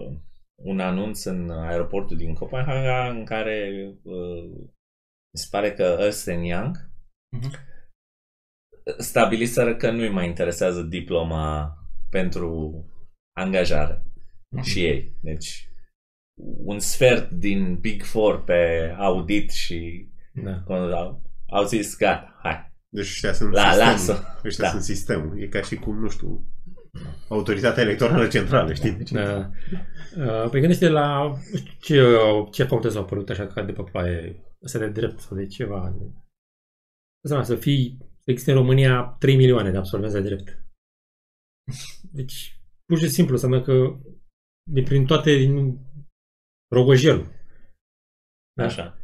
un 0.65 0.79
anunț 0.79 1.23
în 1.23 1.49
aeroportul 1.49 2.17
din 2.17 2.33
Copenhaga 2.33 3.09
în 3.09 3.25
care 3.25 3.71
uh, 4.03 4.49
mi 5.33 5.39
se 5.39 5.47
pare 5.51 5.73
că 5.73 5.83
Ernst 5.99 6.27
Young 6.27 6.89
Mhm. 7.35 7.51
stabiliseră 8.97 9.75
că 9.75 9.91
nu-i 9.91 10.09
mai 10.09 10.27
interesează 10.27 10.81
diploma 10.81 11.77
pentru 12.09 12.73
angajare 13.37 14.03
și 14.61 14.83
ei. 14.83 15.17
Deci 15.21 15.69
un 16.65 16.79
sfert 16.79 17.29
din 17.31 17.79
Big 17.79 18.03
Four 18.03 18.43
pe 18.43 18.93
audit 18.97 19.51
și 19.51 20.09
Da. 20.33 20.63
au, 20.67 21.21
au 21.47 21.63
zis 21.65 21.97
gata, 21.97 22.39
hai, 22.41 22.73
Deci 22.89 23.03
ăștia 23.05 23.33
sunt 23.33 23.51
la, 23.53 23.61
sistemul. 23.71 23.91
lasă. 23.91 24.39
Ăștia 24.43 24.63
Da. 24.63 24.69
sunt 24.69 24.83
sistemul. 24.83 25.41
E 25.41 25.47
ca 25.47 25.61
și 25.61 25.75
cum, 25.75 25.99
nu 25.99 26.09
știu, 26.09 26.45
autoritatea 27.29 27.83
electorală 27.83 28.27
centrală, 28.27 28.73
știi? 28.73 28.91
Deci, 28.91 29.11
Da. 29.11 29.51
Uh, 30.17 30.49
Păi 30.49 30.59
gândește 30.59 30.89
la 30.89 31.33
ce, 31.79 32.01
ce 32.51 32.63
facultăți 32.63 32.97
au 32.97 33.03
apărut 33.03 33.29
așa 33.29 33.47
ca 33.47 33.63
de 33.63 33.71
pe 33.71 33.83
ploaie, 33.83 34.43
asta 34.63 34.79
de 34.79 34.89
drept 34.89 35.19
sau 35.19 35.37
de 35.37 35.45
ceva. 35.45 35.95
Înseamnă 37.21 37.45
să 37.45 37.55
fii, 37.55 37.97
să 37.99 38.31
existe 38.31 38.51
în 38.51 38.57
România 38.57 39.15
3 39.19 39.35
milioane 39.35 39.71
de 39.71 39.77
absolvenți 39.77 40.15
de 40.15 40.21
drept. 40.21 40.63
Deci, 42.11 42.59
pur 42.85 42.97
și 42.97 43.09
simplu, 43.09 43.33
înseamnă 43.33 43.61
că 43.61 43.99
de 44.71 44.81
prin 44.81 45.05
toate 45.05 45.35
din 45.35 45.79
Rogojelul. 46.75 47.27
Da? 48.53 48.63
Așa. 48.63 48.97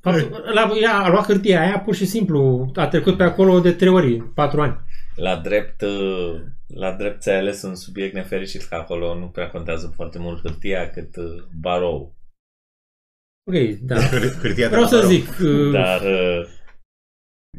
Faptul, 0.00 0.52
la, 0.52 0.70
ea 0.80 0.98
a 0.98 1.08
luat 1.08 1.24
hârtia 1.24 1.60
aia, 1.60 1.80
pur 1.80 1.94
și 1.94 2.06
simplu, 2.06 2.70
a 2.74 2.88
trecut 2.88 3.16
pe 3.16 3.22
acolo 3.22 3.60
de 3.60 3.72
trei 3.72 3.92
ori, 3.92 4.14
în 4.14 4.32
patru 4.32 4.60
ani. 4.60 4.80
La 5.20 5.36
drept, 5.36 5.80
uh, 5.80 6.40
la 6.66 6.92
drept 6.96 7.20
ți-ai 7.20 7.38
ales 7.38 7.62
un 7.62 7.74
subiect 7.74 8.14
nefericit 8.14 8.62
că 8.62 8.74
acolo 8.74 9.18
nu 9.18 9.28
prea 9.28 9.48
contează 9.50 9.92
foarte 9.94 10.18
mult 10.18 10.40
hârtia 10.42 10.90
cât 10.90 11.16
uh, 11.16 11.42
barou. 11.60 12.16
Ok, 13.50 13.54
da. 13.80 13.96
Hâr- 14.08 14.38
Hârtia 14.40 14.68
de 14.68 14.76
Vreau 14.76 14.82
la 14.82 14.86
să 14.88 14.94
barou. 14.96 15.10
zic, 15.10 15.28
uh, 15.42 15.72
Dar 15.72 16.00
uh, 16.02 16.46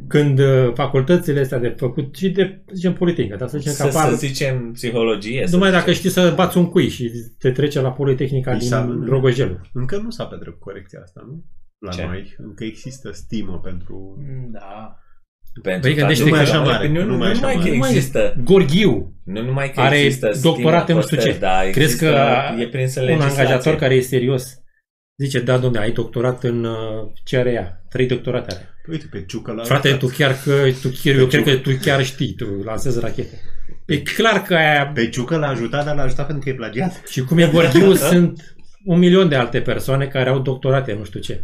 când 0.07 0.39
uh, 0.39 0.73
facultățile 0.73 1.39
astea 1.39 1.57
de 1.59 1.69
făcut 1.69 2.15
și 2.15 2.29
de, 2.29 2.63
să 2.67 2.73
zicem, 2.75 2.93
politică, 2.93 3.35
dar 3.35 3.47
să 3.47 3.57
zicem 3.57 3.73
că 3.85 3.91
să, 3.91 3.97
apar, 3.97 4.09
să 4.09 4.15
zicem 4.15 4.71
psihologie. 4.71 5.47
să 5.47 5.53
numai 5.53 5.69
zicem. 5.69 5.83
dacă 5.85 5.97
știi 5.97 6.09
să 6.09 6.33
bați 6.35 6.57
un 6.57 6.69
cui 6.69 6.89
și 6.89 7.11
te 7.37 7.51
trece 7.51 7.81
la 7.81 7.91
Politehnica 7.91 8.49
Păi 8.49 8.59
din 8.59 8.67
s-a- 8.67 8.99
Rogojelul. 9.05 9.61
Încă 9.73 9.97
nu 9.97 10.09
s-a 10.09 10.25
petrecut 10.25 10.59
corecția 10.59 10.99
asta, 11.01 11.21
nu? 11.27 11.43
La 11.85 11.91
Ce? 11.91 12.05
noi. 12.05 12.35
Încă 12.37 12.63
există 12.63 13.11
stimă 13.11 13.59
pentru... 13.59 14.17
Da. 14.51 14.97
Pentru 15.61 15.81
Băi, 15.81 15.93
că 15.93 15.99
gândește 15.99 16.23
Nu 16.23 16.29
mai 16.29 16.43
că- 16.43 16.49
așa 16.49 16.59
mare. 16.61 16.87
Nu, 16.87 16.93
nu, 16.93 16.99
Nu 17.05 17.11
nu 17.11 17.17
mai 17.17 17.29
așa 17.29 17.39
numai 17.39 17.53
că 17.53 17.59
mare. 17.59 17.71
Nu 17.71 17.77
mai- 17.77 17.89
există, 17.89 18.35
Gorghiu, 18.43 19.13
nu 19.25 19.41
numai 19.41 19.71
că 19.71 19.79
Are 19.79 19.97
există 19.99 20.31
doctorate 20.41 20.83
stimă 20.83 20.97
nu 20.99 21.05
știu 21.05 21.17
ce. 21.17 21.23
posterior, 21.27 21.51
Da, 21.51 21.59
Crezi 21.71 21.79
există, 21.79 22.05
că 22.05 22.61
e 22.61 22.67
prins 22.67 22.95
în 22.95 23.01
un 23.01 23.07
legislație. 23.07 23.39
angajator 23.41 23.75
care 23.75 23.95
e 23.95 24.01
serios 24.01 24.53
zice, 25.23 25.39
da, 25.39 25.57
domne, 25.57 25.79
ai 25.79 25.91
doctorat 25.91 26.43
în 26.43 26.63
uh, 26.63 26.75
ce 27.23 27.37
are 27.37 27.51
ea? 27.51 27.81
Trei 27.89 28.07
doctorate 28.07 28.55
are. 28.55 28.69
Uite, 28.89 29.07
pe 29.11 29.23
Ciucă 29.27 29.51
la 29.51 29.63
Frate, 29.63 29.93
tu 29.93 30.07
chiar 30.07 30.35
că, 30.43 30.53
tu 30.81 30.89
chiar, 31.03 31.15
eu 31.15 31.25
cred 31.25 31.43
că 31.43 31.55
tu 31.55 31.69
chiar 31.81 32.03
știi, 32.03 32.33
tu 32.37 32.45
lansezi 32.63 32.99
rachete. 32.99 33.41
E 33.85 33.97
clar 34.01 34.41
că 34.41 34.55
aia, 34.55 34.91
Pe 34.93 35.09
Ciucă 35.09 35.37
l-a 35.37 35.47
ajutat, 35.47 35.85
dar 35.85 35.95
l-a 35.95 36.01
ajutat 36.01 36.25
pentru 36.25 36.43
că 36.43 36.49
e 36.49 36.53
plagiat. 36.53 37.01
și 37.07 37.23
cum 37.23 37.37
e 37.37 37.49
Gorghiu, 37.53 37.93
sunt 37.93 38.55
un 38.85 38.99
milion 38.99 39.29
de 39.29 39.35
alte 39.35 39.61
persoane 39.61 40.05
care 40.05 40.29
au 40.29 40.39
doctorate, 40.39 40.93
nu 40.93 41.03
știu 41.03 41.19
ce. 41.19 41.41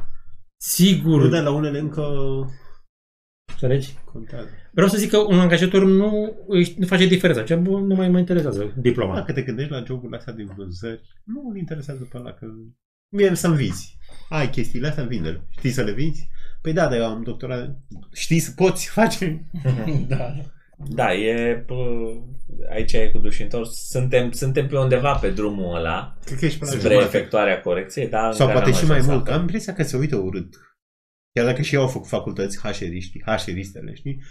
Sigur, 0.57 1.22
Nu, 1.22 1.27
dar 1.27 1.44
la 1.44 1.52
unele 1.52 1.80
încă 1.80 2.03
înțelegi? 3.52 3.94
contează. 4.12 4.50
Vreau 4.72 4.88
să 4.90 4.98
zic 4.98 5.10
că 5.10 5.18
un 5.18 5.40
angajator 5.40 5.84
nu, 5.86 6.36
își- 6.48 6.74
nu 6.78 6.86
face 6.86 7.06
diferența. 7.06 7.44
Ce 7.44 7.56
bun, 7.56 7.86
nu 7.86 7.96
mai 7.96 8.10
mă 8.10 8.18
interesează 8.18 8.74
diploma. 8.78 9.14
Dacă 9.16 9.34
te 9.34 9.42
gândești 9.42 9.72
la 9.72 9.84
joburile 9.88 10.18
astea 10.18 10.34
din 10.34 10.50
vânzări, 10.56 11.02
nu 11.24 11.48
îl 11.50 11.58
interesează 11.58 12.08
pe 12.12 12.18
ăla 12.18 12.32
că... 12.32 12.46
Mie 13.10 13.36
să-mi 13.36 13.56
vinzi. 13.56 13.98
Ai 14.30 14.50
chestiile 14.50 14.88
astea, 14.88 15.04
vinde 15.04 15.48
Știi 15.58 15.70
să 15.72 15.82
le 15.84 15.92
vinzi? 15.92 16.30
Păi 16.62 16.74
da, 16.74 16.88
dar 16.88 16.98
eu 16.98 17.06
am 17.06 17.22
doctorat. 17.24 17.80
Știi 18.14 18.40
să 18.40 18.52
poți 18.56 18.90
face? 18.90 19.46
da. 20.08 20.34
Da, 20.90 21.14
e... 21.14 21.56
pă, 21.68 21.76
Aici 22.74 22.94
e 22.94 23.10
cu 23.14 23.18
duș 23.18 23.40
întors. 23.40 23.88
Suntem, 23.90 24.32
suntem 24.32 24.68
pe 24.68 24.78
undeva 24.78 25.14
pe 25.14 25.30
drumul 25.30 25.76
ăla 25.76 26.18
Cred 26.26 26.38
că 26.40 26.46
ești 26.46 26.60
pe 26.60 26.66
la 26.66 26.72
spre 26.72 26.82
jumătate. 26.94 27.18
efectuarea 27.18 27.62
corecției, 27.62 28.08
dar 28.10 28.34
Sau 28.34 28.48
încă 28.48 28.58
poate 28.58 28.72
n-am 28.72 28.80
și 28.82 28.86
mai 28.88 28.98
ajuns 28.98 29.12
mult. 29.12 29.20
acolo. 29.22 29.36
Am 29.36 29.42
impresia 29.42 29.74
că 29.74 29.84
se 29.84 29.98
uită 29.98 30.16
urât 30.16 30.56
Chiar 31.36 31.45
dacă 31.45 31.62
și 31.62 31.76
eu 31.76 31.82
au 31.82 31.88
făcut 31.88 32.07
facultăți 32.07 32.60
hașeriști, 32.60 33.24
hașeristele, 33.24 33.94
știi? 33.94 34.22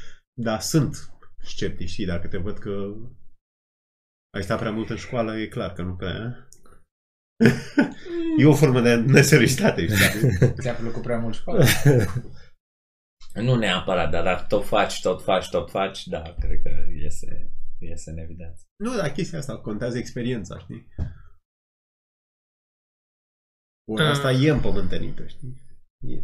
Dar 0.41 0.61
sunt 0.61 0.97
sceptici, 1.43 1.89
știi? 1.89 2.07
Dacă 2.07 2.29
te 2.29 2.37
văd 2.37 2.59
că 2.59 2.95
ai 4.35 4.43
stat 4.43 4.59
prea 4.59 4.71
mult 4.71 4.91
în 4.91 4.97
școală, 4.97 5.37
e 5.37 5.47
clar 5.47 5.73
că 5.73 5.83
nu 5.83 5.97
prea... 5.97 6.49
e 8.39 8.47
o 8.47 8.55
formă 8.55 8.81
de 8.81 8.95
neseriositate, 8.95 9.87
știi? 9.87 10.39
Ți-a 10.61 10.75
plăcut 10.75 11.03
prea 11.03 11.19
mult 11.19 11.35
școală? 11.35 11.65
Nu 13.35 13.57
neapărat, 13.57 14.11
dar 14.11 14.25
dacă 14.25 14.47
tot 14.49 14.67
faci, 14.67 15.01
tot 15.01 15.23
faci, 15.23 15.49
tot 15.49 15.71
faci, 15.71 16.07
da, 16.07 16.35
cred 16.39 16.63
că 16.63 16.71
iese, 17.03 17.53
iese 17.79 18.11
în 18.11 18.19
evidență. 18.19 18.63
Nu, 18.77 18.97
dar 18.97 19.13
chestia 19.13 19.39
asta 19.39 19.61
contează 19.61 19.99
experiența, 19.99 20.59
știi? 20.59 20.89
Ori 23.89 24.03
asta 24.03 24.33
e 24.33 24.51
împământenită, 24.51 25.27
știi? 25.27 25.63
E. 25.99 26.23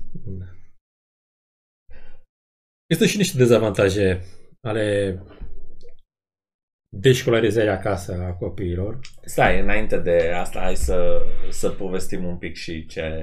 Da. 2.91 2.97
Există 2.97 3.07
și 3.07 3.17
niște 3.17 3.39
dezavantaje 3.39 4.21
ale 4.61 5.19
deșcolarizării 6.97 7.71
acasă 7.71 8.13
a 8.13 8.33
copiilor. 8.33 8.99
Stai, 9.25 9.61
înainte 9.61 9.99
de 9.99 10.33
asta, 10.35 10.61
hai 10.61 10.77
să, 10.77 11.23
să 11.49 11.71
povestim 11.71 12.25
un 12.25 12.39
pic 12.39 12.55
și 12.57 12.87
ce, 12.87 13.19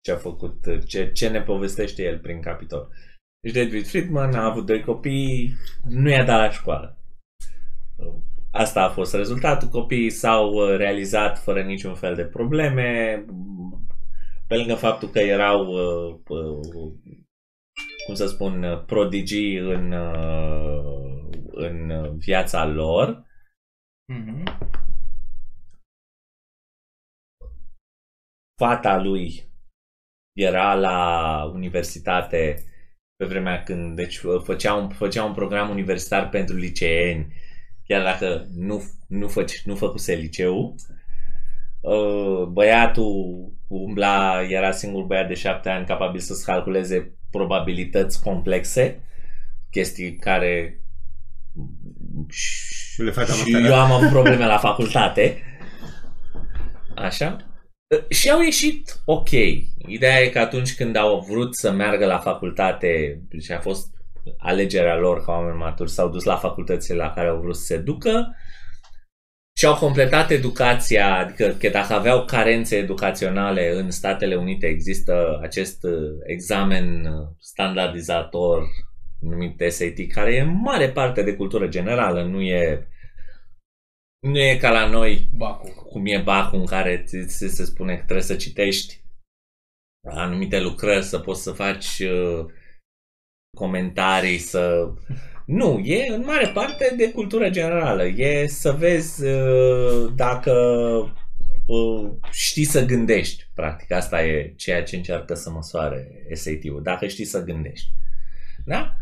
ce 0.00 0.12
a 0.12 0.16
făcut, 0.16 0.86
ce, 0.86 1.10
ce 1.12 1.28
ne 1.28 1.42
povestește 1.42 2.02
el 2.02 2.18
prin 2.18 2.40
capitol. 2.40 2.88
Deci 3.40 3.54
David 3.54 3.86
Friedman 3.86 4.34
a 4.34 4.44
avut 4.44 4.66
doi 4.66 4.82
copii, 4.82 5.54
nu 5.88 6.10
i-a 6.10 6.24
dat 6.24 6.38
la 6.38 6.50
școală. 6.50 6.98
Asta 8.50 8.82
a 8.82 8.88
fost 8.88 9.14
rezultatul. 9.14 9.68
Copiii 9.68 10.10
s-au 10.10 10.76
realizat 10.76 11.38
fără 11.38 11.62
niciun 11.62 11.94
fel 11.94 12.14
de 12.14 12.24
probleme. 12.24 13.24
Pe 14.46 14.56
lângă 14.56 14.74
faptul 14.74 15.08
că 15.08 15.18
erau, 15.18 15.66
cum 18.08 18.16
să 18.16 18.26
spun, 18.26 18.84
prodigii 18.86 19.56
în, 19.56 19.92
în 21.50 22.16
viața 22.18 22.64
lor, 22.66 23.26
Mhm. 24.12 24.42
fata 28.56 28.96
lui 28.96 29.52
era 30.36 30.74
la 30.74 31.44
universitate 31.54 32.64
pe 33.16 33.24
vremea 33.26 33.62
când 33.62 33.96
deci 33.96 34.20
făcea 34.44 34.74
un, 34.74 34.88
făcea 34.88 35.24
un 35.24 35.34
program 35.34 35.70
universitar 35.70 36.28
pentru 36.28 36.56
liceeni, 36.56 37.34
chiar 37.84 38.02
dacă 38.02 38.46
nu, 38.54 38.82
nu, 39.08 39.28
făci, 39.28 39.62
nu 39.64 39.74
făcuse 39.74 40.14
liceu. 40.14 40.74
Uh, 41.80 42.44
Băiatul 42.46 43.52
umbla, 43.68 44.42
era 44.42 44.70
singur 44.70 45.04
băiat 45.04 45.28
de 45.28 45.34
șapte 45.34 45.68
ani 45.68 45.86
capabil 45.86 46.20
să-ți 46.20 46.44
calculeze 46.44 47.17
probabilități 47.30 48.22
complexe, 48.22 49.02
chestii 49.70 50.16
care 50.16 50.80
Le 52.96 53.10
fac 53.10 53.26
și 53.26 53.54
amatoră. 53.54 53.72
eu 53.72 53.80
am 53.80 53.92
avut 53.92 54.08
probleme 54.08 54.46
la 54.46 54.58
facultate. 54.58 55.42
Așa. 56.94 57.36
Și 58.08 58.30
au 58.30 58.40
ieșit 58.40 59.00
ok. 59.04 59.30
Ideea 59.86 60.20
e 60.20 60.28
că 60.28 60.38
atunci 60.38 60.74
când 60.74 60.96
au 60.96 61.26
vrut 61.28 61.56
să 61.56 61.70
meargă 61.70 62.06
la 62.06 62.18
facultate 62.18 63.22
și 63.40 63.52
a 63.52 63.60
fost 63.60 63.86
alegerea 64.38 64.96
lor 64.96 65.24
ca 65.24 65.32
oameni 65.32 65.56
maturi, 65.56 65.90
s-au 65.90 66.08
dus 66.08 66.24
la 66.24 66.36
facultățile 66.36 66.96
la 66.96 67.10
care 67.12 67.28
au 67.28 67.40
vrut 67.40 67.56
să 67.56 67.64
se 67.64 67.76
ducă 67.76 68.36
și 69.58 69.66
au 69.66 69.76
completat 69.76 70.30
educația, 70.30 71.16
adică 71.16 71.48
că 71.48 71.68
dacă 71.68 71.92
aveau 71.92 72.24
carențe 72.24 72.76
educaționale 72.76 73.70
în 73.70 73.90
Statele 73.90 74.34
Unite 74.34 74.66
există 74.66 75.38
acest 75.42 75.82
uh, 75.82 76.18
examen 76.26 77.04
uh, 77.04 77.28
standardizator 77.38 78.62
numit 79.20 79.62
SAT, 79.68 80.06
care 80.08 80.34
e 80.34 80.40
în 80.40 80.60
mare 80.60 80.90
parte 80.90 81.22
de 81.22 81.36
cultură 81.36 81.68
generală, 81.68 82.22
nu 82.22 82.40
e 82.40 82.88
nu 84.18 84.38
e 84.38 84.56
ca 84.56 84.70
la 84.70 84.88
noi 84.88 85.28
Bacu. 85.32 85.68
cum 85.88 86.06
e 86.06 86.18
bacul 86.18 86.58
în 86.58 86.66
care 86.66 87.02
ți, 87.06 87.26
ți 87.26 87.48
se 87.48 87.64
spune 87.64 87.96
că 87.96 88.02
trebuie 88.02 88.26
să 88.26 88.36
citești 88.36 89.00
anumite 90.08 90.60
lucrări, 90.60 91.04
să 91.04 91.18
poți 91.18 91.42
să 91.42 91.52
faci 91.52 91.98
uh, 91.98 92.46
comentarii, 93.56 94.38
să... 94.38 94.92
Nu, 95.48 95.78
e 95.78 96.12
în 96.12 96.24
mare 96.24 96.48
parte 96.48 96.94
de 96.96 97.12
cultură 97.12 97.50
generală. 97.50 98.04
E 98.04 98.46
să 98.46 98.72
vezi 98.72 99.24
uh, 99.24 100.12
dacă 100.14 100.52
uh, 101.66 102.10
știi 102.30 102.64
să 102.64 102.84
gândești. 102.84 103.50
Practic, 103.54 103.90
asta 103.90 104.24
e 104.24 104.54
ceea 104.56 104.82
ce 104.82 104.96
încearcă 104.96 105.34
să 105.34 105.50
măsoare 105.50 106.26
SAT-ul. 106.32 106.82
Dacă 106.82 107.06
știi 107.06 107.24
să 107.24 107.44
gândești. 107.44 107.88
Da? 108.64 108.96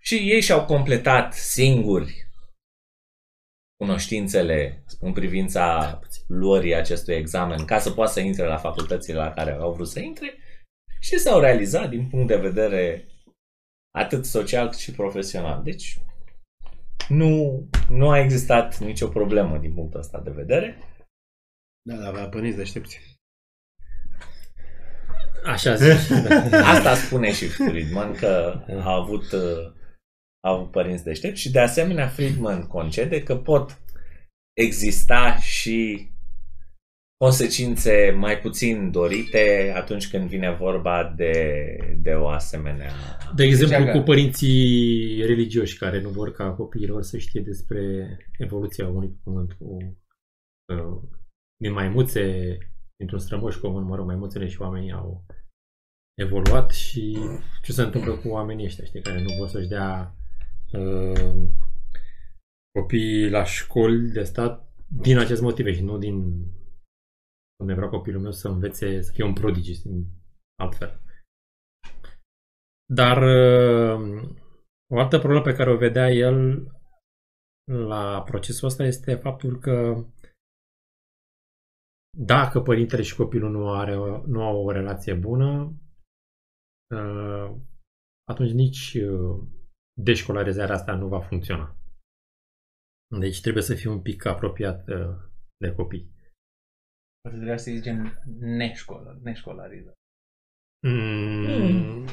Și 0.00 0.14
ei 0.14 0.40
și-au 0.40 0.64
completat 0.64 1.34
singuri 1.34 2.28
cunoștințele 3.76 4.84
în 5.00 5.12
privința 5.12 5.98
luării 6.26 6.74
acestui 6.74 7.14
examen 7.14 7.64
ca 7.64 7.78
să 7.78 7.90
poată 7.90 8.12
să 8.12 8.20
intre 8.20 8.46
la 8.46 8.56
facultățile 8.56 9.16
la 9.16 9.32
care 9.32 9.52
au 9.52 9.72
vrut 9.72 9.88
să 9.88 10.00
intre 10.00 10.34
și 11.00 11.18
s-au 11.18 11.40
realizat 11.40 11.88
din 11.88 12.08
punct 12.08 12.26
de 12.26 12.36
vedere 12.36 13.08
atât 13.98 14.24
social 14.24 14.68
cât 14.68 14.78
și 14.78 14.92
profesional. 14.92 15.62
Deci 15.62 15.98
nu, 17.08 17.62
nu 17.88 18.10
a 18.10 18.18
existat 18.18 18.78
nicio 18.78 19.08
problemă 19.08 19.58
din 19.58 19.74
punctul 19.74 20.00
ăsta 20.00 20.20
de 20.20 20.30
vedere. 20.30 20.78
Da, 21.82 21.96
da, 21.96 22.06
avea 22.06 22.28
părinți 22.28 22.56
deștepți. 22.56 23.00
Așa 25.44 25.74
zici. 25.74 26.10
Asta 26.74 26.94
spune 26.94 27.32
și 27.32 27.46
Friedman 27.46 28.14
că 28.14 28.62
a 28.68 28.94
avut, 28.94 29.32
uh, 29.32 29.72
a 30.40 30.50
avut 30.50 30.70
părinți 30.70 31.04
deștepți 31.04 31.40
și 31.40 31.50
de 31.50 31.60
asemenea 31.60 32.08
Friedman 32.08 32.66
concede 32.66 33.22
că 33.22 33.36
pot 33.36 33.80
exista 34.52 35.36
și 35.36 36.08
consecințe 37.24 38.10
mai 38.10 38.38
puțin 38.38 38.90
dorite 38.90 39.72
atunci 39.76 40.10
când 40.10 40.28
vine 40.28 40.54
vorba 40.54 41.14
de, 41.16 41.76
de 42.00 42.10
o 42.10 42.28
asemenea... 42.28 42.92
De 43.34 43.44
exemplu, 43.44 43.84
Deci, 43.84 43.94
cu 43.94 44.00
părinții 44.00 45.22
religioși 45.26 45.78
care 45.78 46.00
nu 46.00 46.08
vor 46.08 46.32
ca 46.32 46.50
copiilor 46.50 47.02
să 47.02 47.18
știe 47.18 47.40
despre 47.40 48.16
evoluția 48.38 48.88
unui 48.88 49.18
pământ 49.24 49.52
cu 49.52 49.96
uh, 50.72 51.02
din 51.62 51.72
maimuțe, 51.72 52.56
dintr-un 52.96 53.18
strămoș 53.18 53.56
comun, 53.56 53.82
mă 53.82 53.96
rog, 53.96 54.06
maimuțele 54.06 54.48
și 54.48 54.60
oamenii 54.60 54.92
au 54.92 55.26
evoluat 56.20 56.70
și 56.70 57.18
ce 57.62 57.72
se 57.72 57.82
întâmplă 57.82 58.12
cu 58.16 58.28
oamenii 58.28 58.64
ăștia, 58.64 58.84
știi, 58.84 59.02
care 59.02 59.22
nu 59.22 59.34
vor 59.38 59.48
să-și 59.48 59.68
dea 59.68 60.16
uh, 60.72 61.34
copiii 62.78 63.30
la 63.30 63.44
școli 63.44 64.10
de 64.10 64.22
stat 64.22 64.72
din 64.86 65.18
acest 65.18 65.40
motive 65.40 65.72
și 65.72 65.82
nu 65.82 65.98
din 65.98 66.46
unde 67.60 67.74
vrea 67.74 67.88
copilul 67.88 68.20
meu 68.20 68.32
să 68.32 68.48
învețe 68.48 69.00
să 69.00 69.12
fie 69.12 69.24
un 69.24 69.32
prodigi, 69.32 69.82
din 69.82 70.06
altfel. 70.62 71.00
Dar 72.92 73.16
uh, 73.22 74.30
o 74.94 74.98
altă 74.98 75.18
problemă 75.18 75.42
pe 75.42 75.54
care 75.54 75.70
o 75.70 75.76
vedea 75.76 76.08
el 76.10 76.66
la 77.70 78.22
procesul 78.22 78.68
ăsta 78.68 78.82
este 78.84 79.14
faptul 79.14 79.58
că 79.58 80.04
dacă 82.18 82.60
părintele 82.60 83.02
și 83.02 83.16
copilul 83.16 83.50
nu, 83.50 83.70
are, 83.70 83.96
nu 84.26 84.42
au 84.42 84.64
o 84.64 84.70
relație 84.70 85.14
bună, 85.14 85.72
uh, 86.94 87.56
atunci 88.24 88.50
nici 88.50 88.94
uh, 88.94 89.46
deșcolarizarea 90.00 90.74
asta 90.74 90.94
nu 90.94 91.08
va 91.08 91.20
funcționa. 91.20 91.76
Deci 93.18 93.40
trebuie 93.40 93.62
să 93.62 93.74
fii 93.74 93.90
un 93.90 94.02
pic 94.02 94.24
apropiat 94.24 94.88
uh, 94.88 95.16
de 95.56 95.72
copii. 95.74 96.16
Poate 97.28 97.42
trebuia 97.42 97.64
să 97.64 97.70
zicem 97.70 98.18
neșcolar, 98.40 99.16
neșcolarizat. 99.22 99.94
Mm. 100.86 102.04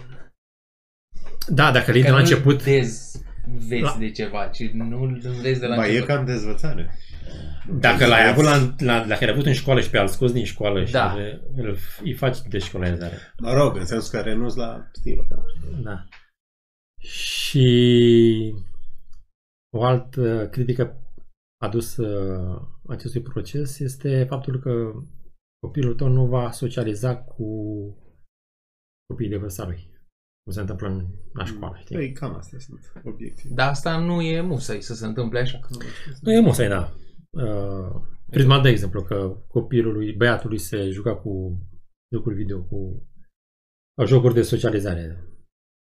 Da, 1.47 1.71
dacă 1.71 1.91
le 1.91 2.01
de 2.01 2.07
la 2.07 2.13
nu 2.13 2.19
început... 2.19 2.63
dezveți 2.63 3.81
La- 3.81 3.95
de 3.99 4.11
ceva, 4.11 4.47
ci 4.47 4.69
nu 4.71 5.01
îl 5.01 5.19
înveți 5.23 5.59
de 5.59 5.65
la 5.67 5.75
Ba, 5.75 5.85
e 5.85 5.87
început. 5.87 6.07
cam 6.07 6.25
dezvățare. 6.25 6.91
Dacă 7.79 8.05
l-ai 8.05 8.27
avut 8.29 8.43
la, 8.43 8.75
la, 8.77 9.05
dacă 9.05 9.25
l-ai 9.25 9.33
avut 9.33 9.45
în 9.45 9.53
școală 9.53 9.81
și 9.81 9.89
pe 9.89 9.97
al 9.97 10.07
scos 10.07 10.31
din 10.31 10.45
școală 10.45 10.85
și 10.85 10.91
Da. 10.91 11.13
îl, 11.13 11.41
îl, 11.55 11.77
îi 12.03 12.13
faci 12.13 12.41
deșcolarizare. 12.41 13.17
Mă 13.37 13.53
rog, 13.53 13.75
în 13.75 13.85
sensul 13.85 14.19
că 14.19 14.25
renunț 14.25 14.53
la 14.53 14.89
stilul 14.91 15.19
ăsta. 15.29 15.43
Da. 15.83 16.05
Și 17.09 18.53
o 19.77 19.83
altă 19.83 20.49
critică 20.51 20.99
adusă 21.65 22.05
acestui 22.87 23.21
proces 23.21 23.79
este 23.79 24.25
faptul 24.29 24.59
că 24.59 24.91
copilul 25.59 25.95
tău 25.95 26.07
nu 26.07 26.25
va 26.27 26.51
socializa 26.51 27.17
cu 27.17 27.47
copiii 29.07 29.29
de 29.29 29.37
vârsta 29.37 29.65
lui. 29.65 29.93
Cum 30.43 30.53
se 30.53 30.59
întâmplă 30.59 30.87
în, 30.87 31.05
la 31.33 31.45
școală, 31.45 31.77
știi? 31.79 31.95
Păi, 31.95 32.11
cam 32.11 32.35
astea 32.35 32.59
sunt 32.59 32.91
obiective. 33.03 33.53
Dar 33.53 33.69
asta 33.69 33.99
nu 33.99 34.21
e 34.21 34.41
musai 34.41 34.81
să 34.81 34.93
se 34.93 35.05
întâmple 35.05 35.39
așa. 35.39 35.59
Nu 36.21 36.31
e 36.31 36.39
musai, 36.39 36.67
da. 36.67 36.93
Uh, 37.29 38.01
Prisma 38.29 38.61
de 38.61 38.69
exemplu 38.69 39.03
că 39.03 39.37
copilul 39.47 39.93
lui, 39.93 40.13
băiatul 40.13 40.49
lui 40.49 40.57
se 40.57 40.89
juca 40.89 41.15
cu 41.15 41.61
jocuri 42.13 42.35
video 42.35 42.61
cu 42.61 43.07
jocuri 44.05 44.33
de 44.33 44.41
socializare 44.41 45.29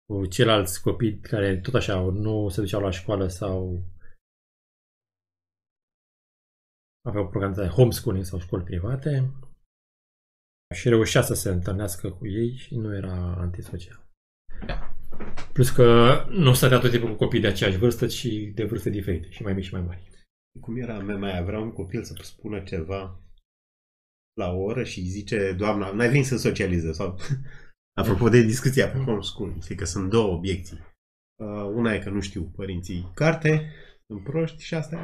cu 0.05 0.27
ceilalți 0.27 0.82
copii 0.82 1.19
care 1.19 1.57
tot 1.57 1.74
așa 1.74 2.01
nu 2.01 2.49
se 2.49 2.61
duceau 2.61 2.81
la 2.81 2.90
școală 2.90 3.27
sau 3.27 3.85
aveau 7.09 7.29
programe 7.29 7.55
de 7.55 7.66
homeschooling 7.66 8.24
sau 8.24 8.39
școli 8.39 8.65
private 8.65 9.33
și 10.74 10.89
reușea 10.89 11.23
să 11.23 11.35
se 11.35 11.49
întâlnească 11.49 12.11
cu 12.11 12.27
ei 12.27 12.57
și 12.57 12.77
nu 12.77 12.95
era 12.95 13.35
antisocial. 13.37 14.07
Plus 15.53 15.70
că 15.70 16.16
nu 16.31 16.53
stătea 16.53 16.79
tot 16.79 16.91
timpul 16.91 17.11
cu 17.11 17.16
copii 17.16 17.41
de 17.41 17.47
aceeași 17.47 17.79
vârstă, 17.79 18.07
ci 18.07 18.27
de 18.55 18.65
vârste 18.65 18.91
diferite 18.91 19.31
și 19.31 19.43
mai 19.43 19.53
mici 19.53 19.65
și 19.65 19.73
mai 19.73 19.83
mari. 19.83 20.11
Cum 20.61 20.77
era 20.77 20.99
mea 20.99 21.16
mai 21.16 21.45
vrea 21.45 21.59
un 21.59 21.73
copil 21.73 22.03
să 22.03 22.15
spună 22.23 22.62
ceva 22.62 23.20
la 24.35 24.53
o 24.53 24.62
oră 24.62 24.85
și 24.85 24.99
îi 24.99 25.07
zice, 25.07 25.53
doamna, 25.53 25.93
n-ai 25.93 26.09
venit 26.09 26.27
să 26.27 26.37
socializezi 26.37 26.97
sau 26.97 27.19
Apropo 28.01 28.29
de 28.29 28.41
discuția 28.41 28.89
pe 28.91 28.99
homeschooling, 28.99 29.62
știi 29.62 29.77
că 29.77 29.85
sunt 29.85 30.11
două 30.11 30.35
obiecții. 30.35 30.79
Uh, 31.43 31.65
una 31.74 31.95
e 31.95 31.99
că 31.99 32.11
nu 32.11 32.20
știu 32.20 32.45
părinții 32.45 33.11
carte, 33.15 33.73
sunt 34.07 34.23
proști 34.24 34.62
și 34.62 34.74
asta 34.74 34.97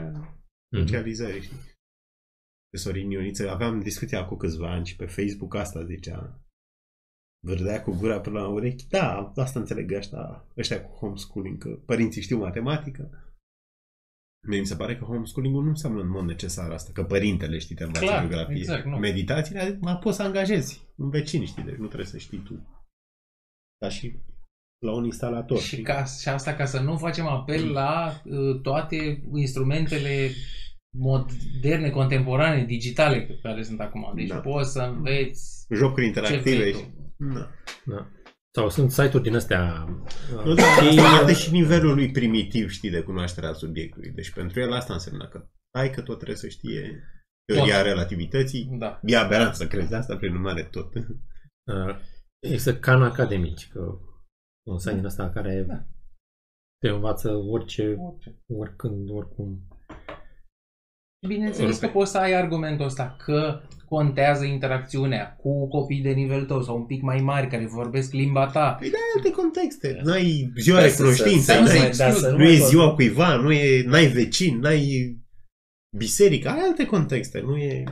e 0.72 0.78
socializare, 0.78 1.40
știi? 1.40 1.77
Pe 2.70 2.76
Sorin 2.76 3.10
Ioniță 3.10 3.50
aveam 3.50 3.80
discuția 3.80 4.24
cu 4.24 4.34
câțiva 4.36 4.72
ani 4.72 4.86
și 4.86 4.96
pe 4.96 5.06
Facebook 5.06 5.54
asta 5.54 5.84
zicea 5.84 6.40
vârdea 7.46 7.82
cu 7.82 7.96
gura 7.96 8.20
până 8.20 8.40
la 8.40 8.48
urechi. 8.48 8.86
Da, 8.88 9.32
asta 9.36 9.58
înțeleg 9.58 9.92
ăștia, 9.92 10.44
ăștia 10.56 10.82
cu 10.82 10.96
homeschooling, 10.96 11.58
că 11.58 11.68
părinții 11.68 12.22
știu 12.22 12.38
matematică. 12.38 13.22
Mie 14.46 14.58
mi 14.60 14.66
se 14.66 14.76
pare 14.76 14.96
că 14.96 15.04
homeschooling-ul 15.04 15.62
nu 15.62 15.68
înseamnă 15.68 16.00
în 16.00 16.08
mod 16.08 16.24
necesar 16.24 16.70
asta, 16.70 16.90
că 16.92 17.04
părintele 17.04 17.58
știi 17.58 17.74
te 17.74 17.84
învață 17.84 18.04
Clar, 18.04 18.20
geografie. 18.20 18.56
exact, 18.56 18.84
nu. 18.84 18.96
Meditațiile, 18.96 19.78
mă 19.80 19.96
poți 19.96 20.16
să 20.16 20.22
angajezi 20.22 20.86
un 20.96 21.10
vecin, 21.10 21.44
știi, 21.44 21.62
deci 21.62 21.76
nu 21.76 21.86
trebuie 21.86 22.06
să 22.06 22.18
știi 22.18 22.38
tu. 22.38 22.84
Ca 23.78 23.88
și 23.88 24.18
la 24.84 24.92
un 24.92 25.04
instalator. 25.04 25.58
Și, 25.58 25.66
știi? 25.66 25.82
ca, 25.82 26.04
și 26.04 26.28
asta 26.28 26.54
ca 26.54 26.64
să 26.64 26.80
nu 26.80 26.96
facem 26.96 27.26
apel 27.26 27.72
la 27.72 28.22
uh, 28.24 28.60
toate 28.60 29.22
instrumentele 29.34 30.30
moderne, 30.98 31.90
contemporane, 31.90 32.64
digitale 32.64 33.38
care 33.42 33.62
sunt 33.62 33.80
acum. 33.80 34.12
Deci 34.14 34.28
Da. 34.28 34.40
poți 34.40 34.72
să 34.72 34.80
înveți 34.80 35.66
Jocuri 35.74 36.00
ce 36.00 36.06
interactive. 36.06 36.56
vrei 36.56 36.72
și... 36.72 36.78
tu. 36.80 37.14
Da. 37.34 37.50
Da. 37.84 38.08
Sau 38.54 38.68
sunt 38.68 38.90
site-uri 38.90 39.22
din 39.22 39.34
astea. 39.34 39.84
Nu, 40.44 40.54
da, 40.54 40.62
asta 40.62 41.02
arată 41.02 41.32
și 41.32 41.50
nivelul 41.52 41.94
lui 41.94 42.10
primitiv, 42.10 42.70
știi, 42.70 42.90
de 42.90 43.00
cunoașterea 43.02 43.52
subiectului. 43.52 44.10
Deci 44.10 44.30
pentru 44.32 44.60
el 44.60 44.72
asta 44.72 44.92
înseamnă 44.92 45.28
că 45.28 45.48
ai 45.78 45.90
că 45.90 46.00
tot 46.02 46.16
trebuie 46.16 46.36
să 46.36 46.48
știe 46.48 47.02
teoria 47.44 47.76
Tot. 47.76 47.84
relativității. 47.86 48.68
Da. 48.78 49.00
E 49.02 49.16
aberant 49.16 49.54
să 49.54 49.66
crezi 49.66 49.94
asta, 49.94 50.16
prin 50.16 50.32
urmare 50.34 50.62
tot. 50.62 50.94
Uh, 50.94 51.96
Există 52.46 52.76
Khan 52.78 53.02
Academici, 53.02 53.68
că 53.68 53.98
un 54.66 54.78
site 54.78 54.94
din 54.94 55.04
ăsta 55.04 55.30
care 55.30 55.64
Da. 55.68 55.84
te 56.80 56.88
învață 56.88 57.32
orice, 57.34 57.96
Orice. 57.98 58.42
oricând, 58.46 59.10
oricum. 59.10 59.68
Bineînțeles 61.26 61.78
că 61.78 61.86
poți 61.88 62.10
să 62.10 62.18
ai 62.18 62.32
argumentul 62.32 62.84
ăsta 62.84 63.16
că 63.24 63.60
contează 63.88 64.44
interacțiunea 64.44 65.36
cu 65.40 65.68
copii 65.68 66.00
de 66.02 66.10
nivel 66.10 66.44
tău 66.44 66.62
sau 66.62 66.76
un 66.76 66.86
pic 66.86 67.02
mai 67.02 67.20
mari 67.20 67.46
care 67.48 67.66
vorbesc 67.66 68.12
limba 68.12 68.46
ta. 68.46 68.76
Păi 68.78 68.90
da, 68.90 68.96
alte 69.16 69.30
contexte. 69.30 70.00
N-ai 70.02 70.52
ziua 70.56 70.76
Da, 70.76 70.82
de 70.82 70.88
să- 70.88 71.02
cunoștință, 71.02 71.52
să- 71.52 71.60
nu 71.60 71.66
să- 71.66 71.72
n-ai, 71.72 71.80
mai- 71.82 71.96
da, 71.96 72.10
să 72.10 72.30
nu 72.30 72.42
e 72.42 72.46
mai- 72.46 72.56
ziua 72.68 72.94
cuiva, 72.94 73.34
nu 73.36 73.52
e, 73.52 73.82
n-ai 73.86 74.06
vecini, 74.06 74.60
n-ai 74.60 75.16
biserică, 75.96 76.48
ai 76.48 76.58
alte 76.60 76.86
contexte, 76.86 77.40
nu 77.40 77.56
e... 77.56 77.84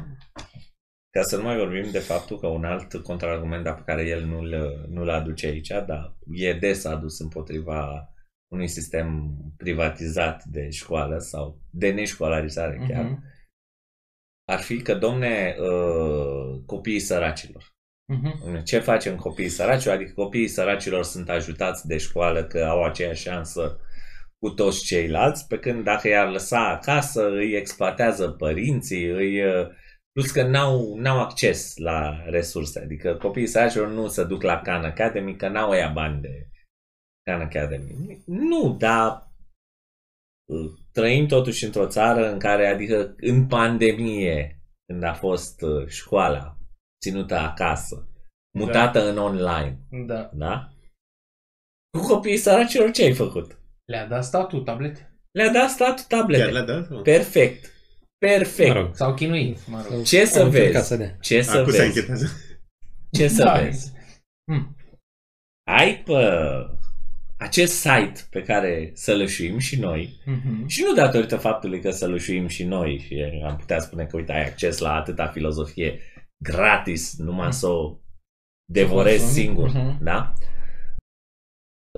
Ca 1.10 1.22
să 1.22 1.36
nu 1.36 1.42
mai 1.42 1.56
vorbim 1.56 1.90
de 1.90 1.98
faptul 1.98 2.38
că 2.38 2.46
un 2.46 2.64
alt 2.64 2.94
contraargument 2.94 3.64
dar 3.64 3.74
pe 3.74 3.82
care 3.86 4.06
el 4.06 4.24
nu-l, 4.24 4.54
nu-l 4.90 5.08
aduce 5.08 5.46
aici, 5.46 5.68
dar 5.68 6.16
e 6.34 6.52
des 6.52 6.84
adus 6.84 7.18
împotriva 7.20 8.08
unui 8.52 8.68
sistem 8.68 9.34
privatizat 9.56 10.44
de 10.44 10.70
școală 10.70 11.18
sau 11.18 11.60
de 11.70 11.90
neșcolarizare 11.92 12.76
chiar, 12.88 13.04
Mhm. 13.04 13.22
ar 14.48 14.60
fi 14.60 14.82
că, 14.82 14.94
domne, 14.94 15.56
uh, 15.58 16.60
copiii 16.66 16.98
săracilor. 17.00 17.74
Mhm. 18.12 18.62
Ce 18.62 18.78
facem 18.78 19.16
copiii 19.16 19.48
săracilor? 19.48 19.94
Adică 19.94 20.12
copiii 20.12 20.48
săracilor 20.48 21.02
sunt 21.04 21.28
ajutați 21.28 21.86
de 21.86 21.96
școală 21.98 22.44
că 22.44 22.64
au 22.64 22.84
aceeași 22.84 23.22
șansă 23.22 23.80
cu 24.38 24.50
toți 24.50 24.84
ceilalți, 24.84 25.46
pe 25.46 25.58
când 25.58 25.84
dacă 25.84 26.08
i-ar 26.08 26.30
lăsa 26.30 26.68
acasă, 26.68 27.28
îi 27.30 27.52
exploatează 27.54 28.28
părinții, 28.30 29.04
îi, 29.04 29.44
uh, 29.44 29.66
plus 30.12 30.30
că 30.30 30.42
n-au, 30.42 30.96
n-au 30.96 31.20
acces 31.20 31.76
la 31.76 32.22
resurse. 32.26 32.80
Adică 32.80 33.14
copiii 33.14 33.46
săracilor 33.46 33.88
nu 33.88 34.08
se 34.08 34.24
duc 34.24 34.42
la 34.42 34.60
Khan 34.60 34.84
Academy, 34.84 35.36
că 35.36 35.48
n-au 35.48 35.74
ea 35.74 35.88
bani 35.88 36.20
de 36.20 36.48
Khan 37.26 37.40
Academy. 37.40 38.22
Nu, 38.26 38.76
dar 38.78 39.30
uh, 40.52 40.70
trăim 40.92 41.26
totuși 41.26 41.64
într-o 41.64 41.86
țară 41.86 42.30
în 42.32 42.38
care, 42.38 42.66
adică 42.66 43.14
în 43.16 43.46
pandemie, 43.46 44.60
când 44.86 45.02
a 45.02 45.14
fost 45.14 45.62
uh, 45.62 45.86
școala 45.86 46.56
ținută 47.04 47.34
acasă, 47.36 48.08
mutată 48.58 49.08
în 49.10 49.18
online, 49.18 49.78
Da. 50.06 50.30
da? 50.34 50.70
Cu 51.98 52.06
copiii 52.06 52.36
săracilor 52.36 52.90
ce 52.90 53.02
ai 53.04 53.14
făcut? 53.14 53.58
Le-a 53.84 54.06
dat 54.06 54.24
statul 54.24 54.62
tablete. 54.62 55.18
Le-a 55.30 55.52
dat 55.52 55.68
statul 55.70 56.04
Chiar 56.08 56.20
tablete. 56.20 56.50
le-a 56.50 56.62
dat? 56.64 56.86
sau? 56.86 57.02
Perfect. 57.02 57.70
Perfect. 58.18 58.74
Mă 58.74 58.80
rog. 58.80 58.94
S-au 58.96 59.14
chinuit, 59.14 59.66
mă 59.66 59.86
rog. 59.90 60.02
Ce 60.04 60.24
să 60.24 60.38
Au 60.38 60.44
încercat 60.44 60.72
vezi? 60.72 60.86
Să 60.88 60.96
dea. 60.96 61.16
Ce 61.20 61.42
să 61.42 61.56
Acum 61.58 61.72
se 61.72 61.78
vezi? 61.82 61.88
închetează. 61.98 62.26
Ce 63.10 63.28
să 63.28 63.42
Da. 63.44 63.60
vezi? 63.60 63.92
Hmm. 64.52 64.76
Ai 65.66 66.02
pe 66.02 66.12
acest 67.38 67.72
site 67.74 68.26
pe 68.30 68.42
care 68.42 68.90
sălășuim 68.94 69.58
și 69.58 69.78
noi 69.80 70.20
Mhm. 70.24 70.66
și 70.66 70.82
nu 70.82 70.92
datorită 70.94 71.36
faptului 71.36 71.80
că 71.80 71.90
sălășuim 71.90 72.46
și 72.46 72.64
noi 72.64 72.98
și 72.98 73.42
am 73.46 73.56
putea 73.56 73.78
spune 73.78 74.04
că 74.06 74.16
uite 74.16 74.32
ai 74.32 74.44
acces 74.46 74.78
la 74.78 74.92
atâta 74.94 75.26
filozofie 75.26 76.00
gratis 76.44 77.18
numai 77.18 77.52
să 77.52 77.66
o 77.66 77.98
devorezi 78.72 79.18
consumi. 79.24 79.44
singur, 79.44 79.68
Mhm. 79.68 80.04
da? 80.04 80.32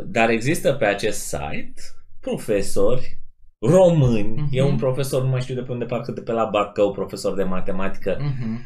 Dar 0.06 0.30
există 0.30 0.74
pe 0.74 0.84
acest 0.84 1.20
site 1.26 1.80
profesori 2.20 3.18
români, 3.66 4.40
Mhm. 4.40 4.48
e 4.50 4.62
un 4.62 4.76
profesor, 4.76 5.22
nu 5.22 5.28
mai 5.28 5.40
știu 5.40 5.54
de 5.54 5.62
pe 5.62 5.72
unde, 5.72 5.84
parcă 5.84 6.12
de 6.12 6.22
pe 6.22 6.32
la 6.32 6.44
Bacău, 6.44 6.92
profesor 6.92 7.34
de 7.34 7.42
matematică, 7.42 8.16
Mhm. 8.20 8.60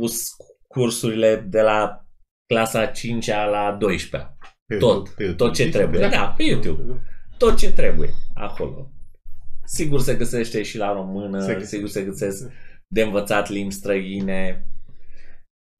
pus 0.00 0.28
cursurile 0.68 1.36
de 1.36 1.60
la 1.60 2.06
clasa 2.46 2.86
5-a 2.86 3.44
la 3.44 3.72
12 3.72 4.36
Pe 4.66 4.76
Tot. 4.76 5.06
YouTube, 5.06 5.14
pe 5.16 5.22
YouTube, 5.22 5.44
Tot 5.44 5.54
ce 5.54 5.60
știi? 5.62 5.72
trebuie. 5.72 6.08
Da, 6.08 6.28
pe 6.36 6.42
YouTube. 6.42 7.02
Tot 7.38 7.56
ce 7.58 7.72
trebuie 7.72 8.10
acolo. 8.34 8.90
Sigur 9.64 10.00
se 10.00 10.16
găsește 10.16 10.62
și 10.62 10.76
la 10.76 10.92
română, 10.92 11.40
Se 11.40 11.52
găsește. 11.52 11.74
sigur 11.74 11.88
se 11.88 12.04
găsesc 12.04 12.50
de 12.94 13.02
învățat 13.02 13.48
limbi 13.48 13.74
străine. 13.74 14.66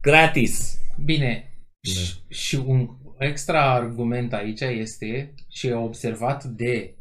Gratis. 0.02 0.78
Bine, 1.04 1.52
Da. 1.80 1.90
și, 1.90 2.22
și 2.28 2.54
un 2.54 2.96
extra 3.18 3.72
argument 3.72 4.32
aici 4.32 4.60
este 4.60 5.34
și 5.48 5.66
e 5.66 5.74
observat 5.74 6.44
de 6.44 6.96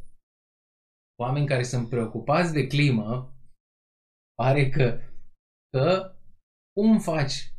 oameni 1.21 1.47
care 1.47 1.63
sunt 1.63 1.89
preocupați 1.89 2.53
de 2.53 2.67
climă, 2.67 3.33
pare 4.35 4.69
că, 4.69 4.99
că 5.69 6.15
cum 6.73 6.99
faci 6.99 7.53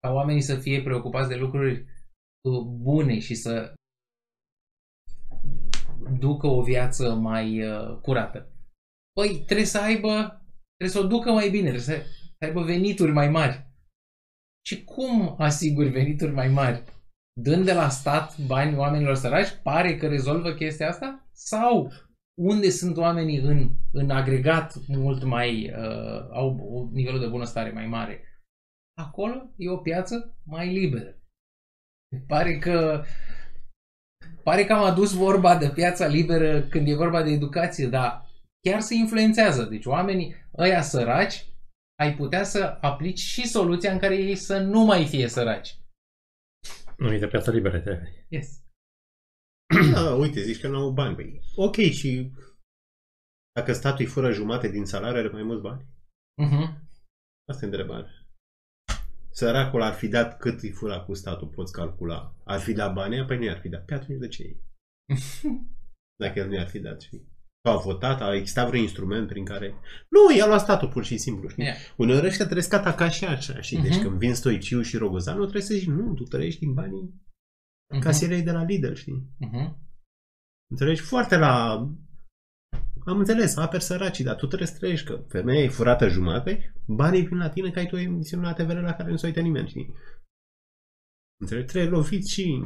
ca 0.00 0.12
oamenii 0.12 0.42
să 0.42 0.56
fie 0.56 0.82
preocupați 0.82 1.28
de 1.28 1.34
lucruri 1.36 1.72
uh, 1.80 1.86
bune 2.64 3.18
și 3.18 3.34
să 3.34 3.74
ducă 6.18 6.46
o 6.46 6.62
viață 6.62 7.14
mai 7.14 7.62
uh, 7.62 7.98
curată? 8.00 8.52
Păi 9.12 9.42
trebuie 9.44 9.66
să 9.66 9.80
aibă, 9.80 10.42
trebuie 10.76 11.00
să 11.00 11.04
o 11.04 11.06
ducă 11.06 11.32
mai 11.32 11.50
bine, 11.50 11.68
trebuie 11.68 11.96
să, 11.96 12.02
să 12.38 12.44
aibă 12.44 12.62
venituri 12.62 13.12
mai 13.12 13.28
mari. 13.28 13.68
Și 14.66 14.84
cum 14.84 15.34
asiguri 15.38 15.88
venituri 15.88 16.32
mai 16.32 16.48
mari? 16.48 16.84
Dând 17.40 17.64
de 17.64 17.72
la 17.72 17.88
stat 17.88 18.38
bani 18.46 18.76
oamenilor 18.76 19.14
săraci, 19.14 19.60
pare 19.62 19.96
că 19.96 20.08
rezolvă 20.08 20.54
chestia 20.54 20.88
asta? 20.88 21.28
Sau 21.32 21.92
unde 22.40 22.70
sunt 22.70 22.96
oamenii 22.96 23.38
în, 23.38 23.70
în 23.92 24.10
agregat 24.10 24.86
mult 24.86 25.24
mai, 25.24 25.70
uh, 25.70 26.28
au 26.30 26.58
un 26.60 26.90
nivelul 26.92 27.20
de 27.20 27.28
bunăstare 27.28 27.70
mai 27.70 27.86
mare? 27.86 28.24
Acolo 28.98 29.50
e 29.56 29.70
o 29.70 29.76
piață 29.76 30.36
mai 30.44 30.72
liberă. 30.72 31.19
Pare 32.26 32.58
că 32.58 33.04
pare 34.42 34.64
că 34.64 34.72
am 34.72 34.84
adus 34.84 35.12
vorba 35.12 35.56
de 35.56 35.70
piața 35.70 36.06
liberă 36.06 36.62
când 36.62 36.88
e 36.88 36.94
vorba 36.94 37.22
de 37.22 37.30
educație, 37.30 37.86
dar 37.86 38.30
chiar 38.68 38.80
se 38.80 38.94
influențează. 38.94 39.64
Deci 39.64 39.86
oamenii 39.86 40.34
ăia 40.58 40.82
săraci 40.82 41.46
ai 41.98 42.16
putea 42.16 42.44
să 42.44 42.78
aplici 42.80 43.18
și 43.18 43.48
soluția 43.48 43.92
în 43.92 43.98
care 43.98 44.16
ei 44.16 44.34
să 44.34 44.58
nu 44.58 44.80
mai 44.80 45.06
fie 45.06 45.28
săraci. 45.28 45.78
Nu, 46.96 47.12
e 47.12 47.18
de 47.18 47.28
piața 47.28 47.50
liberă, 47.50 47.80
trebuie. 47.80 48.26
Yes. 48.28 48.62
Da, 49.94 50.14
uite, 50.14 50.42
zici 50.42 50.60
că 50.60 50.68
nu 50.68 50.78
au 50.78 50.90
bani. 50.90 51.14
Păi, 51.14 51.40
ok, 51.56 51.76
și 51.76 52.32
dacă 53.52 53.72
statul 53.72 54.04
îi 54.04 54.10
fură 54.10 54.32
jumate 54.32 54.68
din 54.68 54.84
salariu, 54.84 55.18
are 55.18 55.28
mai 55.28 55.42
mulți 55.42 55.62
bani? 55.62 55.82
Uh-huh. 56.42 56.88
Asta 57.50 57.62
e 57.64 57.68
întrebarea. 57.68 58.19
Săracul 59.30 59.82
ar 59.82 59.92
fi 59.92 60.08
dat 60.08 60.38
cât 60.38 60.60
îi 60.62 60.70
fura 60.70 61.00
cu 61.00 61.14
statul, 61.14 61.48
poți 61.48 61.72
calcula. 61.72 62.34
Ar 62.44 62.58
fi 62.60 62.72
dat 62.72 62.92
banii, 62.92 63.18
apoi 63.20 63.36
nu 63.38 63.44
i-ar 63.44 63.58
fi 63.58 63.68
dat. 63.68 63.84
Pe 63.84 63.94
atunci 63.94 64.18
de 64.18 64.28
ce 64.28 64.42
e? 64.42 64.56
Dacă 66.22 66.38
el 66.38 66.48
nu 66.48 66.54
i-ar 66.54 66.68
fi 66.68 66.78
dat, 66.78 67.00
știi? 67.00 67.28
Sau 67.64 67.76
a 67.78 67.80
votat, 67.80 68.20
a 68.20 68.34
existat 68.34 68.66
vreun 68.68 68.82
instrument 68.82 69.26
prin 69.28 69.44
care... 69.44 69.74
Nu, 70.08 70.36
i-a 70.36 70.46
luat 70.46 70.60
statul 70.60 70.88
pur 70.88 71.04
și 71.04 71.16
simplu, 71.16 71.48
știi? 71.48 71.64
Yeah. 71.64 71.76
Uneori 71.96 72.26
ăștia 72.26 72.44
trebuie 72.46 72.66
ataca 72.70 73.08
și 73.08 73.24
așa, 73.24 73.60
știi? 73.60 73.80
Deci 73.82 73.94
Mhm. 73.94 74.02
când 74.02 74.18
vin 74.18 74.34
Stoiciu 74.34 74.82
și 74.82 74.96
Rogozanu, 74.96 75.40
trebuie 75.40 75.62
să 75.62 75.74
zici, 75.74 75.86
nu, 75.86 76.14
tu 76.14 76.22
trăiești 76.22 76.60
din 76.60 76.74
banii 76.74 77.14
Mhm. 77.92 78.00
casierei 78.02 78.42
de 78.42 78.50
la 78.50 78.62
Lidl, 78.64 78.92
știi? 78.92 79.30
Mhm. 79.38 79.78
Înțelegi? 80.70 81.00
Foarte 81.00 81.36
la... 81.36 81.86
Am 83.04 83.18
înțeles, 83.18 83.56
aperi 83.56 83.82
săracii, 83.82 84.24
dar 84.24 84.34
tu 84.34 84.46
trebuie 84.46 84.68
să 84.68 84.76
trăiești 84.76 85.06
că 85.06 85.20
femeia 85.28 85.62
e 85.62 85.68
furată 85.68 86.08
jumate, 86.08 86.74
banii 86.86 87.26
vin 87.26 87.38
la 87.38 87.48
tine 87.48 87.70
că 87.70 87.78
ai 87.78 87.86
tu 87.86 87.94
o 87.94 87.98
emisiune 87.98 88.42
la 88.42 88.52
TVR 88.52 88.80
la 88.80 88.92
care 88.92 89.10
nu 89.10 89.16
se 89.16 89.26
uită 89.26 89.40
nimeni, 89.40 89.68
știi? 89.68 89.94
Înțelegi? 91.40 91.66
Trebuie 91.66 91.90
lovit 91.90 92.26
și 92.26 92.64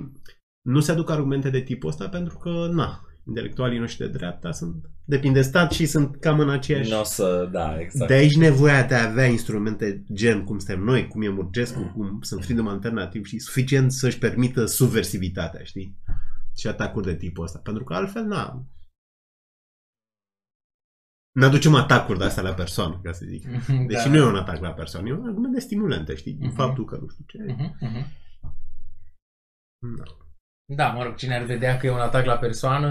nu 0.66 0.80
se 0.80 0.90
aduc 0.90 1.10
argumente 1.10 1.50
de 1.50 1.60
tipul 1.60 1.88
ăsta 1.88 2.08
pentru 2.08 2.38
că, 2.38 2.68
na, 2.72 3.04
intelectualii 3.26 3.78
noștri 3.78 4.06
de 4.06 4.12
dreapta 4.12 4.52
sunt, 4.52 4.90
depind 5.04 5.34
de 5.34 5.42
stat 5.42 5.72
și 5.72 5.86
sunt 5.86 6.16
cam 6.16 6.38
în 6.38 6.50
aceeași... 6.50 6.90
Nu 6.90 7.00
o 7.00 7.04
să, 7.04 7.48
da, 7.52 7.80
exact. 7.80 8.08
De 8.08 8.14
aici 8.14 8.36
nevoia 8.36 8.82
de 8.82 8.94
a 8.94 9.10
avea 9.10 9.26
instrumente 9.26 10.04
gen 10.12 10.44
cum 10.44 10.58
suntem 10.58 10.84
noi, 10.84 11.08
cum 11.08 11.22
e 11.22 11.28
Murgescu, 11.28 11.92
cum 11.94 12.18
sunt 12.20 12.44
Freedom 12.44 12.68
Alternativ 12.68 13.24
și 13.24 13.38
suficient 13.38 13.92
să-și 13.92 14.18
permită 14.18 14.64
subversivitatea, 14.64 15.62
știi? 15.62 15.98
Și 16.56 16.66
atacuri 16.66 17.06
de 17.06 17.16
tipul 17.16 17.44
ăsta. 17.44 17.58
Pentru 17.58 17.84
că 17.84 17.94
altfel, 17.94 18.24
na, 18.24 18.66
ne 21.34 21.44
aducem 21.44 21.74
atacuri 21.74 22.18
de 22.18 22.24
astea 22.24 22.42
la 22.42 22.52
persoană, 22.54 23.00
ca 23.02 23.12
să 23.12 23.24
zic. 23.28 23.46
Deci 23.88 24.02
Da. 24.04 24.08
nu 24.10 24.16
e 24.16 24.22
un 24.22 24.36
atac 24.36 24.60
la 24.60 24.70
persoană, 24.72 25.08
e 25.08 25.12
un 25.12 25.26
argument 25.26 25.54
de 25.54 25.60
stimulente, 25.60 26.14
știi? 26.14 26.36
Mhm. 26.40 26.54
Faptul 26.54 26.84
că 26.84 26.96
nu 27.00 27.08
știu 27.08 27.24
ce. 27.26 27.38
Mhm, 27.52 27.76
mhm. 27.80 28.06
Da. 29.98 30.04
Da, 30.66 30.88
mă 30.88 31.02
rog, 31.02 31.14
cine 31.14 31.34
ar 31.36 31.42
vedea 31.44 31.76
că 31.76 31.86
e 31.86 31.90
un 31.90 31.98
atac 31.98 32.24
la 32.24 32.36
persoană, 32.36 32.88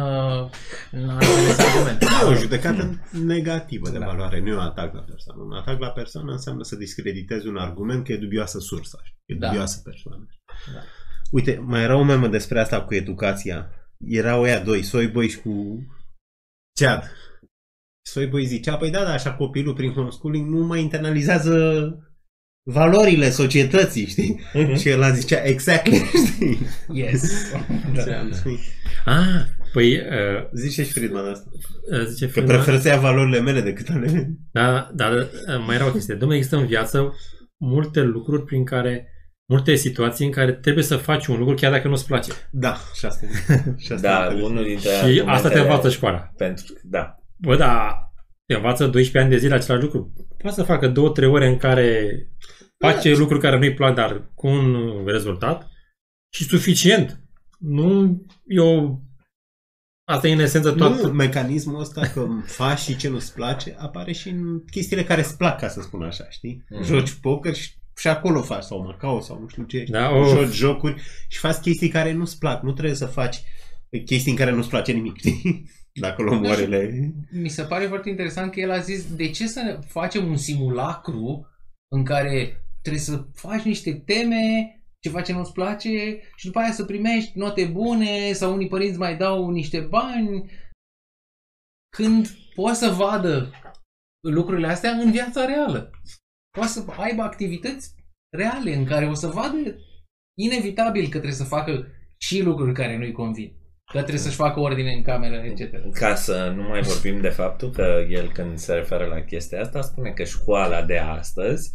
nu 0.92 1.12
ar 1.16 1.22
înțeles 1.22 1.60
argumentul. 1.60 2.08
E 2.22 2.26
o 2.26 2.34
judecată 2.36 3.00
negativă 3.12 3.90
de 3.90 3.98
Da. 4.00 4.06
valoare, 4.06 4.40
nu 4.40 4.48
e 4.48 4.54
un 4.54 4.60
atac 4.60 4.94
la 4.94 5.00
persoană. 5.02 5.42
Un 5.42 5.54
atac 5.54 5.80
la 5.80 5.90
persoană 5.90 6.32
înseamnă 6.32 6.64
să 6.64 6.76
discreditezi 6.76 7.48
un 7.48 7.58
argument 7.58 8.06
că 8.06 8.12
e 8.12 8.18
dubioasă 8.18 8.60
sursa, 8.60 9.00
știi? 9.04 9.22
e 9.26 9.36
Da. 9.36 9.48
dubioasă 9.48 9.82
persoană. 9.84 10.28
Da. 10.74 10.80
Uite, 11.32 11.58
mai 11.66 11.82
era 11.82 11.96
o 11.96 12.04
memă 12.04 12.28
despre 12.28 12.60
asta 12.60 12.84
cu 12.84 12.94
educația. 12.94 13.70
Erau 13.98 14.42
ăia 14.42 14.60
doi, 14.64 14.84
Soiboi 14.84 15.28
și 15.30 15.40
cu 15.40 15.86
Cead. 16.76 17.12
Soiboi 18.06 18.46
zicea, 18.46 18.76
păi 18.78 18.90
da, 18.90 19.04
da, 19.04 19.12
așa 19.14 19.34
copilul 19.34 19.74
prin 19.74 19.92
homeschooling 19.94 20.50
nu 20.50 20.66
mai 20.66 20.82
internalizează 20.82 21.54
valorile 22.66 23.30
societății, 23.30 24.06
știi? 24.06 24.40
Mhm. 24.54 24.76
Și 24.76 24.90
el 24.90 25.14
zicea, 25.14 25.44
exactly, 25.44 25.98
știi? 26.34 26.58
Yes. 26.94 27.52
da. 27.94 28.04
Ah, 29.06 29.46
păi, 29.74 29.96
uh, 29.98 30.50
Zice 30.54 30.84
și 30.84 30.92
Friedman 30.92 31.26
asta. 31.32 31.46
uh, 31.92 32.06
zice 32.06 32.26
Că 32.30 32.32
Friedman- 32.32 32.46
preferă 32.46 32.78
să 32.78 32.88
ia 32.88 32.98
valorile 33.00 33.40
mele 33.40 33.62
decât 33.62 33.90
ale 33.90 34.00
mele. 34.06 34.30
Da, 34.52 34.90
dar 34.96 35.12
uh, 35.12 35.64
mai 35.66 35.76
era 35.76 35.88
o 35.88 35.92
chestie. 35.92 36.14
Domnule, 36.16 36.36
există 36.38 36.58
în 36.58 36.66
viață 36.66 37.14
multe 37.58 38.02
lucruri 38.02 38.44
prin 38.44 38.64
care, 38.66 39.08
multe 39.50 39.76
situații 39.76 40.26
în 40.26 40.32
care 40.32 40.52
trebuie 40.54 40.84
să 40.84 40.98
faci 40.98 41.28
un 41.28 41.38
lucru 41.38 41.54
chiar 41.56 41.72
dacă 41.72 41.88
nu-ți 41.88 42.06
place. 42.06 42.32
Da, 42.52 42.78
și 42.96 43.06
asta. 43.06 43.26
și 43.86 43.92
asta 43.92 44.08
Da, 44.30 44.38
e 44.38 44.44
unul 44.44 44.64
dintre 44.64 44.90
Și 44.90 44.96
asta 45.04 45.12
te 45.16 45.26
argumentele 45.26 45.60
învață 45.62 45.90
școala. 45.90 46.18
Pentru, 46.38 46.66
da. 46.84 47.18
Bă, 47.46 47.56
da, 47.56 47.98
te 48.46 48.54
învață 48.54 48.88
12 48.88 49.20
ani 49.20 49.30
de 49.30 49.38
zile 49.38 49.54
același 49.54 49.84
lucru. 49.84 50.14
Poate 50.38 50.56
să 50.56 50.64
facă 50.64 50.92
2-3 50.92 50.94
ore 51.30 51.48
în 51.48 51.58
care 51.58 52.18
face 52.78 53.16
lucruri 53.16 53.42
care 53.42 53.58
nu-i 53.58 53.74
plac, 53.74 53.96
dar 53.96 54.32
cu 54.36 54.48
un 54.48 55.04
rezultat 55.06 55.72
și 56.34 56.44
suficient. 56.44 57.22
Nu, 57.60 58.22
eu... 58.46 59.02
Asta 60.08 60.28
e 60.28 60.34
în 60.34 60.40
esență 60.40 60.72
toată... 60.72 61.08
Nu, 61.08 61.14
mecanismul 61.14 61.80
ăsta 61.80 62.08
că 62.08 62.28
faci 62.46 62.80
și 62.80 62.96
ce 62.96 63.10
nu-ți 63.10 63.34
place 63.34 63.76
apare 63.78 64.12
și 64.12 64.30
în 64.30 64.66
chestiile 64.66 65.04
care 65.04 65.22
îți 65.22 65.38
plac, 65.38 65.60
ca 65.60 65.68
să 65.68 65.82
spun 65.82 66.04
așa, 66.04 66.30
știi? 66.30 66.64
Mhm. 66.70 66.84
Joci 66.84 67.14
poker 67.14 67.54
și, 67.54 67.72
și 67.96 68.08
acolo 68.08 68.42
faci, 68.42 68.64
sau 68.64 68.84
Macao, 68.84 69.20
sau 69.20 69.40
nu 69.40 69.48
știu 69.48 69.64
ce. 69.64 69.86
Da, 69.90 70.10
of. 70.10 70.30
Joci 70.30 70.54
jocuri 70.54 71.02
și 71.28 71.40
faci 71.40 71.56
chestii 71.56 71.90
care 71.90 72.12
nu-ți 72.12 72.38
plac. 72.38 72.62
Nu 72.62 72.72
trebuie 72.72 72.96
să 72.96 73.06
faci 73.06 73.42
chestii 74.06 74.32
în 74.32 74.38
care 74.38 74.52
nu-ți 74.52 74.70
place 74.70 74.92
nimic, 74.92 75.18
știi? 75.18 75.70
Dacă 76.00 76.22
luăm 76.22 76.42
Nu 76.42 76.52
știu. 76.52 76.64
oarele... 76.64 77.14
Mi 77.32 77.50
se 77.50 77.64
pare 77.64 77.86
foarte 77.86 78.10
interesant 78.10 78.52
că 78.52 78.60
el 78.60 78.72
a 78.72 78.80
zis 78.80 79.16
de 79.16 79.30
ce 79.30 79.48
să 79.48 79.62
ne 79.62 79.80
facem 79.88 80.28
un 80.28 80.38
simulacru 80.38 81.48
în 81.96 82.04
care 82.04 82.66
trebuie 82.82 83.02
să 83.02 83.28
faci 83.34 83.62
niște 83.62 83.94
teme, 83.94 84.78
ceva 85.00 85.22
ce 85.22 85.34
nu-ți 85.34 85.54
place 85.54 86.22
și 86.36 86.46
după 86.46 86.60
aia 86.60 86.72
să 86.72 86.86
primești 86.86 87.38
note 87.38 87.66
bune 87.66 88.32
sau 88.32 88.54
unii 88.54 88.68
părinți 88.68 88.98
mai 88.98 89.18
dau 89.18 89.50
niște 89.50 89.80
bani 89.80 90.52
când 91.96 92.28
poți 92.56 92.80
să 92.80 92.90
vadă 92.90 93.52
lucrurile 94.28 94.68
astea 94.68 94.92
în 94.92 95.12
viața 95.12 95.46
reală. 95.46 95.92
Poate 96.58 96.72
să 96.72 96.86
aibă 96.98 97.22
activități 97.22 97.96
reale 98.38 98.76
în 98.76 98.86
care 98.86 99.06
o 99.06 99.14
să 99.14 99.28
vadă 99.28 99.76
inevitabil 100.38 101.04
că 101.04 101.10
trebuie 101.10 101.32
să 101.32 101.44
facă 101.44 101.88
și 102.18 102.42
lucruri 102.42 102.74
care 102.74 102.98
nu-i 102.98 103.12
convin. 103.12 103.63
Că 103.92 103.98
trebuie 104.00 104.18
să-și 104.24 104.36
facă 104.36 104.60
ordine 104.60 104.92
în 104.92 105.04
cameră, 105.04 105.36
etc. 105.36 105.90
Ca 105.94 106.16
să 106.16 106.54
nu 106.56 106.62
mai 106.68 106.82
vorbim 106.82 107.22
de 107.22 107.30
faptul 107.30 107.70
că 107.70 108.06
el 108.10 108.32
când 108.32 108.58
se 108.58 108.74
referă 108.74 109.06
la 109.06 109.22
chestia 109.22 109.62
asta 109.62 109.82
spune 109.82 110.12
că 110.12 110.24
școala 110.24 110.82
de 110.82 110.98
astăzi, 110.98 111.72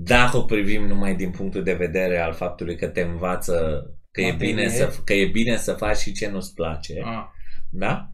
dacă 0.00 0.36
o 0.36 0.42
privim 0.42 0.86
numai 0.86 1.16
din 1.16 1.30
punctul 1.30 1.62
de 1.62 1.74
vedere 1.74 2.18
al 2.18 2.32
faptului 2.32 2.76
că 2.76 2.88
te 2.88 3.00
învață 3.00 3.84
că 4.10 4.20
e, 4.20 4.30
Materie. 4.32 4.54
bine 4.54 4.68
să, 4.68 4.94
că 5.04 5.12
e 5.12 5.26
bine 5.26 5.56
să 5.56 5.72
faci 5.72 5.96
și 5.96 6.12
ce 6.12 6.30
nu-ți 6.30 6.54
place, 6.54 7.00
Ah. 7.04 7.24
da? 7.70 8.06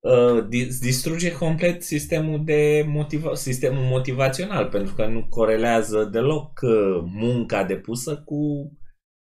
Uh, 0.00 0.46
dis- 0.48 0.78
distruge 0.80 1.32
complet 1.32 1.82
sistemul 1.82 2.44
de 2.44 2.84
motiva- 2.86 3.32
sistemul 3.34 3.82
motivațional 3.84 4.66
pentru 4.68 4.94
că 4.94 5.06
nu 5.06 5.26
corelează 5.28 6.04
deloc 6.04 6.60
uh, 6.62 7.02
munca 7.04 7.64
depusă 7.64 8.16
cu, 8.16 8.36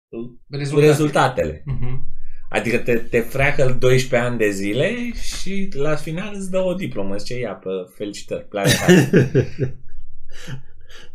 cu 0.09 0.41
Rezultate. 0.51 0.87
rezultatele. 0.87 1.63
Mhm. 1.65 2.15
Adică 2.49 2.79
te, 2.79 2.97
te 2.97 3.21
freacă 3.21 3.77
12 3.79 4.29
ani 4.29 4.39
de 4.39 4.51
zile 4.51 5.13
și 5.13 5.69
la 5.73 5.95
final 5.95 6.35
îți 6.35 6.51
dă 6.51 6.59
o 6.59 6.75
diplomă. 6.75 7.17
Zice, 7.17 7.39
ia, 7.39 7.53
pe 7.53 7.71
felicitări, 7.97 8.49
pleacă 8.49 8.71
acasă. 8.81 9.31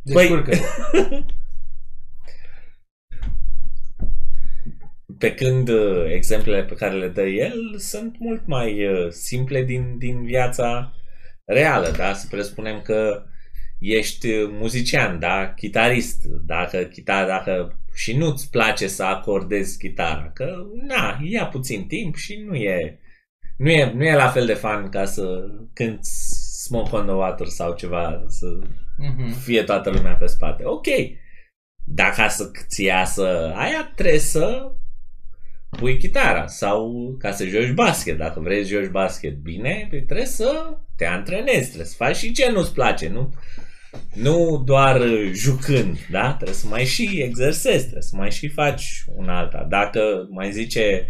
Descurcă. 0.01 0.57
Pe 5.17 5.33
când 5.33 5.69
uh, 5.69 6.05
exemplele 6.07 6.63
pe 6.63 6.73
care 6.73 6.95
le 6.95 7.07
dă 7.07 7.21
el 7.21 7.77
sunt 7.77 8.15
mult 8.19 8.45
mai 8.45 8.85
uh, 8.85 9.09
simple 9.09 9.63
din, 9.63 9.97
din 9.97 10.25
viața 10.25 10.93
reală, 11.45 11.91
da? 11.97 12.13
Să 12.13 12.27
presupunem 12.29 12.81
că 12.81 13.23
ești 13.79 14.27
uh, 14.27 14.49
muzician, 14.51 15.19
da? 15.19 15.53
Chitarist, 15.53 16.23
dacă, 16.45 16.77
chitar, 16.77 17.27
dacă 17.27 17.80
și 18.01 18.17
nu-ți 18.17 18.49
place 18.49 18.87
să 18.87 19.03
acordezi 19.03 19.77
chitara, 19.77 20.31
că 20.33 20.55
na, 20.87 21.19
ia 21.23 21.45
puțin 21.47 21.87
timp 21.87 22.15
și 22.15 22.35
nu 22.47 22.55
e, 22.55 22.99
nu 23.57 23.69
e, 23.69 23.91
nu 23.93 24.03
e 24.03 24.13
la 24.15 24.27
fel 24.29 24.45
de 24.45 24.53
fan 24.53 24.89
ca 24.89 25.05
să 25.05 25.47
cânti 25.73 26.09
Smoke 26.63 26.95
on 26.95 27.05
the 27.05 27.13
Water 27.15 27.47
sau 27.47 27.75
ceva, 27.75 28.23
să 28.27 28.47
Mhm. 28.97 29.31
fie 29.39 29.63
toată 29.63 29.89
lumea 29.89 30.13
pe 30.13 30.25
spate. 30.25 30.63
Ok, 30.65 30.85
dar 31.85 32.09
ca 32.13 32.27
să 32.27 32.51
ți 32.67 32.83
iasă 32.83 33.53
aia, 33.55 33.91
trebuie 33.95 34.19
să 34.19 34.71
pui 35.69 35.97
chitara 35.97 36.47
sau 36.47 36.91
ca 37.19 37.31
să 37.31 37.45
joci 37.45 37.71
basket. 37.71 38.17
Dacă 38.17 38.39
vrei 38.39 38.63
să 38.63 38.69
joci 38.69 38.89
basket 38.89 39.35
bine, 39.37 39.87
păi 39.89 40.01
trebuie 40.03 40.25
să 40.25 40.77
te 40.95 41.05
antrenezi, 41.05 41.65
trebuie 41.67 41.85
să 41.87 41.95
faci 41.97 42.15
și 42.15 42.31
ce 42.31 42.51
nu-ți 42.51 42.73
place, 42.73 43.07
nu? 43.09 43.33
Nu 44.13 44.63
doar 44.65 45.01
jucând, 45.33 45.97
da? 46.11 46.33
Trebuie 46.33 46.55
să 46.55 46.67
mai 46.67 46.85
și 46.85 47.21
exersezi, 47.21 47.81
trebuie 47.81 48.01
să 48.01 48.15
mai 48.15 48.31
și 48.31 48.47
faci 48.47 49.03
un 49.15 49.29
alta. 49.29 49.65
Dacă 49.69 50.27
mai 50.29 50.51
zice, 50.51 51.07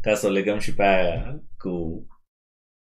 ca 0.00 0.14
să 0.14 0.26
o 0.26 0.30
legăm 0.30 0.58
și 0.58 0.74
pe 0.74 0.82
aia 0.82 1.42
cu 1.58 2.06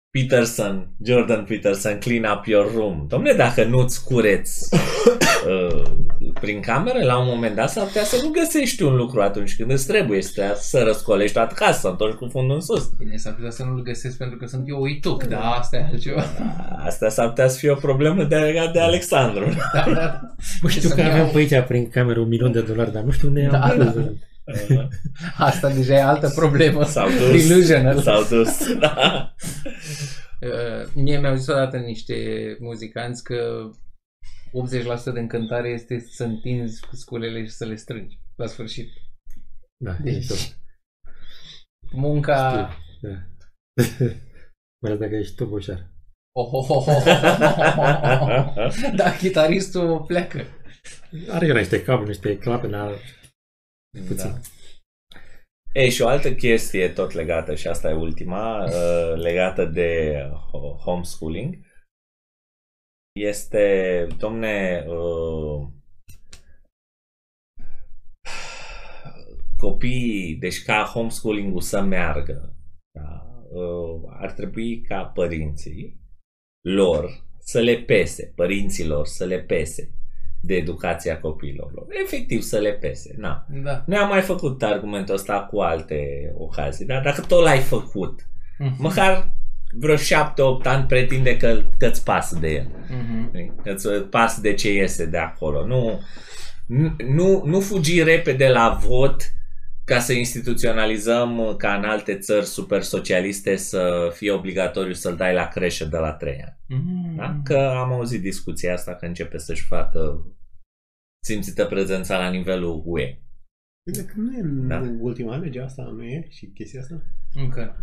Peterson, 0.09 0.95
Jordan 1.05 1.43
Peterson, 1.43 1.97
clean 1.99 2.37
up 2.37 2.45
your 2.45 2.73
room. 2.73 3.05
Domne, 3.07 3.33
dacă 3.33 3.63
nu-ți 3.63 4.03
cureți 4.03 4.69
uh, 5.47 5.96
prin 6.39 6.61
cameră, 6.61 7.03
la 7.03 7.17
un 7.19 7.25
moment 7.27 7.55
dat 7.55 7.69
s-ar 7.69 7.85
putea 7.85 8.03
să 8.03 8.19
nu 8.23 8.29
găsești 8.29 8.83
un 8.83 8.95
lucru 8.95 9.21
atunci 9.21 9.55
când 9.55 9.71
îți 9.71 9.87
trebuie 9.87 10.21
să, 10.21 10.57
să 10.59 10.83
răscolești 10.85 11.33
toată 11.33 11.53
casa, 11.57 11.71
să 11.79 11.87
întorci 11.87 12.15
cu 12.17 12.27
fundul 12.31 12.55
în 12.55 12.61
sus. 12.61 12.89
Bine, 12.97 13.15
s-ar 13.17 13.33
putea 13.33 13.49
să 13.51 13.63
nu-l 13.63 13.81
găsesc 13.81 14.17
pentru 14.17 14.37
că 14.37 14.45
sunt 14.45 14.63
eu 14.67 14.81
uituc, 14.81 15.23
da, 15.23 15.39
asta 15.39 15.77
e 15.77 15.87
altceva. 15.91 16.23
Asta 16.85 17.09
s-ar 17.09 17.27
putea 17.27 17.47
să 17.47 17.57
fie 17.57 17.69
o 17.71 17.75
problemă 17.75 18.23
de, 18.23 18.69
de 18.73 18.79
Alexandru. 18.79 19.45
Da, 19.73 19.85
da. 19.93 20.21
Bă, 20.61 20.67
știu 20.69 20.89
Să-mi 20.89 20.93
că 21.01 21.07
iau- 21.07 21.11
avem 21.11 21.29
pe 21.31 21.37
aici 21.55 21.67
prin 21.67 21.89
cameră 21.89 22.19
un 22.19 22.27
milion 22.27 22.51
de 22.51 22.61
dolari, 22.61 22.91
dar 22.91 23.03
nu 23.03 23.11
știu 23.11 23.27
unde 23.27 23.47
Da, 23.51 23.59
am 23.59 23.77
da. 23.77 23.85
pus. 23.85 24.03
Asta 25.37 25.69
deja 25.69 25.93
e 25.93 26.01
altă 26.03 26.31
problemă. 26.35 26.83
S-au 26.83 27.07
dus. 27.07 27.47
Delusional. 27.47 27.99
S-au 28.01 28.23
dus, 28.29 28.73
da. 28.79 28.95
Uh, 30.41 30.89
mie 30.93 31.19
mi-au 31.19 31.35
zis 31.35 31.47
odată 31.47 31.77
niște 31.77 32.15
muzicanți 32.59 33.23
că 33.23 33.35
80% 34.47 35.13
de 35.13 35.19
încântare 35.19 35.69
este 35.69 35.99
să 35.99 36.23
întinzi 36.23 36.81
sculele 36.91 37.43
și 37.43 37.51
să 37.51 37.65
le 37.65 37.75
strângi 37.75 38.19
la 38.35 38.45
sfârșit. 38.45 38.89
Da, 39.83 39.93
Deci- 39.93 40.13
deci, 40.13 40.27
tot. 40.27 40.59
Munca... 41.91 42.69
Știu, 42.95 43.09
da. 43.09 43.15
Mai 44.81 44.91
ales 44.91 44.99
dacă 44.99 45.15
ești 45.15 45.35
toboșar. 45.35 45.91
Oh, 46.31 46.49
oh, 46.51 46.69
oh, 46.69 46.87
oh, 46.87 47.05
oh, 47.05 47.13
oh, 48.21 48.57
oh. 48.57 48.93
Da, 48.95 49.15
chitaristul 49.15 50.01
pleacă. 50.01 50.45
Are 51.29 51.45
el 51.45 51.55
niște 51.55 51.83
cabluri, 51.83 52.09
niște 52.09 52.37
clape, 52.37 52.67
dar 52.67 52.93
puțin. 54.07 54.29
Da. 54.29 54.39
Ei, 55.73 55.89
și 55.89 56.01
o 56.01 56.07
altă 56.07 56.33
chestie 56.33 56.89
tot 56.89 57.11
legată, 57.11 57.55
și 57.55 57.67
asta 57.67 57.89
e 57.89 57.93
ultima, 57.93 58.63
uh, 58.63 59.13
legată 59.15 59.65
de 59.65 60.21
uh, 60.53 60.75
homeschooling, 60.83 61.57
este, 63.23 64.07
domne, 64.17 64.85
uh, 64.87 65.67
copiii, 69.57 70.35
deci 70.35 70.63
ca 70.63 70.83
homeschooling-ul 70.83 71.61
să 71.61 71.81
meargă, 71.81 72.55
da, 72.91 73.41
uh, 73.49 74.01
ar 74.09 74.31
trebui 74.31 74.81
ca 74.81 75.03
părinții 75.03 76.01
lor 76.61 77.25
să 77.39 77.59
le 77.59 77.75
pese, 77.75 78.33
părinților 78.35 79.05
să 79.05 79.25
le 79.25 79.39
pese 79.39 79.91
de 80.41 80.55
educația 80.55 81.19
copiilor 81.19 81.73
lor. 81.73 81.85
Efectiv 82.03 82.41
să 82.41 82.57
le 82.59 82.71
pese. 82.71 83.15
Na. 83.17 83.45
Da. 83.63 83.83
Noi 83.85 83.97
am 83.97 84.07
mai 84.07 84.21
făcut 84.21 84.63
argumentul 84.63 85.13
ăsta 85.13 85.39
cu 85.51 85.59
alte 85.59 86.31
ocazii, 86.37 86.85
dar 86.85 87.03
dacă 87.03 87.21
tot 87.21 87.43
l-ai 87.43 87.59
făcut, 87.59 88.29
măcar 88.77 89.33
vreo 89.71 89.95
șapte, 89.95 90.41
opt 90.41 90.65
ani 90.65 90.85
pretinde 90.85 91.37
că, 91.37 91.61
că 91.77 91.87
îți 91.87 92.03
pasă 92.03 92.37
de 92.39 92.47
el. 92.47 92.67
Mhm. 92.89 93.63
Că 93.63 93.69
îți 93.71 93.89
pasă 93.89 94.41
de 94.41 94.53
ce 94.53 94.73
iese 94.73 95.05
de 95.05 95.17
acolo. 95.17 95.65
Nu, 95.65 96.01
nu, 97.07 97.43
nu 97.45 97.59
fugi 97.59 98.03
repede 98.03 98.47
la 98.47 98.77
vot 98.81 99.31
ca 99.83 99.99
să 99.99 100.13
instituționalizăm 100.13 101.55
ca 101.57 101.73
în 101.73 101.83
alte 101.83 102.17
țări 102.17 102.45
super 102.45 102.81
socialiste 102.81 103.55
să 103.55 104.11
fie 104.15 104.31
obligatoriu 104.31 104.93
să-l 104.93 105.15
dai 105.15 105.33
la 105.33 105.47
creșă 105.47 105.85
de 105.85 105.97
la 105.97 106.11
3 106.13 106.33
ani. 106.43 106.57
Mhm. 106.81 107.15
Da? 107.15 107.39
Că 107.43 107.57
am 107.57 107.91
auzit 107.91 108.21
discuția 108.21 108.73
asta 108.73 108.95
că 108.95 109.05
începe 109.05 109.37
să-și 109.37 109.65
facă 109.65 110.25
simțită 111.25 111.65
prezența 111.65 112.17
la 112.17 112.29
nivelul 112.29 112.81
UE. 112.85 113.19
Bine, 113.91 114.03
că 114.03 114.13
nu 114.15 114.37
e 114.37 114.41
în 114.41 114.67
Da. 114.67 114.95
ultima 114.99 115.35
lege 115.35 115.61
asta, 115.61 115.83
nu 115.83 116.03
e? 116.03 116.27
Și 116.29 116.45
chestia 116.45 116.79
asta? 116.79 117.01
Încă. 117.33 117.75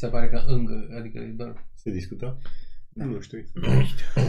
Se 0.00 0.06
pare 0.06 0.28
că 0.28 0.42
încă, 0.46 0.88
adică 0.98 1.18
e 1.18 1.34
doar... 1.36 1.66
Se 1.74 1.90
discută? 1.90 2.38
Da. 2.88 3.04
Nu 3.04 3.20
știu. 3.20 3.38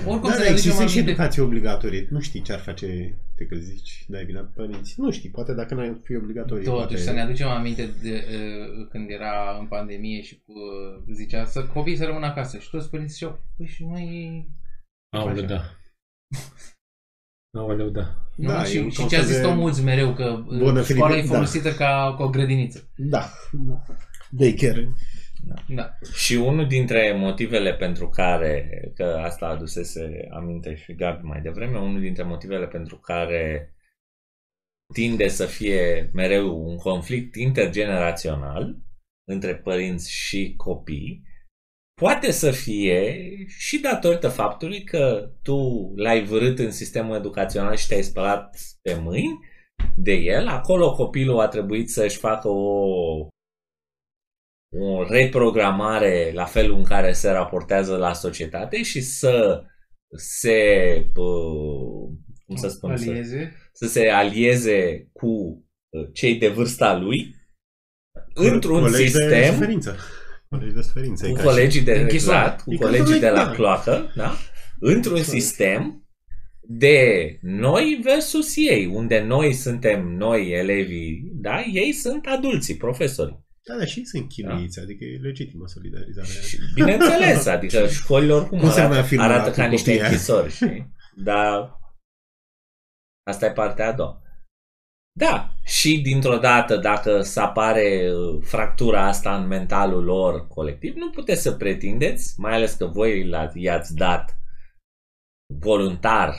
Oricum 0.06 0.30
Dar 0.30 0.31
să 0.31 0.38
da, 0.38 0.43
ne 0.43 0.49
aducem 0.49 0.52
există 0.52 0.85
și 0.85 0.98
aminte. 0.98 1.11
educație 1.11 1.41
obligatorie. 1.41 2.07
Nu 2.10 2.19
știi 2.19 2.41
ce 2.41 2.53
ar 2.53 2.60
face 2.60 3.18
te 3.35 3.45
că 3.45 3.56
zici, 3.56 4.06
dai 4.07 4.26
vina 4.26 4.39
pe 4.39 4.52
părinți. 4.56 4.99
Nu 4.99 5.11
știi, 5.11 5.30
poate 5.30 5.53
dacă 5.53 5.73
n-ai 5.73 5.99
fi 6.03 6.15
obligatorie. 6.15 6.64
Totuși, 6.64 6.85
poate... 6.85 6.98
să 6.98 7.11
ne 7.11 7.22
aducem 7.22 7.48
aminte 7.48 7.89
de 8.02 8.26
uh, 8.27 8.88
când 8.89 9.10
era 9.10 9.57
în 9.60 9.65
pandemie 9.68 10.22
și 10.22 10.43
uh, 10.45 11.14
zicea 11.14 11.45
să 11.45 11.65
copiii 11.65 11.98
să 11.98 12.06
rămână 12.06 12.26
acasă 12.26 12.57
și 12.57 12.69
toți 12.69 12.89
părinții 12.89 13.14
ziceau, 13.14 13.43
păi 13.57 13.65
și 13.65 13.85
noi... 13.85 14.48
Aoleu, 15.10 15.45
Așa. 15.45 15.45
da. 15.45 15.61
Aoleu, 17.60 17.89
da. 17.89 18.15
Nu? 18.35 18.48
Da, 18.48 18.61
e 18.61 18.65
și, 18.65 18.77
un 18.77 18.89
și 18.89 18.98
fel 18.98 19.07
ce 19.07 19.18
a 19.18 19.22
zis 19.22 19.35
de 19.35 19.41
tot 19.41 19.56
mulți 19.56 19.84
mereu, 19.84 20.14
că 20.14 20.43
uh, 20.48 20.57
bună 20.57 20.84
școala 20.84 21.15
e 21.15 21.18
filipe- 21.18 21.34
folosită 21.34 21.69
ca, 21.69 22.15
ca 22.18 22.23
o 22.23 22.30
grădiniță. 22.30 22.89
Da. 22.95 23.30
Daycare. 24.30 24.93
Da. 25.68 25.98
Și 26.14 26.36
unul 26.36 26.68
dintre 26.68 27.14
motivele 27.18 27.74
pentru 27.74 28.10
care, 28.10 28.70
că 28.96 29.04
asta 29.04 29.46
adusese 29.46 30.28
aminte 30.32 30.76
și 30.76 30.96
Gabi 30.96 31.26
mai 31.26 31.42
devreme, 31.42 31.80
unul 31.80 32.02
dintre 32.02 32.24
motivele 32.24 32.68
pentru 32.68 32.98
care 32.98 33.74
tinde 34.94 35.28
să 35.28 35.46
fie 35.46 36.10
mereu 36.14 36.70
un 36.70 36.78
conflict 36.78 37.36
intergenerațional 37.36 38.78
între 39.28 39.56
părinți 39.56 40.12
și 40.12 40.54
copii, 40.58 41.24
poate 42.02 42.32
să 42.32 42.52
fie 42.52 43.18
și 43.48 43.80
datorită 43.80 44.30
faptului 44.30 44.84
că 44.84 45.32
tu 45.44 45.92
l-ai 45.96 46.24
vărât 46.24 46.60
în 46.60 46.72
sistemul 46.72 47.16
educațional 47.16 47.76
și 47.76 47.88
te-ai 47.88 48.02
spălat 48.02 48.58
pe 48.82 49.00
mâini 49.02 49.40
de 49.96 50.14
el, 50.14 50.48
acolo 50.48 50.94
copilul 50.94 51.40
a 51.40 51.48
trebuit 51.48 51.90
să-și 51.90 52.18
facă 52.18 52.48
o 52.48 53.28
o 54.73 55.03
reprogramare 55.10 56.31
la 56.34 56.45
felul 56.45 56.77
în 56.77 56.84
care 56.84 57.11
se 57.11 57.30
raportează 57.30 57.95
la 57.95 58.14
societate 58.14 58.84
și 58.84 59.02
să 59.02 59.64
se 60.15 60.57
uh, 61.15 62.18
cum 62.45 62.56
să 62.56 62.68
spun, 62.68 62.98
să, 62.98 63.10
Alieze. 63.10 63.56
să 63.73 63.88
se 63.88 64.07
alieze 64.10 65.10
cu 65.14 65.27
uh, 65.89 66.07
cei 66.14 66.35
de 66.35 66.48
vârsta 66.48 66.98
lui 66.98 67.35
într-un 68.34 68.81
Colegi 68.81 69.11
De 69.11 69.19
sistem 69.19 69.53
suferință. 69.53 69.95
Colegi 70.49 70.73
de 70.73 70.81
suferință. 70.81 71.27
e 71.27 71.30
cu 71.30 71.35
ca 71.35 71.43
colegii 71.43 71.81
de 71.81 71.91
închisoare. 71.91 72.39
exact, 72.45 72.61
cu 72.64 72.73
E 72.73 72.77
ca 72.77 72.85
colegii 72.85 73.19
de 73.19 73.30
la 73.30 73.45
da. 73.45 73.52
cloacă, 73.52 74.11
da? 74.15 74.34
într-un 74.80 75.23
sistem 75.23 76.06
de 76.61 77.38
noi 77.41 77.99
versus 78.03 78.56
ei, 78.56 78.85
unde 78.85 79.19
noi 79.19 79.53
suntem 79.53 80.07
noi 80.07 80.52
elevii, 80.52 81.31
da? 81.34 81.64
ei 81.73 81.91
sunt 81.91 82.26
adulții, 82.26 82.77
profesorii. 82.77 83.45
Și... 83.64 83.68
Da, 83.72 83.78
da, 83.78 83.86
și 83.86 84.00
ei 84.00 84.06
sunt 84.06 84.30
chinuiți, 84.30 84.80
adică 84.80 85.04
e 85.04 85.18
legitimă 85.18 85.68
solidarizarea. 85.68 86.42
Și, 86.42 86.58
bineînțeles, 86.74 87.46
adică 87.56 87.88
școlile 87.88 88.34
oricum 88.34 88.60
Cum 88.60 88.70
se 88.70 88.82
numea 88.82 88.88
arată, 88.98 89.08
filmul 89.08 89.26
arată 89.26 89.46
ăla 89.46 89.56
ca 89.56 89.64
cu 89.64 89.70
niște 89.70 89.86
copiii 89.90 90.02
aia? 90.02 90.10
închisori, 90.12 90.52
știi? 90.52 90.92
Dar 91.16 91.80
asta 93.30 93.46
e 93.46 93.52
partea 93.52 93.88
a 93.88 93.94
doua. 93.94 94.22
Da, 95.20 95.54
și 95.64 96.02
dintr-o 96.02 96.38
dată, 96.38 96.78
dacă 96.78 97.22
să 97.22 97.40
apare 97.42 98.12
uh, 98.14 98.44
fractura 98.44 99.08
asta 99.08 99.38
în 99.42 99.48
mentalul 99.48 100.04
lor 100.04 100.48
colectiv, 100.48 100.96
nu 100.96 101.10
puteți 101.10 101.42
să 101.42 101.52
pretindeți, 101.52 102.40
mai 102.40 102.54
ales 102.54 102.74
că 102.74 102.86
voi 102.86 103.28
l- 103.30 103.52
i-ați 103.54 103.96
dat 103.96 104.38
voluntar 105.60 106.36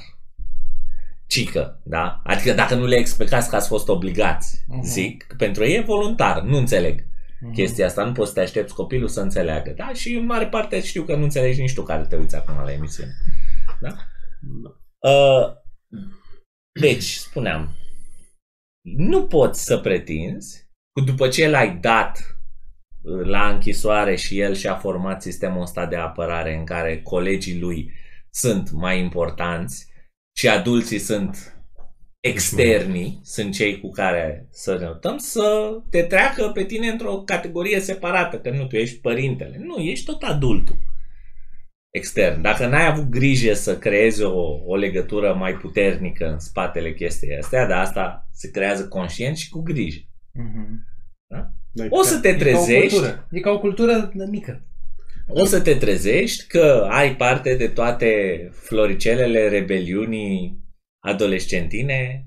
cică, 1.27 1.81
da? 1.85 2.20
Adică 2.24 2.53
dacă 2.53 2.74
nu 2.74 2.86
le 2.86 2.97
explicați 2.97 3.49
că 3.49 3.57
ați 3.57 3.69
fost 3.69 3.89
obligați, 3.89 4.65
Mhm. 4.69 4.82
zic, 4.82 5.23
că 5.23 5.35
pentru 5.36 5.65
ei 5.65 5.77
e 5.77 5.81
voluntar, 5.81 6.43
nu 6.43 6.57
înțeleg 6.57 7.07
Mhm. 7.43 7.52
chestia 7.52 7.86
asta. 7.86 8.05
Nu 8.05 8.12
poți 8.12 8.28
să 8.28 8.35
te 8.35 8.40
aștepți 8.40 8.74
copilul 8.74 9.09
să 9.09 9.20
înțeleagă. 9.20 9.70
Da? 9.77 9.93
Și 9.93 10.14
în 10.14 10.24
mare 10.24 10.47
parte 10.47 10.82
știu 10.82 11.02
că 11.02 11.16
nu 11.16 11.23
înțelegi 11.23 11.60
nici 11.60 11.74
tu 11.74 11.82
care 11.82 12.06
te 12.06 12.16
uiți 12.16 12.36
acum 12.36 12.64
la 12.64 12.73
emisiune. 12.73 13.12
Da? 13.81 13.97
Da. 14.40 15.09
Uh, 15.10 15.52
deci, 16.81 17.05
spuneam, 17.05 17.77
nu 18.82 19.27
poți 19.27 19.64
să 19.64 19.78
pretinzi, 19.78 20.70
cu 20.93 21.05
după 21.05 21.28
ce 21.28 21.48
l-ai 21.48 21.77
dat 21.77 22.36
uh, 23.02 23.27
la 23.27 23.48
închisoare 23.48 24.16
și 24.16 24.40
el 24.40 24.55
și-a 24.55 24.74
format 24.74 25.23
sistemul 25.23 25.62
ăsta 25.62 25.86
de 25.86 25.97
apărare 25.97 26.55
în 26.55 26.64
care 26.64 27.02
colegii 27.02 27.60
lui 27.60 27.93
sunt 28.31 28.70
mai 28.70 29.01
importanți 29.01 29.93
și 30.36 30.48
adulții 30.48 30.98
sunt 30.98 31.52
externii, 32.24 33.20
sunt 33.23 33.53
cei 33.53 33.81
cu 33.81 33.90
care 33.90 34.47
să 34.51 34.77
ne 34.78 34.85
notăm, 34.85 35.16
să 35.19 35.78
te 35.90 36.03
treacă 36.03 36.51
pe 36.55 36.65
tine 36.65 36.89
într-o 36.89 37.23
categorie 37.23 37.81
separată, 37.81 38.39
că 38.39 38.51
nu 38.51 38.66
tu 38.66 38.77
ești 38.77 39.01
părintele. 39.01 39.61
Nu, 39.61 39.77
ești 39.77 40.05
tot 40.05 40.23
adultul 40.23 40.77
extern. 41.90 42.43
Dacă 42.43 42.66
n-ai 42.66 42.86
avut 42.86 43.09
grijă 43.09 43.53
să 43.53 43.78
creezi 43.78 44.23
o, 44.23 44.61
o 44.66 44.77
legătură 44.77 45.35
mai 45.35 45.55
puternică 45.55 46.27
în 46.27 46.39
spatele 46.39 46.94
chestiei 46.94 47.36
astea, 47.36 47.66
dar 47.66 47.78
asta 47.78 48.28
se 48.32 48.51
creează 48.51 48.89
conștient 48.89 49.36
și 49.36 49.51
cu 49.51 49.61
grijă. 49.61 50.01
Mhm. 50.32 50.86
Dai 51.73 51.86
O 51.90 52.03
să 52.03 52.20
te 52.20 52.28
E 52.28 52.32
ca 52.32 52.36
o 52.36 52.40
trezești, 52.40 52.89
cultură. 52.89 53.27
E 53.31 53.40
ca 53.40 53.51
o 53.51 53.59
cultură 53.59 54.12
mică. 54.31 54.62
o 55.28 55.44
să 55.44 55.61
te 55.61 55.74
trezești 55.74 56.47
că 56.47 56.86
ai 56.90 57.16
parte 57.16 57.55
de 57.55 57.69
toate 57.69 58.49
floricelele 58.53 59.49
rebeliunii 59.49 60.61
adolescentine 61.05 62.27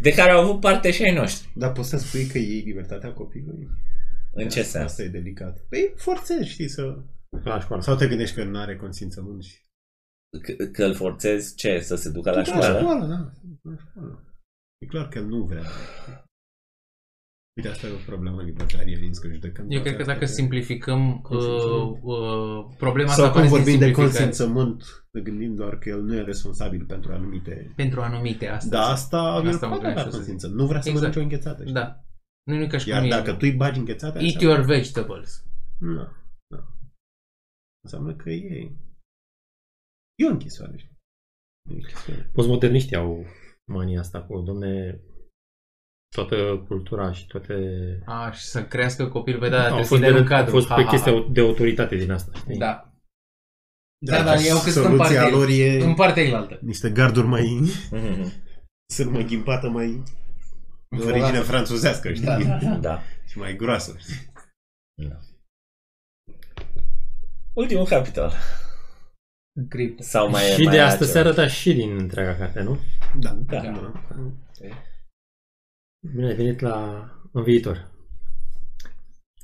de 0.00 0.10
care 0.14 0.30
au 0.30 0.40
avut 0.42 0.60
parte 0.60 0.90
și 0.90 1.02
ai 1.02 1.14
noștri. 1.14 1.52
Dar 1.54 1.72
poți 1.72 1.88
să 1.88 1.96
spui 1.96 2.26
că 2.26 2.38
iei 2.38 2.60
libertatea 2.60 3.12
copilului? 3.12 3.68
În 4.32 4.48
ce 4.48 4.60
Asta- 4.60 4.78
sens? 4.78 4.84
Asta 4.90 5.02
e 5.02 5.08
delicat. 5.08 5.60
Păi 5.68 5.92
forțezi, 5.96 6.48
știi, 6.48 6.68
să... 6.68 7.02
La 7.44 7.60
școală. 7.60 7.82
Sau 7.82 7.96
te 7.96 8.08
gândești 8.08 8.34
că 8.34 8.44
nu 8.44 8.58
are 8.58 8.76
consimțământ 8.76 9.42
și... 9.42 9.58
Că, 10.42 10.66
că 10.66 10.84
îl 10.84 10.94
forțezi 10.94 11.54
ce? 11.54 11.80
Să 11.80 11.94
se 11.94 12.10
ducă 12.10 12.30
la 12.30 12.36
La 12.36 12.42
școală? 12.44 12.78
școală, 12.78 13.06
da. 13.06 13.32
La 13.70 13.76
școală. 13.76 14.24
E 14.78 14.86
clar 14.86 15.08
că 15.08 15.20
nu 15.20 15.44
vrea. 15.44 15.62
Uite, 17.56 17.68
asta 17.68 17.86
e 17.86 17.92
o 17.92 18.04
problemă 18.06 18.42
libertarianism, 18.42 19.20
că 19.22 19.28
judecăm 19.28 19.64
Eu 19.64 19.70
toate 19.70 19.82
cred 19.82 19.94
că 19.94 20.00
astea 20.00 20.14
dacă 20.14 20.26
de- 20.26 20.32
simplificăm 20.32 21.10
uh, 21.14 21.20
Consimțământ. 21.22 21.98
uh, 22.02 22.74
problema 22.78 23.10
Sau 23.10 23.24
asta 23.24 23.34
când 23.34 23.46
apare 23.46 23.48
vorbim 23.48 23.64
din 23.78 23.78
de 23.78 23.84
simplificări. 23.84 24.24
consimțământ, 24.26 25.06
ne 25.10 25.20
gândim 25.20 25.54
doar 25.54 25.78
că 25.78 25.88
el 25.88 26.02
nu 26.02 26.14
e 26.14 26.20
responsabil 26.22 26.84
pentru 26.84 27.12
anumite... 27.12 27.72
Pentru 27.76 28.00
anumite 28.00 28.46
astăzi. 28.48 28.70
Da, 28.70 28.82
asta, 28.86 29.20
Asta 29.22 29.48
el 29.48 29.52
mă 29.52 29.58
poate 29.58 29.72
gândeam 29.72 29.90
avea 29.90 30.02
și 30.02 30.04
eu 30.06 30.10
să 30.10 30.16
consimțământ. 30.16 30.60
Nu 30.60 30.66
vrea 30.66 30.80
să 30.80 30.88
Exact. 30.88 31.06
mănânce 31.14 31.18
o 31.18 31.22
înghețată. 31.22 31.62
știi? 31.62 31.74
Da. 31.74 32.04
Nu 32.42 32.54
e 32.54 32.66
ca 32.66 32.78
și 32.78 32.88
Iar 32.88 32.98
cum 33.00 33.06
e- 33.10 33.14
dacă 33.14 33.30
tu 33.32 33.38
îi 33.40 33.52
bagi 33.52 33.78
înghețată... 33.78 34.18
Eat 34.18 34.24
înseamnă- 34.34 34.48
your 34.56 34.64
vegetables. 34.66 35.44
Nu, 35.78 36.08
nu. 36.46 36.60
Înseamnă 37.84 38.14
că 38.14 38.30
e... 38.30 38.72
E 40.18 40.26
o 40.26 40.30
închisoare. 40.30 40.76
știi? 40.76 40.96
E 41.70 41.72
o 41.72 41.74
închisoare. 41.74 42.30
Postmoderniștii 42.32 42.96
au 42.96 43.24
mania 43.72 44.00
asta 44.00 44.22
cu, 44.22 44.40
domne, 44.40 45.00
toată 46.14 46.64
cultura 46.68 47.12
și 47.12 47.26
toate... 47.26 47.54
A, 48.04 48.30
și 48.30 48.42
să 48.44 48.64
crească 48.64 49.08
copilul 49.08 49.40
pe 49.40 49.48
da, 49.48 49.56
au 49.56 49.62
trebuie 49.62 49.84
fost, 49.84 50.00
să-i 50.00 50.00
dai 50.00 50.12
de, 50.12 50.18
un 50.18 50.24
cadru. 50.26 50.44
au 50.44 50.50
fost 50.58 50.68
Ha, 50.68 50.74
pe 50.74 50.80
ha, 50.82 50.86
ha. 50.86 50.92
chestia 50.92 51.12
de 51.30 51.40
autoritate 51.40 51.96
din 51.96 52.10
asta, 52.12 52.32
știi? 52.34 52.56
Da. 52.58 52.84
Da, 54.06 54.22
dar 54.22 54.38
și 54.38 54.48
eu 54.48 54.58
cred 54.60 54.72
că 54.74 54.80
în 54.80 54.84
soluția 54.86 55.20
partea- 55.20 55.28
lor 55.36 55.48
e 55.48 55.82
În 55.84 55.94
partea 55.94 56.22
ailaltă. 56.22 56.58
niște 56.62 56.90
garduri 56.90 57.26
mai... 57.26 57.60
Mhm. 57.90 58.32
sunt 58.92 59.10
mai 59.10 59.24
ghimpată, 59.24 59.68
mai... 59.68 60.02
De 60.88 61.02
origine 61.04 61.38
franțuzească, 61.38 62.12
știi? 62.12 62.26
Da, 62.26 62.38
da. 62.62 62.76
Da. 62.76 63.02
Și 63.26 63.38
mai 63.38 63.56
groasă, 63.56 63.96
știi? 63.98 64.32
da. 65.08 65.16
Ultimul 67.52 67.84
capitol. 67.86 68.32
Criptă. 69.68 70.02
Sau 70.02 70.30
mai 70.30 70.48
e- 70.50 70.52
și 70.54 70.62
mai 70.62 70.72
de 70.74 70.78
e 70.80 70.82
asta 70.82 70.90
altceva? 70.98 71.10
se 71.12 71.18
arăta 71.18 71.46
și 71.46 71.72
din 71.72 71.98
întreaga 71.98 72.36
carte, 72.38 72.60
nu? 72.62 72.78
Da, 73.18 73.30
Da. 73.30 73.60
da. 73.60 73.92
Bine 76.08 76.26
ai 76.26 76.34
venit 76.34 76.60
la 76.60 77.04
în 77.32 77.42
viitor. 77.42 77.90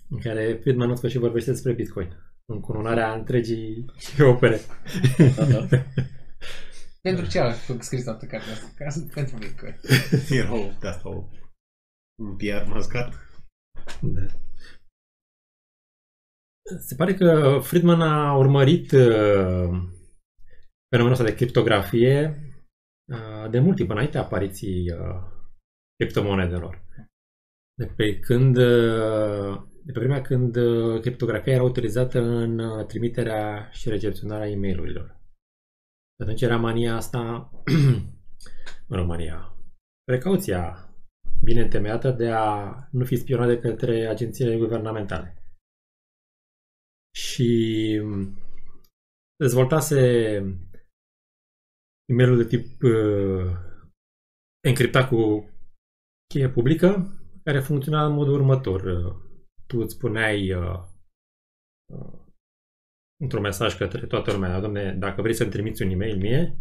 În 0.09 0.19
care 0.19 0.59
Friedman 0.61 0.91
în 0.91 0.97
sfârșit 0.97 1.21
vorbește 1.21 1.51
despre 1.51 1.73
Bitcoin. 1.73 2.17
În 2.53 2.61
cununarea 2.61 3.15
întregii 3.15 3.85
opere. 4.33 4.61
Pentru 7.07 7.27
ce 7.27 7.39
a 7.39 7.53
scris 7.81 8.05
toată 8.05 8.27
cartea 8.27 8.53
asta? 8.53 8.73
Ca 8.77 8.89
să, 8.89 9.01
pentru 9.15 9.37
Bitcoin. 9.37 9.75
Era 10.41 10.55
o, 10.55 10.71
de 10.81 10.89
asta, 10.89 11.09
o, 11.09 11.29
un 12.23 12.37
PR 12.37 12.69
mascat. 12.69 13.15
Da. 14.01 14.27
Se 16.79 16.95
pare 16.95 17.15
că 17.15 17.59
Friedman 17.63 18.01
a 18.01 18.37
urmărit 18.37 18.93
uh, 18.93 19.69
fenomenul 20.89 21.13
ăsta 21.13 21.25
de 21.25 21.35
criptografie 21.35 22.41
uh, 23.13 23.51
de 23.51 23.59
mult 23.59 23.77
timp 23.77 23.91
înainte 23.91 24.19
apariției 24.19 24.91
uh, 24.91 25.36
criptomonedelor. 25.97 26.85
De 27.75 27.87
pe 27.97 28.19
când 28.19 28.57
uh, 28.57 29.63
de 29.85 29.93
pe 29.93 29.99
vremea 29.99 30.21
când 30.23 30.57
uh, 30.57 31.01
criptografia 31.01 31.53
era 31.53 31.63
utilizată 31.63 32.21
în 32.21 32.59
uh, 32.59 32.87
trimiterea 32.87 33.71
și 33.71 33.89
recepționarea 33.89 34.49
e 34.49 34.57
mail 34.57 35.15
Atunci 36.23 36.43
era 36.43 36.57
mania 36.57 36.95
asta, 36.97 37.51
mă 38.89 38.97
rog, 38.97 39.07
mania, 39.07 39.57
precauția 40.05 40.91
bine 41.43 41.61
întemeiată 41.61 42.11
de 42.11 42.31
a 42.31 42.75
nu 42.91 43.05
fi 43.05 43.17
spionat 43.17 43.49
de 43.49 43.59
către 43.59 44.07
agențiile 44.07 44.57
guvernamentale. 44.57 45.43
Și 47.17 48.03
dezvoltase 49.37 49.99
e-mailul 52.05 52.37
de 52.37 52.45
tip 52.45 52.83
uh, 52.83 53.57
încriptat 54.69 55.09
cu 55.09 55.51
cheie 56.27 56.49
publică, 56.49 56.89
care 57.45 57.61
funcționa 57.61 58.07
în 58.07 58.13
modul 58.13 58.35
următor. 58.35 58.81
Uh, 58.83 59.25
Tu 59.67 59.79
îți 59.79 59.95
spuneai 59.95 60.53
uh, 60.53 60.83
uh, 61.93 62.19
într-un 63.23 63.43
mesaj 63.43 63.77
către 63.77 64.07
toată 64.07 64.33
lumea, 64.33 64.61
domne, 64.61 64.95
dacă 64.95 65.23
vrei 65.23 65.35
să-mi 65.35 65.51
trimiți 65.51 65.83
un 65.83 65.91
e-mail 65.91 66.17
mie, 66.17 66.59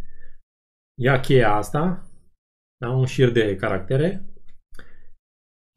ia 1.01 1.19
cheia 1.19 1.55
asta, 1.55 2.09
da, 2.77 2.89
un 2.89 3.05
șir 3.05 3.31
de 3.31 3.55
caractere 3.55 4.25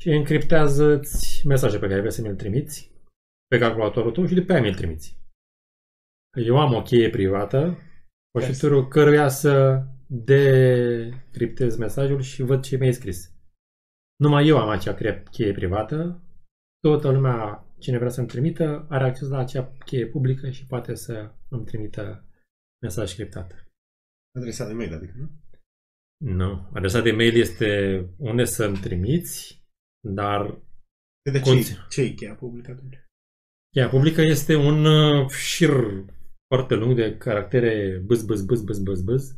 și 0.03 0.09
încriptează-ți 0.09 1.47
mesajul 1.47 1.81
pe 1.81 1.89
care 1.89 2.01
vrei 2.01 2.13
să 2.13 2.23
mi-l 2.23 2.37
trimiți 2.37 2.93
pe 3.47 3.59
calculatorul 3.59 4.13
tău 4.13 4.27
și 4.27 4.35
după 4.35 4.53
aia 4.53 4.61
mi-l 4.61 4.75
trimiți. 4.75 5.19
Că 6.31 6.41
Eu 6.41 6.59
am 6.59 6.75
o 6.75 6.83
cheie 6.83 7.11
privată 7.11 7.79
cu 8.31 8.39
ajutorul 8.39 8.89
căruia 8.89 9.29
să 9.29 9.85
decriptez 10.07 11.77
mesajul 11.77 12.21
și 12.21 12.43
văd 12.43 12.63
ce 12.63 12.77
mi-ai 12.77 12.93
scris. 12.93 13.38
Numai 14.19 14.47
eu 14.47 14.59
am 14.59 14.69
acea 14.69 14.95
cre- 14.95 15.23
cheie 15.31 15.53
privată, 15.53 16.23
toată 16.81 17.11
lumea, 17.11 17.65
cine 17.79 17.99
vrea 17.99 18.09
să-mi 18.11 18.27
trimită, 18.27 18.87
are 18.89 19.05
acces 19.05 19.29
la 19.29 19.39
acea 19.39 19.73
cheie 19.85 20.07
publică 20.07 20.51
și 20.51 20.67
poate 20.67 20.95
să 20.95 21.31
îmi 21.49 21.65
trimită 21.65 22.25
mesaj 22.83 23.15
criptat. 23.15 23.67
Adresa 24.39 24.67
de 24.67 24.73
mail, 24.73 24.95
adică, 24.95 25.13
nu? 25.17 25.31
Nu. 26.35 26.71
Adresa 26.75 27.01
de 27.01 27.13
mail 27.13 27.35
este 27.35 28.01
unde 28.19 28.45
să-mi 28.45 28.77
trimiți, 28.77 29.63
dar 30.09 30.63
De 31.33 31.41
ce, 31.41 31.51
Conț- 31.51 31.89
ce 31.89 32.03
e 32.03 32.09
cheia 32.15 32.35
publică 32.35 32.71
atunci? 32.71 33.05
cheia 33.75 33.89
publică 33.89 34.21
este 34.21 34.55
un 34.55 34.85
uh, 34.85 35.29
șir 35.31 35.71
foarte 36.55 36.75
lung 36.75 36.95
de 36.97 37.17
caractere 37.17 37.99
bâz, 38.07 38.25
bâz, 38.25 38.43
bâz, 38.45 38.63
bâz, 38.63 38.79
bâz, 38.79 39.03
bâz. 39.03 39.37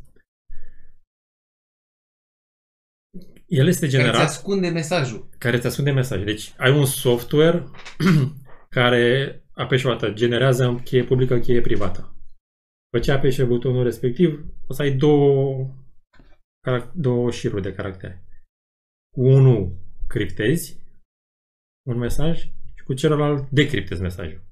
El 3.51 3.67
este 3.67 3.87
Care 3.87 3.91
ți 3.91 3.97
generat 3.97 4.21
ascunde 4.27 4.69
mesajul. 4.69 5.29
care 5.39 5.57
îți 5.57 5.67
ascunde 5.67 5.91
mesaje. 5.91 6.25
Deci 6.25 6.55
ai 6.59 6.79
un 6.79 6.85
software 6.87 7.65
care 8.77 9.35
apeși 9.53 9.87
o 9.87 9.91
dată, 9.91 10.11
generează 10.13 10.81
cheie 10.85 11.05
publică, 11.05 11.39
cheie 11.39 11.61
privată. 11.61 12.01
După 12.91 13.05
ce 13.05 13.13
apeși 13.13 13.37
pe 13.37 13.45
butonul 13.45 13.83
respectiv, 13.83 14.45
o 14.67 14.73
să 14.73 14.83
ai 14.83 14.93
două, 14.97 15.67
carac- 16.69 16.93
două 16.95 17.31
șiruri 17.31 17.63
de 17.63 17.73
caractere. 17.75 18.25
Cu 19.15 19.21
unul 19.27 19.77
criptezi 20.09 20.79
un 21.89 21.99
mesaj 21.99 22.39
și 22.75 22.85
cu 22.85 22.95
celălalt 22.95 23.51
decriptezi 23.51 24.01
mesajul. 24.01 24.45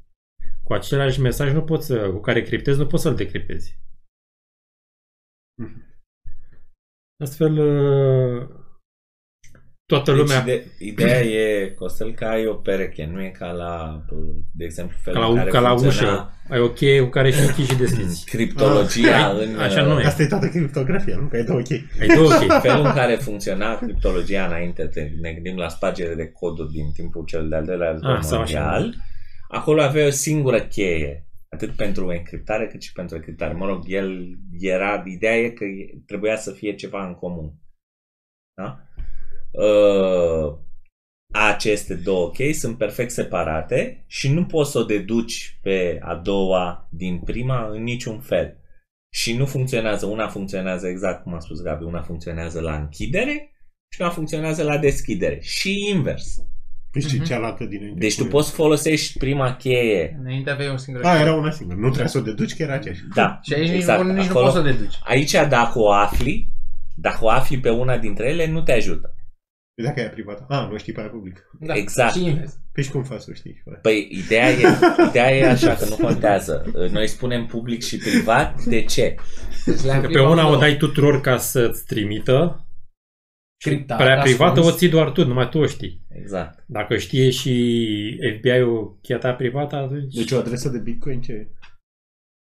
Cu 0.62 0.72
același 0.72 1.20
mesaj 1.20 1.52
nu 1.52 1.64
poți 1.64 1.86
să, 1.86 2.10
cu 2.10 2.20
care 2.20 2.42
criptezi, 2.42 2.78
nu 2.78 2.86
poți 2.86 3.02
să-l 3.02 3.14
decriptezi. 3.14 3.78
Mhm. 5.62 5.86
Astfel, 7.24 7.58
uh, 9.92 10.02
toată 10.02 10.10
Deci 10.12 10.20
lumea 10.20 10.42
ide- 10.42 10.64
ideea 10.78 11.20
e, 11.20 11.68
Costel, 11.68 12.12
că 12.14 12.24
ai 12.24 12.46
o 12.46 12.54
pereche, 12.54 13.08
nu 13.12 13.22
e 13.22 13.28
ca 13.28 13.50
la, 13.50 14.04
de 14.52 14.64
exemplu, 14.64 14.96
Ca 15.04 15.10
felul 15.10 15.20
la, 15.20 15.28
în 15.28 15.36
care 15.36 15.50
ca 15.50 15.60
la 15.60 15.76
funcționa 15.76 16.12
ușă. 16.12 16.32
Ai 16.48 16.60
o 16.60 16.68
cheie 16.70 17.00
cu 17.00 17.08
care 17.08 17.30
și 17.30 17.40
închizi 17.40 17.70
și 17.70 17.76
deschizi. 17.76 18.24
criptologia 18.34 19.28
Ah, 19.28 19.46
în... 19.46 19.58
așa 19.58 19.82
nu 19.82 20.00
e. 20.00 20.04
Asta 20.04 20.22
e 20.22 20.26
toată 20.26 20.48
criptografia, 20.48 21.16
nu? 21.16 21.26
Că 21.26 21.36
ai 21.36 21.44
două 21.44 21.60
chei. 21.60 21.84
Ai 22.00 22.06
două 22.06 22.30
chei. 22.30 22.48
Felul 22.70 22.84
în 22.86 22.92
care 22.92 23.14
funcționa 23.14 23.76
criptologia 23.78 24.46
înainte, 24.46 24.86
te, 24.86 25.08
ne 25.20 25.32
gândim 25.32 25.56
la 25.56 25.68
spargere 25.68 26.14
de 26.14 26.28
coduri 26.30 26.72
din 26.72 26.92
timpul 26.92 27.24
cel 27.24 27.48
de-al 27.48 27.64
doilea 27.64 27.90
război 27.90 28.12
Ah, 28.12 28.22
sau 28.22 28.40
așa. 28.40 28.60
mondial, 28.60 28.94
acolo 29.48 29.82
avea 29.82 30.06
o 30.06 30.10
singură 30.10 30.60
cheie, 30.60 31.26
atât 31.48 31.70
pentru 31.70 32.06
încriptare 32.06 32.66
cât 32.66 32.82
și 32.82 32.92
pentru 32.92 33.18
criptare. 33.18 33.52
Mă 33.54 33.66
rog, 33.66 33.82
el 33.86 34.26
era, 34.60 35.02
ideea 35.06 35.36
e 35.36 35.48
că 35.48 35.64
trebuia 36.06 36.36
să 36.36 36.50
fie 36.52 36.74
ceva 36.74 37.06
în 37.06 37.14
comun. 37.14 37.52
Da? 38.54 38.82
Uh, 39.50 40.56
aceste 41.32 41.94
două 41.94 42.30
chei 42.30 42.52
sunt 42.52 42.78
perfect 42.78 43.10
separate 43.10 44.04
și 44.06 44.32
nu 44.32 44.44
poți 44.44 44.70
să 44.70 44.78
o 44.78 44.82
deduci 44.84 45.58
pe 45.62 45.98
a 46.02 46.14
doua 46.14 46.88
din 46.90 47.18
prima 47.18 47.68
în 47.70 47.82
niciun 47.82 48.20
fel. 48.20 48.56
Și 49.14 49.36
nu 49.36 49.46
funcționează. 49.46 50.06
Una 50.06 50.28
funcționează 50.28 50.86
exact 50.86 51.22
cum 51.22 51.34
a 51.34 51.38
spus 51.38 51.62
Gabi, 51.62 51.84
una 51.84 52.02
funcționează 52.02 52.60
la 52.60 52.74
închidere 52.76 53.52
și 53.92 54.00
una 54.00 54.10
funcționează 54.10 54.62
la 54.62 54.78
deschidere. 54.78 55.38
Și 55.40 55.88
invers. 55.94 56.36
Păi 56.92 57.02
și 57.02 57.16
Mhm. 57.16 57.24
cealaltă 57.24 57.64
dinainte. 57.64 57.98
Deci 57.98 58.14
tu 58.14 58.20
Cum 58.20 58.28
e? 58.28 58.32
poți 58.32 58.52
folosești 58.52 59.18
prima 59.18 59.56
cheie. 59.56 60.16
Înainte 60.20 60.50
aveai 60.50 60.72
o 60.72 60.76
singură 60.76 61.06
A, 61.06 61.10
cheie. 61.10 61.22
era 61.24 61.34
una 61.34 61.50
singură. 61.50 61.78
Nu 61.78 61.86
trebuia 61.86 62.06
să 62.06 62.18
o 62.18 62.20
deduci 62.20 62.54
că 62.56 62.62
era 62.62 62.74
aceeași. 62.74 63.00
Da, 63.14 63.38
Și 63.42 63.54
aici 63.54 63.70
exact. 63.70 64.04
nici, 64.04 64.14
nici 64.14 64.24
nu 64.24 64.30
Acolo- 64.30 64.42
poți 64.44 64.54
să 64.54 64.60
o 64.60 64.62
deduci. 64.62 64.94
Aici 65.04 65.32
dacă 65.32 65.78
o 65.78 65.92
afli, 65.92 66.48
dacă 66.96 67.24
o 67.24 67.28
afli 67.28 67.58
pe 67.60 67.70
una 67.70 67.98
dintre 67.98 68.28
ele, 68.28 68.46
nu 68.46 68.62
te 68.62 68.72
ajută. 68.72 69.12
Păi 69.78 69.86
dacă 69.86 70.00
e 70.00 70.02
aia 70.02 70.12
privată. 70.12 70.44
A, 70.48 70.68
nu 70.70 70.76
știi 70.78 70.92
pe 70.92 71.00
aia 71.00 71.08
publică. 71.08 71.40
Da. 71.60 71.74
Exact. 71.74 72.14
Și 72.14 72.24
invers. 72.24 72.58
Păi 72.72 72.82
și 72.82 72.90
cum 72.90 73.02
faci 73.02 73.20
să 73.20 73.26
o 73.30 73.34
știi? 73.34 73.62
Bă? 73.64 73.72
Păi 73.82 74.08
ideea 74.10 74.50
e, 74.50 74.66
ideea 75.08 75.36
e 75.36 75.48
așa 75.50 75.74
că 75.74 75.84
nu 75.88 75.96
contează. 75.96 76.72
Noi 76.90 77.06
spunem 77.06 77.46
public 77.46 77.82
și 77.82 77.96
privat. 77.96 78.62
De 78.64 78.82
ce? 78.84 79.14
Deci 79.66 79.82
le-am 79.82 80.00
Că 80.00 80.06
pe 80.06 80.12
privat 80.12 80.30
una 80.32 80.42
o 80.44 80.48
două. 80.48 80.60
dai 80.60 80.76
tuturor 80.76 81.20
ca 81.20 81.36
să-ți 81.36 81.84
trimită, 81.84 82.62
Criptat, 83.64 83.96
pe 83.98 84.02
aia 84.02 84.20
privată 84.22 84.58
o 84.58 84.62
ascuns. 84.62 84.78
ții 84.78 84.88
doar 84.88 85.10
tu, 85.10 85.26
numai 85.26 85.48
tu 85.48 85.58
o 85.58 85.66
știi. 85.66 86.06
Exact. 86.08 86.64
Dacă 86.66 86.96
știe 86.96 87.30
și 87.30 88.20
FBI-ul 88.38 88.98
cheia 89.02 89.18
ta 89.18 89.32
privată, 89.32 89.76
atunci 89.76 90.14
Deci 90.14 90.30
o 90.30 90.38
adresă 90.38 90.68
de 90.68 90.78
Bitcoin 90.78 91.20
ce 91.20 91.32
e? 91.32 91.48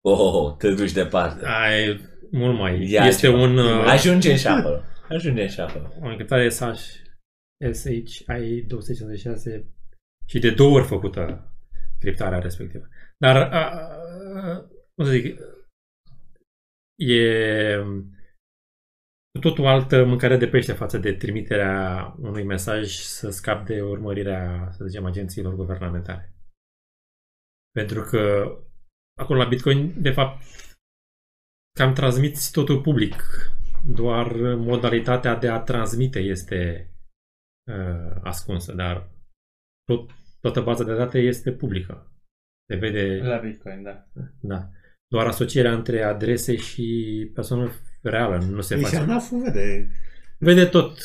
Oh, 0.00 0.18
oh, 0.18 0.34
oh 0.34 0.54
te 0.58 0.70
duci 0.70 0.92
departe. 0.92 1.46
ai 1.46 2.00
mult 2.30 2.58
mai... 2.58 2.90
Ia 2.90 3.04
este 3.04 3.26
ceva. 3.26 3.38
un... 3.38 3.56
uh, 3.58 3.84
Ajungem 3.86 4.36
și 4.36 4.46
acolo. 4.46 4.80
Ajungem 5.08 5.48
și 5.48 5.60
acolo. 5.60 5.92
o 6.02 6.06
încriptare 6.08 6.48
SH, 6.48 6.60
SHI 7.72 8.62
256 8.66 9.66
și 10.26 10.38
de 10.38 10.50
două 10.50 10.76
ori 10.76 10.86
făcută 10.86 11.52
criptarea 11.98 12.38
respectivă. 12.38 12.88
Dar, 13.18 13.36
a, 13.36 13.70
a, 13.70 14.58
cum 14.94 15.04
să 15.04 15.10
zic, 15.10 15.38
e 16.96 17.76
cu 19.32 19.38
totul 19.40 19.66
altă 19.66 20.04
mâncare 20.04 20.36
de 20.36 20.48
pește 20.48 20.72
față 20.72 20.98
de 20.98 21.12
trimiterea 21.12 22.14
unui 22.18 22.42
mesaj 22.42 22.90
să 22.90 23.30
scap 23.30 23.66
de 23.66 23.82
urmărirea, 23.82 24.68
să 24.70 24.84
zicem, 24.84 25.04
agențiilor 25.04 25.54
guvernamentale. 25.54 26.34
Pentru 27.70 28.02
că 28.02 28.54
acolo 29.20 29.38
la 29.38 29.48
Bitcoin, 29.48 30.02
de 30.02 30.10
fapt, 30.10 30.42
cam 31.78 31.92
transmiți 31.92 32.52
totul 32.52 32.80
public. 32.80 33.14
Doar 33.86 34.32
modalitatea 34.54 35.34
de 35.36 35.48
a 35.48 35.60
transmite 35.60 36.18
este 36.18 36.91
uh, 37.66 38.20
ascunsă, 38.22 38.72
dar 38.72 39.10
tot, 39.84 40.10
toată 40.40 40.60
baza 40.60 40.84
de 40.84 40.94
date 40.94 41.18
este 41.18 41.52
publică. 41.52 42.12
Se 42.68 42.76
vede, 42.76 43.20
La 43.22 43.36
Bitcoin, 43.36 43.82
da. 43.82 44.06
da. 44.40 44.68
Doar 45.06 45.26
asocierea 45.26 45.72
între 45.72 46.02
adrese 46.02 46.56
și 46.56 47.30
persoană 47.34 47.70
reală 48.02 48.36
nu 48.44 48.60
se 48.60 48.74
Deci 48.74 48.84
face. 48.84 48.96
ANAF-ul 48.96 49.42
vede. 49.42 49.90
Vede 50.38 50.64
tot. 50.64 50.98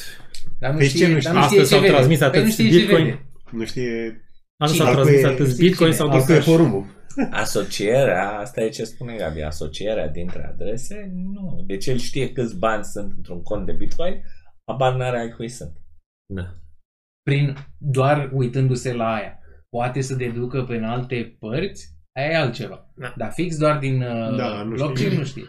Dar 0.60 0.72
nu 0.72 0.78
Păi 0.78 0.88
știe, 0.88 1.06
ce 1.06 1.12
nu 1.14 1.20
dar 1.20 1.22
știe? 1.22 1.34
nu 1.34 1.42
știe 1.42 1.60
Astăzi 1.60 1.68
ce 1.70 1.74
s-au 1.74 1.80
vede. 1.80 1.92
transmis 1.94 2.18
Păi 2.20 2.28
atât 2.28 2.44
nu 2.44 2.50
știe 2.50 2.70
ce 2.70 2.78
Bitcoin. 2.78 3.04
vede. 3.06 3.26
Nu 3.52 3.66
știe... 3.66 4.22
Asta 4.58 4.74
Cine? 4.76 4.86
s-a 4.86 4.90
Altul 4.90 5.04
transmis 5.04 5.24
e- 5.30 5.34
atât 5.34 5.48
știi 5.52 5.68
Bitcoin 5.68 5.92
cine? 5.92 6.02
sau 6.04 6.10
Altul 6.12 6.34
e 6.34 6.38
Dogecoin. 6.38 6.58
porumbul. 6.58 6.96
Asocierea, 7.32 8.30
asta 8.40 8.62
e 8.62 8.70
ce 8.70 8.84
spune 8.84 9.16
Gabi, 9.16 9.42
asocierea 9.42 10.08
dintre 10.08 10.46
adrese, 10.46 11.12
nu. 11.14 11.64
Deci 11.68 11.86
el 11.88 11.98
știe 11.98 12.32
câți 12.32 12.58
bani 12.58 12.84
sunt 12.84 13.14
într-un 13.18 13.42
cont 13.42 13.66
de 13.66 13.72
Bitcoin, 13.72 14.22
abar 14.72 14.96
n-are 14.96 15.20
ai 15.20 15.30
cui 15.30 15.50
sunt. 15.50 15.78
Da. 16.34 16.54
Prin 17.24 17.56
doar 17.78 18.30
uitându-se 18.34 18.94
la 18.94 19.14
aia. 19.14 19.40
Poate 19.70 20.02
să 20.02 20.16
deducă 20.16 20.64
pe 20.64 20.76
în 20.76 20.84
alte 20.84 21.36
părți, 21.40 21.96
aia 22.16 22.30
e 22.30 22.36
altceva. 22.36 22.92
Da. 22.96 23.14
Dar 23.18 23.32
fix 23.32 23.58
doar 23.58 23.80
din 23.80 24.02
uh, 24.02 24.36
Da, 24.38 24.64
nu 24.64 24.70
blockchain 24.76 25.08
știe. 25.08 25.18
nu 25.18 25.24
știe. 25.26 25.44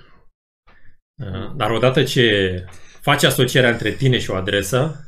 Uh, 1.22 1.54
Dar 1.56 1.70
odată 1.70 2.02
ce 2.04 2.64
faci 3.00 3.22
asocierea 3.24 3.70
între 3.70 3.90
tine 3.92 4.18
și 4.18 4.30
o 4.30 4.34
adresă, 4.34 5.04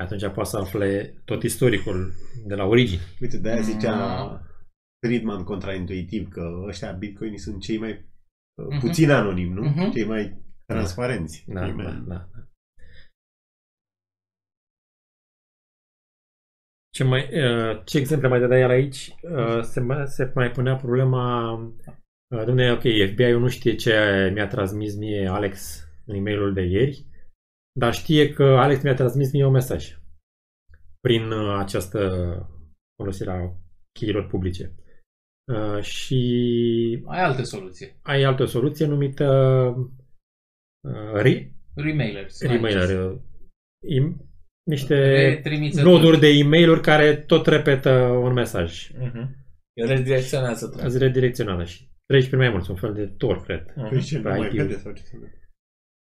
atunci 0.00 0.28
poți 0.34 0.50
să 0.50 0.56
afle 0.58 1.22
tot 1.24 1.42
istoricul 1.42 2.12
de 2.46 2.54
la 2.54 2.64
origine. 2.64 3.02
Uite, 3.20 3.38
de-aia 3.38 3.60
zicea 3.60 4.22
Mm. 4.24 4.40
Friedman 5.06 5.44
contraintuitiv 5.44 6.28
că 6.28 6.62
ăștia 6.66 6.92
bitcoinii 6.92 7.38
sunt 7.38 7.60
cei 7.62 7.78
mai 7.78 7.90
uh, 7.90 8.66
Mhm. 8.70 8.80
puțin 8.80 9.10
anonim, 9.10 9.52
nu? 9.52 9.62
Mhm. 9.68 9.90
Cei 9.90 10.04
mai 10.04 10.42
transparenți. 10.66 11.44
Da, 11.48 11.64
Cei 11.64 11.72
mai- 11.72 11.84
da, 11.84 12.28
da. 12.32 12.45
Ce, 16.96 17.04
mai, 17.04 17.22
uh, 17.22 17.82
ce 17.84 17.98
exemple 17.98 18.28
mai 18.28 18.40
dădeai 18.40 18.60
el 18.60 18.70
aici? 18.70 19.14
Uh, 19.22 19.60
Se 19.62 19.80
mai, 19.80 20.06
se 20.08 20.32
mai 20.34 20.50
punea 20.50 20.76
problema 20.76 21.52
uh, 22.34 22.44
Dom'le, 22.44 22.70
ok, 22.72 23.10
FBI-ul 23.12 23.40
nu 23.40 23.48
știe 23.48 23.74
ce 23.74 24.30
mi-a 24.34 24.46
transmis 24.48 24.96
mie 24.96 25.26
Alex 25.28 25.84
în 26.06 26.14
e-mailul 26.14 26.52
de 26.52 26.60
ieri, 26.62 27.06
dar 27.80 27.92
știe 27.94 28.32
că 28.32 28.42
Alex 28.44 28.82
mi-a 28.82 28.94
transmis 28.94 29.32
mie 29.32 29.44
un 29.44 29.52
mesaj 29.52 29.98
prin 31.00 31.30
uh, 31.30 31.56
această 31.58 32.00
folosire 32.96 33.30
a 33.30 33.52
cheilor 33.98 34.26
publice. 34.26 34.74
Uh, 35.52 35.80
și 35.82 37.02
Ai 37.06 37.22
altă 37.22 37.42
soluție. 37.42 37.98
ai 38.02 38.22
altă 38.22 38.44
soluție 38.44 38.86
numită 38.86 39.26
uh, 40.88 41.12
re- 41.12 41.52
Remailers. 41.74 42.42
remailer. 42.42 43.10
uh, 43.10 43.18
im- 43.88 44.24
niște 44.66 44.94
Retrimițători. 45.28 45.92
noduri 45.94 46.18
de 46.20 46.28
e-mail-uri 46.28 46.80
care 46.80 47.16
tot 47.16 47.46
repetă 47.46 47.90
un 48.00 48.32
mesaj. 48.32 48.90
Uh-huh. 48.92 49.28
El 49.72 49.86
redirecționează 49.88 50.68
tot. 50.68 50.80
Azi 50.80 50.98
redirecționată 50.98 51.64
și 51.64 51.88
treci 52.06 52.26
prin 52.26 52.38
mai 52.38 52.50
mulți, 52.50 52.70
un 52.70 52.76
fel 52.76 52.94
de 52.94 53.06
tor, 53.06 53.42
cred. 53.42 53.72
Păi 53.88 54.00
ce, 54.00 54.16
nu 54.16 54.22
Pe 54.22 54.28
mai 54.28 54.46
IT. 54.46 54.52
vede 54.56 54.76
sau 54.78 54.92
ce 54.92 55.02
să 55.02 55.12
vede? 55.20 55.40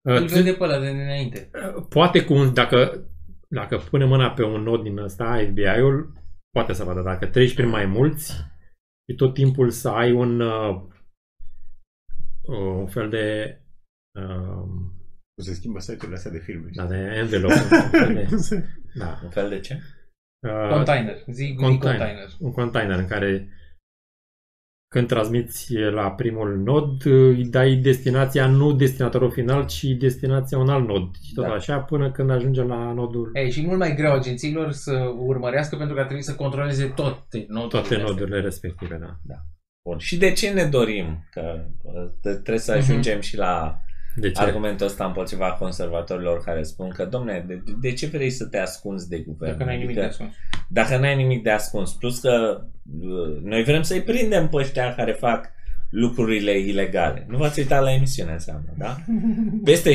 Îl 0.02 0.24
Uh, 0.24 0.30
vede 0.30 0.54
pe 0.54 0.64
ăla 0.64 0.80
de 0.80 0.92
dinainte. 0.92 1.50
Poate 1.90 2.24
cu 2.26 2.34
un, 2.34 2.54
dacă, 2.54 3.08
dacă 3.48 3.78
pune 3.78 4.06
mâna 4.06 4.32
pe 4.32 4.44
un 4.44 4.62
nod 4.62 4.84
din 4.84 4.98
ăsta, 4.98 5.46
FBI-ul 5.50 6.14
poate 6.52 6.74
să 6.74 6.84
vadă. 6.84 7.02
Dacă 7.02 7.26
treci 7.28 7.54
prin 7.56 7.70
mai 7.70 7.86
mulți 7.86 8.32
și 9.10 9.16
tot 9.16 9.34
timpul 9.34 9.70
să 9.70 9.90
ai 9.90 10.12
un, 10.12 10.40
uh, 10.40 10.82
un 12.48 12.88
fel 12.88 13.10
de 13.10 13.58
uh, 14.20 14.68
Nu 15.38 15.44
se 15.44 15.54
schimbă 15.54 15.80
site-urile 15.80 16.16
astea 16.16 16.32
de 16.32 16.38
filme. 16.40 16.70
da, 16.74 16.86
de 16.86 16.96
envelope. 16.96 17.54
un 17.54 17.90
fel 17.90 18.14
de, 18.14 18.28
Nu 18.32 18.38
se- 18.38 18.66
da. 18.94 19.20
Un 19.24 19.30
fel 19.30 19.50
de 19.50 19.60
ce? 19.60 19.80
Uh, 20.48 20.70
Container. 20.70 21.16
Zi, 21.32 21.44
zi 21.44 21.56
container. 21.56 21.98
container. 21.98 22.30
un 22.40 22.52
container 22.52 22.98
în 22.98 23.08
care 23.08 23.48
când 24.88 25.08
transmiți 25.08 25.74
la 25.74 26.12
primul 26.12 26.58
nod, 26.58 27.06
îi 27.06 27.46
dai 27.50 27.76
destinația, 27.76 28.48
nu 28.48 28.74
destinatorul 28.74 29.32
final, 29.32 29.66
ci 29.66 29.84
destinația 29.84 30.58
un 30.58 30.70
alt 30.70 30.88
nod. 30.88 31.16
Și 31.22 31.34
tot 31.34 31.46
Da. 31.46 31.52
așa 31.54 31.80
până 31.80 32.12
când 32.12 32.30
ajungem 32.30 32.68
la 32.68 32.92
nodul, 32.94 33.30
Ei, 33.34 33.52
și 33.52 33.66
mult 33.66 33.78
mai 33.80 33.96
greu 33.96 34.12
agențiilor 34.12 34.72
să 34.72 35.14
urmărească 35.18 35.76
pentru 35.76 35.94
că 35.94 36.00
ar 36.00 36.06
trebui 36.06 36.24
să 36.26 36.36
controleze 36.36 36.86
toate 36.88 37.46
nodurile 37.48 37.68
toate 37.70 37.94
astea. 37.94 38.04
nodurile 38.04 38.40
respective. 38.40 38.98
Da. 39.24 39.36
Bun. 39.90 39.98
Și 39.98 40.18
de 40.18 40.32
ce 40.32 40.50
ne 40.50 40.64
dorim? 40.66 41.28
Că 41.32 41.66
uh, 41.82 42.12
trebuie 42.22 42.58
să 42.58 42.72
Mhm. 42.72 42.82
ajungem 42.82 43.20
și 43.20 43.38
la 43.38 43.78
De 44.16 44.32
ce? 44.32 44.42
argumentul 44.42 44.86
ăsta 44.86 45.06
împotriva 45.06 45.52
conservatorilor 45.52 46.44
care 46.44 46.64
spun 46.64 46.90
că, 46.90 47.06
domne, 47.06 47.44
de, 47.48 47.64
de 47.82 47.94
ce 47.94 48.06
vrei 48.08 48.30
să 48.30 48.46
te 48.46 48.58
ascunzi 48.58 49.10
de 49.10 49.18
guvern? 49.20 49.52
Dacă 49.52 49.64
n-ai 49.64 49.78
nimic 49.78 49.96
de 49.96 50.02
Adică, 50.02 50.24
ascuns. 50.24 50.36
Dacă 50.70 50.98
n-ai 50.98 51.16
nimic 51.16 51.44
de 51.44 51.50
ascuns. 51.50 51.92
Plus 51.94 52.20
că 52.20 52.62
uh, 53.02 53.42
noi 53.44 53.64
vrem 53.64 53.82
să-i 53.82 54.02
prindem 54.02 54.48
pe 54.50 54.56
ăștia 54.58 54.96
care 54.96 55.12
fac 55.12 55.52
lucrurile 55.90 56.60
ilegale. 56.60 57.26
Nu 57.30 57.38
v-ați 57.38 57.60
uitat 57.60 57.84
la 57.84 57.92
emisiune 57.94 58.32
înseamnă, 58.32 58.74
da? 58.78 58.96
Peste 59.64 59.92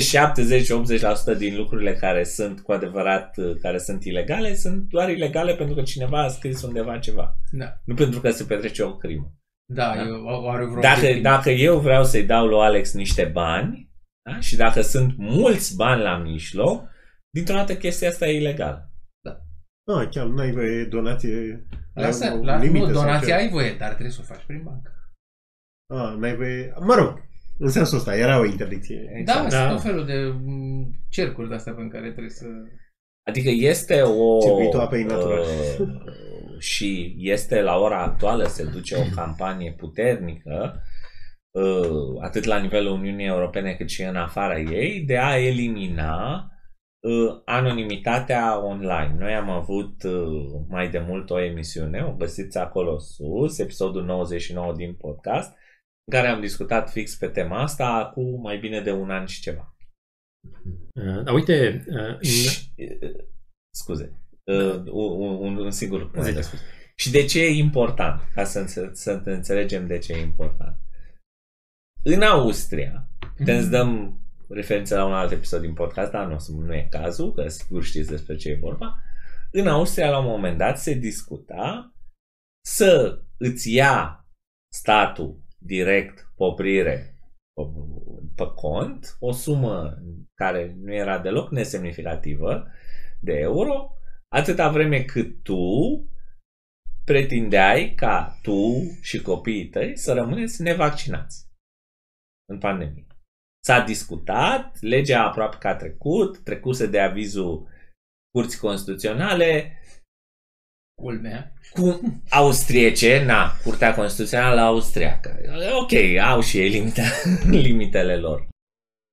70-80% 1.35 1.39
din 1.39 1.57
lucrurile 1.57 1.93
care 1.93 2.25
sunt 2.25 2.61
cu 2.61 2.73
adevărat, 2.73 3.37
uh, 3.37 3.57
care 3.63 3.79
sunt 3.79 4.05
ilegale, 4.05 4.55
sunt 4.55 4.83
doar 4.89 5.09
ilegale 5.11 5.55
pentru 5.55 5.75
că 5.75 5.83
cineva 5.83 6.23
a 6.23 6.29
scris 6.29 6.63
undeva 6.63 6.99
ceva. 6.99 7.37
Da, 7.51 7.81
Nu 7.85 7.95
pentru 7.95 8.21
că 8.21 8.31
se 8.31 8.45
petrece 8.45 8.83
o 8.83 8.97
crimă. 8.97 9.33
da, 9.73 9.93
Da? 9.95 10.03
Eu, 10.03 10.49
are 10.51 10.65
vreo 10.65 10.81
Dacă, 10.81 10.99
obiectiv. 10.99 11.23
dacă 11.23 11.51
eu 11.51 11.79
vreau 11.79 12.05
să-i 12.05 12.23
dau 12.25 12.47
lui 12.47 12.61
Alex 12.61 12.93
niște 12.93 13.31
bani 13.33 13.88
da? 14.33 14.41
și 14.41 14.57
dacă 14.57 14.81
sunt 14.81 15.17
mulți 15.17 15.77
bani 15.77 16.03
la 16.03 16.17
mijloc, 16.17 16.89
dintr-o 17.31 17.55
dată 17.55 17.77
chestia 17.77 18.09
asta 18.09 18.27
e 18.27 18.37
ilegală. 18.41 18.93
Ah, 19.89 20.09
chiar 20.11 20.27
n-ai 20.27 20.53
voie 20.53 20.85
donație 20.85 21.67
Lasă, 21.95 22.33
o 22.33 22.45
la, 22.45 22.59
limită 22.59 22.87
nu, 22.87 22.93
sau 22.93 23.03
donația 23.03 23.37
ce? 23.37 23.43
ai 23.43 23.49
voie, 23.49 23.75
dar 23.79 23.89
trebuie 23.89 24.11
să 24.11 24.21
o 24.23 24.33
faci 24.33 24.45
prin 24.47 24.63
bancă. 24.63 24.93
Ah, 25.95 26.15
n-ai 26.19 26.37
voie... 26.37 26.75
Mă 26.81 26.95
rog, 26.95 27.23
în 27.59 27.69
sensul 27.69 27.99
ăsta, 27.99 28.17
era 28.17 28.39
o 28.39 28.45
interdicție. 28.45 29.23
Da, 29.25 29.33
Da. 29.33 29.49
sunt 29.49 29.71
tot 29.71 29.83
felul 29.83 30.07
de 30.07 30.33
mm, 30.45 30.95
cercuri 31.09 31.49
de-astea 31.49 31.73
pe 31.73 31.89
care 31.89 32.11
trebuie 32.11 32.31
să... 32.31 32.47
Adică 33.27 33.49
este 33.51 34.03
o... 34.03 34.41
Circuitul 34.41 34.81
apei 34.81 35.03
naturale. 35.03 35.45
uh, 35.79 36.59
și 36.59 37.17
este 37.19 37.61
la 37.61 37.77
ora 37.77 38.03
actuală 38.03 38.47
se 38.47 38.65
duce 38.65 38.97
o 38.97 39.03
campanie 39.21 39.73
puternică 39.73 40.73
uh, 40.75 40.81
atât 42.21 42.45
la 42.45 42.59
nivelul 42.59 42.93
Uniunii 42.93 43.27
Europene 43.27 43.75
cât 43.75 43.89
și 43.89 44.03
în 44.03 44.17
afara 44.17 44.59
ei 44.61 45.01
de 45.01 45.19
a 45.19 45.39
elimina 45.39 46.51
uh, 47.01 47.41
anonimitatea 47.45 48.65
online. 48.65 49.15
Noi 49.19 49.35
am 49.35 49.51
avut 49.51 50.03
uh, 50.03 50.61
mai 50.69 50.91
de 50.91 50.99
mult 50.99 51.31
o 51.31 51.41
emisiune, 51.41 52.03
o 52.03 52.13
găsiți 52.13 52.59
acolo 52.59 52.99
sus, 52.99 53.59
episodul 53.59 54.05
99 54.05 54.73
din 54.75 54.95
podcast, 54.95 55.49
în 56.05 56.13
care 56.15 56.29
am 56.29 56.41
discutat 56.41 56.91
fix 56.91 57.15
pe 57.17 57.27
tema 57.29 57.63
asta 57.63 58.11
cu 58.15 58.41
mai 58.41 58.59
bine 58.59 58.81
de 58.81 58.93
un 58.93 59.11
an 59.11 59.27
și 59.27 59.41
ceva. 59.41 59.77
Uh, 60.95 61.23
Dar 61.25 61.35
uite, 61.35 61.85
uh, 61.89 61.97
în- 62.17 62.21
Și, 62.23 62.71
uh, 63.03 63.25
scuze, 63.75 64.13
uh, 64.45 64.75
un, 64.91 65.35
un, 65.39 65.57
un 65.57 65.71
singur 65.71 66.11
point 66.11 66.25
Zice. 66.25 66.37
de 66.37 66.43
spus. 66.43 66.59
Și 66.97 67.11
de 67.11 67.25
ce 67.25 67.45
e 67.45 67.51
important? 67.51 68.21
Ca 68.35 68.45
să, 68.45 68.59
înțe- 68.59 68.91
să 68.93 69.23
înțelegem 69.25 69.87
de 69.87 69.99
ce 69.99 70.13
e 70.13 70.21
important. 70.21 70.77
În 72.03 72.23
Austria, 72.23 73.09
putem 73.37 73.63
să 73.63 73.69
dăm 73.69 74.21
referință 74.49 74.97
la 74.97 75.05
un 75.07 75.13
alt 75.13 75.31
episod 75.33 75.61
din 75.61 75.75
podcast, 75.75 76.11
dar 76.11 76.27
nu, 76.27 76.35
o 76.35 76.39
să- 76.39 76.53
nu 76.53 76.75
e 76.75 76.87
cazul, 76.91 77.33
că 77.33 77.49
sigur 77.49 77.83
știți 77.85 78.11
despre 78.11 78.37
ce 78.37 78.49
e 78.49 78.59
vorba. 78.61 79.03
În 79.53 79.67
Austria, 79.67 80.11
la 80.11 80.19
un 80.19 80.27
moment 80.27 80.59
dat, 80.59 80.79
se 80.79 80.93
discuta 80.95 81.93
să 82.67 83.21
îți 83.39 83.73
ia 83.75 84.27
statul 84.75 85.41
direct 85.59 86.33
poprire 86.37 87.15
pe, 87.55 87.63
pe 88.35 88.45
cont 88.55 89.17
o 89.21 89.33
sumă 89.33 89.99
care 90.35 90.77
nu 90.81 90.95
era 90.95 91.19
deloc 91.19 91.51
nesemnificativă 91.51 92.67
de 93.21 93.33
euro, 93.33 93.93
atâta 94.29 94.71
vreme 94.71 95.03
cât 95.03 95.43
tu 95.43 95.63
pretindeai 97.05 97.93
ca 97.97 98.39
tu 98.43 98.73
și 99.01 99.23
copiii 99.23 99.69
tăi 99.69 99.97
să 99.97 100.13
rămâneți 100.13 100.63
nevaccinați 100.63 101.47
în 102.53 102.59
pandemie. 102.59 103.07
S-a 103.65 103.81
discutat, 103.81 104.81
legea 104.81 105.25
aproape 105.25 105.57
că 105.61 105.69
a 105.69 105.77
trecut, 105.77 106.39
trecuse 106.39 106.87
de 106.87 107.01
avizul 107.01 107.69
curții 108.31 108.59
constituționale, 108.59 109.73
Culmea. 111.03 111.53
cu 111.73 112.01
austriece, 112.31 113.25
na, 113.25 113.51
Curtea 113.65 113.95
Constituțională 113.95 114.61
austriacă. 114.61 115.41
Ok, 115.81 115.93
au 116.23 116.41
și 116.41 116.59
ei 116.59 116.69
limite, 116.69 117.03
limitele 117.67 118.17
lor. 118.17 118.49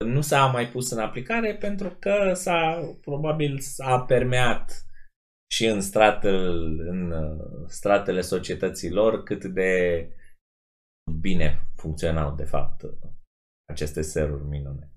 Nu 0.06 0.22
s-a 0.22 0.46
mai 0.46 0.68
pus 0.68 0.92
în 0.92 1.00
aplicare 1.00 1.56
pentru 1.56 1.90
că 2.00 2.34
s-a, 2.34 2.92
probabil 3.02 3.60
s-a 3.60 4.00
permeat 4.00 4.86
și 5.52 5.66
în 5.66 5.82
stratele, 5.82 6.90
în 6.90 7.12
uh, 7.12 7.66
stratele 7.68 8.22
societății 8.22 8.90
lor 8.90 9.24
cât 9.24 9.46
de 9.46 10.10
bine 11.20 11.68
funcționau, 11.76 12.36
de 12.36 12.44
fapt, 12.44 12.84
aceste 13.66 14.02
seruri 14.02 14.44
minune. 14.44 14.92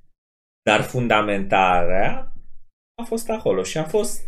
Dar 0.62 0.80
fundamentarea 0.82 2.32
a 2.98 3.02
fost 3.02 3.28
acolo 3.30 3.62
și 3.62 3.78
a 3.78 3.84
fost 3.84 4.22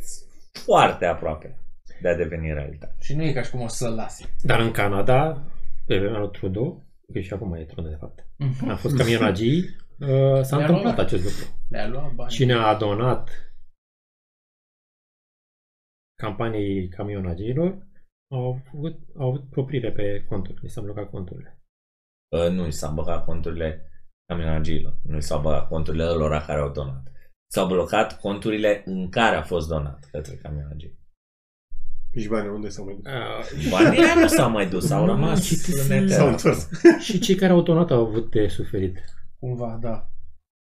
foarte 0.65 1.05
aproape 1.07 1.59
de 2.03 2.09
a 2.09 2.15
deveni 2.17 2.53
realitate. 2.53 2.97
Și 3.01 3.15
nu 3.15 3.23
e 3.23 3.33
ca 3.33 3.43
și 3.43 3.51
cum 3.51 3.61
o 3.61 3.69
să-l 3.69 3.95
lase. 3.95 4.35
Dar 4.43 4.61
în 4.61 4.71
Canada, 4.73 5.47
pe 5.87 5.99
vremea 5.99 6.19
lui 6.19 6.31
Trudeau, 6.31 6.85
că 7.13 7.21
și 7.21 7.33
acum 7.33 7.53
e 7.55 7.65
Trudeau 7.65 7.93
de 7.93 7.99
fapt, 7.99 8.27
a 8.69 8.77
fost 8.77 8.97
camionagii, 8.97 9.59
uh, 9.99 10.43
s-a 10.43 10.57
Le-a 10.57 10.67
întâmplat 10.67 10.83
luat. 10.95 10.99
acest 10.99 11.25
lucru. 11.25 11.57
Le-a 11.69 11.89
luat 11.89 12.13
bani. 12.15 12.31
Cine 12.31 12.53
a 12.53 12.75
donat 12.75 13.31
campaniei 16.19 16.89
camionagiilor 16.89 17.89
au 18.31 18.63
avut, 18.75 18.99
au 19.17 19.29
avut 19.29 19.51
proprire 19.51 19.93
pe 19.93 20.25
conturi, 20.29 20.63
li 20.63 20.69
s-au 20.69 20.85
blocat 20.85 21.11
conturile. 21.11 21.59
Uh, 22.37 22.49
Nu 22.51 22.67
i 22.67 22.73
s-a 22.73 22.91
băgat 22.91 23.25
conturile 23.25 23.90
camionagiilor, 24.35 24.95
nu 25.03 25.17
i 25.17 25.23
s-au 25.23 25.41
băgat 25.41 25.69
conturile 25.69 26.05
lor 26.05 26.45
care 26.47 26.61
au 26.61 26.69
donat. 26.71 27.03
S-au 27.53 27.67
blocat 27.67 28.21
conturile 28.21 28.83
în 28.87 29.09
care 29.09 29.37
a 29.37 29.43
fost 29.43 29.69
donat 29.69 30.09
către 30.13 30.35
camionagii. 30.43 30.99
Și 32.21 32.29
banii 32.29 32.51
unde 32.51 32.69
s-au 32.69 32.85
mai 32.85 32.95
dus? 33.03 33.13
Uh, 33.13 33.71
Banii 33.71 33.99
aia 33.99 34.15
nu 34.15 34.27
s-au 34.27 34.51
mai 34.51 34.67
dus, 34.69 34.91
au 34.91 35.05
Nu, 35.05 35.11
rămas 35.13 35.43
citiți- 35.47 35.91
în 35.93 36.09
S-au 36.09 36.27
eter. 36.29 36.29
întors. 36.29 36.69
și 37.07 37.19
cei 37.19 37.35
care 37.35 37.53
au 37.53 37.63
donat 37.63 37.91
au 37.91 38.07
avut 38.07 38.31
de 38.31 38.49
suferit. 38.49 38.97
Cumva, 39.39 39.79
da. 39.83 40.09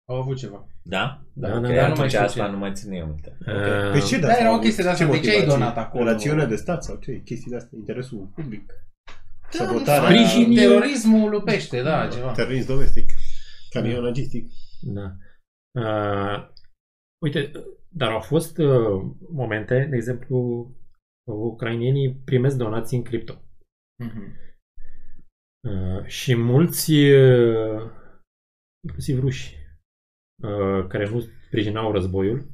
Au 0.09 0.15
avut 0.21 0.37
ceva. 0.37 0.67
Da? 0.81 1.21
Da, 1.33 1.47
Da, 1.47 1.53
da, 1.59 1.67
Că 1.67 1.67
da, 1.67 1.67
nu 1.67 1.73
mai 1.75 1.91
atunci 1.91 2.07
știu 2.09 2.19
asta 2.21 2.45
ce. 2.45 2.51
nu 2.51 2.57
mai 2.57 2.71
ține 2.73 2.97
eu 2.97 3.05
minte. 3.05 3.37
Ok. 3.41 3.47
Uh, 3.55 3.91
Păi 3.91 4.01
ce 4.01 4.15
de 4.15 4.21
Da, 4.21 4.27
asta 4.27 4.39
era 4.41 4.49
o 4.51 4.53
au- 4.53 4.59
chestie 4.59 4.83
de 4.83 4.89
asta. 4.89 5.05
De 5.05 5.11
ce 5.11 5.15
ai 5.17 5.35
motivații? 5.35 5.59
donat 5.59 5.77
acolo? 5.77 6.03
Rațiune 6.03 6.45
de 6.45 6.55
stat 6.55 6.83
sau 6.83 6.95
ce? 6.95 7.21
Chestii 7.25 7.49
de 7.51 7.55
astea? 7.57 7.77
Interesul 7.77 8.29
public? 8.35 8.65
Da, 9.57 9.65
Sabotarea? 9.65 10.09
Sprijin- 10.27 10.55
Terorismul 10.55 11.29
lupește, 11.29 11.81
da, 11.81 12.07
ceva. 12.07 12.31
Terorism 12.31 12.67
domestic. 12.67 13.09
Camionagistic. 13.73 14.47
Da. 14.81 15.17
Uh, 15.79 16.49
uite, 17.25 17.51
dar 17.89 18.11
au 18.11 18.19
fost 18.19 18.57
uh, 18.57 19.15
momente, 19.29 19.87
de 19.89 19.95
exemplu, 19.95 20.67
ucrainienii 21.31 22.15
primesc 22.15 22.57
donații 22.57 22.97
în 22.97 23.03
cripto. 23.03 23.41
Mhm. 24.03 24.41
Uh, 25.67 26.05
și 26.05 26.35
mulți, 26.35 26.91
uh, 26.91 27.91
inclusiv 28.87 29.19
ruși, 29.19 29.55
uh, 30.43 30.87
care 30.87 31.09
nu 31.09 31.19
sprijinau 31.19 31.91
războiul 31.91 32.51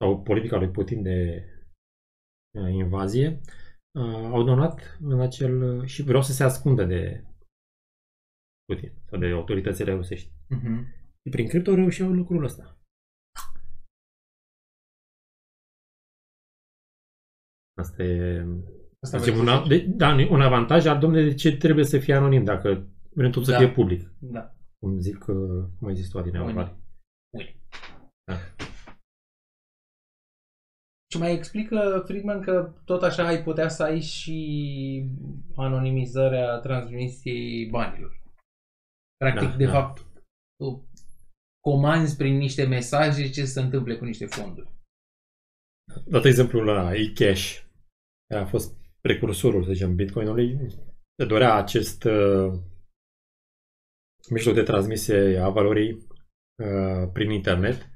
sau 0.00 0.22
politica 0.22 0.56
lui 0.56 0.70
Putin 0.70 1.02
de 1.02 1.44
uh, 2.58 2.72
invazie, 2.72 3.40
uh, 3.98 4.24
au 4.24 4.42
donat 4.42 4.98
în 5.00 5.20
acel... 5.20 5.84
și 5.86 6.02
vreau 6.02 6.22
să 6.22 6.32
se 6.32 6.44
ascundă 6.44 6.84
de 6.84 7.24
Putin 8.64 8.99
sau 9.10 9.18
de 9.18 9.26
autoritățile 9.26 9.94
rusești. 9.94 10.30
Mhm. 10.48 10.86
Și 11.22 11.30
prin 11.30 11.48
cripto 11.48 11.74
reușeau 11.74 12.10
lucrul 12.12 12.44
ăsta. 12.44 12.78
Asta 17.80 18.02
e 18.02 18.46
Asta 19.00 19.18
zicem, 19.18 19.34
vrei 19.34 19.46
să 19.46 19.52
un, 19.60 19.64
zici? 19.64 19.68
de, 19.68 19.86
da, 19.96 20.08
un 20.30 20.40
avantaj 20.40 20.86
al 20.86 20.98
domnule 20.98 21.22
de 21.24 21.34
ce 21.34 21.56
trebuie 21.56 21.84
să 21.84 21.98
fie 21.98 22.14
anonim 22.14 22.44
dacă 22.44 22.86
vrem 23.14 23.30
tot 23.30 23.44
să 23.44 23.50
Da. 23.50 23.58
fie 23.58 23.70
public. 23.70 24.12
Da. 24.18 24.54
Cum 24.78 24.98
zic, 24.98 25.26
uh, 25.26 25.64
cum 25.78 25.88
ai 25.88 25.94
zis 25.94 26.08
tu, 26.08 26.18
Adina 26.18 26.42
Unii. 26.42 26.56
Orvali. 26.56 26.76
Ui. 27.36 27.60
Da. 28.24 28.34
Și 31.12 31.18
mai 31.18 31.32
explică 31.32 32.02
Friedman 32.06 32.40
că 32.42 32.74
tot 32.84 33.02
așa 33.02 33.26
ai 33.26 33.42
putea 33.42 33.68
să 33.68 33.82
ai 33.82 34.00
și 34.00 34.38
anonimizarea 35.56 36.58
transmisiei 36.58 37.66
banilor. 37.70 38.19
Practic, 39.24 39.50
Da, 39.50 39.56
de 39.56 39.64
da. 39.64 39.70
fapt, 39.70 40.06
tu 40.56 40.88
comanzi 41.60 42.16
prin 42.16 42.36
niște 42.36 42.66
mesaje 42.66 43.30
ce 43.30 43.44
se 43.44 43.60
întâmple 43.60 43.96
cu 43.96 44.04
niște 44.04 44.26
fonduri. 44.26 44.74
Dat 46.06 46.24
exemplu 46.24 46.60
la 46.62 46.94
eCash, 46.94 47.62
care 48.26 48.40
a 48.40 48.46
fost 48.46 48.74
precursorul, 49.00 49.64
să 49.64 49.72
zicem, 49.72 49.94
Bitcoinului, 49.94 50.58
se 51.16 51.26
dorea 51.26 51.54
acest 51.54 52.04
uh, 52.04 52.52
mijloc 54.30 54.54
de 54.54 54.62
transmisie 54.62 55.38
a 55.38 55.48
valorii 55.48 55.92
uh, 55.92 57.10
prin 57.12 57.30
internet. 57.30 57.88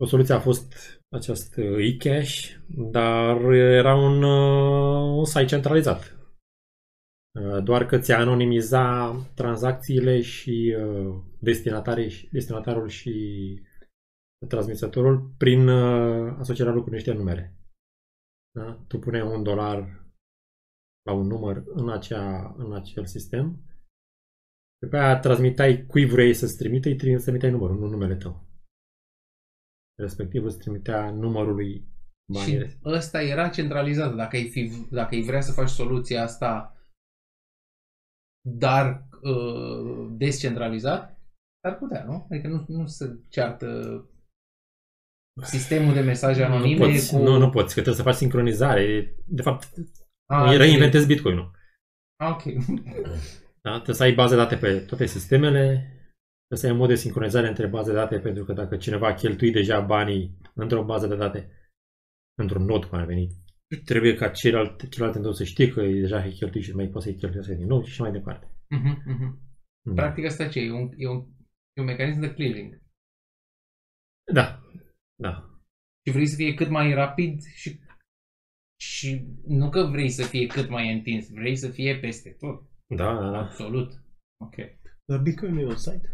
O 0.00 0.06
soluție 0.06 0.34
a 0.34 0.40
fost 0.40 0.74
acest 1.08 1.56
uh, 1.56 1.76
eCash, 1.78 2.56
dar 2.68 3.36
era 3.52 3.94
un, 3.94 4.22
uh, 4.22 5.18
un 5.18 5.24
site 5.24 5.44
centralizat. 5.44 6.23
Uh, 7.40 7.62
Doar 7.62 7.86
că 7.86 7.98
ți-a 7.98 8.18
anonimiza 8.18 9.12
tranzacțiile 9.34 10.20
și 10.20 10.76
uh, 10.78 11.22
destinatarii, 11.40 12.08
și- 12.08 12.28
destinatarul 12.32 12.88
și 12.88 13.12
transmisătorul 14.48 15.34
prin 15.38 15.68
uh, 15.68 16.36
asocierea 16.38 16.72
lui 16.72 16.82
cu 16.82 16.90
niște 16.90 17.12
numere. 17.12 17.56
Da? 18.50 18.84
Tu 18.88 18.98
puneai 18.98 19.26
un 19.26 19.42
dolar 19.42 20.04
la 21.02 21.12
un 21.12 21.26
număr 21.26 21.62
în, 21.66 21.90
acea, 21.90 22.54
în 22.58 22.74
acel 22.74 23.06
sistem, 23.06 23.64
după 24.78 24.96
aia 24.96 25.18
transmitai 25.18 25.86
cui 25.86 26.06
vrei 26.06 26.34
să-ți 26.34 26.56
trimite, 26.56 26.88
îi 26.88 26.96
trimite, 26.96 27.22
trimiteai 27.22 27.52
numărul, 27.52 27.78
nu 27.78 27.86
numele 27.86 28.16
tău. 28.16 28.46
Respectiv 29.98 30.44
îți 30.44 30.58
trimitea 30.58 31.10
numărului 31.10 31.88
banii. 32.32 32.68
Și 32.68 32.78
ăsta 32.84 33.22
era 33.22 33.48
centralizat. 33.48 34.14
Dacă 34.14 34.36
ai, 34.36 34.48
fi, 34.48 34.70
dacă 34.90 35.14
ai 35.14 35.22
vrea 35.22 35.40
să 35.40 35.52
faci 35.52 35.68
soluția 35.68 36.22
asta, 36.22 36.73
dar 38.48 39.08
uh, 39.22 40.08
descentralizat, 40.10 41.18
ar 41.64 41.78
putea, 41.78 42.04
nu? 42.04 42.26
Adică 42.30 42.48
nu, 42.48 42.64
nu 42.68 42.86
se 42.86 43.18
ceartă 43.28 44.00
sistemul 45.42 45.94
de 45.94 46.00
mesaje 46.00 46.46
nu 46.46 46.54
anonime 46.54 46.86
poți, 46.86 47.10
cu... 47.10 47.22
nu, 47.22 47.38
nu 47.38 47.50
poți, 47.50 47.74
că 47.74 47.80
trebuie 47.80 47.94
să 47.94 48.02
faci 48.02 48.14
sincronizare. 48.14 49.14
De 49.26 49.42
fapt, 49.42 49.72
Ah, 50.26 50.56
reinventezi 50.56 51.06
Bitcoin-ul. 51.06 51.50
Ah, 52.16 52.30
ok. 52.30 52.42
Da? 53.62 53.72
Trebuie 53.74 53.94
să 53.96 54.02
ai 54.02 54.12
baze 54.12 54.34
de 54.34 54.40
date 54.40 54.56
pe 54.56 54.78
toate 54.78 55.06
sistemele, 55.06 55.62
trebuie 56.36 56.58
să 56.58 56.66
ai 56.66 56.72
un 56.72 56.78
mod 56.78 56.88
de 56.88 56.94
sincronizare 56.94 57.48
între 57.48 57.66
baze 57.66 57.90
de 57.90 57.96
date, 57.96 58.18
pentru 58.18 58.44
că 58.44 58.52
dacă 58.52 58.76
cineva 58.76 59.08
a 59.08 59.14
cheltuit 59.14 59.52
deja 59.52 59.80
banii 59.80 60.38
într-o 60.54 60.84
bază 60.84 61.06
de 61.06 61.16
date, 61.16 61.50
într-un 62.40 62.64
nod 62.64 62.84
cum 62.84 62.98
ar 62.98 63.04
veni, 63.04 63.28
trebuie 63.84 64.14
ca 64.14 64.28
celălalt, 64.28 64.88
celălalt 64.88 65.18
nod 65.18 65.34
să 65.34 65.44
știe 65.44 65.68
că 65.68 65.80
e 65.80 66.00
deja 66.00 66.18
ai 66.18 66.30
cheltuit 66.30 66.64
și 66.64 66.74
mai 66.74 66.88
poți 66.88 67.04
să-i 67.04 67.16
cheltuiască 67.16 67.52
din 67.54 67.66
nou 67.66 67.84
și 67.84 68.00
mai 68.00 68.12
departe. 68.12 68.46
Mhm, 68.68 69.02
mhm. 69.06 69.42
Da. 69.84 70.02
Practic 70.02 70.24
asta 70.24 70.48
ce 70.48 70.58
e? 70.60 70.64
E 70.64 70.72
un, 70.72 70.90
e 70.96 71.08
un, 71.08 71.26
e 71.72 71.80
un 71.80 71.86
mecanism 71.86 72.20
de 72.20 72.34
clearing. 72.34 72.82
Da. 74.32 74.62
Da. 75.22 75.48
Și 76.06 76.12
vrei 76.12 76.26
să 76.26 76.36
fie 76.36 76.54
cât 76.54 76.68
mai 76.68 76.94
rapid 76.94 77.42
și, 77.42 77.80
și 78.80 79.26
nu 79.46 79.70
că 79.70 79.82
vrei 79.82 80.10
să 80.10 80.22
fie 80.22 80.46
cât 80.46 80.68
mai 80.68 80.92
întins, 80.92 81.30
vrei 81.30 81.56
să 81.56 81.70
fie 81.70 81.98
peste 81.98 82.30
tot. 82.30 82.62
Da, 82.86 83.14
da, 83.14 83.30
da. 83.30 83.38
Absolut. 83.38 83.92
Ok. 84.44 84.54
Dar 85.04 85.20
Bitcoin 85.20 85.54
nu 85.54 85.60
e 85.60 85.64
un 85.64 85.76
site? 85.76 86.08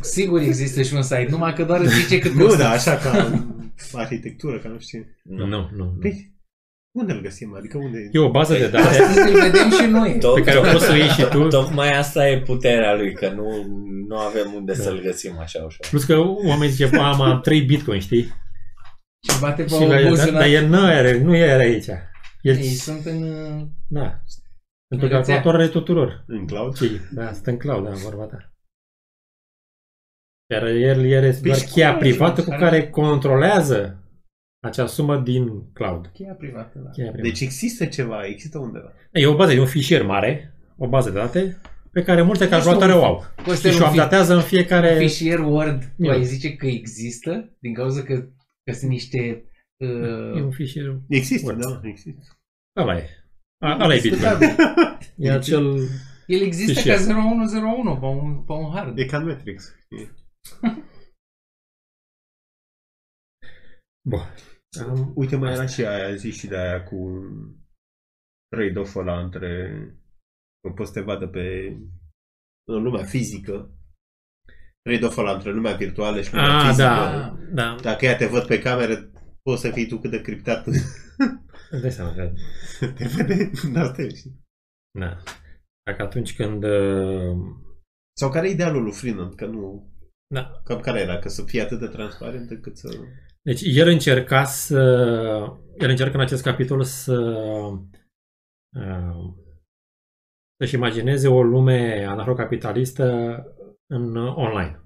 Sigur 0.00 0.40
există 0.40 0.82
și 0.82 0.94
un 0.94 1.02
site, 1.02 1.26
numai 1.30 1.52
că 1.54 1.64
doar 1.64 1.80
îți 1.80 1.94
zice 1.94 2.18
cât 2.18 2.32
Nu, 2.38 2.44
costă. 2.44 2.58
da, 2.62 2.70
așa 2.70 2.96
ca 2.96 3.44
arhitectură, 3.92 4.58
ca 4.58 4.68
nu 4.68 4.78
știu. 4.78 5.04
Nu, 5.24 5.46
nu. 5.46 5.70
nu. 5.76 5.96
Păi, 6.00 6.34
unde 6.98 7.12
îl 7.12 7.20
găsim? 7.20 7.54
Adică 7.54 7.78
unde... 7.78 8.08
E 8.12 8.18
o 8.18 8.30
bază 8.30 8.52
de 8.52 8.68
date 8.68 8.88
Astăzi 8.88 9.32
îl 9.32 9.40
vedem 9.40 9.70
și 9.70 9.86
noi. 9.90 10.18
Tot- 10.18 10.34
pe 10.34 10.42
care 10.42 10.58
o 10.58 10.62
poți 10.72 10.84
să 10.84 10.92
o 10.92 10.94
iei 10.94 11.08
și 11.08 11.24
tu. 11.30 11.48
Tocmai 11.48 11.98
asta 11.98 12.28
e 12.28 12.40
puterea 12.40 12.94
lui, 12.94 13.14
că 13.14 13.30
nu, 13.30 13.66
nu 14.08 14.16
avem 14.18 14.52
unde 14.54 14.72
Da. 14.72 14.82
să-l 14.82 15.00
găsim 15.02 15.38
așa 15.38 15.64
ușor. 15.64 15.86
Plus 15.90 16.04
că 16.04 16.16
oamenii 16.18 16.74
zice, 16.74 16.86
bă, 16.96 16.98
am, 17.02 17.20
am 17.20 17.40
3 17.40 17.62
bitcoin, 17.62 18.00
știi? 18.00 18.22
Și 19.30 19.40
bate 19.40 19.62
pe 19.62 19.68
Și 19.68 19.74
la, 19.80 19.84
o 19.84 19.88
dar, 19.88 20.08
buzunar. 20.08 20.40
dar 20.40 20.48
el 20.50 20.66
nu 20.66 20.90
era, 20.90 21.18
nu 21.24 21.36
era 21.36 21.56
aici. 21.58 21.86
El, 22.40 22.56
Ei 22.56 22.62
sunt 22.64 23.04
în... 23.06 23.22
uh, 23.22 23.62
da. 23.88 24.20
Pentru 24.88 25.06
în 25.06 25.12
rețea. 25.12 25.16
calculatoarele 25.34 25.68
tuturor. 25.68 26.24
În 26.26 26.46
cloud? 26.46 26.76
Cei, 26.76 27.00
da, 27.10 27.32
stă 27.32 27.50
în 27.50 27.56
cloud, 27.56 27.84
da, 27.84 27.90
vorba 27.90 28.24
ta. 28.24 28.51
Iar 30.52 30.66
el 30.66 31.04
el 31.04 31.24
este 31.24 31.40
Păi 31.40 31.50
doar 31.50 31.56
și 31.56 31.64
cum 31.64 31.72
cheia 31.72 31.90
e 31.94 31.98
privată 31.98 32.40
așa? 32.40 32.50
cu 32.50 32.56
care 32.58 32.88
controlează 32.88 33.96
acea 34.66 34.86
sumă 34.86 35.16
din 35.16 35.70
cloud. 35.72 36.06
Cheia 36.12 36.32
privată, 36.32 36.78
da. 36.84 36.90
Cheia 36.90 37.10
privată. 37.10 37.28
Deci 37.28 37.40
există 37.40 37.84
ceva, 37.86 38.24
există 38.26 38.58
undeva. 38.58 38.92
E 39.12 39.26
o 39.26 39.34
bază, 39.36 39.52
e 39.52 39.60
un 39.60 39.66
fișier 39.66 40.02
mare, 40.02 40.54
o 40.76 40.88
bază 40.88 41.10
de 41.10 41.18
date, 41.18 41.60
pe 41.92 42.02
care 42.02 42.22
multe 42.22 42.42
Este 42.44 42.54
calculatoare 42.54 42.92
un- 42.94 42.98
o 42.98 43.04
au. 43.04 43.24
Costel 43.44 43.70
Și 43.72 43.80
o 43.80 43.84
un 43.84 43.90
fi- 43.90 43.96
updatează 43.98 44.34
în 44.34 44.40
fiecare... 44.42 44.94
fișier 44.98 45.38
Word, 45.38 45.82
tu 45.82 46.04
Eu. 46.04 46.10
ai 46.10 46.24
zice 46.24 46.54
că 46.56 46.66
există 46.66 47.56
din 47.60 47.74
cauza 47.74 48.02
că, 48.02 48.14
că 48.64 48.72
sunt 48.72 48.90
niște... 48.90 49.18
E 49.18 49.86
Uh, 49.86 50.42
un 50.42 50.50
fișier... 50.50 51.00
Există, 51.08 51.46
Word. 51.50 51.60
da, 51.64 51.80
există. 51.88 52.38
Ăla 52.80 52.96
e. 52.96 53.08
A, 53.58 53.78
ăla 53.84 53.94
e 53.94 54.00
Bitcoin. 54.00 54.38
discutabil. 54.38 54.56
E 55.16 55.30
acel... 55.30 55.76
El 56.26 56.40
există 56.40 56.72
Fișier. 56.72 56.96
ca 56.96 57.02
0101 57.02 57.98
pe 57.98 58.04
un, 58.06 58.42
pe 58.46 58.52
un 58.52 58.70
hard. 58.74 58.98
E 58.98 59.04
ca 59.04 59.16
în 59.16 59.26
Matrix. 59.26 59.64
E- 59.88 60.10
Bun. 64.08 64.20
Am... 64.88 65.12
Uite, 65.14 65.36
mai 65.36 65.52
era 65.52 65.66
și 65.66 65.84
aia, 65.86 66.14
zi 66.14 66.30
și 66.30 66.46
de 66.46 66.56
aia 66.56 66.82
cu 66.82 66.96
trade-off 68.48 68.94
ăla 68.94 69.20
între 69.20 69.72
că 70.60 70.72
poți 70.74 70.92
să 70.92 70.98
te 70.98 71.04
vadă 71.04 71.28
pe 71.28 71.76
în 72.68 72.82
lumea 72.82 73.04
fizică, 73.04 73.74
trade-off 74.82 75.16
ăla 75.16 75.32
între 75.34 75.52
lumea 75.52 75.76
virtuală 75.76 76.22
și 76.22 76.32
lumea 76.34 76.58
Ah, 76.58 76.64
fizică. 76.66 76.82
da, 76.82 77.36
da. 77.52 77.76
Dacă 77.82 78.04
ea 78.04 78.16
te 78.16 78.26
văd 78.26 78.46
pe 78.46 78.58
cameră, 78.58 79.10
poți 79.42 79.60
să 79.60 79.70
fii 79.70 79.86
tu 79.88 79.98
cât 79.98 80.10
de 80.10 80.20
criptat 80.20 80.66
Îți 81.70 81.80
dai 81.80 81.90
seama 81.92 82.14
că 82.14 82.32
te 82.96 83.06
vede. 83.16 83.50
Asta 83.78 84.02
e, 84.02 84.08
știi? 84.14 84.40
Da. 84.98 85.22
Dacă 85.86 86.02
atunci 86.02 86.34
când... 86.36 86.64
uh, 86.64 87.36
Sau 88.20 88.30
care 88.30 88.48
e 88.48 88.52
idealul 88.52 88.82
lui 88.82 88.92
Freeland? 88.92 89.34
Că 89.34 89.46
nu... 89.46 89.91
Da. 90.32 90.60
Cam 90.64 90.80
care 90.80 91.00
era? 91.00 91.18
Că 91.18 91.28
să 91.28 91.42
fie 91.42 91.60
atât 91.60 91.78
de 91.78 91.86
transparent 91.86 92.50
încât 92.50 92.76
să... 92.76 92.88
Deci 93.42 93.60
el 93.64 93.88
încerca 93.88 94.44
să... 94.44 94.80
El 95.78 95.90
încercă 95.90 96.14
în 96.14 96.22
acest 96.22 96.42
capitol 96.42 96.82
să... 96.82 97.16
uh, 98.76 99.34
Să-și 100.56 100.74
imagineze 100.74 101.28
o 101.28 101.42
lume 101.42 102.04
anarhocapitalistă 102.04 103.06
în 103.86 104.16
uh, 104.16 104.36
online. 104.36 104.80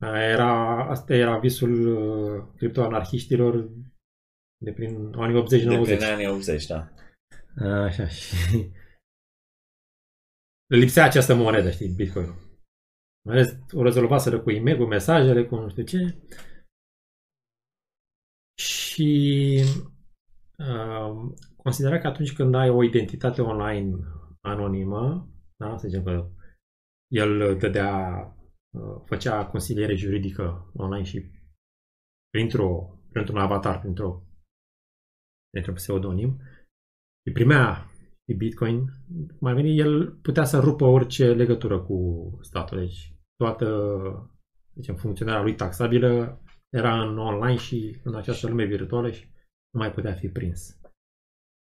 Era, 0.00 0.84
asta 0.88 1.14
era 1.14 1.38
visul 1.38 1.86
uh, 1.86 2.44
criptoanarhiștilor 2.56 3.70
de 4.64 4.72
prin 4.72 5.14
anii 5.14 5.42
80-90. 5.42 5.46
De 5.46 5.94
prin 5.96 6.02
anii 6.02 6.28
80, 6.28 6.66
da. 6.66 6.92
Așa, 7.64 8.08
și 8.08 8.34
le 10.66 10.76
lipsea 10.82 11.04
această 11.04 11.34
monedă, 11.34 11.70
știi, 11.70 11.88
Bitcoin. 11.88 12.45
Mai 13.26 13.34
ales 13.34 13.58
o 13.72 13.82
rezolvaseră 13.82 14.40
cu 14.40 14.50
e 14.50 14.76
cu 14.76 14.84
mesajele, 14.84 15.46
cu 15.46 15.54
nu 15.54 15.68
știu 15.68 15.84
ce. 15.84 16.18
Și 18.58 19.60
uh, 20.58 21.34
considera 21.56 21.98
că 21.98 22.06
atunci 22.06 22.32
când 22.32 22.54
ai 22.54 22.68
o 22.68 22.82
identitate 22.82 23.42
online 23.42 23.96
anonimă, 24.40 25.30
da, 25.56 25.76
să 25.76 25.88
zicem 25.88 26.04
că 26.04 26.30
el 27.12 27.58
dădea, 27.58 28.20
uh, 28.70 29.02
făcea 29.04 29.46
consiliere 29.46 29.94
juridică 29.94 30.70
online 30.74 31.04
și 31.04 31.30
printr-o, 32.30 33.00
printr-un 33.12 33.38
avatar, 33.38 33.80
printr-o, 33.80 34.22
printr-un 35.50 35.74
pseudonim, 35.74 36.40
și 37.26 37.32
primea 37.32 37.90
și 38.28 38.36
Bitcoin, 38.36 38.84
mai 39.40 39.54
veni, 39.54 39.78
el 39.78 40.12
putea 40.12 40.44
să 40.44 40.58
rupă 40.58 40.84
orice 40.84 41.32
legătură 41.32 41.82
cu 41.82 42.28
statul. 42.42 42.78
Deci 42.78 43.15
toată 43.36 43.66
zicem, 44.74 44.94
funcționarea 44.94 45.42
lui 45.42 45.54
taxabilă 45.54 46.40
era 46.68 47.02
în 47.02 47.18
online 47.18 47.56
și 47.56 48.00
în 48.04 48.14
această 48.14 48.48
lume 48.48 48.64
virtuală 48.64 49.10
și 49.10 49.30
nu 49.70 49.80
mai 49.80 49.92
putea 49.92 50.12
fi 50.12 50.28
prins. 50.28 50.80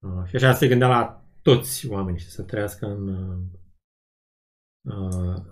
Uh, 0.06 0.24
și 0.26 0.36
așa 0.36 0.52
se 0.52 0.68
gândea 0.68 0.88
la 0.88 1.24
toți 1.42 1.88
oamenii 1.88 2.20
și 2.20 2.30
să 2.30 2.42
trăiască 2.42 2.86
în 2.86 3.08
uh, 3.08 3.38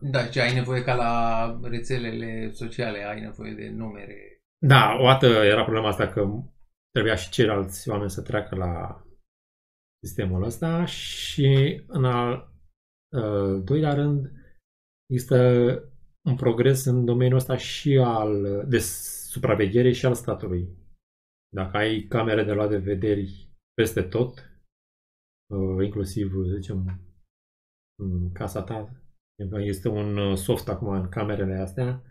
Da, 0.01 0.25
și 0.31 0.41
ai 0.41 0.55
nevoie 0.55 0.83
ca 0.83 0.95
la 0.95 1.61
rețelele 1.63 2.51
sociale, 2.53 3.05
ai 3.05 3.21
nevoie 3.21 3.55
de 3.55 3.69
numere. 3.69 4.41
Da, 4.59 4.97
o 5.01 5.05
dată 5.05 5.27
era 5.27 5.63
problema 5.63 5.89
asta 5.89 6.09
că 6.09 6.43
trebuia 6.91 7.15
și 7.15 7.31
ceilalți 7.31 7.89
oameni 7.89 8.11
să 8.11 8.23
treacă 8.23 8.55
la 8.55 9.05
sistemul 10.05 10.43
ăsta 10.43 10.85
și 10.85 11.83
în 11.87 12.05
al 12.05 12.53
uh, 13.13 13.63
doilea 13.65 13.95
rând 13.95 14.31
există 15.07 15.37
un 16.27 16.37
progres 16.37 16.85
în 16.85 17.05
domeniul 17.05 17.39
ăsta 17.39 17.57
și 17.57 17.99
al 17.99 18.65
de 18.69 18.79
supraveghere 19.29 19.93
și 19.93 20.07
al 20.07 20.15
statului. 20.15 20.69
Dacă 21.55 21.77
ai 21.77 22.07
camere 22.09 22.45
de 22.45 22.53
luat 22.53 22.69
de 22.69 22.79
vederi 22.79 23.51
peste 23.75 24.03
tot, 24.03 24.51
uh, 25.53 25.85
inclusiv, 25.85 26.33
zicem, 26.55 27.01
în 28.03 28.33
casa 28.33 28.63
ta, 28.63 29.03
este 29.59 29.89
un 29.89 30.37
soft 30.37 30.69
acum 30.69 30.89
în 30.89 31.09
camerele 31.09 31.55
astea 31.55 32.03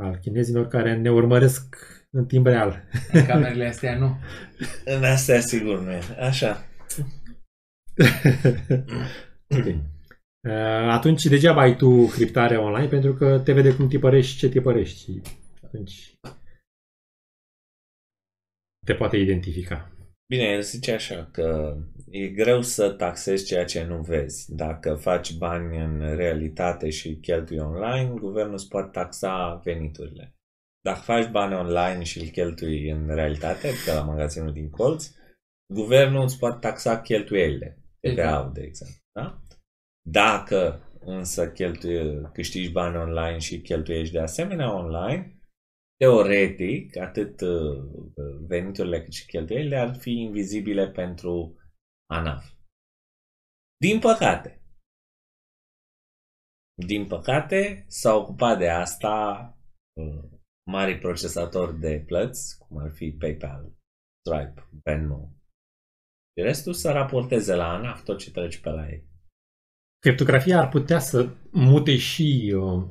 al 0.00 0.16
chinezilor 0.16 0.66
care 0.66 0.96
ne 0.96 1.10
urmăresc 1.10 1.76
în 2.10 2.26
timp 2.26 2.46
real. 2.46 2.88
În 3.12 3.24
camerele 3.26 3.66
astea 3.66 3.98
nu. 3.98 4.16
În 4.84 5.04
astea 5.04 5.40
sigur 5.40 5.80
nu 5.80 5.90
e. 5.90 6.00
Așa. 6.18 6.64
ok. 9.58 9.93
Uh, 10.44 10.90
Atunci 10.90 11.24
degeaba 11.24 11.60
ai 11.60 11.76
tu 11.76 12.06
criptare 12.06 12.56
online 12.56 12.88
pentru 12.88 13.14
că 13.14 13.38
te 13.38 13.52
vede 13.52 13.74
cum 13.74 13.88
tipărești 13.88 14.32
și 14.32 14.38
ce 14.38 14.48
tipărești. 14.48 15.00
Și 15.00 15.22
atunci 15.64 16.18
te 18.86 18.94
poate 18.94 19.16
identifica. 19.16 19.92
Bine, 20.26 20.42
el 20.42 20.62
zice 20.62 20.92
așa 20.92 21.28
că 21.32 21.76
e 22.10 22.28
greu 22.28 22.62
să 22.62 22.90
taxezi 22.90 23.44
ceea 23.44 23.64
ce 23.64 23.84
nu 23.84 24.00
vezi. 24.00 24.54
Dacă 24.54 24.94
faci 24.94 25.36
bani 25.36 25.78
în 25.78 26.16
realitate 26.16 26.90
și 26.90 27.16
cheltui 27.16 27.58
online, 27.58 28.18
guvernul 28.18 28.54
îți 28.54 28.68
poate 28.68 28.88
taxa 28.92 29.60
veniturile. 29.64 30.34
Dacă 30.80 31.00
faci 31.00 31.30
bani 31.30 31.54
online 31.54 32.02
și 32.02 32.20
îl 32.20 32.26
cheltui 32.26 32.90
în 32.90 33.14
realitate, 33.14 33.70
ca 33.86 33.94
la 33.94 34.02
magazinul 34.02 34.52
din 34.52 34.70
colț, 34.70 35.10
guvernul 35.74 36.22
îți 36.22 36.38
poate 36.38 36.58
taxa 36.60 37.00
cheltuielile. 37.00 37.78
TVA-ul, 38.00 38.50
de 38.52 38.62
exemplu. 38.62 38.96
Da? 39.12 39.42
Dacă 40.10 40.88
însă 41.00 41.52
cheltui, 41.52 42.32
câștigi 42.32 42.72
bani 42.72 42.96
online 42.96 43.38
și 43.38 43.60
cheltuiești 43.60 44.12
de 44.12 44.20
asemenea 44.20 44.74
online, 44.74 45.38
teoretic, 45.96 46.96
atât 46.96 47.40
uh, 47.40 47.84
veniturile 48.46 49.02
cât 49.02 49.12
și 49.12 49.26
cheltuielile 49.26 49.76
ar 49.76 49.96
fi 49.96 50.10
invizibile 50.10 50.90
pentru 50.90 51.56
ANAF. 52.10 52.52
Din 53.76 53.98
păcate, 53.98 54.62
din 56.86 57.06
păcate, 57.06 57.84
s-a 57.88 58.14
ocupat 58.14 58.58
de 58.58 58.68
asta 58.68 59.48
uh, 60.00 60.24
mari 60.70 60.98
procesatori 60.98 61.78
de 61.78 62.02
plăți, 62.06 62.58
cum 62.58 62.78
ar 62.78 62.90
fi 62.92 63.12
PayPal, 63.12 63.72
Stripe, 64.20 64.68
Venmo. 64.82 65.32
Și 66.36 66.44
restul 66.44 66.72
să 66.72 66.92
raporteze 66.92 67.54
la 67.54 67.72
ANAF 67.72 68.02
tot 68.02 68.18
ce 68.18 68.30
trece 68.30 68.60
pe 68.60 68.70
la 68.70 68.88
ei. 68.88 69.13
Criptografia 70.04 70.58
ar 70.60 70.68
putea 70.68 70.98
să 70.98 71.36
mute 71.52 71.96
și 71.96 72.54
uh, 72.56 72.84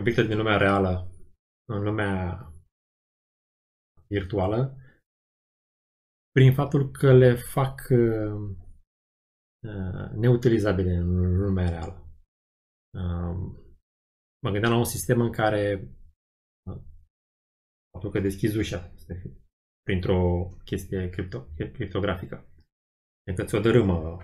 obiecte 0.00 0.22
din 0.22 0.36
lumea 0.36 0.56
reală 0.56 1.10
în 1.68 1.82
lumea 1.82 2.42
virtuală 4.08 4.76
prin 6.30 6.54
faptul 6.54 6.90
că 6.90 7.12
le 7.12 7.34
fac 7.34 7.86
uh, 7.90 8.56
uh, 9.66 10.10
neutilizabile 10.14 10.94
în 10.94 11.38
lumea 11.40 11.68
reală. 11.68 12.08
Uh, 12.98 13.36
mă 14.42 14.50
gândeam 14.50 14.72
la 14.72 14.78
un 14.78 14.84
sistem 14.84 15.20
în 15.20 15.32
care 15.32 15.88
uh, 16.70 16.82
faptul 17.92 18.10
că 18.10 18.20
deschizi 18.20 18.58
ușa 18.58 18.92
printr-o 19.82 20.48
chestie 20.64 21.08
cripto, 21.10 21.46
criptografică. 21.54 22.46
Adică 23.26 23.44
ți-o 23.44 23.60
dărâmă 23.60 24.18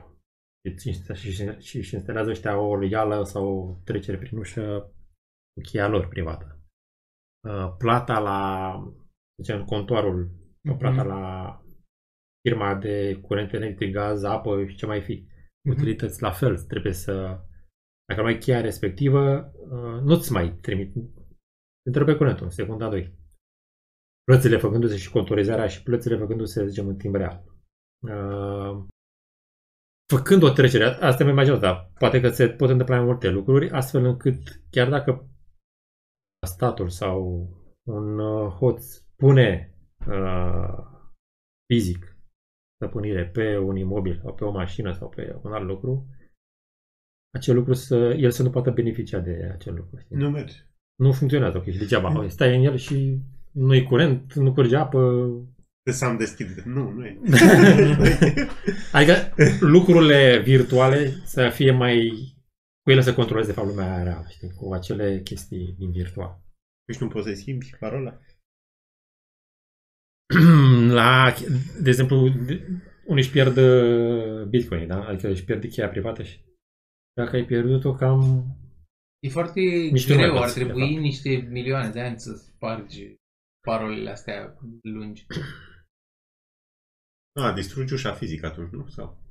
și 1.58 1.76
își 1.76 1.94
instalează 1.94 2.30
ăștia 2.30 2.58
o 2.58 2.76
legală 2.76 3.22
sau 3.22 3.46
o 3.46 3.80
trecere 3.84 4.18
prin 4.18 4.38
ușă 4.38 4.94
cu 5.52 5.60
cheia 5.62 5.88
lor 5.88 6.08
privată. 6.08 6.60
Uh, 7.48 7.74
plata 7.78 8.18
la, 8.18 8.74
zicem, 9.42 9.64
contoarul, 9.64 10.28
mm-hmm. 10.28 10.78
plata 10.78 11.02
la 11.02 11.62
firma 12.48 12.74
de 12.74 13.18
curent 13.22 13.52
electric, 13.52 13.92
gaz, 13.92 14.22
apă 14.22 14.66
și 14.66 14.76
ce 14.76 14.86
mai 14.86 15.02
fi. 15.02 15.26
Mm-hmm. 15.26 15.70
Utilități 15.70 16.22
la 16.22 16.30
fel, 16.30 16.58
trebuie 16.58 16.92
să, 16.92 17.12
dacă 18.08 18.20
nu 18.20 18.26
ai 18.26 18.38
cheia 18.38 18.60
respectivă, 18.60 19.52
uh, 19.54 20.00
nu-ți 20.02 20.32
mai 20.32 20.52
trimit, 20.60 20.92
te 21.82 21.90
trebuie 21.90 22.16
curentul 22.16 22.44
în 22.44 22.50
secunda 22.50 22.88
2. 22.88 23.18
Plățile 24.24 24.58
făcându-se 24.58 24.96
și 24.96 25.10
contorizarea 25.10 25.66
și 25.66 25.82
plățile 25.82 26.16
făcându-se, 26.16 26.66
zicem, 26.66 26.88
în 26.88 26.96
timp 26.96 27.14
real. 27.14 27.44
Uh, 28.06 28.86
făcând 30.06 30.43
o 30.43 30.51
trecere, 30.51 30.85
asta 30.85 31.24
mi 31.24 31.31
imaginat, 31.31 31.60
dar 31.60 31.93
poate 31.98 32.20
că 32.20 32.28
se 32.28 32.48
pot 32.48 32.68
întâmpla 32.68 32.97
mai 32.97 33.05
multe 33.05 33.28
lucruri, 33.28 33.70
astfel 33.70 34.05
încât 34.05 34.62
chiar 34.70 34.89
dacă 34.89 35.28
statul 36.47 36.89
sau 36.89 37.48
un 37.82 38.18
uh, 38.18 38.51
hoț 38.51 38.98
pune 39.16 39.74
uh, 40.09 40.78
fizic 41.72 42.16
stăpânire 42.74 43.26
pe 43.26 43.59
un 43.59 43.76
imobil 43.76 44.20
sau 44.22 44.35
pe 44.35 44.44
o 44.44 44.51
mașină 44.51 44.93
sau 44.93 45.09
pe 45.09 45.39
un 45.43 45.52
alt 45.52 45.66
lucru, 45.66 46.06
acel 47.35 47.55
lucru 47.55 47.72
să, 47.72 47.97
el 47.97 48.31
să 48.31 48.43
nu 48.43 48.51
poată 48.51 48.70
beneficia 48.70 49.18
de 49.18 49.51
acel 49.52 49.74
lucru. 49.74 49.98
Știi? 49.98 50.16
Nu 50.16 50.31
merge. 50.31 50.56
Nu 50.94 51.12
funcționează, 51.12 51.56
ok, 51.56 51.64
și 51.64 51.78
degeaba. 51.78 52.28
Stai 52.28 52.56
în 52.56 52.64
el 52.64 52.76
și 52.76 53.20
nu-i 53.51 53.82
curent, 53.82 54.35
nu 54.35 54.52
curge 54.52 54.76
apă, 54.76 55.31
să 55.93 56.05
am 56.05 56.16
deschis. 56.16 56.65
Nu, 56.65 56.90
nu 56.90 57.05
e. 57.05 57.20
adică 58.93 59.15
lucrurile 59.61 60.40
virtuale 60.40 61.09
să 61.24 61.48
fie 61.48 61.70
mai... 61.70 62.11
cu 62.82 62.90
ele 62.90 63.01
să 63.01 63.15
controleze 63.15 63.48
de 63.48 63.55
fapt 63.55 63.69
lumea 63.69 64.02
reală, 64.02 64.27
știi, 64.28 64.51
cu 64.51 64.73
acele 64.73 65.20
chestii 65.20 65.74
din 65.78 65.90
virtual. 65.90 66.43
Deci 66.86 66.98
nu 66.98 67.09
poți 67.09 67.28
să 67.28 67.35
schimbi 67.35 67.77
parola? 67.78 68.20
La, 70.98 71.35
de 71.82 71.89
exemplu, 71.89 72.16
unii 73.06 73.23
își 73.23 73.31
pierd 73.31 73.56
uh, 73.56 74.47
bitcoin, 74.47 74.86
da? 74.86 75.05
Adică 75.05 75.28
își 75.28 75.44
pierd 75.44 75.65
cheia 75.70 75.89
privată 75.89 76.23
și 76.23 76.40
dacă 77.12 77.36
ai 77.36 77.44
pierdut-o 77.44 77.94
cam... 77.94 78.44
E 79.19 79.28
foarte 79.28 79.61
Nici 79.61 80.06
tu 80.06 80.12
nu 80.12 80.19
mai 80.19 80.28
greu, 80.28 80.36
ar 80.36 80.43
poți, 80.43 80.59
de 80.59 80.65
trebui 80.65 80.89
fapt. 80.89 81.01
niște 81.01 81.48
milioane 81.51 81.90
de 81.90 82.01
ani 82.01 82.20
să 82.20 82.32
spargi 82.35 83.15
parolele 83.66 84.11
astea 84.11 84.59
lungi. 84.82 85.27
A, 87.40 87.52
distrugi 87.52 87.93
ușa 87.93 88.12
fizică 88.12 88.47
atunci, 88.47 88.70
nu? 88.70 88.86
Sau? 88.89 89.23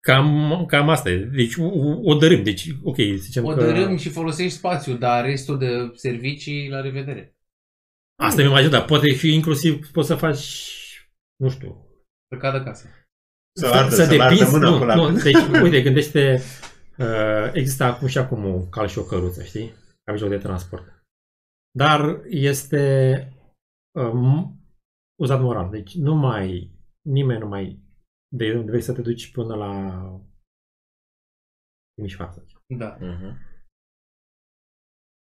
Cam, 0.00 0.64
cam 0.66 0.88
asta 0.88 1.10
e. 1.10 1.16
Deci 1.16 1.56
o, 1.56 1.64
o 2.02 2.14
dărâm. 2.14 2.42
Deci, 2.42 2.68
ok, 2.82 2.96
zicem 3.16 3.44
O 3.44 3.48
că... 3.48 3.54
dărâm 3.54 3.96
și 3.96 4.08
folosești 4.08 4.56
spațiu, 4.56 4.96
dar 4.96 5.24
restul 5.24 5.58
de 5.58 5.90
servicii, 5.94 6.68
la 6.68 6.80
revedere. 6.80 7.36
Asta 8.22 8.42
mi 8.42 8.48
imagine, 8.48 8.70
dar 8.70 8.84
poate 8.84 9.10
fi 9.10 9.28
inclusiv, 9.34 9.90
poți 9.90 10.08
să 10.08 10.14
faci, 10.14 10.72
nu 11.36 11.48
știu, 11.48 11.86
Să 12.28 12.36
cadă 12.38 12.62
casă. 12.62 12.86
Să 13.52 13.66
ardă, 13.66 13.94
să 13.94 14.22
ardă 14.22 14.48
mâna 14.50 14.70
nu, 14.70 14.78
pe 14.78 14.84
la... 14.84 14.94
nu, 14.94 15.12
deci, 15.22 15.62
uite, 15.62 15.82
gândește, 15.82 16.40
uh, 16.98 17.50
există 17.52 17.84
acum 17.84 18.06
și 18.06 18.18
acum 18.18 18.44
o 18.44 18.60
cal 18.60 18.88
și 18.88 18.98
o 18.98 19.04
căruță, 19.04 19.42
știi? 19.42 19.72
Ca 20.04 20.12
mijloc 20.12 20.30
de 20.30 20.38
transport. 20.38 21.04
Dar 21.70 22.20
este 22.28 23.28
um, 23.98 24.60
uzat 25.20 25.40
moral. 25.40 25.70
Deci 25.70 25.94
nu 25.94 26.14
mai, 26.14 26.70
nimeni 27.08 27.40
nu 27.40 27.46
mai, 27.46 27.82
de 28.36 28.44
exemplu, 28.44 28.68
vrei 28.70 28.82
să 28.82 28.92
te 28.94 29.02
duci 29.02 29.30
până 29.32 29.54
la 29.54 29.72
Timișoara. 31.94 32.30
să 32.30 32.40
zicem. 32.40 32.60
Da. 32.78 32.96
Mhm. 33.00 33.50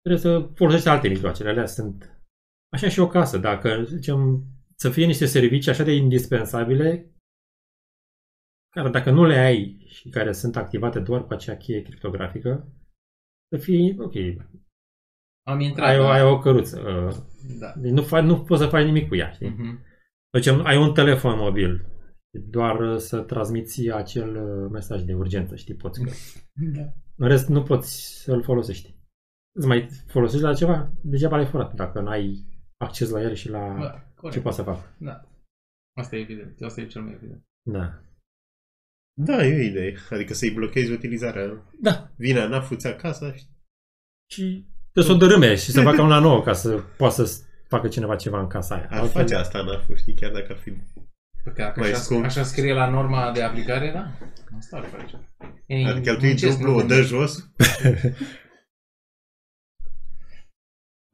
Trebuie 0.02 0.22
să 0.22 0.52
folosești 0.56 0.88
alte 0.88 1.08
mijloace. 1.08 1.48
Alea 1.48 1.66
sunt 1.66 2.24
așa 2.74 2.90
și 2.90 3.00
o 3.00 3.08
casă. 3.08 3.38
Dacă, 3.38 3.84
zicem, 3.84 4.44
să 4.76 4.90
fie 4.90 5.06
niște 5.06 5.26
servicii 5.26 5.72
așa 5.72 5.84
de 5.84 5.92
indispensabile, 5.96 7.12
care 8.76 8.90
dacă 8.90 9.12
nu 9.12 9.26
le 9.26 9.36
ai 9.38 9.86
și 9.88 10.10
care 10.10 10.32
sunt 10.32 10.56
activate 10.56 11.00
doar 11.00 11.26
cu 11.26 11.34
acea 11.34 11.58
cheie 11.58 11.82
criptografică, 11.82 12.68
să 13.50 13.58
fie, 13.58 13.96
ok, 14.00 14.14
Am 15.46 15.60
intrat. 15.60 15.88
ai, 15.88 16.00
o, 16.00 16.04
da. 16.04 16.12
ai 16.12 16.22
o 16.24 16.40
căruță. 16.40 16.80
uh, 16.80 17.16
Da. 17.60 17.74
Deci 17.82 17.92
nu, 17.92 18.02
faci, 18.04 18.24
nu 18.24 18.44
poți 18.44 18.62
să 18.62 18.68
faci 18.68 18.86
nimic 18.86 19.08
cu 19.08 19.16
ea, 19.16 19.32
știi? 19.32 19.50
Mhm. 19.50 19.92
Deci 20.34 20.48
ai 20.48 20.78
un 20.78 20.94
telefon 20.94 21.38
mobil, 21.38 21.86
doar 22.50 22.80
uh, 22.80 22.98
să 22.98 23.22
transmiți 23.22 23.92
acel 23.92 24.36
uh, 24.36 24.70
mesaj 24.72 25.02
de 25.02 25.14
urgență, 25.14 25.56
știi, 25.56 25.76
poți 25.76 26.04
că... 26.04 26.12
Da. 26.54 26.94
În 27.16 27.28
rest, 27.28 27.48
nu 27.48 27.64
poți 27.64 28.22
să-l 28.24 28.44
folosești. 28.44 28.96
Îți 29.56 29.68
mai 29.68 29.90
folosești 30.08 30.44
la 30.44 30.54
ceva? 30.54 30.92
Degeaba 31.02 31.36
l-ai 31.36 31.46
furat, 31.46 31.74
dacă 31.74 32.02
n-ai 32.02 32.46
acces 32.78 33.10
la 33.10 33.22
el 33.22 33.34
și 33.34 33.50
la 33.50 33.78
Da, 33.80 33.90
ce 33.92 34.14
corect. 34.16 34.42
poate 34.42 34.58
să 34.58 34.64
facă. 34.64 34.96
Da. 35.00 35.30
Asta 35.98 36.16
e 36.16 36.20
evident. 36.20 36.62
Asta 36.62 36.82
e 36.82 36.86
cel 36.88 37.02
mai 37.02 37.14
evident. 37.14 37.46
Da. 37.62 38.02
Da, 39.14 39.46
e 39.46 39.56
o 39.56 39.62
idee. 39.62 39.96
Adică 40.10 40.34
să-i 40.34 40.52
blochezi 40.52 40.92
utilizarea. 40.92 41.72
Da. 41.82 42.12
Vine 42.16 42.40
anafuți 42.40 42.88
acasă 42.88 43.32
și... 43.32 43.46
Și 44.32 44.68
trebuie 44.92 45.16
să 45.16 45.24
o 45.24 45.28
dărâme 45.28 45.56
și 45.56 45.72
să 45.72 45.82
facă 45.82 46.02
una 46.02 46.20
nouă 46.20 46.42
ca 46.44 46.54
să 46.54 46.84
poată 46.98 47.24
să 47.24 47.44
facă 47.76 47.88
cineva 47.88 48.16
ceva 48.16 48.40
în 48.40 48.48
casa 48.48 48.76
aia. 48.76 48.88
Ar 48.90 49.08
face 49.08 49.36
asta 49.36 49.58
anafu, 49.58 49.96
știi, 49.96 50.14
chiar 50.14 50.32
dacă 50.32 50.48
ar 50.52 50.58
fi... 50.58 50.72
Păi 51.44 51.54
că 51.54 51.74
Mai 51.76 51.90
așa, 51.90 51.98
scump. 52.00 52.24
așa 52.24 52.44
scrie 52.44 52.74
la 52.74 52.90
norma 52.90 53.32
de 53.32 53.42
aplicare, 53.42 53.92
da? 53.92 54.12
Asta 54.58 54.78
ar 54.78 54.84
face. 54.84 55.30
Ei, 55.66 55.86
Ar 55.86 56.00
cheltui 56.00 56.28
muncesc, 56.28 56.58
dublu, 56.58 56.72
nu 56.72 56.78
o 56.78 56.82
dă 56.82 57.02
jos. 57.02 57.50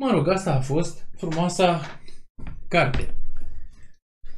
Mă 0.01 0.11
rog, 0.11 0.27
asta 0.27 0.53
a 0.53 0.61
fost 0.61 1.07
frumoasa 1.17 1.81
carte. 2.67 3.13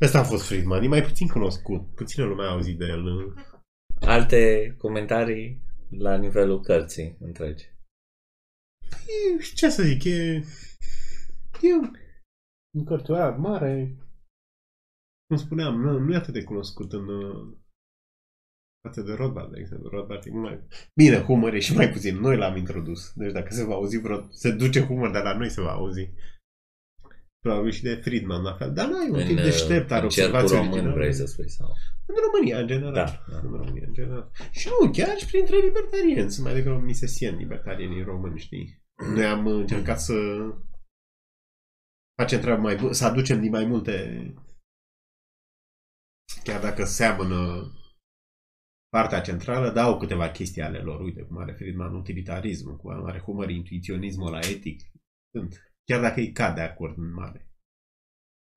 Ăsta 0.01 0.19
a 0.19 0.23
fost 0.23 0.45
Friedman, 0.45 0.83
e 0.83 0.87
mai 0.87 1.01
puțin 1.03 1.27
cunoscut. 1.27 1.95
Puțină 1.95 2.25
lume 2.25 2.43
a 2.43 2.49
auzit 2.49 2.77
de 2.77 2.85
el. 2.85 3.33
Alte 4.01 4.75
comentarii 4.77 5.61
la 5.89 6.15
nivelul 6.17 6.61
cărții 6.61 7.17
întregi. 7.19 7.65
E, 8.89 9.41
ce 9.55 9.69
să 9.69 9.83
zic, 9.83 10.03
e... 10.03 10.43
E 11.61 11.69
un- 12.73 12.79
un 12.79 12.85
cărturar 12.85 13.37
mare. 13.37 13.97
Cum 15.27 15.37
spuneam, 15.37 15.81
nu, 15.81 15.99
nu 15.99 16.13
e 16.13 16.15
atât 16.15 16.33
de 16.33 16.43
cunoscut 16.43 16.93
în... 16.93 17.07
uh, 17.07 17.57
față 18.87 19.01
de 19.01 19.13
Rothbard, 19.13 19.51
de 19.51 19.59
exemplu. 19.59 19.89
Rothbard 19.89 20.25
e 20.25 20.29
mult 20.31 20.43
mai... 20.43 20.67
Bine, 20.95 21.17
humor 21.17 21.53
e 21.53 21.59
și 21.59 21.75
mai 21.75 21.89
puțin. 21.89 22.19
Noi 22.19 22.37
l-am 22.37 22.55
introdus. 22.55 23.13
Deci 23.13 23.31
dacă 23.31 23.53
se 23.53 23.65
va 23.65 23.73
auzi 23.73 23.97
vreo... 23.97 24.27
Se 24.29 24.51
duce 24.51 24.81
humor, 24.81 25.11
dar 25.11 25.23
la 25.23 25.37
noi 25.37 25.49
se 25.49 25.61
va 25.61 25.71
auzi. 25.71 26.09
Probabil 27.39 27.71
și 27.71 27.83
de 27.83 27.95
Friedman, 27.95 28.41
la 28.41 28.53
fel. 28.53 28.73
Dar 28.73 28.87
nu, 28.87 29.03
e 29.03 29.09
un 29.09 29.25
tip 29.25 29.37
uh, 29.37 29.43
deștept, 29.43 29.91
are 29.91 30.03
în 30.03 30.09
cercul 30.09 30.33
observații 30.33 30.55
român, 30.55 30.71
originale. 30.71 30.99
vrei 30.99 31.13
să 31.13 31.25
spui 31.25 31.49
sau... 31.49 31.67
În 32.05 32.15
România, 32.25 32.59
în 32.59 32.67
general. 32.67 32.93
Da, 32.93 33.23
da. 33.31 33.37
În 33.37 33.51
România, 33.51 33.83
în 33.87 33.93
general. 33.93 34.31
Și 34.51 34.67
nu, 34.67 34.91
chiar 34.91 35.17
și 35.17 35.25
printre 35.25 35.57
libertarieni. 35.57 36.31
Sunt 36.31 36.45
mai 36.45 36.53
degrabă 36.53 36.79
misesieni 36.79 37.37
libertarienii 37.37 38.03
români, 38.03 38.39
știi? 38.39 38.83
Noi 39.15 39.25
am 39.25 39.47
încercat 39.47 39.99
să 39.99 40.13
facem 42.21 42.39
treaba 42.39 42.61
mai 42.61 42.75
bună, 42.75 42.91
să 42.91 43.05
aducem 43.05 43.41
din 43.41 43.51
mai 43.51 43.65
multe 43.65 43.95
chiar 46.43 46.61
dacă 46.61 46.83
seamănă 46.83 47.71
partea 48.89 49.21
centrală, 49.21 49.71
dau 49.71 49.97
câteva 49.97 50.31
chestii 50.31 50.61
ale 50.61 50.79
lor. 50.79 51.01
Uite, 51.01 51.21
cum 51.21 51.37
are 51.37 51.53
Friedman 51.53 51.95
utilitarismul, 51.95 52.77
cum 52.77 53.05
are 53.05 53.19
Humor 53.19 53.49
intuiționismul 53.49 54.31
la 54.31 54.39
etic. 54.39 54.81
Sunt. 55.33 55.73
Chiar 55.83 56.01
dacă 56.01 56.19
îi 56.19 56.31
cad 56.31 56.55
de 56.55 56.61
acord 56.61 56.97
în 56.97 57.13
mare. 57.13 57.49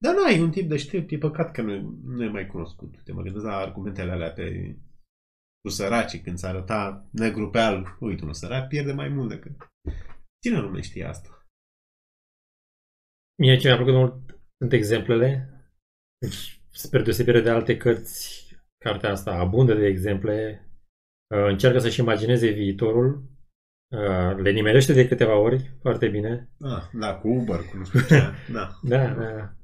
Dar 0.03 0.15
nu, 0.15 0.29
e 0.29 0.43
un 0.43 0.51
tip 0.51 0.69
deștept, 0.69 1.11
e 1.11 1.19
păcat 1.19 1.53
că 1.53 1.63
nu, 1.63 1.99
nu 2.05 2.25
e 2.25 2.29
mai 2.29 2.47
cunoscut. 2.47 3.03
Te 3.05 3.13
mă 3.13 3.23
gândesc 3.23 3.45
la 3.45 3.57
argumentele 3.57 4.11
alea 4.11 4.33
pe 4.33 4.77
cu 5.61 5.69
săracii, 5.69 6.21
când 6.21 6.39
s-a 6.39 6.49
arăta 6.49 7.09
negru 7.11 7.51
pe 7.51 7.59
alb, 7.59 7.87
uite, 8.01 8.25
un 8.25 8.33
sărac 8.33 8.69
pierde 8.69 8.93
mai 8.93 9.09
mult 9.09 9.29
decât... 9.29 9.57
Cine 10.43 10.61
lume 10.61 10.81
știe 10.81 11.05
asta? 11.05 11.44
Mie 13.39 13.57
ce 13.57 13.67
mi-a 13.67 13.77
plăcut 13.77 13.95
mult 13.95 14.15
sunt 14.59 14.73
exemplele. 14.73 15.49
Deci, 16.19 16.61
spre 16.71 17.03
deosebire 17.03 17.41
de 17.41 17.51
alte 17.51 17.77
cărți, 17.77 18.49
cartea 18.85 19.11
asta 19.11 19.33
abundă 19.35 19.75
de 19.75 19.87
exemple. 19.87 20.69
Uh, 21.35 21.47
Încearcă 21.47 21.79
să-și 21.79 22.01
imagineze 22.01 22.49
viitorul. 22.49 23.23
Uh, 23.93 24.37
Le 24.37 24.51
nimerește 24.51 24.93
de 24.93 25.09
câteva 25.09 25.39
ori, 25.39 25.71
foarte 25.81 26.09
bine. 26.09 26.51
Ah, 26.61 26.83
da, 26.93 27.15
cu 27.15 27.29
Uber, 27.29 27.57
cu 27.57 27.77
nu 27.77 27.85
știu 27.85 28.01
ce. 28.01 28.21
Da. 28.53 28.79
Da, 28.83 29.15
da. 29.15 29.55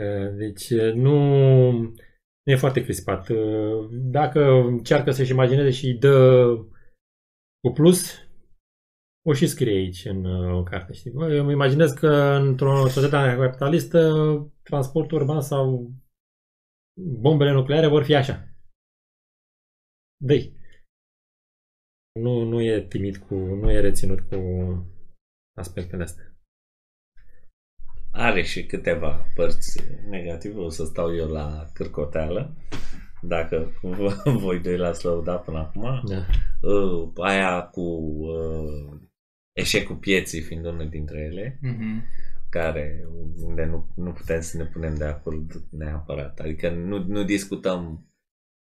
Uh, 0.00 0.34
Deci 0.36 0.70
nu, 0.94 1.70
nu 2.42 2.52
e 2.52 2.56
foarte 2.56 2.82
crispat. 2.84 3.28
Uh, 3.28 3.88
Dacă 3.90 4.44
încearcă 4.50 5.10
să-și 5.10 5.30
imagineze 5.30 5.70
și 5.70 5.86
îi 5.86 5.94
dă 5.98 6.46
cu 7.60 7.72
plus, 7.72 8.14
o 9.30 9.34
și 9.34 9.46
scrie 9.46 9.76
aici 9.76 10.04
în, 10.04 10.24
uh, 10.24 10.56
în 10.56 10.64
carte. 10.64 10.92
Știi? 10.92 11.10
Bă, 11.10 11.32
Eu 11.32 11.42
îmi 11.42 11.52
imaginez 11.52 11.92
că 11.92 12.08
într-o 12.42 12.88
societate 12.88 13.36
capitalistă 13.36 14.12
transportul 14.62 15.18
urban 15.20 15.40
sau 15.40 15.90
bombele 17.20 17.52
nucleare 17.52 17.86
vor 17.86 18.04
fi 18.04 18.14
așa. 18.14 18.48
dă 20.24 20.34
Nu, 22.20 22.42
nu 22.44 22.60
e 22.60 22.86
timid 22.86 23.16
cu, 23.16 23.34
nu 23.34 23.70
e 23.70 23.80
reținut 23.80 24.20
cu 24.20 24.36
aspectele 25.58 26.02
astea. 26.02 26.24
Are 28.12 28.42
și 28.42 28.66
câteva 28.66 29.26
părți 29.34 29.82
negative, 30.08 30.58
o 30.58 30.68
să 30.68 30.84
stau 30.84 31.14
eu 31.14 31.28
la 31.28 31.64
cârcoteală, 31.74 32.56
dacă 33.22 33.72
v- 33.82 34.22
voi 34.44 34.60
doi 34.60 34.76
l-ați 34.76 35.04
lăudat 35.04 35.44
până 35.44 35.58
acum. 35.58 36.02
Da. 36.04 36.26
Uh, 36.68 37.12
aia 37.16 37.62
cu 37.62 37.80
uh, 37.80 39.00
eșecul 39.60 39.96
pieții 39.96 40.40
fiind 40.40 40.64
una 40.66 40.84
dintre 40.84 41.18
ele, 41.20 41.58
Mhm. 41.62 42.04
care 42.50 43.04
unde 43.36 43.64
nu, 43.64 43.92
nu 43.96 44.12
putem 44.12 44.40
să 44.40 44.56
ne 44.56 44.64
punem 44.64 44.94
de 44.94 45.04
acord 45.04 45.50
neapărat. 45.70 46.40
Adică 46.40 46.70
nu, 46.70 47.04
nu 47.04 47.24
discutăm 47.24 48.04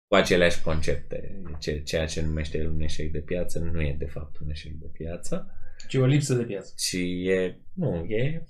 cu 0.07 0.15
aceleași 0.17 0.63
concepte. 0.63 1.43
Ce, 1.59 1.83
ceea 1.83 2.07
ce 2.07 2.23
numește 2.23 2.59
el 2.59 2.69
un 2.69 2.81
eșec 2.81 3.13
de 3.13 3.21
piață 3.21 3.59
nu 3.59 3.81
e 3.81 3.97
de 3.99 4.05
fapt 4.07 4.39
un 4.39 4.51
eșec 4.51 4.73
de 4.73 4.87
piață. 4.93 5.55
Ci 5.89 5.95
o 5.95 6.05
lipsă 6.07 6.35
de 6.35 6.43
piață. 6.43 6.73
Și 6.79 7.29
e, 7.29 7.61
nu, 7.75 7.95
e 8.09 8.47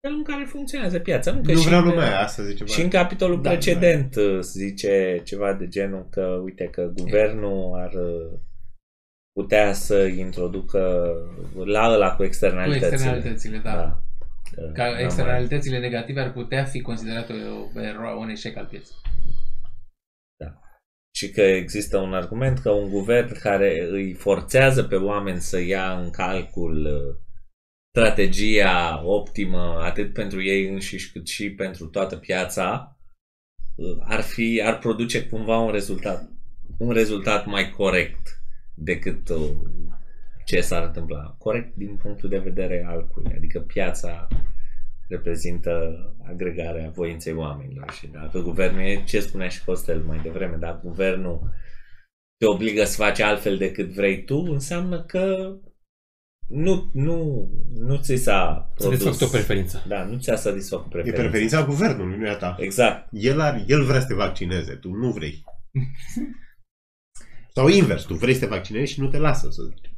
felul 0.00 0.18
în 0.18 0.24
care 0.24 0.44
funcționează 0.44 0.98
piața. 0.98 1.32
Nu, 1.32 1.42
că 1.42 1.52
Nu 1.52 1.58
și 1.58 1.66
vreau 1.66 1.82
în- 1.82 1.88
lumea 1.88 2.06
aia, 2.06 2.20
asta 2.20 2.42
zice. 2.42 2.64
și 2.64 2.80
în 2.82 2.88
capitolul 2.88 3.42
Da, 3.42 3.50
precedent 3.50 4.14
uh, 4.16 4.38
zice 4.40 5.20
ceva 5.24 5.54
de 5.54 5.68
genul 5.68 6.06
că, 6.10 6.40
uite, 6.44 6.64
că 6.64 6.92
guvernul 6.94 7.74
ar 7.74 7.92
uh, 7.94 8.38
putea 9.32 9.72
să 9.72 10.02
introducă 10.02 11.12
la 11.64 11.92
ăla 11.92 12.10
cu 12.10 12.16
Cu 12.16 12.22
externalitățile. 12.24 12.92
externalitățile, 12.92 13.58
da. 13.58 13.74
Da. 13.74 14.02
Că 14.54 14.70
Ca 14.74 14.84
n-am 14.84 14.98
externalitățile 14.98 15.78
negative 15.78 16.20
ar 16.20 16.32
putea 16.32 16.64
fi 16.64 16.80
considerate 16.80 17.32
o 17.32 17.80
ero- 17.80 18.18
un 18.18 18.28
eșec 18.28 18.56
al 18.56 18.66
pieței. 18.66 18.96
și 21.16 21.30
că 21.30 21.40
există 21.40 21.98
un 21.98 22.14
argument 22.14 22.58
că 22.58 22.70
un 22.70 22.90
guvern 22.90 23.38
care 23.38 23.88
îi 23.90 24.12
forțează 24.12 24.82
pe 24.84 24.96
oameni 24.96 25.40
să 25.40 25.60
ia 25.60 25.98
în 25.98 26.10
calcul 26.10 26.84
uh, 26.86 27.16
strategia 27.96 29.02
optimă 29.04 29.80
atât 29.82 30.12
pentru 30.12 30.42
ei 30.42 30.68
înșiși 30.68 31.12
cât 31.12 31.28
și 31.28 31.50
pentru 31.50 31.86
toată 31.86 32.16
piața 32.16 32.96
uh, 33.74 33.96
ar 34.00 34.20
fi 34.20 34.62
ar 34.64 34.78
produce 34.78 35.26
cumva 35.28 35.58
un 35.58 35.70
rezultat 35.70 36.30
un 36.78 36.90
rezultat 36.90 37.46
mai 37.46 37.70
corect 37.70 38.39
decât 38.82 39.28
uh, 39.28 39.50
ce 40.44 40.60
s-ar 40.60 40.84
întâmpla. 40.84 41.34
Corect 41.38 41.74
din 41.76 41.96
punctul 41.96 42.28
de 42.28 42.38
vedere 42.38 42.84
al 42.88 43.06
cui. 43.08 43.32
Adică 43.36 43.60
piața 43.60 44.28
reprezintă 45.08 45.94
agregarea 46.28 46.90
voinței 46.94 47.32
oamenilor 47.32 47.90
și 47.92 48.06
dacă 48.06 48.38
guvernul 48.40 48.80
e, 48.82 49.02
ce 49.04 49.20
spunea 49.20 49.48
și 49.48 49.64
Costel 49.64 50.02
mai 50.02 50.20
devreme, 50.22 50.56
dacă 50.56 50.80
guvernul 50.84 51.52
te 52.36 52.46
obligă 52.46 52.84
să 52.84 53.02
faci 53.02 53.20
altfel 53.20 53.56
decât 53.56 53.88
vrei 53.88 54.24
tu, 54.24 54.36
înseamnă 54.36 55.02
că 55.04 55.54
nu, 56.48 56.90
nu, 56.92 57.48
nu 57.74 57.96
ți 57.96 58.16
s-a 58.16 58.70
Să 58.76 58.86
produs. 58.86 59.04
desfac 59.04 59.28
o 59.28 59.30
preferință. 59.32 59.84
Da, 59.88 60.04
nu 60.04 60.18
ți-a 60.18 60.36
satisfăcut 60.36 60.86
E 60.86 60.88
preferința. 60.90 61.20
preferința 61.22 61.64
guvernului, 61.64 62.18
nu 62.18 62.26
e 62.26 62.30
a 62.30 62.36
ta. 62.36 62.56
Exact. 62.58 63.08
El, 63.12 63.40
ar, 63.40 63.64
el 63.66 63.84
vrea 63.84 64.00
să 64.00 64.06
te 64.06 64.14
vaccineze, 64.14 64.74
tu 64.74 64.90
nu 64.92 65.10
vrei. 65.10 65.44
Sau 67.54 67.68
invers, 67.68 68.02
tu 68.02 68.14
vrei 68.14 68.34
să 68.34 68.40
te 68.40 68.46
vaccinezi 68.46 68.92
și 68.92 69.00
nu 69.00 69.08
te 69.08 69.18
lasă 69.18 69.50
să 69.50 69.62
zici. 69.62 69.94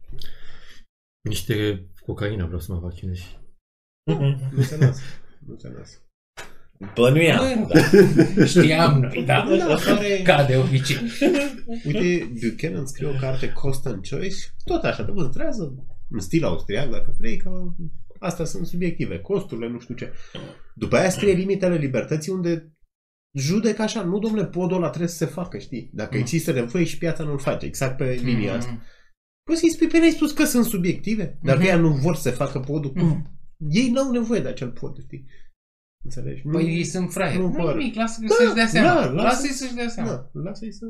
Niște 1.20 1.86
cocaină 2.06 2.44
vreau 2.44 2.60
să 2.60 2.72
mă 2.72 2.78
vaccinez. 2.78 3.18
Nu 4.56 4.62
te 4.68 4.76
lasă. 4.76 5.02
Nu 5.46 5.54
te 5.54 5.68
lasă. 5.68 5.98
Bănuiam. 6.94 7.66
Bă, 7.66 7.80
Da. 8.36 8.44
Știam 8.44 9.00
noi, 9.00 9.24
da. 9.24 9.46
Da, 9.58 9.74
care... 9.84 10.20
Ca 10.24 10.44
de 10.44 10.56
obicei. 10.56 10.96
Uite, 11.86 12.32
Buchanan 12.40 12.86
scrie 12.86 13.08
o 13.08 13.12
carte 13.12 13.52
Cost 13.52 13.86
and 13.86 14.08
Choice, 14.08 14.36
tot 14.64 14.82
așa, 14.82 15.04
te 15.04 15.12
păstrează 15.12 15.74
în 16.10 16.20
stil 16.20 16.44
austriac, 16.44 16.90
dacă 16.90 17.14
vrei, 17.18 17.36
că 17.36 17.50
astea 18.18 18.44
sunt 18.44 18.66
subiective, 18.66 19.18
costurile, 19.18 19.68
nu 19.68 19.78
știu 19.78 19.94
ce. 19.94 20.12
După 20.74 20.96
aia 20.96 21.10
scrie 21.10 21.32
limitele 21.32 21.76
libertății 21.76 22.32
unde 22.32 22.72
judec 23.34 23.78
așa, 23.78 24.02
nu 24.02 24.18
domnule, 24.18 24.46
podul 24.46 24.76
ăla 24.76 24.88
trebuie 24.88 25.09
să 25.09 25.16
se 25.16 25.24
facă, 25.26 25.59
știi? 25.59 25.90
Dacă 25.92 26.10
Mm. 26.14 26.20
există 26.20 26.52
nevoie 26.52 26.84
și 26.84 26.98
piața 26.98 27.24
nu-l 27.24 27.38
face, 27.38 27.66
exact 27.66 27.96
pe 27.96 28.20
linia 28.22 28.54
asta. 28.56 28.70
Mm. 28.70 28.82
Poți 29.48 29.60
să-i 29.60 29.70
spui, 29.70 29.86
pe 29.86 29.98
n-ai 29.98 30.10
spus 30.10 30.32
că 30.32 30.44
sunt 30.44 30.64
subiective, 30.64 31.38
dar 31.42 31.54
că 31.56 31.60
Mhm. 31.62 31.70
ea 31.70 31.76
nu 31.76 31.88
vor 31.88 32.16
să 32.16 32.30
facă 32.30 32.59
podul, 32.59 32.92
cum? 32.92 33.02
Mm. 33.02 33.40
Ei 33.70 33.90
n-au 33.90 34.10
nevoie 34.10 34.40
de 34.40 34.48
acel 34.48 34.70
pod, 34.70 34.96
știi? 35.02 35.26
Înțelegi? 36.04 36.42
Nu, 36.44 36.52
Păi 36.52 36.64
ei 36.64 36.84
sunt 36.84 37.12
fraieri. 37.12 37.38
nu 37.38 37.46
Nu 37.46 37.52
par. 37.64 37.76
nimic, 37.76 37.94
lasă 37.94 38.20
că 38.20 38.26
Da, 38.28 38.34
să-și 38.34 38.54
dea 38.54 38.66
seama. 38.66 38.88
da, 39.00 39.00
lasă- 39.06 39.12
Lasă-i 39.22 39.48
să-și 39.50 39.74
dea 39.74 39.88
seama. 39.88 40.10
da, 40.10 40.30
lasă-i 40.32 40.72
să... 40.72 40.86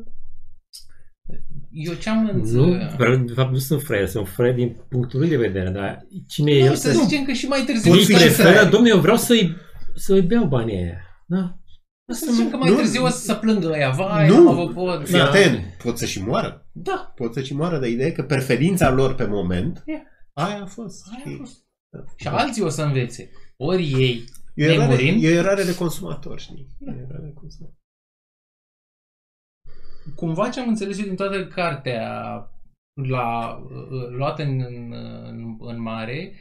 Eu 1.70 1.94
ce-am 1.94 2.24
Nu, 2.24 2.32
înțeles... 2.32 2.94
vreau, 2.97 3.16
de 3.16 3.32
fapt 3.32 3.52
nu 3.52 3.59
sunt 3.59 3.82
fraier, 3.82 4.09
sunt 4.09 4.28
fraier 4.28 4.55
din 4.55 4.77
punctul 4.89 5.19
lui 5.20 5.28
de 5.28 5.36
vedere, 5.36 5.70
dar 5.70 6.06
cine 6.28 6.51
e 6.51 6.59
el 6.59 6.69
Nu, 6.69 6.74
să 6.74 6.93
să... 6.93 7.01
zicem 7.06 7.24
că 7.24 7.32
și 7.32 7.47
mai 7.47 7.62
târziu... 7.66 7.93
Ei 7.94 8.05
fi 8.05 8.12
și 8.12 8.19
preferă, 8.19 8.48
fraier. 8.48 8.69
domne, 8.70 8.89
eu 8.89 9.01
vreau 9.01 9.16
să-i, 9.16 9.56
să-i 9.94 10.23
beau 10.23 10.44
banii 10.47 10.77
aia. 10.77 10.98
Da? 11.27 11.59
Să 12.12 12.31
zicem 12.33 12.51
că 12.51 12.57
mai 12.57 12.70
Nu. 12.70 12.77
târziu 12.77 13.05
o 13.05 13.09
să 13.09 13.19
se 13.19 13.35
plângă 13.35 13.66
ăia. 13.69 13.91
Vai, 13.91 14.29
Nu. 14.29 14.43
nu 14.43 14.49
am 14.51 14.59
avut 14.59 14.74
pod. 14.74 15.07
Fii 15.07 15.20
atent, 15.20 15.65
pot 15.83 15.99
să 15.99 16.07
și 16.07 16.23
moară. 16.23 16.66
Da, 16.73 17.12
Pot 17.16 17.33
să 17.33 17.43
și 17.43 17.55
moară 17.55 17.79
de 17.79 17.89
ideea 17.89 18.12
că 18.12 18.23
preferința 18.23 18.91
lor 18.91 19.15
pe 19.15 19.24
moment, 19.27 19.83
E. 19.87 20.03
aia 20.33 20.62
a 20.62 20.66
fost. 20.66 21.07
aia 21.11 21.19
știi? 21.20 21.35
a 21.35 21.37
fost. 21.37 21.65
Da. 21.91 22.05
Și 22.16 22.29
alții 22.29 22.62
o 22.62 22.69
să 22.69 22.83
învețe. 22.83 23.31
Ori 23.57 23.83
ei. 23.93 24.24
E 24.55 24.69
o 24.69 24.73
erare, 24.73 24.87
nemurind. 24.89 25.23
e 25.23 25.29
o 25.29 25.33
erare 25.39 25.62
de 25.62 25.74
consumator, 25.74 26.39
știi? 26.41 26.66
E 26.79 26.91
o 26.91 26.95
erare 26.95 27.23
de 27.24 27.33
consumator. 27.33 27.77
Cumva 30.16 30.49
ce 30.49 30.61
am 30.61 30.69
înțeles 30.69 30.99
eu 30.99 31.05
din 31.05 31.16
toată 31.16 31.47
cartea 31.47 32.11
la, 33.09 33.57
uh, 33.57 34.09
luată 34.11 34.43
în, 34.43 34.61
în, 34.61 34.93
în, 35.27 35.57
în 35.61 35.81
mare 35.81 36.33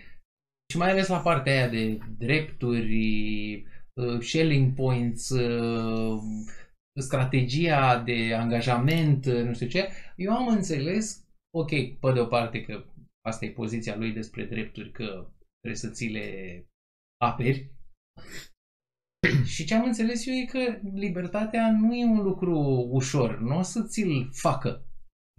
și 0.71 0.77
mai 0.77 0.89
ales 0.91 1.07
la 1.07 1.17
partea 1.19 1.53
aia 1.53 1.67
de 1.67 1.97
drepturi, 2.17 3.65
uh, 4.01 4.21
shelling 4.21 4.73
points, 4.73 5.29
uh, 5.29 6.19
strategia 6.99 7.99
de 7.99 8.33
angajament, 8.33 9.25
uh, 9.25 9.43
nu 9.43 9.53
știu 9.53 9.67
ce, 9.67 9.89
eu 10.15 10.33
am 10.33 10.47
înțeles, 10.47 11.25
ok, 11.57 11.69
pe 11.69 12.11
de 12.13 12.19
o 12.19 12.25
parte 12.25 12.61
că 12.61 12.85
asta 13.25 13.45
e 13.45 13.51
poziția 13.51 13.95
lui 13.95 14.11
despre 14.11 14.45
drepturi, 14.45 14.91
că 14.91 15.31
trebuie 15.59 15.79
să 15.79 15.89
ți 15.89 16.05
le 16.05 16.27
aperi, 17.17 17.71
și 19.53 19.65
ce 19.65 19.75
am 19.75 19.85
înțeles 19.85 20.25
eu 20.25 20.33
e 20.33 20.45
că 20.45 20.79
libertatea 20.93 21.71
nu 21.79 21.95
e 21.95 22.05
un 22.05 22.21
lucru 22.21 22.59
ușor. 22.91 23.39
Nu 23.39 23.57
o 23.57 23.61
să 23.61 23.83
ți-l 23.83 24.29
facă. 24.31 24.85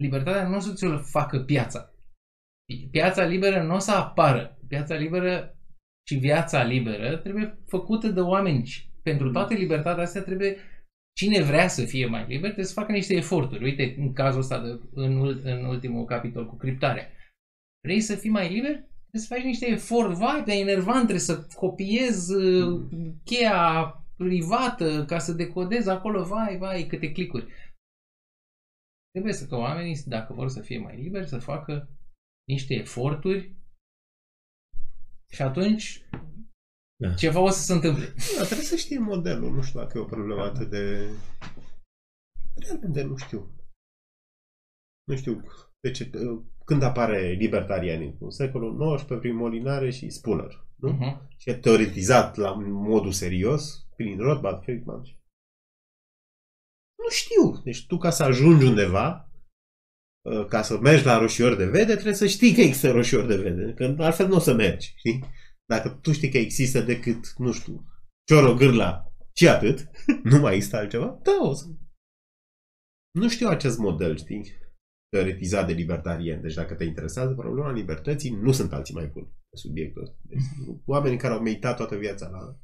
Libertatea 0.03 0.47
nu 0.47 0.55
o 0.55 0.59
să 0.59 0.73
ți-l 0.73 0.99
facă 0.99 1.39
piața. 1.39 1.93
Piața 2.91 3.23
liberă 3.23 3.63
nu 3.63 3.75
o 3.75 3.79
să 3.79 3.91
apară. 3.91 4.59
Piața 4.67 4.95
liberă 4.95 5.57
și 6.07 6.15
viața 6.15 6.63
liberă 6.63 7.17
trebuie 7.17 7.57
făcută 7.67 8.07
de 8.07 8.19
oameni. 8.19 8.65
Și 8.65 8.85
Pentru 9.03 9.31
toate 9.31 9.53
libertatea 9.53 10.03
astea 10.03 10.21
trebuie 10.21 10.57
cine 11.15 11.43
vrea 11.43 11.67
să 11.67 11.85
fie 11.85 12.05
mai 12.05 12.25
liber 12.27 12.43
trebuie 12.43 12.65
să 12.65 12.79
facă 12.79 12.91
niște 12.91 13.15
eforturi. 13.15 13.63
Uite, 13.63 13.95
în 13.97 14.13
cazul 14.13 14.39
ăsta, 14.39 14.61
de, 14.61 14.79
în, 14.93 15.17
ul- 15.17 15.41
în 15.43 15.65
ultimul 15.65 16.05
capitol 16.05 16.47
cu 16.47 16.55
criptarea. 16.55 17.11
Vrei 17.83 18.01
să 18.01 18.15
fii 18.15 18.29
mai 18.29 18.53
liber? 18.53 18.71
Trebuie 18.71 19.21
să 19.27 19.33
faci 19.33 19.43
niște 19.43 19.67
efort, 19.67 20.11
vai, 20.13 20.43
de 20.43 20.53
enervant, 20.53 20.97
trebuie 20.97 21.19
să 21.19 21.47
copiezi 21.55 22.33
uh, 22.33 22.81
cheia 23.23 23.87
privată 24.17 25.05
ca 25.05 25.19
să 25.19 25.33
decodezi 25.33 25.89
acolo, 25.89 26.23
vai, 26.23 26.57
vai, 26.57 26.85
câte 26.85 27.11
clicuri. 27.11 27.47
Trebuie 29.11 29.33
să 29.33 29.47
că 29.47 29.55
oamenii, 29.55 30.01
dacă 30.05 30.33
vor 30.33 30.47
să 30.47 30.61
fie 30.61 30.79
mai 30.79 31.01
liberi, 31.01 31.27
să 31.27 31.37
facă 31.37 31.89
niște 32.47 32.73
eforturi 32.73 33.55
și 35.33 35.41
atunci 35.41 36.05
Da. 37.03 37.13
ceva 37.13 37.39
o 37.39 37.49
să 37.49 37.59
se 37.61 37.73
întâmple. 37.73 38.05
Da, 38.37 38.43
trebuie 38.45 38.65
să 38.67 38.75
știi 38.75 38.97
modelul. 38.97 39.53
Nu 39.53 39.61
știu 39.61 39.79
dacă 39.79 39.97
e 39.97 40.01
o 40.01 40.05
problemă 40.05 40.41
atât 40.43 40.69
de... 40.69 41.09
Realmente 42.55 43.01
nu 43.01 43.17
știu. 43.17 43.51
Nu 45.07 45.15
știu 45.15 45.43
de 45.79 45.91
ce, 45.91 46.09
când 46.65 46.81
apare 46.83 47.31
libertarianismul. 47.31 48.31
Secolul 48.31 48.95
XIX, 48.95 49.17
prin 49.19 49.35
Molinare 49.35 49.89
și 49.91 50.09
Spooner. 50.09 50.65
Nu? 50.75 50.93
Uh-huh. 50.97 51.27
și 51.37 51.49
e 51.49 51.53
teoretizat 51.57 52.35
la 52.35 52.53
modul 52.53 53.11
serios 53.11 53.87
prin 53.95 54.17
Rothbard, 54.19 54.63
Friedman. 54.63 55.03
și- 55.03 55.17
Nu 57.03 57.09
știu. 57.09 57.61
Deci 57.63 57.85
tu 57.87 57.97
ca 57.97 58.09
să 58.09 58.23
ajungi 58.23 58.65
undeva, 58.65 59.29
uh, 59.31 59.32
ca 60.49 60.61
să 60.61 60.77
mergi 60.77 61.05
la 61.05 61.17
roșiori 61.17 61.57
de 61.57 61.65
vede, 61.65 61.93
trebuie 61.93 62.13
să 62.13 62.27
știi 62.27 62.53
că 62.53 62.61
există 62.61 62.91
roșiori 62.91 63.27
de 63.27 63.35
vede. 63.35 63.73
Că 63.73 63.95
altfel 63.97 64.27
nu 64.27 64.35
o 64.35 64.39
să 64.39 64.53
mergi. 64.53 64.93
Știi? 64.97 65.23
Dacă 65.65 65.89
tu 65.89 66.11
știi 66.11 66.29
că 66.29 66.37
există 66.37 66.81
decât, 66.81 67.33
nu 67.37 67.51
știu, 67.51 67.85
cioro, 68.27 68.53
gârla 68.53 69.13
și 69.35 69.47
atât, 69.47 69.89
nu 70.31 70.39
mai 70.39 70.55
există 70.55 70.77
altceva, 70.77 71.19
da, 71.23 71.37
o 71.41 71.53
să... 71.53 71.65
Nu 73.19 73.29
știu 73.29 73.47
acest 73.47 73.77
model, 73.77 74.17
știi? 74.17 74.61
Teoretizat 75.09 75.67
de 75.67 75.73
libertarien. 75.73 76.41
Deci 76.41 76.53
dacă 76.53 76.73
te 76.73 76.83
interesează 76.83 77.33
problema 77.33 77.71
libertății, 77.71 78.29
nu 78.29 78.51
sunt 78.51 78.73
alții 78.73 78.93
mai 78.93 79.07
buni 79.07 79.25
pe 79.25 79.57
subiectul 79.57 80.01
ăsta. 80.01 80.17
Deci, 80.21 80.41
oamenii 80.85 81.17
care 81.17 81.33
au 81.33 81.41
meditat 81.41 81.75
toată 81.75 81.95
viața 81.97 82.29
la 82.29 82.57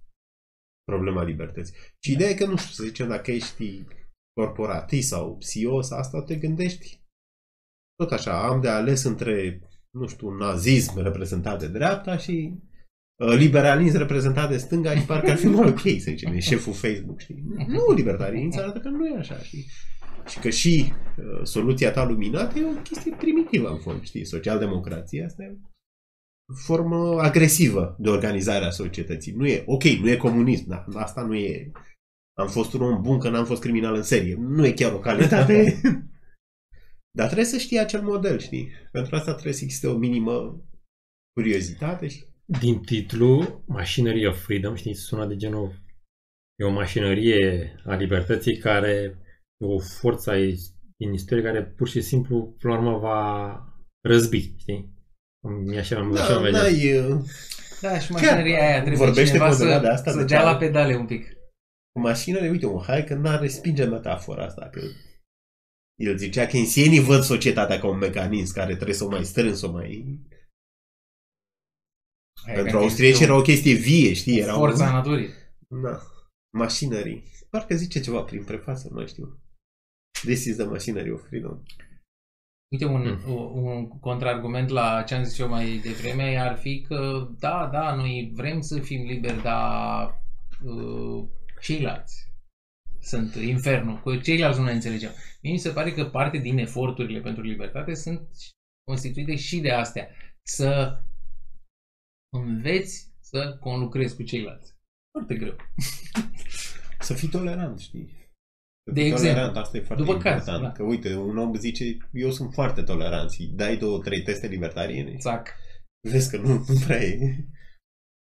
problema 0.84 1.24
libertății. 1.24 1.76
Și 2.04 2.12
ideea 2.12 2.30
e 2.30 2.36
că, 2.36 2.46
nu 2.46 2.58
știu, 2.58 2.72
să 2.72 2.84
zicem, 2.84 3.08
dacă 3.08 3.32
ești 3.32 3.84
corporatist 4.34 5.08
sau 5.08 5.38
CEO 5.40 5.82
sau 5.82 5.98
asta, 5.98 6.24
te 6.24 6.36
gândești 6.36 7.02
tot 8.00 8.12
așa, 8.12 8.48
am 8.48 8.62
de 8.62 8.68
ales 8.68 9.04
între, 9.04 9.62
nu 9.90 10.08
știu, 10.08 10.30
nazism 10.30 11.02
reprezentat 11.02 11.60
de 11.60 11.68
dreapta 11.68 12.18
și 12.18 12.54
uh, 13.16 13.36
liberalism 13.38 13.98
reprezentat 13.98 14.50
de 14.50 14.58
stânga 14.58 14.96
și 14.96 15.06
parcă 15.06 15.32
ar 15.32 15.38
fi 15.38 15.48
mai 15.48 15.68
ok, 15.68 15.80
să 15.80 15.88
zicem, 15.98 16.34
e 16.34 16.40
șeful 16.40 16.74
Facebook, 16.74 17.20
știi? 17.20 17.44
Nu, 17.68 17.94
libertarianții 17.96 18.62
arată 18.62 18.80
că 18.80 18.90
nu 18.90 19.08
e 19.08 19.18
așa, 19.18 19.38
știi? 19.38 19.66
Și 20.28 20.40
că 20.40 20.50
și 20.50 20.94
uh, 21.18 21.44
soluția 21.44 21.92
ta 21.92 22.06
luminată 22.06 22.60
e 22.60 22.66
o 22.66 22.82
chestie 22.82 23.16
primitivă, 23.18 23.70
în 23.70 23.80
fond, 23.80 24.04
știi? 24.04 24.26
Socialdemocrația 24.26 25.26
asta 25.26 25.44
e 25.44 25.58
o 26.52 26.56
formă 26.66 27.22
agresivă 27.22 27.96
de 28.00 28.10
organizare 28.10 28.66
a 28.66 28.70
societății. 28.70 29.34
Nu 29.34 29.48
e, 29.48 29.64
ok, 29.66 29.84
nu 29.84 30.10
e 30.10 30.16
comunism, 30.16 30.68
dar 30.68 30.86
asta 30.94 31.22
nu 31.22 31.36
e... 31.36 31.72
Am 32.34 32.48
fost 32.48 32.74
un 32.74 32.82
om 32.82 33.02
bun 33.02 33.20
că 33.20 33.30
n-am 33.30 33.46
fost 33.46 33.62
criminal 33.62 33.96
în 33.96 34.04
serie. 34.04 34.36
Nu 34.40 34.66
e 34.66 34.72
chiar 34.72 34.94
o 34.94 35.00
calitate. 35.00 35.82
dar 37.18 37.26
trebuie 37.26 37.46
să 37.46 37.58
știi 37.58 37.80
acel 37.80 38.02
model, 38.02 38.40
știi? 38.40 38.70
Pentru 38.92 39.16
asta 39.16 39.32
trebuie 39.32 39.54
să 39.54 39.64
existe 39.64 39.88
o 39.88 39.98
minimă 39.98 40.64
curiozitate 41.34 42.08
și 42.08 42.26
Din 42.60 42.80
titlu, 42.82 43.64
Machinery 43.68 44.26
of 44.28 44.44
Freedom, 44.44 44.76
știi, 44.76 44.94
sună 44.96 45.26
de 45.26 45.36
genul 45.36 45.74
e 46.60 46.66
o 46.66 46.70
mașinărie 46.72 47.76
a 47.86 47.96
libertății 47.96 48.58
care 48.58 48.92
e 49.58 49.66
o 49.66 49.80
forță 49.80 50.30
a 50.30 50.38
is- 50.38 50.74
din 50.98 51.14
istorie 51.14 51.44
care 51.44 51.64
pur 51.66 51.88
și 51.88 52.02
simplu, 52.02 52.56
până 52.60 52.74
la 52.74 52.80
urmă, 52.80 52.98
va 52.98 53.64
răzbi, 54.08 54.54
știi? 54.58 54.94
Mi 55.66 55.78
așa, 55.78 55.98
am 56.00 56.14
așa 56.14 56.28
da, 56.30 56.36
am 56.36 56.42
vedea. 56.44 56.62
n-ai, 56.62 56.98
uh, 56.98 57.20
Da, 57.82 58.00
și 58.00 58.12
mașinăria 58.12 58.60
aia 58.68 58.80
trebuie 58.82 59.06
vorbește 59.06 59.26
cineva 59.26 59.46
cu 59.48 59.52
undeva 59.54 59.74
să, 59.76 59.82
de 59.82 59.88
asta, 59.88 60.12
să 60.12 60.18
de 60.18 60.24
dea 60.26 60.40
ce? 60.40 60.46
la 60.46 60.56
pedale 60.58 60.96
un 60.96 61.06
pic. 61.06 61.26
cu 61.92 62.00
mașinile, 62.02 62.50
uite, 62.50 62.66
un 62.66 62.82
hai 62.82 63.04
că 63.04 63.14
n-ar 63.16 63.40
respinge 63.40 63.86
metafora 63.86 64.46
asta, 64.46 64.70
că 64.72 64.82
el 66.00 66.18
zicea 66.18 66.46
că 66.46 66.58
ensienii 66.58 67.00
văd 67.00 67.22
societatea 67.22 67.80
ca 67.80 67.88
un 67.88 67.98
mecanism 67.98 68.54
care 68.54 68.76
trebuie 68.76 68.96
să 68.96 69.04
o 69.04 69.10
mai 69.10 69.26
strâng, 69.26 69.56
să 69.56 69.66
o 69.68 69.72
mai... 69.72 70.20
Aia 72.46 72.56
Pentru 72.56 72.78
că 72.78 72.84
austrieci 72.84 73.12
este 73.12 73.24
era 73.24 73.36
o 73.38 73.42
chestie 73.42 73.74
vie, 73.74 74.14
știi? 74.14 74.40
Era 74.40 74.54
Forța 74.54 74.86
un... 74.86 74.92
naturii. 74.92 75.30
Da. 75.68 76.02
Mașinării. 76.58 77.24
Parcă 77.50 77.76
zice 77.76 78.00
ceva 78.00 78.22
prin 78.22 78.44
prefață, 78.44 78.88
nu 78.90 78.96
mai 78.96 79.08
știu. 79.08 79.40
This 80.12 80.46
is 80.46 80.56
the 80.56 80.66
machinery 80.66 81.12
of 81.12 81.28
freedom. 81.28 81.64
Uite, 82.72 82.86
un, 82.86 83.20
Hmm. 83.24 83.34
un, 83.34 83.64
un 83.64 83.88
contraargument 83.88 84.70
la 84.70 85.04
ce 85.04 85.16
am 85.16 85.24
zis 85.24 85.40
eu 85.40 85.48
mai 85.50 85.78
devreme 85.78 86.38
ar 86.38 86.58
fi 86.58 86.86
că, 86.88 87.30
da, 87.40 87.70
da, 87.72 87.96
noi 87.96 88.32
vrem 88.34 88.62
să 88.62 88.80
fim 88.80 89.06
liberi, 89.06 89.42
dar 89.42 90.22
uh, 90.64 91.28
ceilalți 91.62 92.29
sunt 93.02 93.36
infernul, 93.36 94.00
cu 94.00 94.16
ceilalți 94.16 94.60
nu 94.60 94.66
ne 94.66 94.72
înțelegem. 94.72 95.12
Mie 95.42 95.52
mi 95.52 95.58
se 95.60 95.70
pare 95.72 95.92
că 95.94 96.06
parte 96.06 96.38
din 96.38 96.58
eforturile 96.58 97.20
pentru 97.20 97.44
libertate 97.44 97.94
sunt 97.94 98.30
constituite 98.84 99.36
și 99.36 99.60
de 99.60 99.72
astea. 99.72 100.10
Să 100.48 101.00
înveți 102.34 103.14
să 103.20 103.58
conlucrezi 103.60 104.16
cu 104.16 104.24
ceilalți. 104.24 104.74
Foarte 105.12 105.36
greu. 105.36 105.56
Să 107.00 107.14
fii 107.14 107.28
tolerant, 107.28 107.80
știi? 107.80 108.08
Să 108.84 108.94
De 108.94 109.02
fii 109.02 109.10
exemplu. 109.12 109.34
tolerant, 109.34 109.58
asta 109.58 109.78
e 109.78 109.82
foarte 109.82 110.04
După 110.04 110.18
caz, 110.18 110.38
important. 110.38 110.64
da. 110.64 110.72
Că 110.72 110.84
uite, 110.84 111.16
un 111.16 111.38
om 111.38 111.56
zice, 111.56 111.98
eu 112.12 112.32
sunt 112.32 112.54
foarte 112.54 112.82
tolerant 112.82 113.32
și 113.32 113.46
dai 113.48 113.78
două, 113.78 114.00
trei 114.00 114.22
teste 114.24 114.48
libertariene 114.48 115.12
și 115.12 115.18
Țac. 115.18 115.56
vezi 116.10 116.30
că 116.30 116.38
nu, 116.38 116.54
nu 116.68 116.80
prea 116.86 117.04
e. 117.04 117.46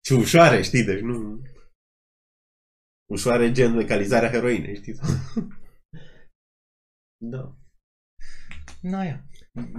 Și 0.05 0.13
ușoare, 0.13 0.61
știi, 0.61 0.83
deci 0.83 0.99
nu... 0.99 1.41
Ușoare 3.11 3.51
gen 3.51 3.75
legalizarea 3.75 4.29
heroinei, 4.29 4.75
știi? 4.75 4.99
da. 7.33 7.55
Naia. 8.81 9.25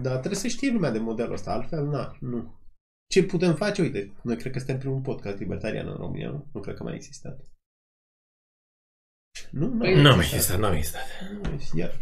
Dar 0.03 0.17
trebuie 0.19 0.41
să 0.41 0.49
știe 0.49 0.73
lumea 0.73 0.91
de 0.91 0.99
modelul 0.99 1.33
ăsta, 1.33 1.53
altfel, 1.53 1.87
na, 1.87 2.17
nu. 2.21 2.61
Ce 3.11 3.25
putem 3.25 3.55
face? 3.55 3.83
Uite, 3.83 4.13
noi 4.23 4.37
cred 4.37 4.53
că 4.53 4.59
suntem 4.59 4.79
primul 4.79 5.01
podcast 5.01 5.39
libertarian 5.39 5.89
în 5.89 5.97
România, 5.97 6.31
nu? 6.31 6.49
Nu 6.53 6.61
cred 6.61 6.77
că 6.77 6.83
mai 6.83 6.93
a 6.93 6.97
existat. 6.97 7.41
Nu, 9.51 9.69
nu. 9.69 9.79
Păi, 9.79 10.03
Nu 10.03 10.11
am 10.11 10.21
existat, 10.21 10.59
nu 10.59 10.67
am 10.67 10.75
existat. 10.75 11.03
Nu, 11.43 11.61
Iar. 11.75 11.93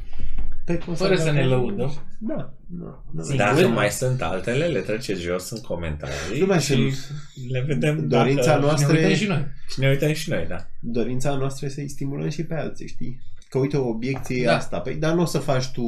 Pe 0.65 0.75
Fără 0.77 1.17
să 1.17 1.31
ne 1.31 1.47
lăudăm. 1.47 2.17
Da, 2.21 2.55
da. 2.67 3.05
da. 3.13 3.23
Sigur. 3.23 3.39
Dacă 3.39 3.67
mai 3.69 3.91
sunt 3.91 4.23
altele, 4.23 4.67
le 4.67 4.81
treceți 4.81 5.21
jos 5.21 5.51
în 5.51 5.61
comentarii 5.61 6.41
Nu 6.41 6.47
mai 6.47 6.61
și 6.61 6.91
sunt. 6.91 7.17
le 7.49 7.61
vedem 7.61 8.09
Dorința 8.09 8.45
dacă... 8.47 8.61
noastră- 8.61 8.93
Ne 8.93 8.99
uităm 8.99 9.15
și 9.17 9.27
noi. 9.27 9.47
Și 9.69 9.81
ne 9.81 9.89
uităm 9.89 10.13
și 10.13 10.31
noi, 10.31 10.47
da. 10.47 10.67
Dorința 10.81 11.37
noastră 11.37 11.67
e 11.67 11.69
să-i 11.69 11.89
stimulăm 11.89 12.29
și 12.29 12.45
pe 12.45 12.55
alții, 12.55 12.89
știi? 12.89 13.21
Că 13.49 13.59
uite, 13.59 13.77
o 13.77 13.89
obiecție 13.89 14.43
e 14.43 14.45
Da. 14.45 14.57
asta. 14.57 14.81
Păi, 14.81 14.97
dar 14.97 15.15
nu 15.15 15.21
o 15.23 15.25
să 15.25 15.39
faci 15.39 15.71
tu 15.73 15.83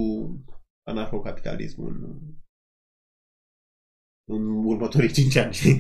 anarhocapitalismul 0.90 1.92
în, 1.92 2.34
în 4.36 4.64
următorii 4.64 5.12
5 5.12 5.36
ani, 5.36 5.52
știi? 5.52 5.76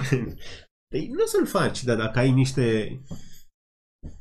Păi 0.88 1.06
nu 1.08 1.22
o 1.22 1.26
să-l 1.26 1.46
faci, 1.46 1.84
dar 1.84 1.96
dacă 1.96 2.18
ai 2.18 2.30
niște, 2.32 2.88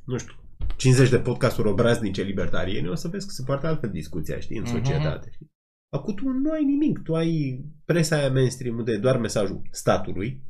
nu 0.06 0.18
știu, 0.18 0.34
50 0.78 1.10
de 1.10 1.20
podcasturi 1.20 1.68
obraznice 1.68 2.22
libertariene, 2.24 2.90
o 2.90 2.96
să 2.96 3.08
vezi 3.08 3.26
că 3.28 3.32
se 3.34 3.44
poartă 3.44 3.68
altfel 3.68 3.90
discuția, 3.90 4.40
știi, 4.40 4.58
în 4.58 4.64
Mhm. 4.64 4.72
societate. 4.76 5.30
Știi? 5.32 5.54
Acum 5.94 6.14
tu 6.16 6.28
nu 6.30 6.52
ai 6.52 6.64
nimic, 6.64 7.00
tu 7.00 7.16
ai 7.16 7.64
presa 7.86 8.16
aia 8.18 8.32
mainstream 8.32 8.84
de 8.84 8.98
doar 8.98 9.18
mesajul 9.18 9.62
statului, 9.72 10.44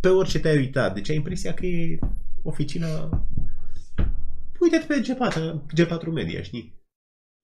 pe 0.00 0.08
orice 0.08 0.40
te-ai 0.40 0.56
uitat, 0.56 0.94
deci 0.94 1.08
ai 1.10 1.16
impresia 1.16 1.54
că 1.54 1.66
e 1.66 1.98
oficina... 2.42 3.08
Uite-te 4.60 4.86
pe 4.86 5.00
G4, 5.00 5.64
G4 5.74 6.12
Media, 6.12 6.42
știi? 6.42 6.76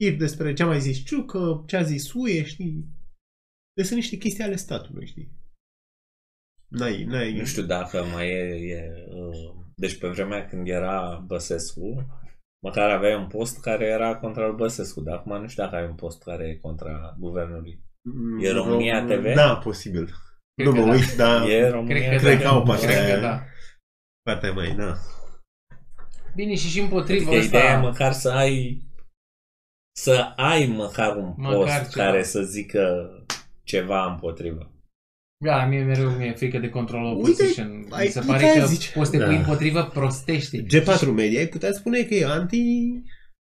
Știri 0.00 0.16
despre 0.16 0.52
ce 0.52 0.62
a 0.62 0.66
mai 0.66 0.80
zis 0.80 1.04
Ciucă, 1.04 1.64
ce 1.66 1.76
a 1.76 1.82
zis 1.82 2.12
Uie, 2.12 2.44
știi? 2.44 2.88
Deci 3.76 3.86
sunt 3.86 3.98
niște 3.98 4.16
chestii 4.16 4.44
ale 4.44 4.56
statului, 4.56 5.06
știi? 5.06 5.32
N-ai, 6.68 7.04
n-ai... 7.04 7.32
Nu 7.38 7.44
știu 7.44 7.62
dacă 7.62 8.02
mai 8.04 8.28
e... 8.28 8.70
e 8.72 9.04
uh, 9.08 9.63
deci 9.76 9.98
pe 9.98 10.08
vremea 10.08 10.46
când 10.46 10.68
era 10.68 11.22
Băsescu, 11.26 12.06
măcar 12.66 12.90
aveai 12.90 13.14
un 13.14 13.26
post 13.26 13.60
care 13.60 13.84
era 13.84 14.16
contra 14.16 14.46
lui 14.46 14.56
Băsescu, 14.56 15.00
dar 15.00 15.14
acum 15.16 15.40
nu 15.40 15.48
știu 15.48 15.62
dacă 15.62 15.76
ai 15.76 15.86
un 15.86 15.94
post 15.94 16.22
care 16.22 16.44
e 16.48 16.54
contra 16.56 17.14
guvernului. 17.18 17.80
Mm, 18.08 18.38
E 18.44 18.50
România 18.50 19.04
TV? 19.04 19.34
Da, 19.34 19.56
posibil. 19.56 20.04
Cred 20.54 20.66
nu 20.66 20.72
că 20.72 20.78
mă 20.80 20.86
da. 20.86 20.92
uit, 20.92 21.16
dar 21.16 21.48
E 21.48 21.68
România 21.68 22.08
Cred 22.08 22.20
că, 22.20 22.24
Cred 22.26 22.36
da. 22.36 22.42
că 22.42 22.48
au 22.48 22.62
partea 22.62 22.88
Cred 22.88 23.04
aia. 23.04 23.14
că 23.14 23.20
da. 23.20 23.42
partea 24.22 24.52
mai, 24.52 24.74
da. 24.74 24.94
Bine, 26.34 26.54
și 26.54 26.68
și 26.68 26.80
împotriva 26.80 27.30
Adică 27.30 27.44
ideea 27.44 27.64
e 27.64 27.68
asta... 27.68 27.80
măcar 27.80 28.12
să 28.12 28.30
ai 28.30 28.82
să 29.96 30.32
ai 30.36 30.66
măcar 30.66 31.16
un 31.16 31.34
Măcar 31.36 31.56
post 31.56 31.90
ceva. 31.90 32.04
care 32.04 32.22
să 32.22 32.42
zică 32.42 33.10
ceva 33.62 34.04
împotriva. 34.12 34.70
Da, 35.44 35.66
mie 35.66 35.82
mereu 35.84 36.10
mi-e 36.10 36.32
frică 36.34 36.58
de 36.58 36.68
control 36.68 37.04
Uite, 37.16 37.30
opposition. 37.30 37.78
Mi 37.78 37.86
ai 37.90 38.06
se 38.08 38.20
putea 38.20 38.34
pare 38.34 38.60
că 38.60 38.66
zice. 38.66 38.92
poți 38.92 39.10
să 39.10 39.16
te 39.16 39.22
Da. 39.22 39.28
pui 39.28 39.36
împotrivă 39.36 39.82
prostești. 39.84 40.62
G4 40.62 41.14
Media, 41.14 41.38
ai 41.40 41.48
putea 41.48 41.72
spune 41.72 42.02
că 42.02 42.14
e 42.14 42.26
anti... 42.26 42.58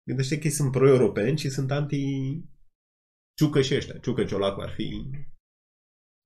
Gândește 0.09 0.39
că 0.39 0.47
ei 0.47 0.53
sunt 0.53 0.71
pro-europeni 0.73 1.39
și 1.39 1.49
sunt 1.51 1.71
anti... 1.71 1.97
Ciucă 3.39 3.63
și 3.63 3.75
ăștia. 3.75 3.99
Ciucă 3.99 4.25
Ciolacu 4.25 4.61
ar 4.61 4.71
fi 4.71 5.11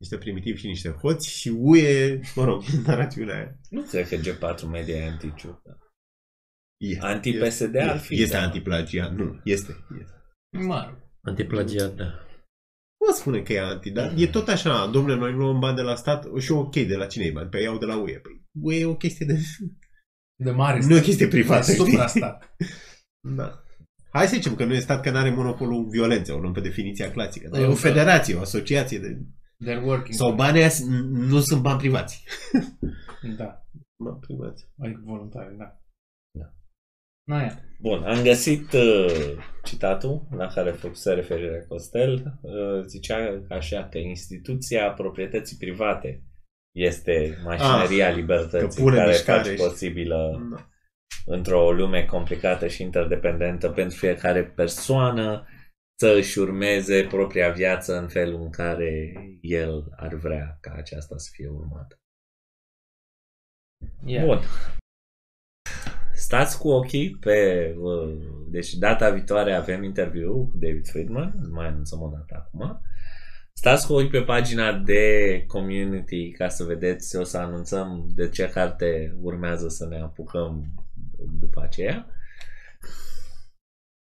niște 0.00 0.18
primitivi 0.18 0.58
și 0.58 0.66
niște 0.66 0.88
hoți 0.90 1.30
și 1.38 1.48
uie, 1.48 2.20
mă 2.34 2.44
rog, 2.44 2.62
narațiunea 2.86 3.34
aia. 3.36 3.58
Nu 3.70 3.82
cred 3.82 4.08
că 4.08 4.16
G4 4.16 4.70
Media 4.70 4.96
e 4.96 5.08
anti-ciucă. 5.08 5.78
Este, 6.80 7.04
Anti-PSD 7.04 7.76
ar 7.76 7.98
fi, 7.98 8.22
Este 8.22 8.36
da. 8.36 8.42
antiplagiat. 8.42 9.12
Nu, 9.14 9.40
este. 9.44 9.76
este. 10.00 10.14
Mă 10.66 10.84
rog. 10.88 10.98
Antiplagiat, 11.22 11.94
da. 11.94 12.24
Nu 13.06 13.12
spune 13.14 13.40
că 13.42 13.52
e 13.52 13.60
anti, 13.60 13.90
dar 13.90 14.12
e 14.16 14.26
tot 14.26 14.48
așa, 14.48 14.86
domnule, 14.86 15.16
noi 15.18 15.32
luăm 15.32 15.58
bani 15.58 15.76
de 15.76 15.82
la 15.82 15.94
stat 15.94 16.26
și 16.38 16.52
ok, 16.52 16.74
de 16.74 16.96
la 16.96 17.06
cine 17.06 17.24
e 17.24 17.30
bani? 17.30 17.48
Păi 17.48 17.62
iau 17.62 17.78
de 17.78 17.84
la 17.86 17.96
UE. 17.96 18.18
Păi 18.18 18.42
UE 18.62 18.78
e 18.78 18.84
o 18.84 18.96
chestie 18.96 19.26
de... 19.26 19.38
De 20.42 20.50
mare 20.50 20.80
Nu 20.86 20.94
e 20.94 20.98
o 20.98 21.02
chestie 21.02 21.28
privată, 21.28 21.66
de 21.66 21.72
știi? 21.72 21.84
suprastat. 21.90 22.56
Da. 23.20 23.62
Hai 24.10 24.26
să 24.26 24.34
zicem 24.34 24.54
că 24.54 24.64
nu 24.64 24.74
e 24.74 24.78
stat 24.78 25.02
că 25.02 25.10
nu 25.10 25.16
are 25.16 25.30
monopolul 25.30 25.88
violenței, 25.88 26.34
o 26.34 26.38
luăm 26.38 26.52
pe 26.52 26.60
definiția 26.60 27.10
clasică. 27.10 27.48
Dar 27.48 27.60
e 27.60 27.64
o 27.64 27.68
Da. 27.68 27.74
federație, 27.74 28.34
o 28.34 28.40
asociație 28.40 28.98
de... 28.98 29.18
They're 29.64 29.82
working. 29.84 30.14
Sau 30.14 30.34
banii 30.34 30.60
aia 30.60 30.70
nu 31.10 31.40
sunt 31.40 31.62
bani 31.62 31.78
privați. 31.78 32.24
Da. 33.36 33.66
Bani 34.04 34.18
privați. 34.20 34.68
Mai 34.74 34.98
voluntari, 35.04 35.56
da. 35.56 35.64
Da. 35.64 35.79
Naia. 37.24 37.58
Bun, 37.80 38.02
am 38.02 38.22
găsit 38.22 38.72
uh, 38.72 39.36
citatul 39.64 40.26
la 40.30 40.46
care 40.46 40.70
făcuse 40.70 41.12
referire 41.12 41.64
Costel. 41.68 42.38
Uh, 42.40 42.82
zicea 42.86 43.42
așa 43.48 43.88
că 43.88 43.98
instituția 43.98 44.92
proprietății 44.92 45.56
private 45.56 46.22
este 46.76 47.38
mașineria 47.44 48.08
Ah, 48.08 48.14
libertății 48.14 48.76
că 48.76 48.82
pune 48.82 48.96
care 48.96 49.08
mișcare 49.10 49.38
face 49.38 49.50
și- 49.54 49.62
posibilă 49.62 50.48
Da. 50.54 50.68
într-o 51.26 51.72
lume 51.72 52.04
complicată 52.04 52.66
și 52.68 52.82
interdependentă 52.82 53.70
pentru 53.70 53.96
fiecare 53.98 54.44
persoană 54.44 55.46
să 56.00 56.08
își 56.16 56.38
urmeze 56.38 57.06
propria 57.06 57.50
viață 57.50 57.96
în 57.98 58.08
felul 58.08 58.40
în 58.42 58.50
care 58.50 59.12
el 59.40 59.88
ar 59.96 60.14
vrea 60.14 60.58
ca 60.60 60.72
aceasta 60.76 61.16
să 61.16 61.28
fie 61.32 61.48
urmată. 61.48 62.00
Yeah. 64.04 64.24
Bun. 64.24 64.38
Stați 66.30 66.58
cu 66.58 66.68
ochii 66.68 67.10
pe... 67.10 67.74
uh, 67.78 68.16
Deci 68.50 68.74
data 68.74 69.10
viitoare 69.10 69.52
avem 69.52 69.82
interviu 69.82 70.32
cu 70.32 70.58
David 70.58 70.88
Friedman, 70.88 71.34
nu 71.40 71.48
mai 71.52 71.66
anunțăm 71.66 72.00
o 72.00 72.08
dată 72.08 72.34
acum. 72.46 72.80
Stați 73.52 73.86
cu 73.86 73.92
ochii 73.92 74.08
pe 74.08 74.22
pagina 74.22 74.72
de 74.72 75.44
community 75.46 76.30
ca 76.30 76.48
să 76.48 76.64
vedeți, 76.64 77.16
o 77.16 77.24
să 77.24 77.38
anunțăm 77.38 78.10
de 78.14 78.28
ce 78.28 78.48
carte 78.48 79.16
urmează 79.20 79.68
să 79.68 79.86
ne 79.86 80.00
apucăm 80.00 80.74
după 81.40 81.62
aceea. 81.62 82.06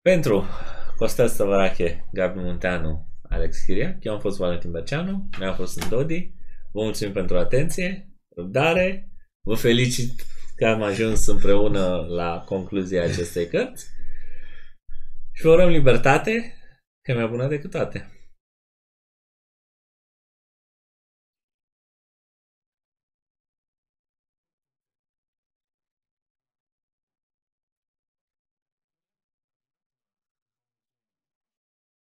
Pentru 0.01 0.45
Costel 0.97 1.29
Stăvărache, 1.29 2.09
Gabi 2.13 2.39
Munteanu, 2.39 3.09
Alex 3.29 3.61
Chiriac, 3.65 4.05
eu 4.05 4.13
am 4.13 4.21
fost 4.21 4.39
Valentin 4.39 4.71
Berceanu, 4.71 5.29
ne-am 5.39 5.55
fost 5.55 5.83
în 5.83 5.89
Dodi. 5.89 6.35
Vă 6.73 6.83
mulțumim 6.83 7.13
pentru 7.13 7.39
atenție, 7.39 8.09
răbdare, 8.37 9.11
vă 9.47 9.55
felicit 9.55 10.37
că 10.59 10.67
am 10.67 10.83
ajuns 10.83 11.27
împreună 11.27 12.07
la 12.09 12.43
concluzia 12.47 13.03
acestei 13.03 13.47
cărți 13.47 13.87
și 15.33 15.43
vă 15.43 15.51
urăm 15.51 15.69
libertate, 15.69 16.55
că 17.03 17.11
e 17.11 17.15
mai 17.15 17.27
bună 17.27 17.49
decât 17.49 17.71
toate. 17.71 18.18